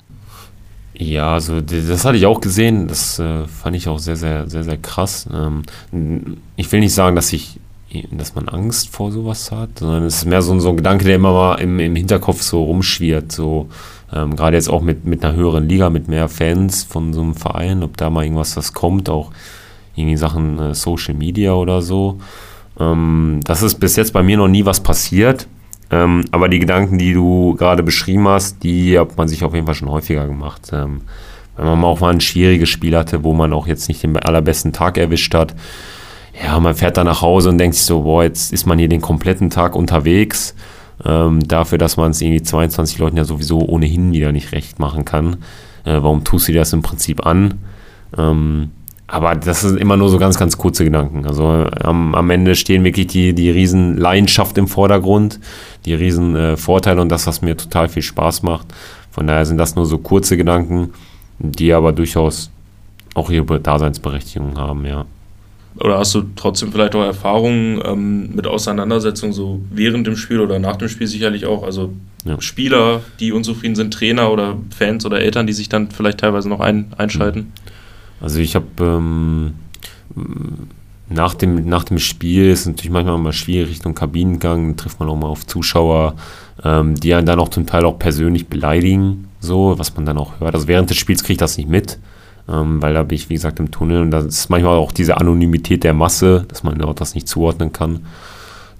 Ja, 0.94 1.32
also 1.32 1.60
das 1.60 2.04
hatte 2.04 2.18
ich 2.18 2.26
auch 2.26 2.40
gesehen. 2.40 2.86
Das 2.86 3.18
äh, 3.18 3.46
fand 3.46 3.76
ich 3.76 3.88
auch 3.88 3.98
sehr, 3.98 4.16
sehr, 4.16 4.48
sehr, 4.48 4.62
sehr 4.62 4.76
krass. 4.76 5.26
Ähm, 5.32 5.62
ich 6.56 6.70
will 6.70 6.80
nicht 6.80 6.94
sagen, 6.94 7.16
dass 7.16 7.32
ich, 7.32 7.58
dass 8.10 8.34
man 8.34 8.48
Angst 8.48 8.90
vor 8.90 9.12
sowas 9.12 9.50
hat, 9.50 9.78
sondern 9.78 10.04
es 10.04 10.16
ist 10.16 10.24
mehr 10.24 10.42
so, 10.42 10.58
so 10.58 10.70
ein 10.70 10.76
Gedanke, 10.76 11.04
der 11.04 11.16
immer 11.16 11.32
mal 11.32 11.54
im, 11.56 11.78
im 11.78 11.94
Hinterkopf 11.96 12.42
so 12.42 12.64
rumschwirrt. 12.64 13.32
So 13.32 13.68
ähm, 14.12 14.36
gerade 14.36 14.56
jetzt 14.56 14.68
auch 14.68 14.82
mit, 14.82 15.04
mit 15.04 15.24
einer 15.24 15.34
höheren 15.34 15.68
Liga, 15.68 15.90
mit 15.90 16.08
mehr 16.08 16.28
Fans 16.28 16.84
von 16.84 17.12
so 17.12 17.22
einem 17.22 17.34
Verein, 17.34 17.82
ob 17.82 17.96
da 17.96 18.10
mal 18.10 18.24
irgendwas 18.24 18.56
was 18.56 18.72
kommt, 18.72 19.08
auch 19.08 19.30
irgendwie 19.94 20.16
Sachen 20.16 20.58
äh, 20.58 20.74
Social 20.74 21.14
Media 21.14 21.52
oder 21.52 21.82
so. 21.82 22.18
Ähm, 22.78 23.40
das 23.44 23.62
ist 23.62 23.76
bis 23.76 23.96
jetzt 23.96 24.12
bei 24.12 24.22
mir 24.22 24.36
noch 24.36 24.48
nie 24.48 24.64
was 24.64 24.80
passiert. 24.80 25.46
Ähm, 25.90 26.24
aber 26.30 26.48
die 26.48 26.58
Gedanken, 26.58 26.98
die 26.98 27.12
du 27.12 27.54
gerade 27.56 27.82
beschrieben 27.82 28.26
hast, 28.28 28.62
die 28.62 28.98
hat 28.98 29.16
man 29.16 29.28
sich 29.28 29.44
auf 29.44 29.54
jeden 29.54 29.66
Fall 29.66 29.74
schon 29.74 29.90
häufiger 29.90 30.26
gemacht. 30.26 30.70
Ähm, 30.72 31.02
wenn 31.56 31.66
man 31.66 31.84
auch 31.84 32.00
mal 32.00 32.12
ein 32.12 32.20
schwieriges 32.20 32.70
Spiel 32.70 32.96
hatte, 32.96 33.24
wo 33.24 33.34
man 33.34 33.52
auch 33.52 33.66
jetzt 33.66 33.88
nicht 33.88 34.02
den 34.02 34.16
allerbesten 34.16 34.72
Tag 34.72 34.96
erwischt 34.96 35.34
hat. 35.34 35.54
Ja, 36.40 36.58
man 36.60 36.74
fährt 36.74 36.96
dann 36.96 37.06
nach 37.06 37.22
Hause 37.22 37.50
und 37.50 37.58
denkt 37.58 37.76
sich 37.76 37.84
so, 37.84 38.02
boah, 38.02 38.24
jetzt 38.24 38.52
ist 38.52 38.66
man 38.66 38.78
hier 38.78 38.88
den 38.88 39.00
kompletten 39.00 39.50
Tag 39.50 39.76
unterwegs. 39.76 40.54
Ähm, 41.04 41.46
dafür, 41.46 41.78
dass 41.78 41.96
man 41.96 42.12
es 42.12 42.20
irgendwie 42.20 42.42
22 42.42 42.98
Leuten 42.98 43.16
ja 43.16 43.24
sowieso 43.24 43.58
ohnehin 43.60 44.12
wieder 44.12 44.32
nicht 44.32 44.52
recht 44.52 44.78
machen 44.78 45.04
kann. 45.04 45.38
Äh, 45.84 46.02
warum 46.02 46.24
tust 46.24 46.48
du 46.48 46.52
dir 46.52 46.60
das 46.60 46.72
im 46.72 46.82
Prinzip 46.82 47.26
an? 47.26 47.58
Ähm, 48.16 48.70
aber 49.08 49.34
das 49.34 49.60
sind 49.60 49.78
immer 49.78 49.96
nur 49.96 50.08
so 50.08 50.18
ganz, 50.18 50.38
ganz 50.38 50.56
kurze 50.56 50.84
Gedanken. 50.84 51.26
Also 51.26 51.44
am, 51.44 52.14
am 52.14 52.30
Ende 52.30 52.54
stehen 52.54 52.82
wirklich 52.82 53.08
die, 53.08 53.34
die 53.34 53.50
riesen 53.50 53.98
Leidenschaft 53.98 54.56
im 54.56 54.68
Vordergrund, 54.68 55.38
die 55.84 55.92
riesen 55.92 56.34
äh, 56.34 56.56
Vorteile 56.56 57.00
und 57.00 57.10
das, 57.10 57.26
was 57.26 57.42
mir 57.42 57.56
total 57.56 57.88
viel 57.88 58.02
Spaß 58.02 58.42
macht. 58.42 58.68
Von 59.10 59.26
daher 59.26 59.44
sind 59.44 59.58
das 59.58 59.76
nur 59.76 59.84
so 59.84 59.98
kurze 59.98 60.38
Gedanken, 60.38 60.94
die 61.38 61.74
aber 61.74 61.92
durchaus 61.92 62.50
auch 63.14 63.28
ihre 63.28 63.60
Daseinsberechtigung 63.60 64.56
haben, 64.56 64.86
ja. 64.86 65.04
Oder 65.76 65.98
hast 65.98 66.14
du 66.14 66.24
trotzdem 66.36 66.70
vielleicht 66.70 66.94
auch 66.94 67.02
Erfahrungen 67.02 67.80
ähm, 67.84 68.34
mit 68.34 68.46
Auseinandersetzungen 68.46 69.32
so 69.32 69.60
während 69.70 70.06
dem 70.06 70.16
Spiel 70.16 70.40
oder 70.40 70.58
nach 70.58 70.76
dem 70.76 70.88
Spiel 70.88 71.06
sicherlich 71.06 71.46
auch? 71.46 71.62
Also 71.62 71.92
ja. 72.24 72.40
Spieler, 72.40 73.00
die 73.20 73.32
unzufrieden 73.32 73.74
sind, 73.74 73.92
Trainer 73.92 74.30
oder 74.30 74.56
Fans 74.76 75.06
oder 75.06 75.20
Eltern, 75.20 75.46
die 75.46 75.52
sich 75.52 75.68
dann 75.68 75.90
vielleicht 75.90 76.18
teilweise 76.18 76.48
noch 76.48 76.60
ein, 76.60 76.92
einschalten? 76.96 77.52
Also 78.20 78.38
ich 78.38 78.54
habe 78.54 78.66
ähm, 78.80 79.54
nach 81.08 81.34
dem, 81.34 81.68
nach 81.68 81.84
dem 81.84 81.98
Spiel 81.98 82.50
ist 82.50 82.60
es 82.60 82.66
natürlich 82.66 82.90
manchmal 82.90 83.18
mal 83.18 83.32
schwierig 83.32 83.70
Richtung 83.70 83.94
Kabinengang, 83.94 84.76
trifft 84.76 85.00
man 85.00 85.08
auch 85.08 85.16
mal 85.16 85.26
auf 85.26 85.46
Zuschauer, 85.46 86.14
ähm, 86.64 86.94
die 86.94 87.14
einen 87.14 87.26
dann 87.26 87.40
auch 87.40 87.48
zum 87.48 87.66
Teil 87.66 87.84
auch 87.84 87.98
persönlich 87.98 88.48
beleidigen, 88.48 89.28
so, 89.40 89.78
was 89.78 89.94
man 89.96 90.06
dann 90.06 90.18
auch 90.18 90.38
hört. 90.40 90.54
Also 90.54 90.68
während 90.68 90.90
des 90.90 90.98
Spiels 90.98 91.22
kriege 91.22 91.32
ich 91.32 91.38
das 91.38 91.56
nicht 91.56 91.68
mit, 91.68 91.98
ähm, 92.48 92.82
weil 92.82 92.94
da 92.94 93.02
bin 93.02 93.16
ich, 93.16 93.28
wie 93.28 93.34
gesagt, 93.34 93.60
im 93.60 93.70
Tunnel 93.70 94.02
und 94.02 94.10
das 94.10 94.24
ist 94.24 94.50
manchmal 94.50 94.76
auch 94.76 94.92
diese 94.92 95.18
Anonymität 95.18 95.84
der 95.84 95.94
Masse, 95.94 96.44
dass 96.48 96.62
man 96.62 96.80
auch 96.82 96.94
das 96.94 97.14
nicht 97.14 97.28
zuordnen 97.28 97.72
kann. 97.72 98.06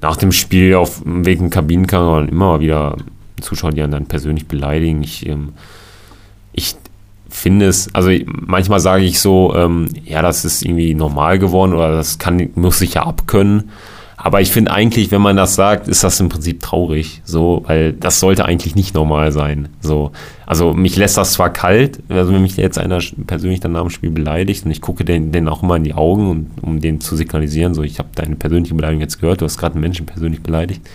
Nach 0.00 0.16
dem 0.16 0.32
Spiel 0.32 0.74
auf 0.74 1.02
dem 1.02 1.24
Weg 1.24 1.38
in 1.38 1.46
den 1.46 1.50
Kabinengang 1.50 2.06
waren 2.06 2.28
immer 2.28 2.46
mal 2.46 2.60
wieder 2.60 2.96
Zuschauer, 3.40 3.72
die 3.72 3.82
einen 3.82 3.92
dann 3.92 4.06
persönlich 4.06 4.46
beleidigen. 4.46 5.02
Ich, 5.02 5.26
ähm, 5.26 5.52
ich 6.52 6.76
finde 7.28 7.66
es, 7.66 7.94
also 7.94 8.10
manchmal 8.26 8.80
sage 8.80 9.04
ich 9.04 9.20
so, 9.20 9.54
ähm, 9.54 9.88
ja, 10.04 10.22
das 10.22 10.44
ist 10.44 10.64
irgendwie 10.64 10.94
normal 10.94 11.38
geworden 11.38 11.72
oder 11.72 11.92
das 11.92 12.18
kann, 12.18 12.50
muss 12.54 12.78
sich 12.78 12.94
ja 12.94 13.04
abkönnen. 13.04 13.70
Aber 14.24 14.40
ich 14.40 14.52
finde 14.52 14.70
eigentlich, 14.70 15.10
wenn 15.10 15.20
man 15.20 15.36
das 15.36 15.56
sagt, 15.56 15.88
ist 15.88 16.04
das 16.04 16.20
im 16.20 16.28
Prinzip 16.28 16.62
traurig, 16.62 17.22
so, 17.24 17.64
weil 17.66 17.92
das 17.92 18.20
sollte 18.20 18.44
eigentlich 18.44 18.76
nicht 18.76 18.94
normal 18.94 19.32
sein. 19.32 19.68
So, 19.80 20.12
also 20.46 20.72
mich 20.72 20.96
lässt 20.96 21.16
das 21.16 21.32
zwar 21.32 21.52
kalt, 21.52 21.98
also 22.08 22.32
wenn 22.32 22.40
mich 22.40 22.56
jetzt 22.56 22.78
einer 22.78 23.00
persönlich 23.26 23.58
dann 23.58 23.72
nach 23.72 23.80
dem 23.80 23.90
Spiel 23.90 24.10
beleidigt 24.10 24.64
und 24.64 24.70
ich 24.70 24.80
gucke 24.80 25.04
den, 25.04 25.32
den 25.32 25.48
auch 25.48 25.64
immer 25.64 25.74
in 25.74 25.82
die 25.82 25.94
Augen, 25.94 26.30
und, 26.30 26.50
um 26.62 26.80
den 26.80 27.00
zu 27.00 27.16
signalisieren, 27.16 27.74
so, 27.74 27.82
ich 27.82 27.98
habe 27.98 28.10
deine 28.14 28.36
persönliche 28.36 28.76
Beleidigung 28.76 29.00
jetzt 29.00 29.20
gehört, 29.20 29.40
du 29.40 29.44
hast 29.44 29.58
gerade 29.58 29.74
einen 29.74 29.82
Menschen 29.82 30.06
persönlich 30.06 30.40
beleidigt. 30.40 30.88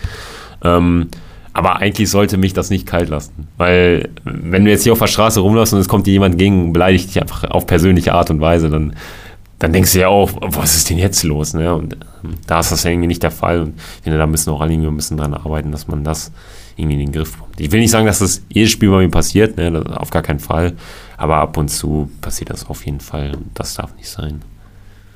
Ähm, 0.64 1.08
aber 1.52 1.76
eigentlich 1.76 2.08
sollte 2.08 2.38
mich 2.38 2.54
das 2.54 2.70
nicht 2.70 2.86
kalt 2.86 3.08
lassen. 3.08 3.48
Weil, 3.58 4.10
wenn 4.24 4.64
du 4.64 4.70
jetzt 4.70 4.84
hier 4.84 4.92
auf 4.92 5.00
der 5.00 5.06
Straße 5.06 5.40
rumläufst 5.40 5.74
und 5.74 5.80
es 5.80 5.88
kommt 5.88 6.06
dir 6.06 6.12
jemand 6.12 6.38
gegen 6.38 6.72
beleidigt 6.72 7.08
dich 7.08 7.20
einfach 7.20 7.44
auf 7.50 7.66
persönliche 7.66 8.14
Art 8.14 8.30
und 8.30 8.40
Weise, 8.40 8.70
dann, 8.70 8.94
dann 9.58 9.72
denkst 9.72 9.92
du 9.92 10.00
ja 10.00 10.08
auch, 10.08 10.30
was 10.40 10.76
ist 10.76 10.88
denn 10.88 10.98
jetzt 10.98 11.22
los? 11.24 11.54
Ne? 11.54 11.74
Und 11.74 11.94
ähm, 11.94 12.34
da 12.46 12.60
ist 12.60 12.70
das 12.70 12.84
ja 12.84 12.90
irgendwie 12.90 13.08
nicht 13.08 13.22
der 13.22 13.30
Fall. 13.30 13.60
Und 13.60 13.74
ich 13.76 14.02
finde, 14.02 14.18
da 14.18 14.26
müssen 14.26 14.50
auch 14.50 14.60
alle 14.60 14.72
irgendwie 14.72 14.88
ein 14.88 14.96
bisschen 14.96 15.16
dran 15.16 15.34
arbeiten, 15.34 15.72
dass 15.72 15.88
man 15.88 16.04
das 16.04 16.30
irgendwie 16.76 16.94
in 16.94 17.06
den 17.06 17.12
Griff 17.12 17.32
bekommt. 17.32 17.60
Ich 17.60 17.72
will 17.72 17.80
nicht 17.80 17.90
sagen, 17.90 18.06
dass 18.06 18.20
das 18.20 18.42
jedes 18.48 18.70
Spiel 18.70 18.90
bei 18.90 18.98
mir 18.98 19.10
passiert, 19.10 19.56
ne? 19.56 19.82
auf 19.96 20.10
gar 20.10 20.22
keinen 20.22 20.38
Fall. 20.38 20.74
Aber 21.16 21.36
ab 21.36 21.56
und 21.56 21.68
zu 21.68 22.08
passiert 22.20 22.50
das 22.50 22.66
auf 22.68 22.86
jeden 22.86 23.00
Fall. 23.00 23.34
Und 23.34 23.50
das 23.54 23.74
darf 23.74 23.96
nicht 23.96 24.08
sein. 24.08 24.42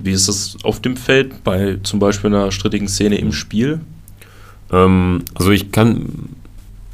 Wie 0.01 0.11
ist 0.11 0.26
das 0.26 0.57
auf 0.64 0.80
dem 0.80 0.97
Feld 0.97 1.45
bei 1.45 1.78
zum 1.84 2.01
Beispiel 2.01 2.34
einer 2.34 2.51
strittigen 2.51 2.88
Szene 2.88 3.18
im 3.18 3.32
Spiel? 3.32 3.80
Ähm, 4.72 5.24
also 5.34 5.53
ich 5.53 5.70
kann, 5.70 6.30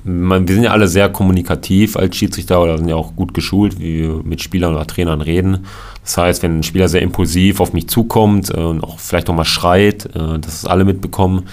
wir 0.08 0.54
sind 0.54 0.64
ja 0.64 0.70
alle 0.70 0.88
sehr 0.88 1.10
kommunikativ 1.10 1.96
als 1.96 2.16
Schiedsrichter 2.16 2.62
oder 2.62 2.78
sind 2.78 2.88
ja 2.88 2.96
auch 2.96 3.14
gut 3.14 3.34
geschult, 3.34 3.78
wie 3.78 4.02
wir 4.02 4.22
mit 4.24 4.40
Spielern 4.40 4.74
oder 4.74 4.86
Trainern 4.86 5.20
reden. 5.20 5.66
Das 6.02 6.16
heißt, 6.16 6.42
wenn 6.42 6.60
ein 6.60 6.62
Spieler 6.62 6.88
sehr 6.88 7.02
impulsiv 7.02 7.60
auf 7.60 7.74
mich 7.74 7.88
zukommt 7.88 8.50
äh, 8.50 8.58
und 8.58 8.82
auch 8.82 8.98
vielleicht 8.98 9.28
auch 9.28 9.34
mal 9.34 9.44
schreit, 9.44 10.06
äh, 10.06 10.38
dass 10.38 10.54
es 10.54 10.64
alle 10.64 10.84
mitbekommen, 10.84 11.44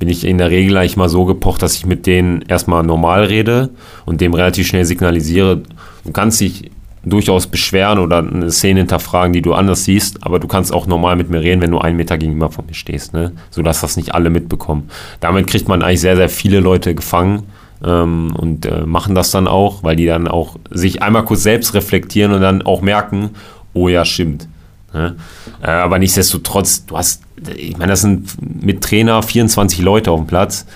bin 0.00 0.08
ich 0.08 0.24
in 0.24 0.38
der 0.38 0.50
Regel 0.50 0.76
eigentlich 0.76 0.96
mal 0.96 1.08
so 1.08 1.24
gepocht, 1.24 1.62
dass 1.62 1.76
ich 1.76 1.86
mit 1.86 2.06
denen 2.06 2.42
erstmal 2.42 2.82
normal 2.82 3.24
rede 3.24 3.70
und 4.06 4.20
dem 4.20 4.34
relativ 4.34 4.66
schnell 4.66 4.84
signalisiere, 4.84 5.62
du 6.04 6.12
kannst 6.12 6.40
dich 6.40 6.70
durchaus 7.04 7.46
beschweren 7.46 7.98
oder 7.98 8.18
eine 8.18 8.50
Szene 8.50 8.80
hinterfragen, 8.80 9.32
die 9.32 9.42
du 9.42 9.54
anders 9.54 9.84
siehst, 9.84 10.24
aber 10.24 10.38
du 10.38 10.48
kannst 10.48 10.72
auch 10.72 10.86
normal 10.86 11.16
mit 11.16 11.30
mir 11.30 11.40
reden, 11.40 11.62
wenn 11.62 11.70
du 11.70 11.78
einen 11.78 11.96
Meter 11.96 12.18
gegenüber 12.18 12.50
von 12.50 12.66
mir 12.66 12.74
stehst, 12.74 13.14
ne? 13.14 13.32
sodass 13.50 13.80
das 13.80 13.96
nicht 13.96 14.14
alle 14.14 14.30
mitbekommen. 14.30 14.90
Damit 15.20 15.46
kriegt 15.46 15.68
man 15.68 15.82
eigentlich 15.82 16.00
sehr, 16.00 16.16
sehr 16.16 16.28
viele 16.28 16.60
Leute 16.60 16.94
gefangen 16.94 17.44
ähm, 17.84 18.34
und 18.36 18.66
äh, 18.66 18.86
machen 18.86 19.14
das 19.14 19.30
dann 19.30 19.48
auch, 19.48 19.82
weil 19.82 19.96
die 19.96 20.06
dann 20.06 20.28
auch 20.28 20.56
sich 20.70 21.02
einmal 21.02 21.24
kurz 21.24 21.42
selbst 21.42 21.74
reflektieren 21.74 22.32
und 22.32 22.40
dann 22.40 22.62
auch 22.62 22.82
merken, 22.82 23.30
oh 23.72 23.88
ja, 23.88 24.04
stimmt. 24.04 24.48
Ne? 24.92 25.16
Äh, 25.62 25.70
aber 25.70 25.98
nichtsdestotrotz, 25.98 26.86
du 26.86 26.96
hast, 26.96 27.22
ich 27.56 27.76
meine, 27.76 27.92
das 27.92 28.02
sind 28.02 28.36
mit 28.62 28.82
Trainer 28.82 29.22
24 29.22 29.80
Leute 29.80 30.10
auf 30.10 30.20
dem 30.20 30.26
Platz, 30.26 30.66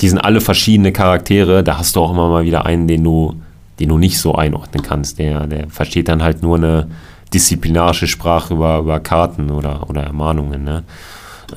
die 0.00 0.08
sind 0.08 0.18
alle 0.18 0.40
verschiedene 0.40 0.92
Charaktere, 0.92 1.62
da 1.62 1.78
hast 1.78 1.96
du 1.96 2.00
auch 2.00 2.10
immer 2.10 2.28
mal 2.28 2.44
wieder 2.44 2.66
einen, 2.66 2.88
den 2.88 3.04
du 3.04 3.36
den 3.80 3.88
du 3.88 3.98
nicht 3.98 4.18
so 4.18 4.34
einordnen 4.34 4.82
kannst. 4.82 5.18
Der, 5.18 5.46
der 5.46 5.68
versteht 5.68 6.08
dann 6.08 6.22
halt 6.22 6.42
nur 6.42 6.56
eine 6.56 6.88
disziplinarische 7.32 8.06
Sprache 8.06 8.54
über, 8.54 8.78
über 8.78 9.00
Karten 9.00 9.50
oder, 9.50 9.88
oder 9.90 10.02
Ermahnungen. 10.02 10.64
Ne? 10.64 10.84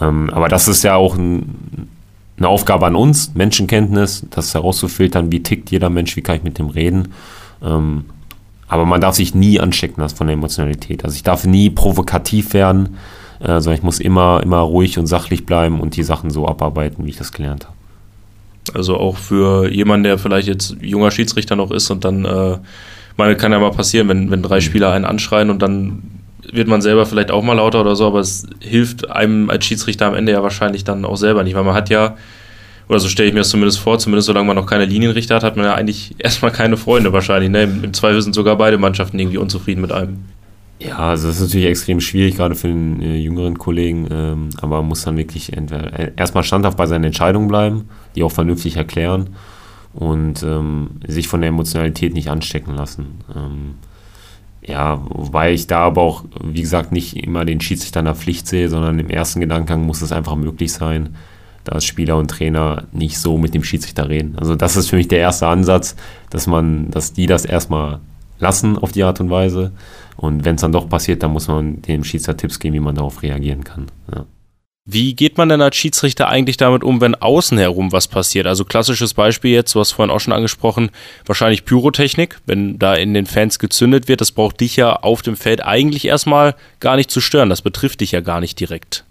Ähm, 0.01 0.29
aber 0.31 0.49
das 0.49 0.67
ist 0.67 0.83
ja 0.83 0.95
auch 0.95 1.15
ein, 1.15 1.89
eine 2.37 2.47
Aufgabe 2.47 2.85
an 2.85 2.95
uns, 2.95 3.33
Menschenkenntnis, 3.33 4.25
das 4.29 4.53
herauszufiltern, 4.53 5.31
wie 5.31 5.41
tickt 5.41 5.71
jeder 5.71 5.89
Mensch, 5.89 6.15
wie 6.15 6.21
kann 6.21 6.37
ich 6.37 6.43
mit 6.43 6.59
dem 6.59 6.67
reden. 6.67 7.09
Ähm, 7.63 8.05
aber 8.67 8.85
man 8.85 9.01
darf 9.01 9.15
sich 9.15 9.33
nie 9.33 9.59
anstecken 9.59 10.01
lassen 10.01 10.17
von 10.17 10.27
der 10.27 10.35
Emotionalität. 10.35 11.03
Also 11.03 11.15
ich 11.15 11.23
darf 11.23 11.45
nie 11.45 11.69
provokativ 11.69 12.53
werden, 12.53 12.97
äh, 13.39 13.59
sondern 13.59 13.75
ich 13.75 13.83
muss 13.83 13.99
immer, 13.99 14.41
immer 14.43 14.59
ruhig 14.59 14.99
und 14.99 15.07
sachlich 15.07 15.45
bleiben 15.45 15.79
und 15.79 15.95
die 15.95 16.03
Sachen 16.03 16.29
so 16.29 16.47
abarbeiten, 16.47 17.05
wie 17.05 17.09
ich 17.09 17.17
das 17.17 17.31
gelernt 17.31 17.65
habe. 17.65 17.75
Also 18.73 18.97
auch 18.97 19.17
für 19.17 19.71
jemanden, 19.71 20.03
der 20.03 20.17
vielleicht 20.17 20.47
jetzt 20.47 20.75
junger 20.81 21.11
Schiedsrichter 21.11 21.55
noch 21.55 21.71
ist 21.71 21.89
und 21.89 22.03
dann, 22.03 22.25
äh, 22.25 22.57
meine, 23.15 23.37
kann 23.37 23.51
ja 23.51 23.59
mal 23.59 23.71
passieren, 23.71 24.09
wenn, 24.09 24.29
wenn 24.29 24.43
drei 24.43 24.57
mhm. 24.57 24.61
Spieler 24.61 24.91
einen 24.91 25.05
anschreien 25.05 25.49
und 25.49 25.61
dann 25.61 26.03
wird 26.51 26.67
man 26.67 26.81
selber 26.81 27.05
vielleicht 27.05 27.31
auch 27.31 27.43
mal 27.43 27.53
lauter 27.53 27.81
oder 27.81 27.95
so, 27.95 28.07
aber 28.07 28.19
es 28.19 28.47
hilft 28.59 29.09
einem 29.09 29.49
als 29.49 29.65
Schiedsrichter 29.65 30.07
am 30.07 30.15
Ende 30.15 30.31
ja 30.31 30.43
wahrscheinlich 30.43 30.83
dann 30.83 31.05
auch 31.05 31.17
selber 31.17 31.43
nicht, 31.43 31.55
weil 31.55 31.63
man 31.63 31.75
hat 31.75 31.89
ja, 31.89 32.15
oder 32.87 32.99
so 32.99 33.09
stelle 33.09 33.27
ich 33.27 33.33
mir 33.33 33.41
das 33.41 33.49
zumindest 33.49 33.79
vor, 33.79 33.99
zumindest 33.99 34.27
solange 34.27 34.47
man 34.47 34.55
noch 34.55 34.65
keine 34.65 34.85
Linienrichter 34.85 35.35
hat, 35.35 35.43
hat 35.43 35.57
man 35.57 35.65
ja 35.65 35.73
eigentlich 35.73 36.15
erstmal 36.19 36.51
keine 36.51 36.77
Freunde 36.77 37.11
wahrscheinlich. 37.13 37.49
Ne? 37.49 37.63
Im, 37.63 37.83
Im 37.83 37.93
Zweifel 37.93 38.21
sind 38.21 38.33
sogar 38.33 38.57
beide 38.57 38.77
Mannschaften 38.77 39.19
irgendwie 39.19 39.37
unzufrieden 39.37 39.81
mit 39.81 39.91
einem. 39.91 40.19
Ja, 40.79 40.97
also 40.97 41.27
das 41.27 41.37
ist 41.37 41.47
natürlich 41.47 41.67
extrem 41.67 41.99
schwierig, 41.99 42.35
gerade 42.35 42.53
für 42.53 42.67
den 42.67 43.01
äh, 43.01 43.15
jüngeren 43.15 43.57
Kollegen, 43.57 44.07
ähm, 44.11 44.49
aber 44.61 44.77
man 44.77 44.89
muss 44.89 45.01
dann 45.01 45.17
wirklich 45.17 45.53
entweder 45.53 45.99
äh, 45.99 46.11
erstmal 46.15 46.43
standhaft 46.43 46.77
bei 46.77 46.85
seinen 46.85 47.05
Entscheidungen 47.05 47.47
bleiben, 47.47 47.85
die 48.15 48.21
auch 48.21 48.31
vernünftig 48.31 48.75
erklären 48.75 49.31
und 49.93 50.43
ähm, 50.43 50.91
sich 51.07 51.27
von 51.27 51.41
der 51.41 51.49
Emotionalität 51.49 52.13
nicht 52.13 52.29
anstecken 52.29 52.75
lassen. 52.75 53.21
Ähm, 53.35 53.75
ja, 54.67 55.01
wobei 55.09 55.53
ich 55.53 55.67
da 55.67 55.79
aber 55.79 56.01
auch, 56.01 56.25
wie 56.43 56.61
gesagt, 56.61 56.91
nicht 56.91 57.15
immer 57.15 57.45
den 57.45 57.61
Schiedsrichter 57.61 58.01
in 58.01 58.05
der 58.05 58.15
Pflicht 58.15 58.47
sehe, 58.47 58.67
sondern 58.67 58.99
im 58.99 59.09
ersten 59.09 59.39
Gedankengang 59.39 59.85
muss 59.85 60.01
es 60.01 60.11
einfach 60.11 60.35
möglich 60.35 60.73
sein, 60.73 61.15
dass 61.63 61.85
Spieler 61.85 62.17
und 62.17 62.29
Trainer 62.29 62.83
nicht 62.91 63.17
so 63.17 63.37
mit 63.37 63.53
dem 63.53 63.63
Schiedsrichter 63.63 64.09
reden. 64.09 64.37
Also 64.37 64.55
das 64.55 64.75
ist 64.75 64.89
für 64.89 64.97
mich 64.97 65.07
der 65.07 65.19
erste 65.19 65.47
Ansatz, 65.47 65.95
dass 66.29 66.47
man, 66.47 66.91
dass 66.91 67.13
die 67.13 67.27
das 67.27 67.45
erstmal 67.45 67.99
lassen 68.39 68.77
auf 68.77 68.91
die 68.91 69.03
Art 69.03 69.21
und 69.21 69.29
Weise 69.29 69.71
und 70.17 70.43
wenn 70.43 70.55
es 70.55 70.61
dann 70.61 70.71
doch 70.73 70.89
passiert, 70.89 71.23
dann 71.23 71.31
muss 71.31 71.47
man 71.47 71.81
dem 71.83 72.03
Schiedsrichter 72.03 72.37
Tipps 72.37 72.59
geben, 72.59 72.75
wie 72.75 72.79
man 72.79 72.95
darauf 72.95 73.23
reagieren 73.23 73.63
kann. 73.63 73.87
Ja. 74.13 74.25
Wie 74.89 75.15
geht 75.15 75.37
man 75.37 75.49
denn 75.49 75.61
als 75.61 75.75
Schiedsrichter 75.75 76.29
eigentlich 76.29 76.55
damit 76.55 76.81
um, 76.81 77.01
wenn 77.01 77.13
außen 77.13 77.57
herum 77.57 77.91
was 77.91 78.07
passiert? 78.07 78.47
Also 78.47 78.63
klassisches 78.63 79.13
Beispiel 79.13 79.51
jetzt, 79.51 79.75
du 79.75 79.81
hast 79.81 79.91
vorhin 79.91 80.15
auch 80.15 80.21
schon 80.21 80.31
angesprochen, 80.31 80.91
wahrscheinlich 81.25 81.65
Pyrotechnik, 81.65 82.39
wenn 82.45 82.79
da 82.79 82.95
in 82.95 83.13
den 83.13 83.25
Fans 83.25 83.59
gezündet 83.59 84.07
wird, 84.07 84.21
das 84.21 84.31
braucht 84.31 84.61
dich 84.61 84.77
ja 84.77 84.95
auf 84.95 85.21
dem 85.21 85.35
Feld 85.35 85.61
eigentlich 85.61 86.05
erstmal 86.05 86.55
gar 86.79 86.95
nicht 86.95 87.11
zu 87.11 87.19
stören, 87.19 87.49
das 87.49 87.61
betrifft 87.61 87.99
dich 87.99 88.13
ja 88.13 88.21
gar 88.21 88.39
nicht 88.39 88.61
direkt. 88.61 89.03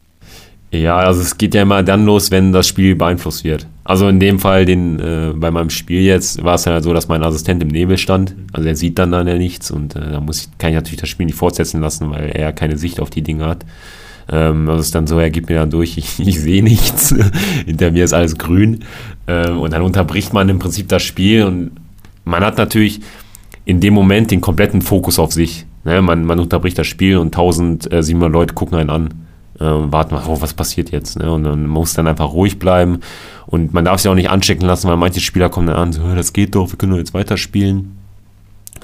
Ja, 0.72 0.96
also 0.96 1.20
es 1.20 1.36
geht 1.36 1.54
ja 1.54 1.60
immer 1.60 1.82
dann 1.82 2.06
los, 2.06 2.30
wenn 2.30 2.52
das 2.52 2.66
Spiel 2.66 2.96
beeinflusst 2.96 3.44
wird. 3.44 3.66
Also 3.84 4.08
in 4.08 4.18
dem 4.18 4.38
Fall, 4.38 4.64
den, 4.64 4.98
äh, 4.98 5.32
bei 5.34 5.50
meinem 5.50 5.70
Spiel 5.70 6.00
jetzt, 6.00 6.42
war 6.42 6.54
es 6.54 6.64
ja 6.64 6.82
so, 6.82 6.94
dass 6.94 7.08
mein 7.08 7.22
Assistent 7.22 7.62
im 7.62 7.68
Nebel 7.68 7.98
stand. 7.98 8.34
Also 8.52 8.66
er 8.66 8.76
sieht 8.76 8.98
dann 8.98 9.12
dann 9.12 9.28
ja 9.28 9.36
nichts 9.36 9.70
und 9.70 9.94
äh, 9.94 10.00
da 10.00 10.20
muss 10.20 10.40
ich, 10.40 10.58
kann 10.58 10.70
ich 10.70 10.76
natürlich 10.76 11.00
das 11.00 11.10
Spiel 11.10 11.26
nicht 11.26 11.36
fortsetzen 11.36 11.82
lassen, 11.82 12.10
weil 12.10 12.30
er 12.30 12.52
keine 12.54 12.78
Sicht 12.78 12.98
auf 12.98 13.10
die 13.10 13.22
Dinge 13.22 13.44
hat. 13.44 13.64
Ähm, 14.30 14.68
also 14.68 14.80
es 14.80 14.90
dann 14.90 15.06
so, 15.06 15.18
er 15.18 15.30
gibt 15.30 15.48
mir 15.48 15.56
dann 15.56 15.70
durch, 15.70 15.98
ich, 15.98 16.18
ich 16.20 16.40
sehe 16.40 16.62
nichts. 16.62 17.14
Hinter 17.66 17.90
mir 17.90 18.04
ist 18.04 18.14
alles 18.14 18.36
grün. 18.38 18.84
Ähm, 19.26 19.58
und 19.60 19.72
dann 19.72 19.82
unterbricht 19.82 20.32
man 20.32 20.48
im 20.48 20.58
Prinzip 20.58 20.88
das 20.88 21.02
Spiel 21.02 21.44
und 21.44 21.72
man 22.24 22.44
hat 22.44 22.58
natürlich 22.58 23.00
in 23.64 23.80
dem 23.80 23.94
Moment 23.94 24.30
den 24.30 24.40
kompletten 24.40 24.82
Fokus 24.82 25.18
auf 25.18 25.32
sich. 25.32 25.66
Ne? 25.84 26.02
Man, 26.02 26.24
man 26.24 26.40
unterbricht 26.40 26.78
das 26.78 26.86
Spiel 26.86 27.18
und 27.18 27.26
1700 27.36 28.30
Leute 28.30 28.54
gucken 28.54 28.78
einen 28.78 28.90
an 28.90 29.26
äh, 29.60 29.64
warten, 29.64 30.14
oh, 30.14 30.40
was 30.40 30.54
passiert 30.54 30.90
jetzt? 30.90 31.18
Ne? 31.18 31.30
Und 31.30 31.44
dann 31.44 31.66
muss 31.66 31.94
dann 31.94 32.06
einfach 32.06 32.32
ruhig 32.32 32.58
bleiben. 32.58 33.00
Und 33.46 33.72
man 33.72 33.84
darf 33.84 34.00
sich 34.00 34.10
auch 34.10 34.14
nicht 34.14 34.30
anstecken 34.30 34.66
lassen, 34.66 34.88
weil 34.88 34.96
manche 34.96 35.20
Spieler 35.20 35.48
kommen 35.48 35.68
dann 35.68 35.76
an, 35.76 35.92
so, 35.92 36.02
das 36.14 36.32
geht 36.32 36.54
doch, 36.54 36.70
wir 36.70 36.78
können 36.78 36.92
doch 36.92 36.98
jetzt 36.98 37.14
weiterspielen. 37.14 37.96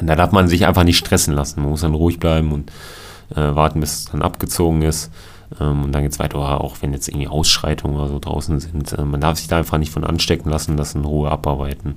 Und 0.01 0.07
da 0.07 0.17
darf 0.17 0.33
man 0.33 0.49
sich 0.49 0.67
einfach 0.67 0.85
nicht 0.85 0.99
stressen 0.99 1.35
lassen. 1.35 1.61
Man 1.61 1.71
muss 1.71 1.83
dann 1.83 1.95
ruhig 1.95 2.19
bleiben 2.19 2.53
und 2.53 2.73
äh, 3.31 3.55
warten, 3.55 3.81
bis 3.81 3.93
es 3.95 4.05
dann 4.07 4.23
abgezogen 4.23 4.83
ist. 4.83 5.11
Ähm, 5.61 5.85
und 5.85 5.93
dann 5.93 6.03
geht 6.03 6.13
es 6.13 6.19
weiter, 6.19 6.39
auch 6.61 6.77
wenn 6.81 6.93
jetzt 6.93 7.09
irgendwie 7.09 7.29
Ausschreitungen 7.29 7.97
oder 7.97 8.09
so 8.09 8.19
draußen 8.19 8.61
sind. 8.61 8.93
Äh, 8.93 9.05
man 9.05 9.21
darf 9.21 9.39
sich 9.39 9.49
da 9.49 9.59
einfach 9.59 9.79
nicht 9.79 9.93
von 9.93 10.05
anstecken 10.05 10.51
lassen, 10.51 10.77
das 10.77 10.95
in 10.95 11.05
Ruhe 11.05 11.31
abarbeiten. 11.31 11.97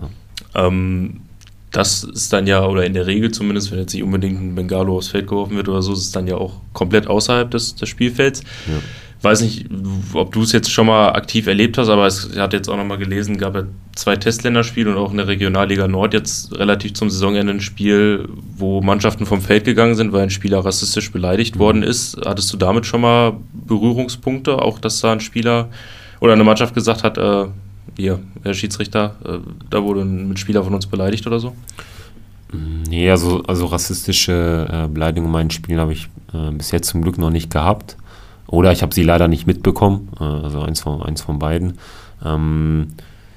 Ja. 0.00 0.66
Ähm, 0.66 1.22
das 1.70 2.04
ist 2.04 2.32
dann 2.32 2.46
ja, 2.46 2.66
oder 2.66 2.84
in 2.84 2.92
der 2.92 3.06
Regel 3.06 3.30
zumindest, 3.30 3.72
wenn 3.72 3.78
jetzt 3.78 3.94
nicht 3.94 4.02
unbedingt 4.02 4.40
ein 4.40 4.54
Bengalo 4.54 4.96
aufs 4.96 5.08
Feld 5.08 5.26
geworfen 5.26 5.56
wird 5.56 5.68
oder 5.68 5.80
so, 5.80 5.94
ist 5.94 6.00
es 6.00 6.12
dann 6.12 6.26
ja 6.26 6.36
auch 6.36 6.60
komplett 6.74 7.06
außerhalb 7.06 7.50
des, 7.50 7.74
des 7.74 7.88
Spielfelds. 7.88 8.42
Ja. 8.66 8.74
Weiß 9.22 9.42
nicht, 9.42 9.66
ob 10.14 10.32
du 10.32 10.42
es 10.42 10.52
jetzt 10.52 10.70
schon 10.70 10.86
mal 10.86 11.10
aktiv 11.10 11.46
erlebt 11.46 11.78
hast, 11.78 11.88
aber 11.88 12.06
es 12.06 12.36
hat 12.36 12.52
jetzt 12.52 12.68
auch 12.68 12.76
noch 12.76 12.84
mal 12.84 12.98
gelesen, 12.98 13.38
gab 13.38 13.54
ja 13.54 13.64
zwei 13.94 14.16
Testländerspiele 14.16 14.90
und 14.90 14.96
auch 14.96 15.10
in 15.10 15.18
der 15.18 15.28
Regionalliga 15.28 15.86
Nord 15.86 16.14
jetzt 16.14 16.56
relativ 16.58 16.94
zum 16.94 17.10
Saisonende 17.10 17.52
ein 17.52 17.60
Spiel, 17.60 18.28
wo 18.56 18.80
Mannschaften 18.80 19.26
vom 19.26 19.40
Feld 19.40 19.64
gegangen 19.64 19.94
sind, 19.94 20.12
weil 20.12 20.22
ein 20.22 20.30
Spieler 20.30 20.64
rassistisch 20.64 21.12
beleidigt 21.12 21.56
mhm. 21.56 21.60
worden 21.60 21.82
ist. 21.82 22.18
Hattest 22.24 22.52
du 22.52 22.56
damit 22.56 22.86
schon 22.86 23.02
mal 23.02 23.34
Berührungspunkte, 23.52 24.60
auch 24.60 24.78
dass 24.78 25.00
da 25.00 25.12
ein 25.12 25.20
Spieler 25.20 25.68
oder 26.20 26.32
eine 26.32 26.44
Mannschaft 26.44 26.74
gesagt 26.74 27.04
hat, 27.04 27.18
äh, 27.18 27.46
hier, 27.96 28.20
Herr 28.42 28.54
Schiedsrichter, 28.54 29.16
äh, 29.24 29.38
da 29.70 29.82
wurde 29.82 30.02
ein 30.02 30.36
Spieler 30.36 30.64
von 30.64 30.74
uns 30.74 30.86
beleidigt 30.86 31.26
oder 31.26 31.38
so? 31.38 31.54
Nee, 32.52 33.10
also, 33.10 33.42
also 33.44 33.66
rassistische 33.66 34.68
äh, 34.70 34.88
Beleidigungen 34.88 35.28
in 35.28 35.32
meinen 35.32 35.50
Spielen 35.50 35.80
habe 35.80 35.92
ich 35.92 36.08
äh, 36.34 36.50
bis 36.50 36.70
jetzt 36.70 36.88
zum 36.88 37.02
Glück 37.02 37.18
noch 37.18 37.30
nicht 37.30 37.50
gehabt. 37.50 37.96
Oder 38.52 38.70
ich 38.70 38.82
habe 38.82 38.94
sie 38.94 39.02
leider 39.02 39.28
nicht 39.28 39.46
mitbekommen, 39.46 40.10
äh, 40.20 40.24
also 40.24 40.60
eins 40.60 40.80
von, 40.80 41.02
eins 41.02 41.22
von 41.22 41.38
beiden. 41.38 41.78
Ähm, 42.22 42.88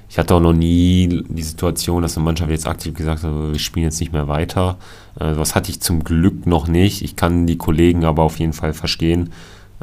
ich 0.09 0.20
hatte 0.20 0.36
auch 0.36 0.41
noch 0.41 0.53
nie 0.53 1.24
die 1.30 1.41
Situation, 1.41 2.01
dass 2.01 2.18
eine 2.18 2.26
Mannschaft 2.26 2.51
jetzt 2.51 2.68
aktiv 2.68 2.93
gesagt 2.93 3.24
hat, 3.24 3.32
wir 3.32 3.57
spielen 3.57 3.86
jetzt 3.86 4.01
nicht 4.01 4.11
mehr 4.11 4.28
weiter. 4.28 4.78
Äh, 5.18 5.32
was 5.38 5.55
hatte 5.55 5.72
ich 5.72 5.80
zum 5.80 6.03
Glück 6.03 6.45
noch 6.45 6.68
nicht. 6.68 7.01
Ich 7.01 7.16
kann 7.16 7.47
die 7.47 7.57
Kollegen 7.57 8.03
aber 8.03 8.24
auf 8.24 8.39
jeden 8.39 8.51
Fall 8.51 8.74
verstehen, 8.74 9.30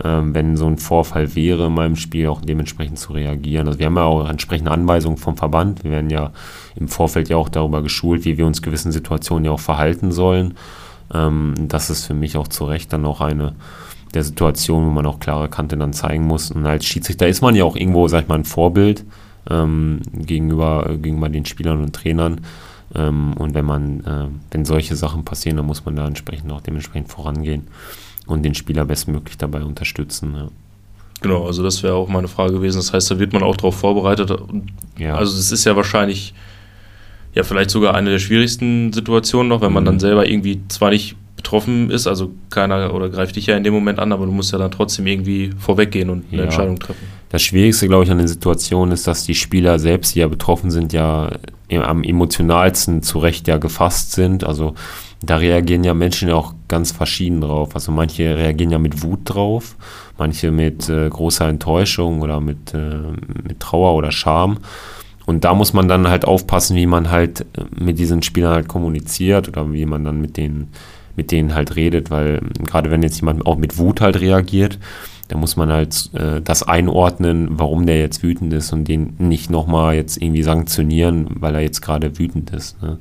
ähm, 0.05 0.35
wenn 0.35 0.59
so 0.59 0.67
ein 0.67 0.77
Vorfall 0.77 1.35
wäre 1.35 1.69
in 1.69 1.75
meinem 1.75 1.97
Spiel, 1.97 2.29
auch 2.29 2.43
dementsprechend 2.43 2.99
zu 2.99 3.15
reagieren. 3.15 3.67
Also 3.67 3.79
wir 3.79 3.87
haben 3.87 3.97
ja 3.97 4.05
auch 4.05 4.29
entsprechende 4.29 4.71
Anweisungen 4.71 5.17
vom 5.17 5.39
Verband. 5.39 5.83
Wir 5.83 5.93
werden 5.93 6.11
ja 6.11 6.33
im 6.77 6.89
Vorfeld 6.89 7.31
ja 7.31 7.39
auch 7.39 7.49
darüber 7.49 7.83
geschult, 7.83 8.27
wie 8.27 8.37
wir 8.37 8.45
uns 8.45 8.61
gewissen 8.61 8.93
Situationen 8.93 9.47
ja 9.47 9.51
auch 9.53 9.61
verhalten 9.61 10.13
sollen. 10.13 10.59
Ähm, 11.15 11.55
das 11.59 11.89
ist 11.89 12.05
für 12.05 12.15
mich 12.15 12.37
auch 12.37 12.49
zu 12.49 12.67
Recht 12.67 12.93
dann 12.93 13.07
auch 13.07 13.23
eine 13.23 13.55
der 14.15 14.25
Situation, 14.25 14.87
wo 14.87 14.91
man 14.91 15.07
auch 15.07 15.21
klare 15.21 15.49
Kante 15.49 15.77
dann 15.77 15.93
zeigen 15.93 16.27
muss. 16.27 16.51
Und 16.51 16.67
als 16.67 16.85
Schiedsrichter 16.85 17.29
ist 17.29 17.41
man 17.41 17.55
ja 17.55 17.65
auch 17.65 17.77
irgendwo, 17.77 18.09
sag 18.09 18.23
ich 18.23 18.29
mal, 18.29 18.37
ein 18.37 18.45
Vorbild 18.45 19.05
ähm, 19.51 20.01
gegenüber, 20.15 20.97
gegenüber 21.01 21.29
den 21.29 21.47
Spielern 21.47 21.83
und 21.83 21.95
Trainern. 21.95 22.41
Ähm, 22.95 23.35
und 23.35 23.55
wenn 23.55 23.65
man, 23.65 24.01
äh, 24.01 24.27
wenn 24.51 24.65
solche 24.65 24.97
Sachen 24.97 25.25
passieren, 25.25 25.57
dann 25.57 25.67
muss 25.67 25.85
man 25.85 25.97
da 25.97 26.07
entsprechend 26.07 26.53
auch 26.53 26.61
dementsprechend 26.61 27.09
vorangehen 27.09 27.69
und 28.27 28.43
den 28.43 28.55
Spieler 28.55 28.85
bestmöglich 28.85 29.39
dabei 29.39 29.63
unterstützen. 29.63 30.35
Ja. 30.35 30.49
Genau, 31.23 31.47
also 31.47 31.63
das 31.63 31.83
wäre 31.83 31.95
auch 31.95 32.09
meine 32.09 32.29
Frage 32.29 32.55
gewesen. 32.55 32.79
Das 32.79 32.93
heißt, 32.93 33.11
da 33.11 33.19
wird 33.19 33.33
man 33.33 33.43
auch 33.43 33.57
darauf 33.57 33.77
vorbereitet. 33.77 34.33
Ja. 34.99 35.15
Also 35.15 35.39
es 35.39 35.53
ist 35.53 35.65
ja 35.65 35.77
wahrscheinlich 35.77 36.35
ja 37.35 37.45
vielleicht 37.45 37.71
sogar 37.71 37.95
eine 37.95 38.11
der 38.11 38.19
schwierigsten 38.19 38.93
Situationen 38.93 39.49
noch, 39.49 39.61
wenn 39.63 39.73
man 39.73 39.85
mhm. 39.85 39.87
dann 39.87 40.01
selber 40.01 40.29
irgendwie 40.29 40.61
zwar 40.69 40.91
nicht 40.91 41.17
betroffen 41.43 41.91
ist. 41.91 42.07
Also 42.07 42.31
keiner 42.51 42.95
oder 42.95 43.09
greift 43.09 43.37
dich 43.37 43.47
ja 43.47 43.57
in 43.57 43.65
dem 43.65 43.75
Moment 43.75 43.99
an, 43.99 44.13
aber 44.13 44.27
du 44.27 44.33
musst 44.33 44.53
ja 44.53 44.59
dann 44.59 44.71
trotzdem 44.71 45.07
irgendwie 45.07 45.51
vorweggehen 45.59 46.09
und 46.09 46.25
eine 46.31 46.39
ja. 46.39 46.45
Entscheidung 46.45 46.79
treffen. 46.79 47.07
Das 47.31 47.43
Schwierigste, 47.43 47.89
glaube 47.89 48.05
ich, 48.05 48.11
an 48.11 48.19
den 48.19 48.29
Situationen 48.29 48.93
ist, 48.93 49.07
dass 49.07 49.25
die 49.25 49.35
Spieler 49.35 49.79
selbst, 49.79 50.15
die 50.15 50.21
ja 50.21 50.29
betroffen 50.29 50.71
sind, 50.71 50.93
ja 50.93 51.31
am 51.71 52.05
emotionalsten 52.05 53.03
zu 53.03 53.19
Recht 53.19 53.49
ja 53.49 53.57
gefasst 53.57 54.13
sind. 54.13 54.45
Also 54.45 54.75
da 55.23 55.37
reagieren 55.37 55.85
ja 55.85 55.95
Menschen 55.95 56.29
ja 56.29 56.35
auch 56.35 56.55
ganz 56.69 56.93
verschieden 56.93 57.41
drauf. 57.41 57.71
Also 57.75 57.91
manche 57.91 58.37
reagieren 58.37 58.71
ja 58.71 58.79
mit 58.79 59.03
Wut 59.03 59.21
drauf, 59.25 59.77
manche 60.19 60.51
mit 60.51 60.89
äh, 60.89 61.09
großer 61.09 61.49
Enttäuschung 61.49 62.21
oder 62.21 62.41
mit, 62.41 62.75
äh, 62.75 63.01
mit 63.43 63.61
Trauer 63.61 63.95
oder 63.95 64.13
Scham. 64.13 64.59
Und 65.25 65.45
da 65.45 65.55
muss 65.55 65.73
man 65.73 65.89
dann 65.89 66.09
halt 66.09 66.27
aufpassen, 66.27 66.77
wie 66.77 66.87
man 66.87 67.11
halt 67.11 67.47
mit 67.79 67.99
diesen 67.99 68.23
Spielern 68.23 68.53
halt 68.53 68.69
kommuniziert 68.69 69.49
oder 69.49 69.73
wie 69.73 69.87
man 69.87 70.05
dann 70.05 70.21
mit 70.21 70.37
denen 70.37 70.69
mit 71.17 71.31
denen 71.31 71.55
halt 71.55 71.77
redet, 71.77 72.11
weil 72.11 72.41
gerade 72.65 72.91
wenn 72.91 73.03
jetzt 73.03 73.21
jemand 73.21 73.47
auch 73.47 73.57
mit 73.57 73.79
Wut 73.79 74.01
halt 74.01 74.21
reagiert, 74.21 74.79
dann 75.29 75.41
muss 75.41 75.57
man 75.57 75.73
halt 75.73 76.11
äh, 76.15 76.41
das 76.43 76.63
einordnen, 76.63 77.59
warum 77.59 77.87
der 77.87 77.99
jetzt 77.99 78.23
wütend 78.23 78.53
ist 78.53 78.73
und 78.73 78.87
den 78.87 79.15
nicht 79.19 79.51
nochmal 79.51 79.95
jetzt 79.95 80.21
irgendwie 80.21 80.43
sanktionieren, 80.43 81.27
weil 81.41 81.55
er 81.55 81.63
jetzt 81.63 81.81
gerade 81.81 82.19
wütend 82.19 82.51
ist. 82.51 82.81
Ne? 82.83 82.99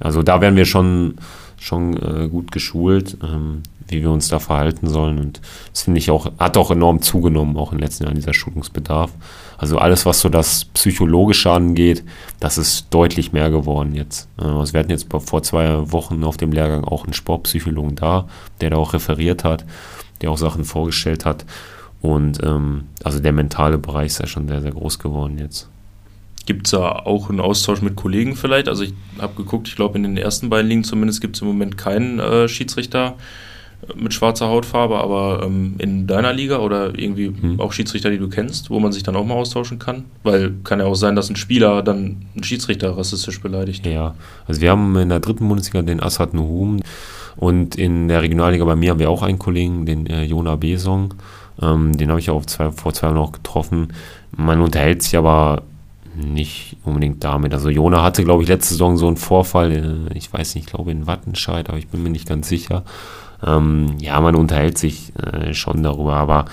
Also 0.00 0.22
da 0.22 0.40
werden 0.40 0.56
wir 0.56 0.66
schon, 0.66 1.14
schon 1.58 1.96
äh, 1.96 2.28
gut 2.28 2.52
geschult, 2.52 3.16
ähm, 3.22 3.62
wie 3.88 4.02
wir 4.02 4.10
uns 4.10 4.28
da 4.28 4.38
verhalten 4.38 4.88
sollen 4.88 5.18
und 5.18 5.40
das 5.72 5.82
finde 5.82 5.98
ich 5.98 6.10
auch, 6.10 6.30
hat 6.38 6.56
auch 6.56 6.70
enorm 6.70 7.00
zugenommen, 7.02 7.56
auch 7.56 7.72
in 7.72 7.78
den 7.78 7.84
letzten 7.84 8.04
Jahren 8.04 8.16
dieser 8.16 8.34
Schulungsbedarf. 8.34 9.10
Also 9.58 9.78
alles, 9.78 10.06
was 10.06 10.20
so 10.20 10.28
das 10.28 10.64
Psychologische 10.66 11.50
angeht, 11.50 12.04
das 12.40 12.58
ist 12.58 12.86
deutlich 12.90 13.32
mehr 13.32 13.50
geworden 13.50 13.94
jetzt. 13.94 14.28
Äh, 14.38 14.44
also 14.44 14.72
wir 14.72 14.80
hatten 14.80 14.90
jetzt 14.90 15.06
vor 15.10 15.42
zwei 15.42 15.92
Wochen 15.92 16.24
auf 16.24 16.36
dem 16.36 16.52
Lehrgang 16.52 16.84
auch 16.84 17.04
einen 17.04 17.14
Sportpsychologen 17.14 17.96
da, 17.96 18.28
der 18.60 18.70
da 18.70 18.76
auch 18.76 18.92
referiert 18.92 19.44
hat, 19.44 19.64
der 20.20 20.30
auch 20.30 20.38
Sachen 20.38 20.64
vorgestellt 20.64 21.24
hat. 21.24 21.44
Und 22.00 22.42
ähm, 22.42 22.84
also 23.02 23.20
der 23.20 23.32
mentale 23.32 23.78
Bereich 23.78 24.06
ist 24.06 24.20
ja 24.20 24.26
schon 24.26 24.48
sehr, 24.48 24.60
sehr 24.60 24.72
groß 24.72 24.98
geworden 24.98 25.38
jetzt. 25.38 25.68
Gibt 26.46 26.66
es 26.66 26.72
da 26.72 26.90
auch 26.90 27.30
einen 27.30 27.40
Austausch 27.40 27.80
mit 27.80 27.96
Kollegen 27.96 28.36
vielleicht? 28.36 28.68
Also 28.68 28.84
ich 28.84 28.92
habe 29.18 29.34
geguckt, 29.34 29.68
ich 29.68 29.76
glaube 29.76 29.96
in 29.96 30.02
den 30.02 30.18
ersten 30.18 30.50
beiden 30.50 30.68
Ligen 30.68 30.84
zumindest 30.84 31.22
gibt 31.22 31.36
es 31.36 31.42
im 31.42 31.48
Moment 31.48 31.78
keinen 31.78 32.18
äh, 32.18 32.48
Schiedsrichter 32.48 33.14
mit 33.94 34.14
schwarzer 34.14 34.48
Hautfarbe, 34.48 34.98
aber 34.98 35.42
ähm, 35.44 35.74
in 35.78 36.06
deiner 36.06 36.32
Liga 36.32 36.58
oder 36.58 36.98
irgendwie 36.98 37.26
hm. 37.26 37.60
auch 37.60 37.72
Schiedsrichter, 37.72 38.10
die 38.10 38.18
du 38.18 38.28
kennst, 38.28 38.70
wo 38.70 38.80
man 38.80 38.92
sich 38.92 39.02
dann 39.02 39.16
auch 39.16 39.24
mal 39.24 39.34
austauschen 39.34 39.78
kann? 39.78 40.04
Weil 40.22 40.54
kann 40.64 40.80
ja 40.80 40.86
auch 40.86 40.94
sein, 40.94 41.16
dass 41.16 41.30
ein 41.30 41.36
Spieler 41.36 41.82
dann 41.82 42.26
einen 42.34 42.44
Schiedsrichter 42.44 42.96
rassistisch 42.96 43.40
beleidigt. 43.40 43.86
Ja, 43.86 44.14
also 44.46 44.60
wir 44.60 44.70
haben 44.70 44.96
in 44.96 45.08
der 45.08 45.20
dritten 45.20 45.48
Bundesliga 45.48 45.82
den 45.82 46.02
Assad 46.02 46.34
Nuhum 46.34 46.80
und 47.36 47.74
in 47.76 48.08
der 48.08 48.22
Regionalliga 48.22 48.64
bei 48.64 48.76
mir 48.76 48.90
haben 48.90 48.98
wir 48.98 49.10
auch 49.10 49.22
einen 49.22 49.38
Kollegen, 49.38 49.86
den 49.86 50.06
äh, 50.06 50.24
Jona 50.24 50.56
Besong. 50.56 51.14
Ähm, 51.60 51.96
den 51.96 52.10
habe 52.10 52.20
ich 52.20 52.30
auch 52.30 52.44
zwei, 52.46 52.70
vor 52.70 52.92
zwei 52.92 53.08
Jahren 53.08 53.16
noch 53.16 53.32
getroffen. 53.32 53.92
Man 54.36 54.60
unterhält 54.60 55.02
sich 55.02 55.16
aber 55.16 55.62
nicht 56.16 56.76
unbedingt 56.84 57.24
damit. 57.24 57.52
Also 57.52 57.70
Jona 57.70 58.02
hatte, 58.02 58.24
glaube 58.24 58.42
ich, 58.42 58.48
letzte 58.48 58.74
Saison 58.74 58.96
so 58.96 59.06
einen 59.06 59.16
Vorfall, 59.16 59.72
äh, 59.72 60.16
ich 60.16 60.32
weiß 60.32 60.54
nicht, 60.54 60.66
ich 60.66 60.72
glaube 60.72 60.90
in 60.90 61.06
Wattenscheid, 61.06 61.68
aber 61.68 61.78
ich 61.78 61.88
bin 61.88 62.02
mir 62.02 62.10
nicht 62.10 62.28
ganz 62.28 62.48
sicher. 62.48 62.84
Ähm, 63.46 63.96
ja, 63.98 64.20
man 64.20 64.34
unterhält 64.34 64.78
sich 64.78 65.12
äh, 65.16 65.54
schon 65.54 65.82
darüber, 65.82 66.14
aber 66.16 66.46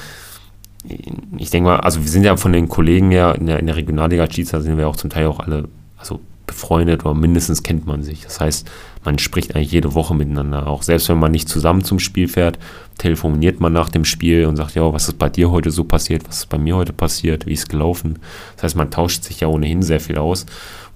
ich 1.37 1.49
denke 1.51 1.69
mal, 1.69 1.79
also 1.79 2.01
wir 2.01 2.09
sind 2.09 2.23
ja 2.23 2.35
von 2.37 2.53
den 2.53 2.67
Kollegen 2.67 3.11
ja 3.11 3.31
in 3.31 3.45
der, 3.45 3.59
in 3.59 3.67
der 3.67 3.75
Regionalliga 3.75 4.25
Schiedsrichter 4.25 4.61
sind 4.61 4.77
wir 4.77 4.87
auch 4.87 4.95
zum 4.95 5.11
Teil 5.11 5.27
auch 5.27 5.39
alle 5.39 5.69
also 5.97 6.19
befreundet 6.47 7.05
oder 7.05 7.13
mindestens 7.13 7.63
kennt 7.63 7.85
man 7.85 8.03
sich. 8.03 8.23
Das 8.23 8.39
heißt, 8.39 8.69
man 9.05 9.17
spricht 9.19 9.55
eigentlich 9.55 9.71
jede 9.71 9.93
Woche 9.93 10.13
miteinander. 10.13 10.67
Auch 10.67 10.83
selbst 10.83 11.07
wenn 11.07 11.19
man 11.19 11.31
nicht 11.31 11.47
zusammen 11.47 11.83
zum 11.83 11.99
Spiel 11.99 12.27
fährt, 12.27 12.59
telefoniert 12.97 13.59
man 13.59 13.71
nach 13.71 13.89
dem 13.89 14.05
Spiel 14.05 14.45
und 14.45 14.57
sagt, 14.57 14.75
ja, 14.75 14.91
was 14.91 15.07
ist 15.07 15.17
bei 15.17 15.29
dir 15.29 15.49
heute 15.49 15.71
so 15.71 15.83
passiert, 15.83 16.27
was 16.27 16.39
ist 16.39 16.49
bei 16.49 16.57
mir 16.57 16.75
heute 16.75 16.93
passiert, 16.93 17.45
wie 17.45 17.53
ist 17.53 17.69
gelaufen. 17.69 18.19
Das 18.55 18.63
heißt, 18.63 18.75
man 18.75 18.91
tauscht 18.91 19.23
sich 19.23 19.39
ja 19.39 19.47
ohnehin 19.47 19.81
sehr 19.81 19.99
viel 19.99 20.17
aus. 20.17 20.45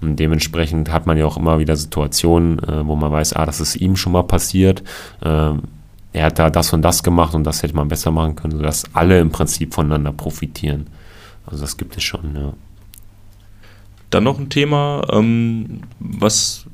Und 0.00 0.16
dementsprechend 0.16 0.92
hat 0.92 1.06
man 1.06 1.16
ja 1.16 1.24
auch 1.24 1.38
immer 1.38 1.58
wieder 1.58 1.74
Situationen, 1.74 2.58
äh, 2.58 2.86
wo 2.86 2.96
man 2.96 3.10
weiß, 3.10 3.32
ah, 3.32 3.46
das 3.46 3.60
ist 3.60 3.76
ihm 3.76 3.96
schon 3.96 4.12
mal 4.12 4.24
passiert. 4.24 4.82
Äh, 5.22 5.52
er 6.12 6.26
hat 6.26 6.38
da 6.38 6.50
das 6.50 6.72
und 6.72 6.82
das 6.82 7.02
gemacht 7.02 7.34
und 7.34 7.44
das 7.44 7.62
hätte 7.62 7.76
man 7.76 7.88
besser 7.88 8.10
machen 8.10 8.36
können, 8.36 8.56
sodass 8.56 8.84
alle 8.94 9.20
im 9.20 9.30
Prinzip 9.30 9.74
voneinander 9.74 10.12
profitieren. 10.12 10.86
Also 11.46 11.60
das 11.62 11.76
gibt 11.76 11.96
es 11.96 12.02
schon, 12.02 12.34
ja. 12.34 12.52
Dann 14.10 14.24
noch 14.24 14.38
ein 14.38 14.48
Thema, 14.48 15.02
ähm, 15.10 15.80
was 15.98 16.66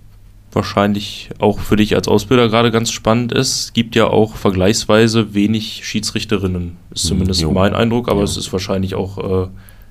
wahrscheinlich 0.53 1.31
auch 1.39 1.59
für 1.59 1.77
dich 1.77 1.95
als 1.97 2.09
Ausbilder 2.09 2.49
gerade 2.49 2.71
ganz 2.71 2.91
spannend 2.91 3.33
ist. 3.33 3.65
Es 3.65 3.73
gibt 3.73 3.97
ja 3.97 4.07
auch 4.07 4.37
vergleichsweise 4.37 5.35
wenig 5.35 5.81
Schiedsrichterinnen, 5.85 6.77
ist 6.91 7.05
hm, 7.05 7.09
zumindest 7.09 7.41
jo. 7.41 7.51
mein 7.51 7.75
Eindruck, 7.75 8.09
aber 8.09 8.21
jo. 8.21 8.25
es 8.25 8.37
ist 8.37 8.53
wahrscheinlich 8.53 8.95
auch 8.95 9.45
äh, 9.45 9.49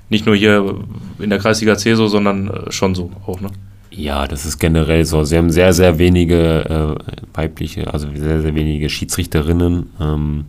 nicht 0.10 0.26
nur 0.26 0.36
hier 0.36 0.84
in 1.20 1.30
der 1.30 1.39
Kreisliga 1.39 1.78
C 1.78 1.96
so, 1.96 2.08
sondern 2.08 2.50
äh, 2.50 2.72
schon 2.72 2.94
so 2.94 3.12
auch, 3.26 3.42
ne? 3.42 3.50
Ja, 3.94 4.26
das 4.26 4.46
ist 4.46 4.58
generell 4.58 5.04
so. 5.06 5.24
Sie 5.24 5.38
haben 5.38 5.52
sehr, 5.52 5.74
sehr 5.74 6.00
wenige 6.00 6.98
äh, 6.98 7.38
weibliche, 7.38 7.94
also 7.94 8.08
sehr, 8.16 8.42
sehr 8.42 8.56
wenige 8.56 8.89
Schiedsrichterinnen. 8.89 9.89
Ähm, 10.00 10.46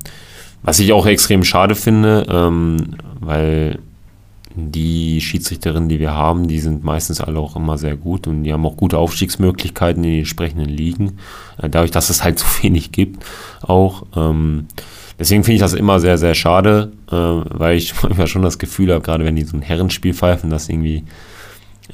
was 0.63 0.79
ich 0.79 0.93
auch 0.93 1.07
extrem 1.07 1.43
schade 1.43 1.75
finde, 1.75 2.25
ähm, 2.31 2.95
weil 3.19 3.81
die 4.55 5.21
Schiedsrichterinnen, 5.21 5.89
die 5.89 5.99
wir 5.99 6.13
haben, 6.13 6.47
die 6.47 6.61
sind 6.61 6.85
meistens 6.85 7.21
alle 7.21 7.41
auch 7.41 7.57
immer 7.57 7.79
sehr 7.79 7.97
gut 7.97 8.29
und 8.29 8.45
die 8.45 8.53
haben 8.53 8.65
auch 8.65 8.77
gute 8.77 8.99
Aufstiegsmöglichkeiten 8.99 10.05
in 10.05 10.11
den 10.11 10.19
entsprechenden 10.21 10.69
Ligen. 10.69 11.19
Äh, 11.61 11.69
dadurch, 11.69 11.91
dass 11.91 12.11
es 12.11 12.23
halt 12.23 12.39
so 12.39 12.47
wenig 12.63 12.93
gibt, 12.93 13.25
auch. 13.61 14.05
Ähm, 14.15 14.67
deswegen 15.19 15.43
finde 15.43 15.57
ich 15.57 15.63
das 15.63 15.75
immer 15.75 15.99
sehr, 15.99 16.17
sehr 16.17 16.35
schade, 16.35 16.93
äh, 17.11 17.17
weil 17.17 17.77
ich 17.77 17.93
manchmal 18.03 18.29
schon 18.29 18.43
das 18.43 18.61
Gefühl 18.61 18.93
habe, 18.93 19.03
gerade 19.03 19.25
wenn 19.25 19.35
die 19.35 19.45
so 19.45 19.57
ein 19.57 19.63
Herrenspiel 19.63 20.15
pfeifen, 20.15 20.49
dass 20.49 20.69
irgendwie 20.69 21.03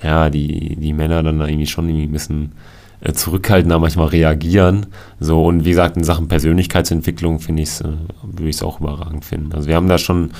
ja, 0.02 0.30
die, 0.30 0.76
die 0.76 0.92
Männer 0.92 1.22
dann 1.22 1.40
irgendwie 1.40 1.66
schon 1.66 1.88
irgendwie 1.88 2.06
ein 2.06 2.12
bisschen 2.12 2.52
äh, 3.00 3.12
zurückhaltender 3.12 3.78
manchmal 3.78 4.08
reagieren. 4.08 4.86
So, 5.20 5.44
und 5.44 5.64
wie 5.64 5.70
gesagt, 5.70 5.96
in 5.96 6.04
Sachen 6.04 6.28
Persönlichkeitsentwicklung 6.28 7.40
finde 7.40 7.62
ich 7.62 7.68
es, 7.68 7.80
äh, 7.80 7.92
würde 8.22 8.48
ich 8.48 8.56
es 8.56 8.62
auch 8.62 8.80
überragend 8.80 9.24
finden. 9.24 9.52
Also 9.52 9.68
wir 9.68 9.76
haben 9.76 9.88
da 9.88 9.98
schon 9.98 10.30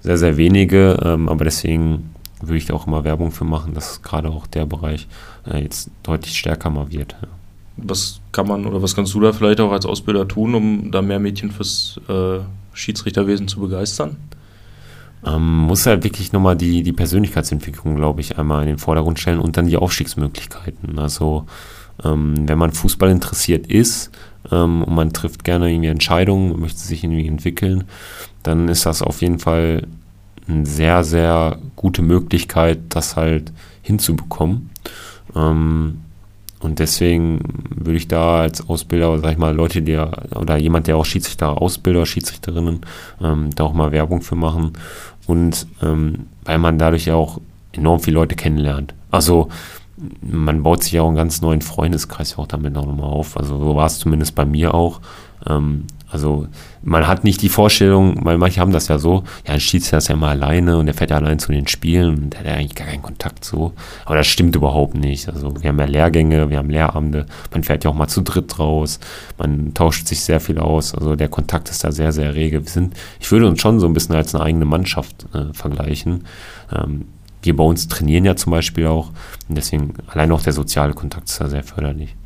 sehr, 0.00 0.18
sehr 0.18 0.36
wenige, 0.36 0.98
ähm, 1.04 1.28
aber 1.28 1.44
deswegen 1.44 2.10
würde 2.40 2.56
ich 2.56 2.66
da 2.66 2.74
auch 2.74 2.86
immer 2.86 3.04
Werbung 3.04 3.32
für 3.32 3.44
machen, 3.44 3.74
dass 3.74 4.02
gerade 4.02 4.30
auch 4.30 4.46
der 4.46 4.66
Bereich 4.66 5.08
äh, 5.46 5.62
jetzt 5.62 5.90
deutlich 6.02 6.38
stärker 6.38 6.70
mal 6.70 6.90
wird. 6.90 7.16
Ja. 7.20 7.28
Was 7.76 8.20
kann 8.32 8.48
man 8.48 8.66
oder 8.66 8.82
was 8.82 8.96
kannst 8.96 9.14
du 9.14 9.20
da 9.20 9.32
vielleicht 9.32 9.60
auch 9.60 9.70
als 9.70 9.86
Ausbilder 9.86 10.26
tun, 10.26 10.54
um 10.54 10.90
da 10.90 11.00
mehr 11.00 11.20
Mädchen 11.20 11.50
fürs 11.50 12.00
äh, 12.08 12.38
Schiedsrichterwesen 12.72 13.46
zu 13.46 13.60
begeistern? 13.60 14.16
Ähm, 15.26 15.58
muss 15.58 15.86
halt 15.86 16.04
wirklich 16.04 16.32
nochmal 16.32 16.56
die, 16.56 16.82
die 16.82 16.92
Persönlichkeitsentwicklung, 16.92 17.96
glaube 17.96 18.20
ich, 18.20 18.38
einmal 18.38 18.62
in 18.62 18.68
den 18.68 18.78
Vordergrund 18.78 19.18
stellen 19.18 19.40
und 19.40 19.56
dann 19.56 19.66
die 19.66 19.76
Aufstiegsmöglichkeiten. 19.76 20.98
Also 20.98 21.46
ähm, 22.04 22.48
wenn 22.48 22.58
man 22.58 22.72
Fußball 22.72 23.10
interessiert 23.10 23.66
ist 23.66 24.10
ähm, 24.52 24.82
und 24.84 24.94
man 24.94 25.12
trifft 25.12 25.44
gerne 25.44 25.70
irgendwie 25.70 25.88
Entscheidungen, 25.88 26.58
möchte 26.60 26.80
sich 26.80 27.02
irgendwie 27.02 27.26
entwickeln, 27.26 27.84
dann 28.42 28.68
ist 28.68 28.86
das 28.86 29.02
auf 29.02 29.20
jeden 29.20 29.38
Fall 29.38 29.86
eine 30.46 30.64
sehr, 30.64 31.04
sehr 31.04 31.58
gute 31.76 32.02
Möglichkeit, 32.02 32.78
das 32.90 33.16
halt 33.16 33.52
hinzubekommen. 33.82 34.70
Ähm, 35.34 36.00
und 36.60 36.80
deswegen 36.80 37.40
würde 37.70 37.98
ich 37.98 38.08
da 38.08 38.40
als 38.40 38.68
Ausbilder, 38.68 39.18
sag 39.20 39.32
ich 39.32 39.38
mal, 39.38 39.54
Leute, 39.54 39.80
die 39.80 39.96
oder 39.96 40.56
jemand, 40.56 40.88
der 40.88 40.96
auch 40.96 41.04
Schiedsrichter 41.04 41.62
Ausbilder, 41.62 42.04
Schiedsrichterinnen, 42.04 42.80
ähm, 43.22 43.50
da 43.54 43.64
auch 43.64 43.72
mal 43.72 43.92
Werbung 43.92 44.22
für 44.22 44.34
machen. 44.34 44.72
Und 45.28 45.68
ähm, 45.82 46.26
weil 46.44 46.58
man 46.58 46.78
dadurch 46.78 47.04
ja 47.04 47.14
auch 47.14 47.40
enorm 47.72 48.00
viele 48.00 48.16
Leute 48.16 48.34
kennenlernt. 48.34 48.94
Also 49.12 49.48
man 50.20 50.62
baut 50.62 50.82
sich 50.82 50.92
ja 50.92 51.02
auch 51.02 51.08
einen 51.08 51.16
ganz 51.16 51.40
neuen 51.40 51.60
Freundeskreis 51.60 52.38
auch 52.38 52.46
damit 52.46 52.76
auch 52.76 52.86
nochmal 52.86 53.10
auf. 53.10 53.36
Also 53.36 53.58
so 53.58 53.76
war 53.76 53.86
es 53.86 53.98
zumindest 53.98 54.34
bei 54.34 54.44
mir 54.44 54.74
auch. 54.74 55.00
Ähm, 55.46 55.84
also 56.10 56.48
man 56.82 57.06
hat 57.06 57.24
nicht 57.24 57.42
die 57.42 57.48
Vorstellung, 57.48 58.24
weil 58.24 58.38
manche 58.38 58.60
haben 58.60 58.72
das 58.72 58.88
ja 58.88 58.98
so, 58.98 59.24
ja, 59.46 59.54
ein 59.54 59.60
Schiedsrichter 59.60 59.98
ist 59.98 60.08
ja 60.08 60.14
immer 60.14 60.28
alleine 60.28 60.78
und 60.78 60.86
der 60.86 60.94
fährt 60.94 61.10
ja 61.10 61.16
allein 61.16 61.38
zu 61.38 61.52
den 61.52 61.66
Spielen 61.66 62.16
und 62.16 62.30
der 62.30 62.40
hat 62.40 62.46
ja 62.46 62.54
eigentlich 62.54 62.74
gar 62.74 62.86
keinen 62.86 63.02
Kontakt 63.02 63.44
so. 63.44 63.72
Aber 64.06 64.16
das 64.16 64.26
stimmt 64.26 64.56
überhaupt 64.56 64.94
nicht. 64.94 65.28
Also 65.28 65.52
wir 65.60 65.68
haben 65.68 65.78
ja 65.78 65.84
Lehrgänge, 65.84 66.48
wir 66.48 66.58
haben 66.58 66.70
Lehrabende, 66.70 67.26
man 67.52 67.62
fährt 67.62 67.84
ja 67.84 67.90
auch 67.90 67.94
mal 67.94 68.08
zu 68.08 68.22
dritt 68.22 68.58
raus, 68.58 69.00
man 69.36 69.74
tauscht 69.74 70.06
sich 70.06 70.20
sehr 70.20 70.40
viel 70.40 70.58
aus. 70.58 70.94
Also 70.94 71.14
der 71.14 71.28
Kontakt 71.28 71.68
ist 71.68 71.84
da 71.84 71.92
sehr, 71.92 72.12
sehr 72.12 72.34
rege. 72.34 72.64
Wir 72.64 72.70
sind, 72.70 72.94
ich 73.20 73.30
würde 73.30 73.46
uns 73.46 73.60
schon 73.60 73.78
so 73.78 73.86
ein 73.86 73.92
bisschen 73.92 74.14
als 74.14 74.34
eine 74.34 74.44
eigene 74.44 74.64
Mannschaft 74.64 75.26
äh, 75.34 75.52
vergleichen. 75.52 76.24
Ähm, 76.74 77.06
wir 77.42 77.54
bei 77.54 77.64
uns 77.64 77.86
trainieren 77.86 78.24
ja 78.24 78.34
zum 78.34 78.50
Beispiel 78.50 78.86
auch 78.86 79.10
und 79.48 79.56
deswegen 79.56 79.94
allein 80.08 80.32
auch 80.32 80.42
der 80.42 80.52
soziale 80.52 80.94
Kontakt 80.94 81.28
ist 81.28 81.40
da 81.40 81.48
sehr 81.48 81.62
förderlich. 81.62 82.16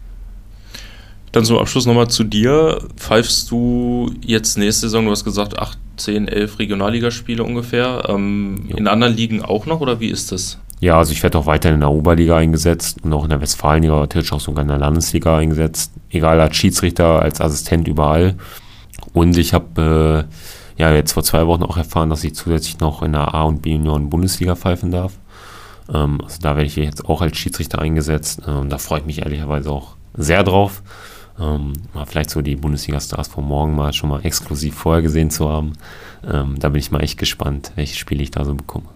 Dann 1.33 1.47
zum 1.47 1.59
Abschluss 1.59 1.87
nochmal 1.87 2.09
zu 2.09 2.25
dir. 2.25 2.79
Pfeifst 2.97 3.51
du 3.51 4.13
jetzt 4.21 4.59
nächste 4.59 4.83
Saison, 4.83 5.07
du 5.07 5.11
hast 5.11 5.25
gesagt, 5.25 5.59
8, 5.59 5.79
10, 5.97 6.29
11 6.29 6.59
Regionalligaspiele 6.59 7.43
ungefähr. 7.43 8.05
Ähm, 8.09 8.69
in 8.69 8.87
anderen 8.87 9.17
Ligen 9.17 9.43
auch 9.43 9.65
noch 9.65 9.81
oder 9.81 9.99
wie 9.99 10.09
ist 10.09 10.31
das? 10.31 10.59
Ja, 10.81 10.99
also 10.99 11.13
ich 11.13 11.23
werde 11.23 11.39
auch 11.39 11.47
weiterhin 11.47 11.77
in 11.77 11.81
der 11.81 11.91
Oberliga 11.91 12.37
eingesetzt 12.37 12.99
und 13.03 13.13
auch 13.15 13.25
in 13.25 13.31
der 13.31 13.41
Westfalenliga, 13.41 13.99
natürlich 13.99 14.33
auch 14.33 14.41
sogar 14.41 14.63
in 14.63 14.69
der 14.69 14.79
Landesliga 14.79 15.39
eingesetzt. 15.39 15.93
Egal 16.11 16.39
als 16.39 16.57
Schiedsrichter, 16.57 17.23
als 17.23 17.41
Assistent 17.41 17.89
überall. 17.89 18.35
Und 19.15 19.39
ich 19.39 19.55
habe 19.55 20.27
äh, 20.79 20.83
ja 20.83 20.93
jetzt 20.93 21.13
vor 21.13 21.23
zwei 21.23 21.47
Wochen 21.47 21.63
auch 21.63 21.79
erfahren, 21.79 22.11
dass 22.11 22.25
ich 22.25 22.35
zusätzlich 22.35 22.81
noch 22.81 23.03
in 23.03 23.13
der 23.13 23.33
A- 23.33 23.45
und 23.45 23.63
B-Union 23.63 24.11
Bundesliga 24.11 24.55
pfeifen 24.55 24.91
darf. 24.91 25.13
Ähm, 25.93 26.21
also 26.23 26.39
da 26.43 26.57
werde 26.57 26.67
ich 26.67 26.77
jetzt 26.77 27.07
auch 27.07 27.23
als 27.23 27.39
Schiedsrichter 27.39 27.79
eingesetzt. 27.79 28.43
Ähm, 28.47 28.69
da 28.69 28.77
freue 28.77 29.01
ich 29.01 29.07
mich 29.07 29.21
ehrlicherweise 29.21 29.71
auch 29.71 29.97
sehr 30.15 30.43
drauf 30.43 30.83
ähm, 31.43 31.73
mal 31.95 32.07
vielleicht 32.07 32.31
so 32.31 32.43
die 32.43 32.57
Bundesliga-Stars 32.57 33.29
von 33.29 33.45
morgen 33.45 33.75
mal 33.75 33.93
schon 33.93 34.11
mal 34.11 34.25
exklusiv 34.25 34.75
vorher 34.75 35.03
gesehen 35.03 35.31
zu 35.31 35.49
haben. 35.49 35.73
Ähm, 36.31 36.57
da 36.59 36.69
bin 36.69 36.79
ich 36.79 36.91
mal 36.91 37.03
echt 37.03 37.19
gespannt, 37.19 37.73
welche 37.75 37.97
Spiele 37.97 38.23
ich 38.23 38.31
da 38.31 38.45
so 38.45 38.55
bekomme. 38.55 38.87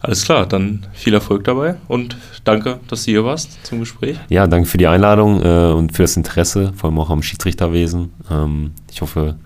Alles 0.00 0.24
klar, 0.24 0.46
dann 0.46 0.86
viel 0.94 1.12
Erfolg 1.12 1.44
dabei 1.44 1.76
und 1.86 2.16
danke, 2.44 2.80
dass 2.88 3.04
du 3.04 3.10
hier 3.10 3.24
warst 3.24 3.64
zum 3.66 3.80
Gespräch. 3.80 4.18
Ja, 4.30 4.46
danke 4.46 4.66
für 4.66 4.78
die 4.78 4.86
Einladung 4.86 5.42
äh, 5.42 5.72
und 5.72 5.92
für 5.92 6.02
das 6.02 6.16
Interesse, 6.16 6.72
vor 6.74 6.88
allem 6.88 6.98
auch 6.98 7.10
am 7.10 7.22
Schiedsrichterwesen. 7.22 8.10
Ähm, 8.30 8.72
ich 8.90 9.02
hoffe, 9.02 9.36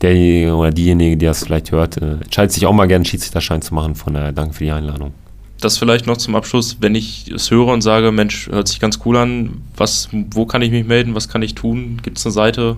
derjenige 0.00 0.54
oder 0.54 0.70
diejenige, 0.70 1.18
die 1.18 1.26
das 1.26 1.44
vielleicht 1.44 1.70
hört, 1.70 1.98
äh, 1.98 2.12
entscheidet 2.12 2.52
sich 2.52 2.64
auch 2.64 2.72
mal 2.72 2.86
gerne 2.86 3.02
einen 3.02 3.04
Schiedsrichterschein 3.04 3.60
zu 3.60 3.74
machen. 3.74 3.94
Von 3.94 4.14
daher 4.14 4.32
danke 4.32 4.54
für 4.54 4.64
die 4.64 4.70
Einladung 4.70 5.12
das 5.60 5.78
vielleicht 5.78 6.06
noch 6.06 6.16
zum 6.16 6.34
Abschluss, 6.34 6.78
wenn 6.80 6.94
ich 6.94 7.30
es 7.30 7.50
höre 7.50 7.68
und 7.68 7.82
sage, 7.82 8.12
Mensch, 8.12 8.48
hört 8.48 8.68
sich 8.68 8.80
ganz 8.80 9.00
cool 9.04 9.16
an, 9.16 9.62
was, 9.76 10.08
wo 10.12 10.46
kann 10.46 10.62
ich 10.62 10.70
mich 10.70 10.86
melden, 10.86 11.14
was 11.14 11.28
kann 11.28 11.42
ich 11.42 11.54
tun? 11.54 12.00
Gibt 12.02 12.18
es 12.18 12.26
eine 12.26 12.32
Seite? 12.32 12.76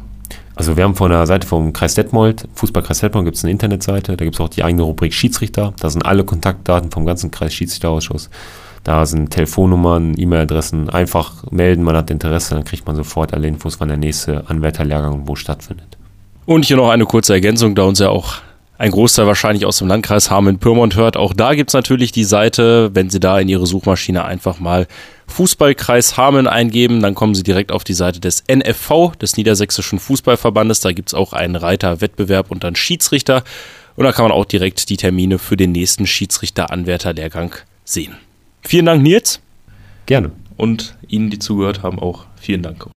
Also 0.55 0.77
wir 0.77 0.85
haben 0.85 0.95
von 0.95 1.11
der 1.11 1.27
Seite 1.27 1.47
vom 1.47 1.73
Kreis 1.73 1.95
Detmold, 1.95 2.47
Fußballkreis 2.55 3.01
Detmold, 3.01 3.25
gibt 3.25 3.37
es 3.37 3.45
eine 3.45 3.53
Internetseite, 3.53 4.17
da 4.17 4.25
gibt 4.25 4.37
es 4.37 4.41
auch 4.41 4.49
die 4.49 4.63
eigene 4.63 4.83
Rubrik 4.83 5.15
Schiedsrichter, 5.15 5.73
da 5.81 5.91
sind 5.91 6.05
alle 6.05 6.25
Kontaktdaten 6.25 6.91
vom 6.91 7.07
ganzen 7.07 7.31
Kreis 7.31 7.55
Schiedsrichterausschuss. 7.55 8.29
Da 8.85 9.07
sind 9.07 9.31
Telefonnummern, 9.31 10.15
E-Mail-Adressen, 10.19 10.91
einfach 10.91 11.51
melden, 11.51 11.85
man 11.85 11.97
hat 11.97 12.11
Interesse, 12.11 12.55
dann 12.57 12.65
kriegt 12.65 12.87
man 12.87 12.97
sofort 12.97 13.33
alle 13.33 13.47
Infos, 13.47 13.79
wann 13.79 13.89
der 13.89 13.97
nächste 13.97 14.49
Anwärterlehrgang 14.51 15.23
wo 15.27 15.37
stattfindet. 15.37 15.97
Und 16.47 16.65
hier 16.65 16.77
noch 16.77 16.91
eine 16.91 17.07
kurze 17.07 17.33
Ergänzung, 17.33 17.77
da 17.77 17.85
uns 17.85 18.01
ja 18.01 18.09
auch 18.09 18.35
ein 18.83 18.91
Großteil 18.91 19.29
wahrscheinlich 19.29 19.65
aus 19.65 19.79
dem 19.79 19.87
Landkreis 19.87 20.29
Hameln-Pyrmont 20.29 20.97
hört. 20.97 21.17
Auch 21.17 21.35
da 21.35 21.55
gibt 21.55 21.71
es 21.71 21.75
natürlich 21.75 22.11
die 22.11 22.25
Seite, 22.25 22.91
wenn 22.95 23.11
Sie 23.11 23.21
da 23.21 23.39
in 23.39 23.49
Ihre 23.49 23.65
Suchmaschine 23.65 24.25
einfach 24.25 24.59
mal 24.59 24.89
Fußballkreis 25.29 26.17
Hameln 26.17 26.49
eingeben, 26.49 27.01
dann 27.01 27.15
kommen 27.15 27.37
Sie 27.37 27.45
direkt 27.45 27.71
auf 27.71 27.85
die 27.85 27.93
Seite 27.93 28.19
des 28.19 28.43
NFV, 28.53 29.15
des 29.15 29.37
Niedersächsischen 29.37 30.01
Fußballverbandes. 30.01 30.81
Da 30.81 30.91
gibt 30.91 31.11
es 31.11 31.15
auch 31.15 31.33
einen 31.33 31.55
Reiter 31.55 32.01
Wettbewerb 32.01 32.51
und 32.51 32.65
dann 32.65 32.75
Schiedsrichter. 32.75 33.45
Und 33.95 34.03
da 34.03 34.11
kann 34.11 34.25
man 34.25 34.33
auch 34.33 34.47
direkt 34.47 34.89
die 34.89 34.97
Termine 34.97 35.39
für 35.39 35.57
den 35.57 35.71
nächsten 35.71 36.05
Schiedsrichter-Anwärter-Lehrgang 36.05 37.55
sehen. 37.85 38.17
Vielen 38.63 38.87
Dank, 38.87 39.01
Nils. 39.05 39.39
Gerne. 40.07 40.33
Und 40.57 40.97
Ihnen, 41.07 41.31
die 41.31 41.39
zugehört 41.39 41.85
haben, 41.85 42.01
auch 42.01 42.27
vielen 42.35 42.63
Dank. 42.63 42.89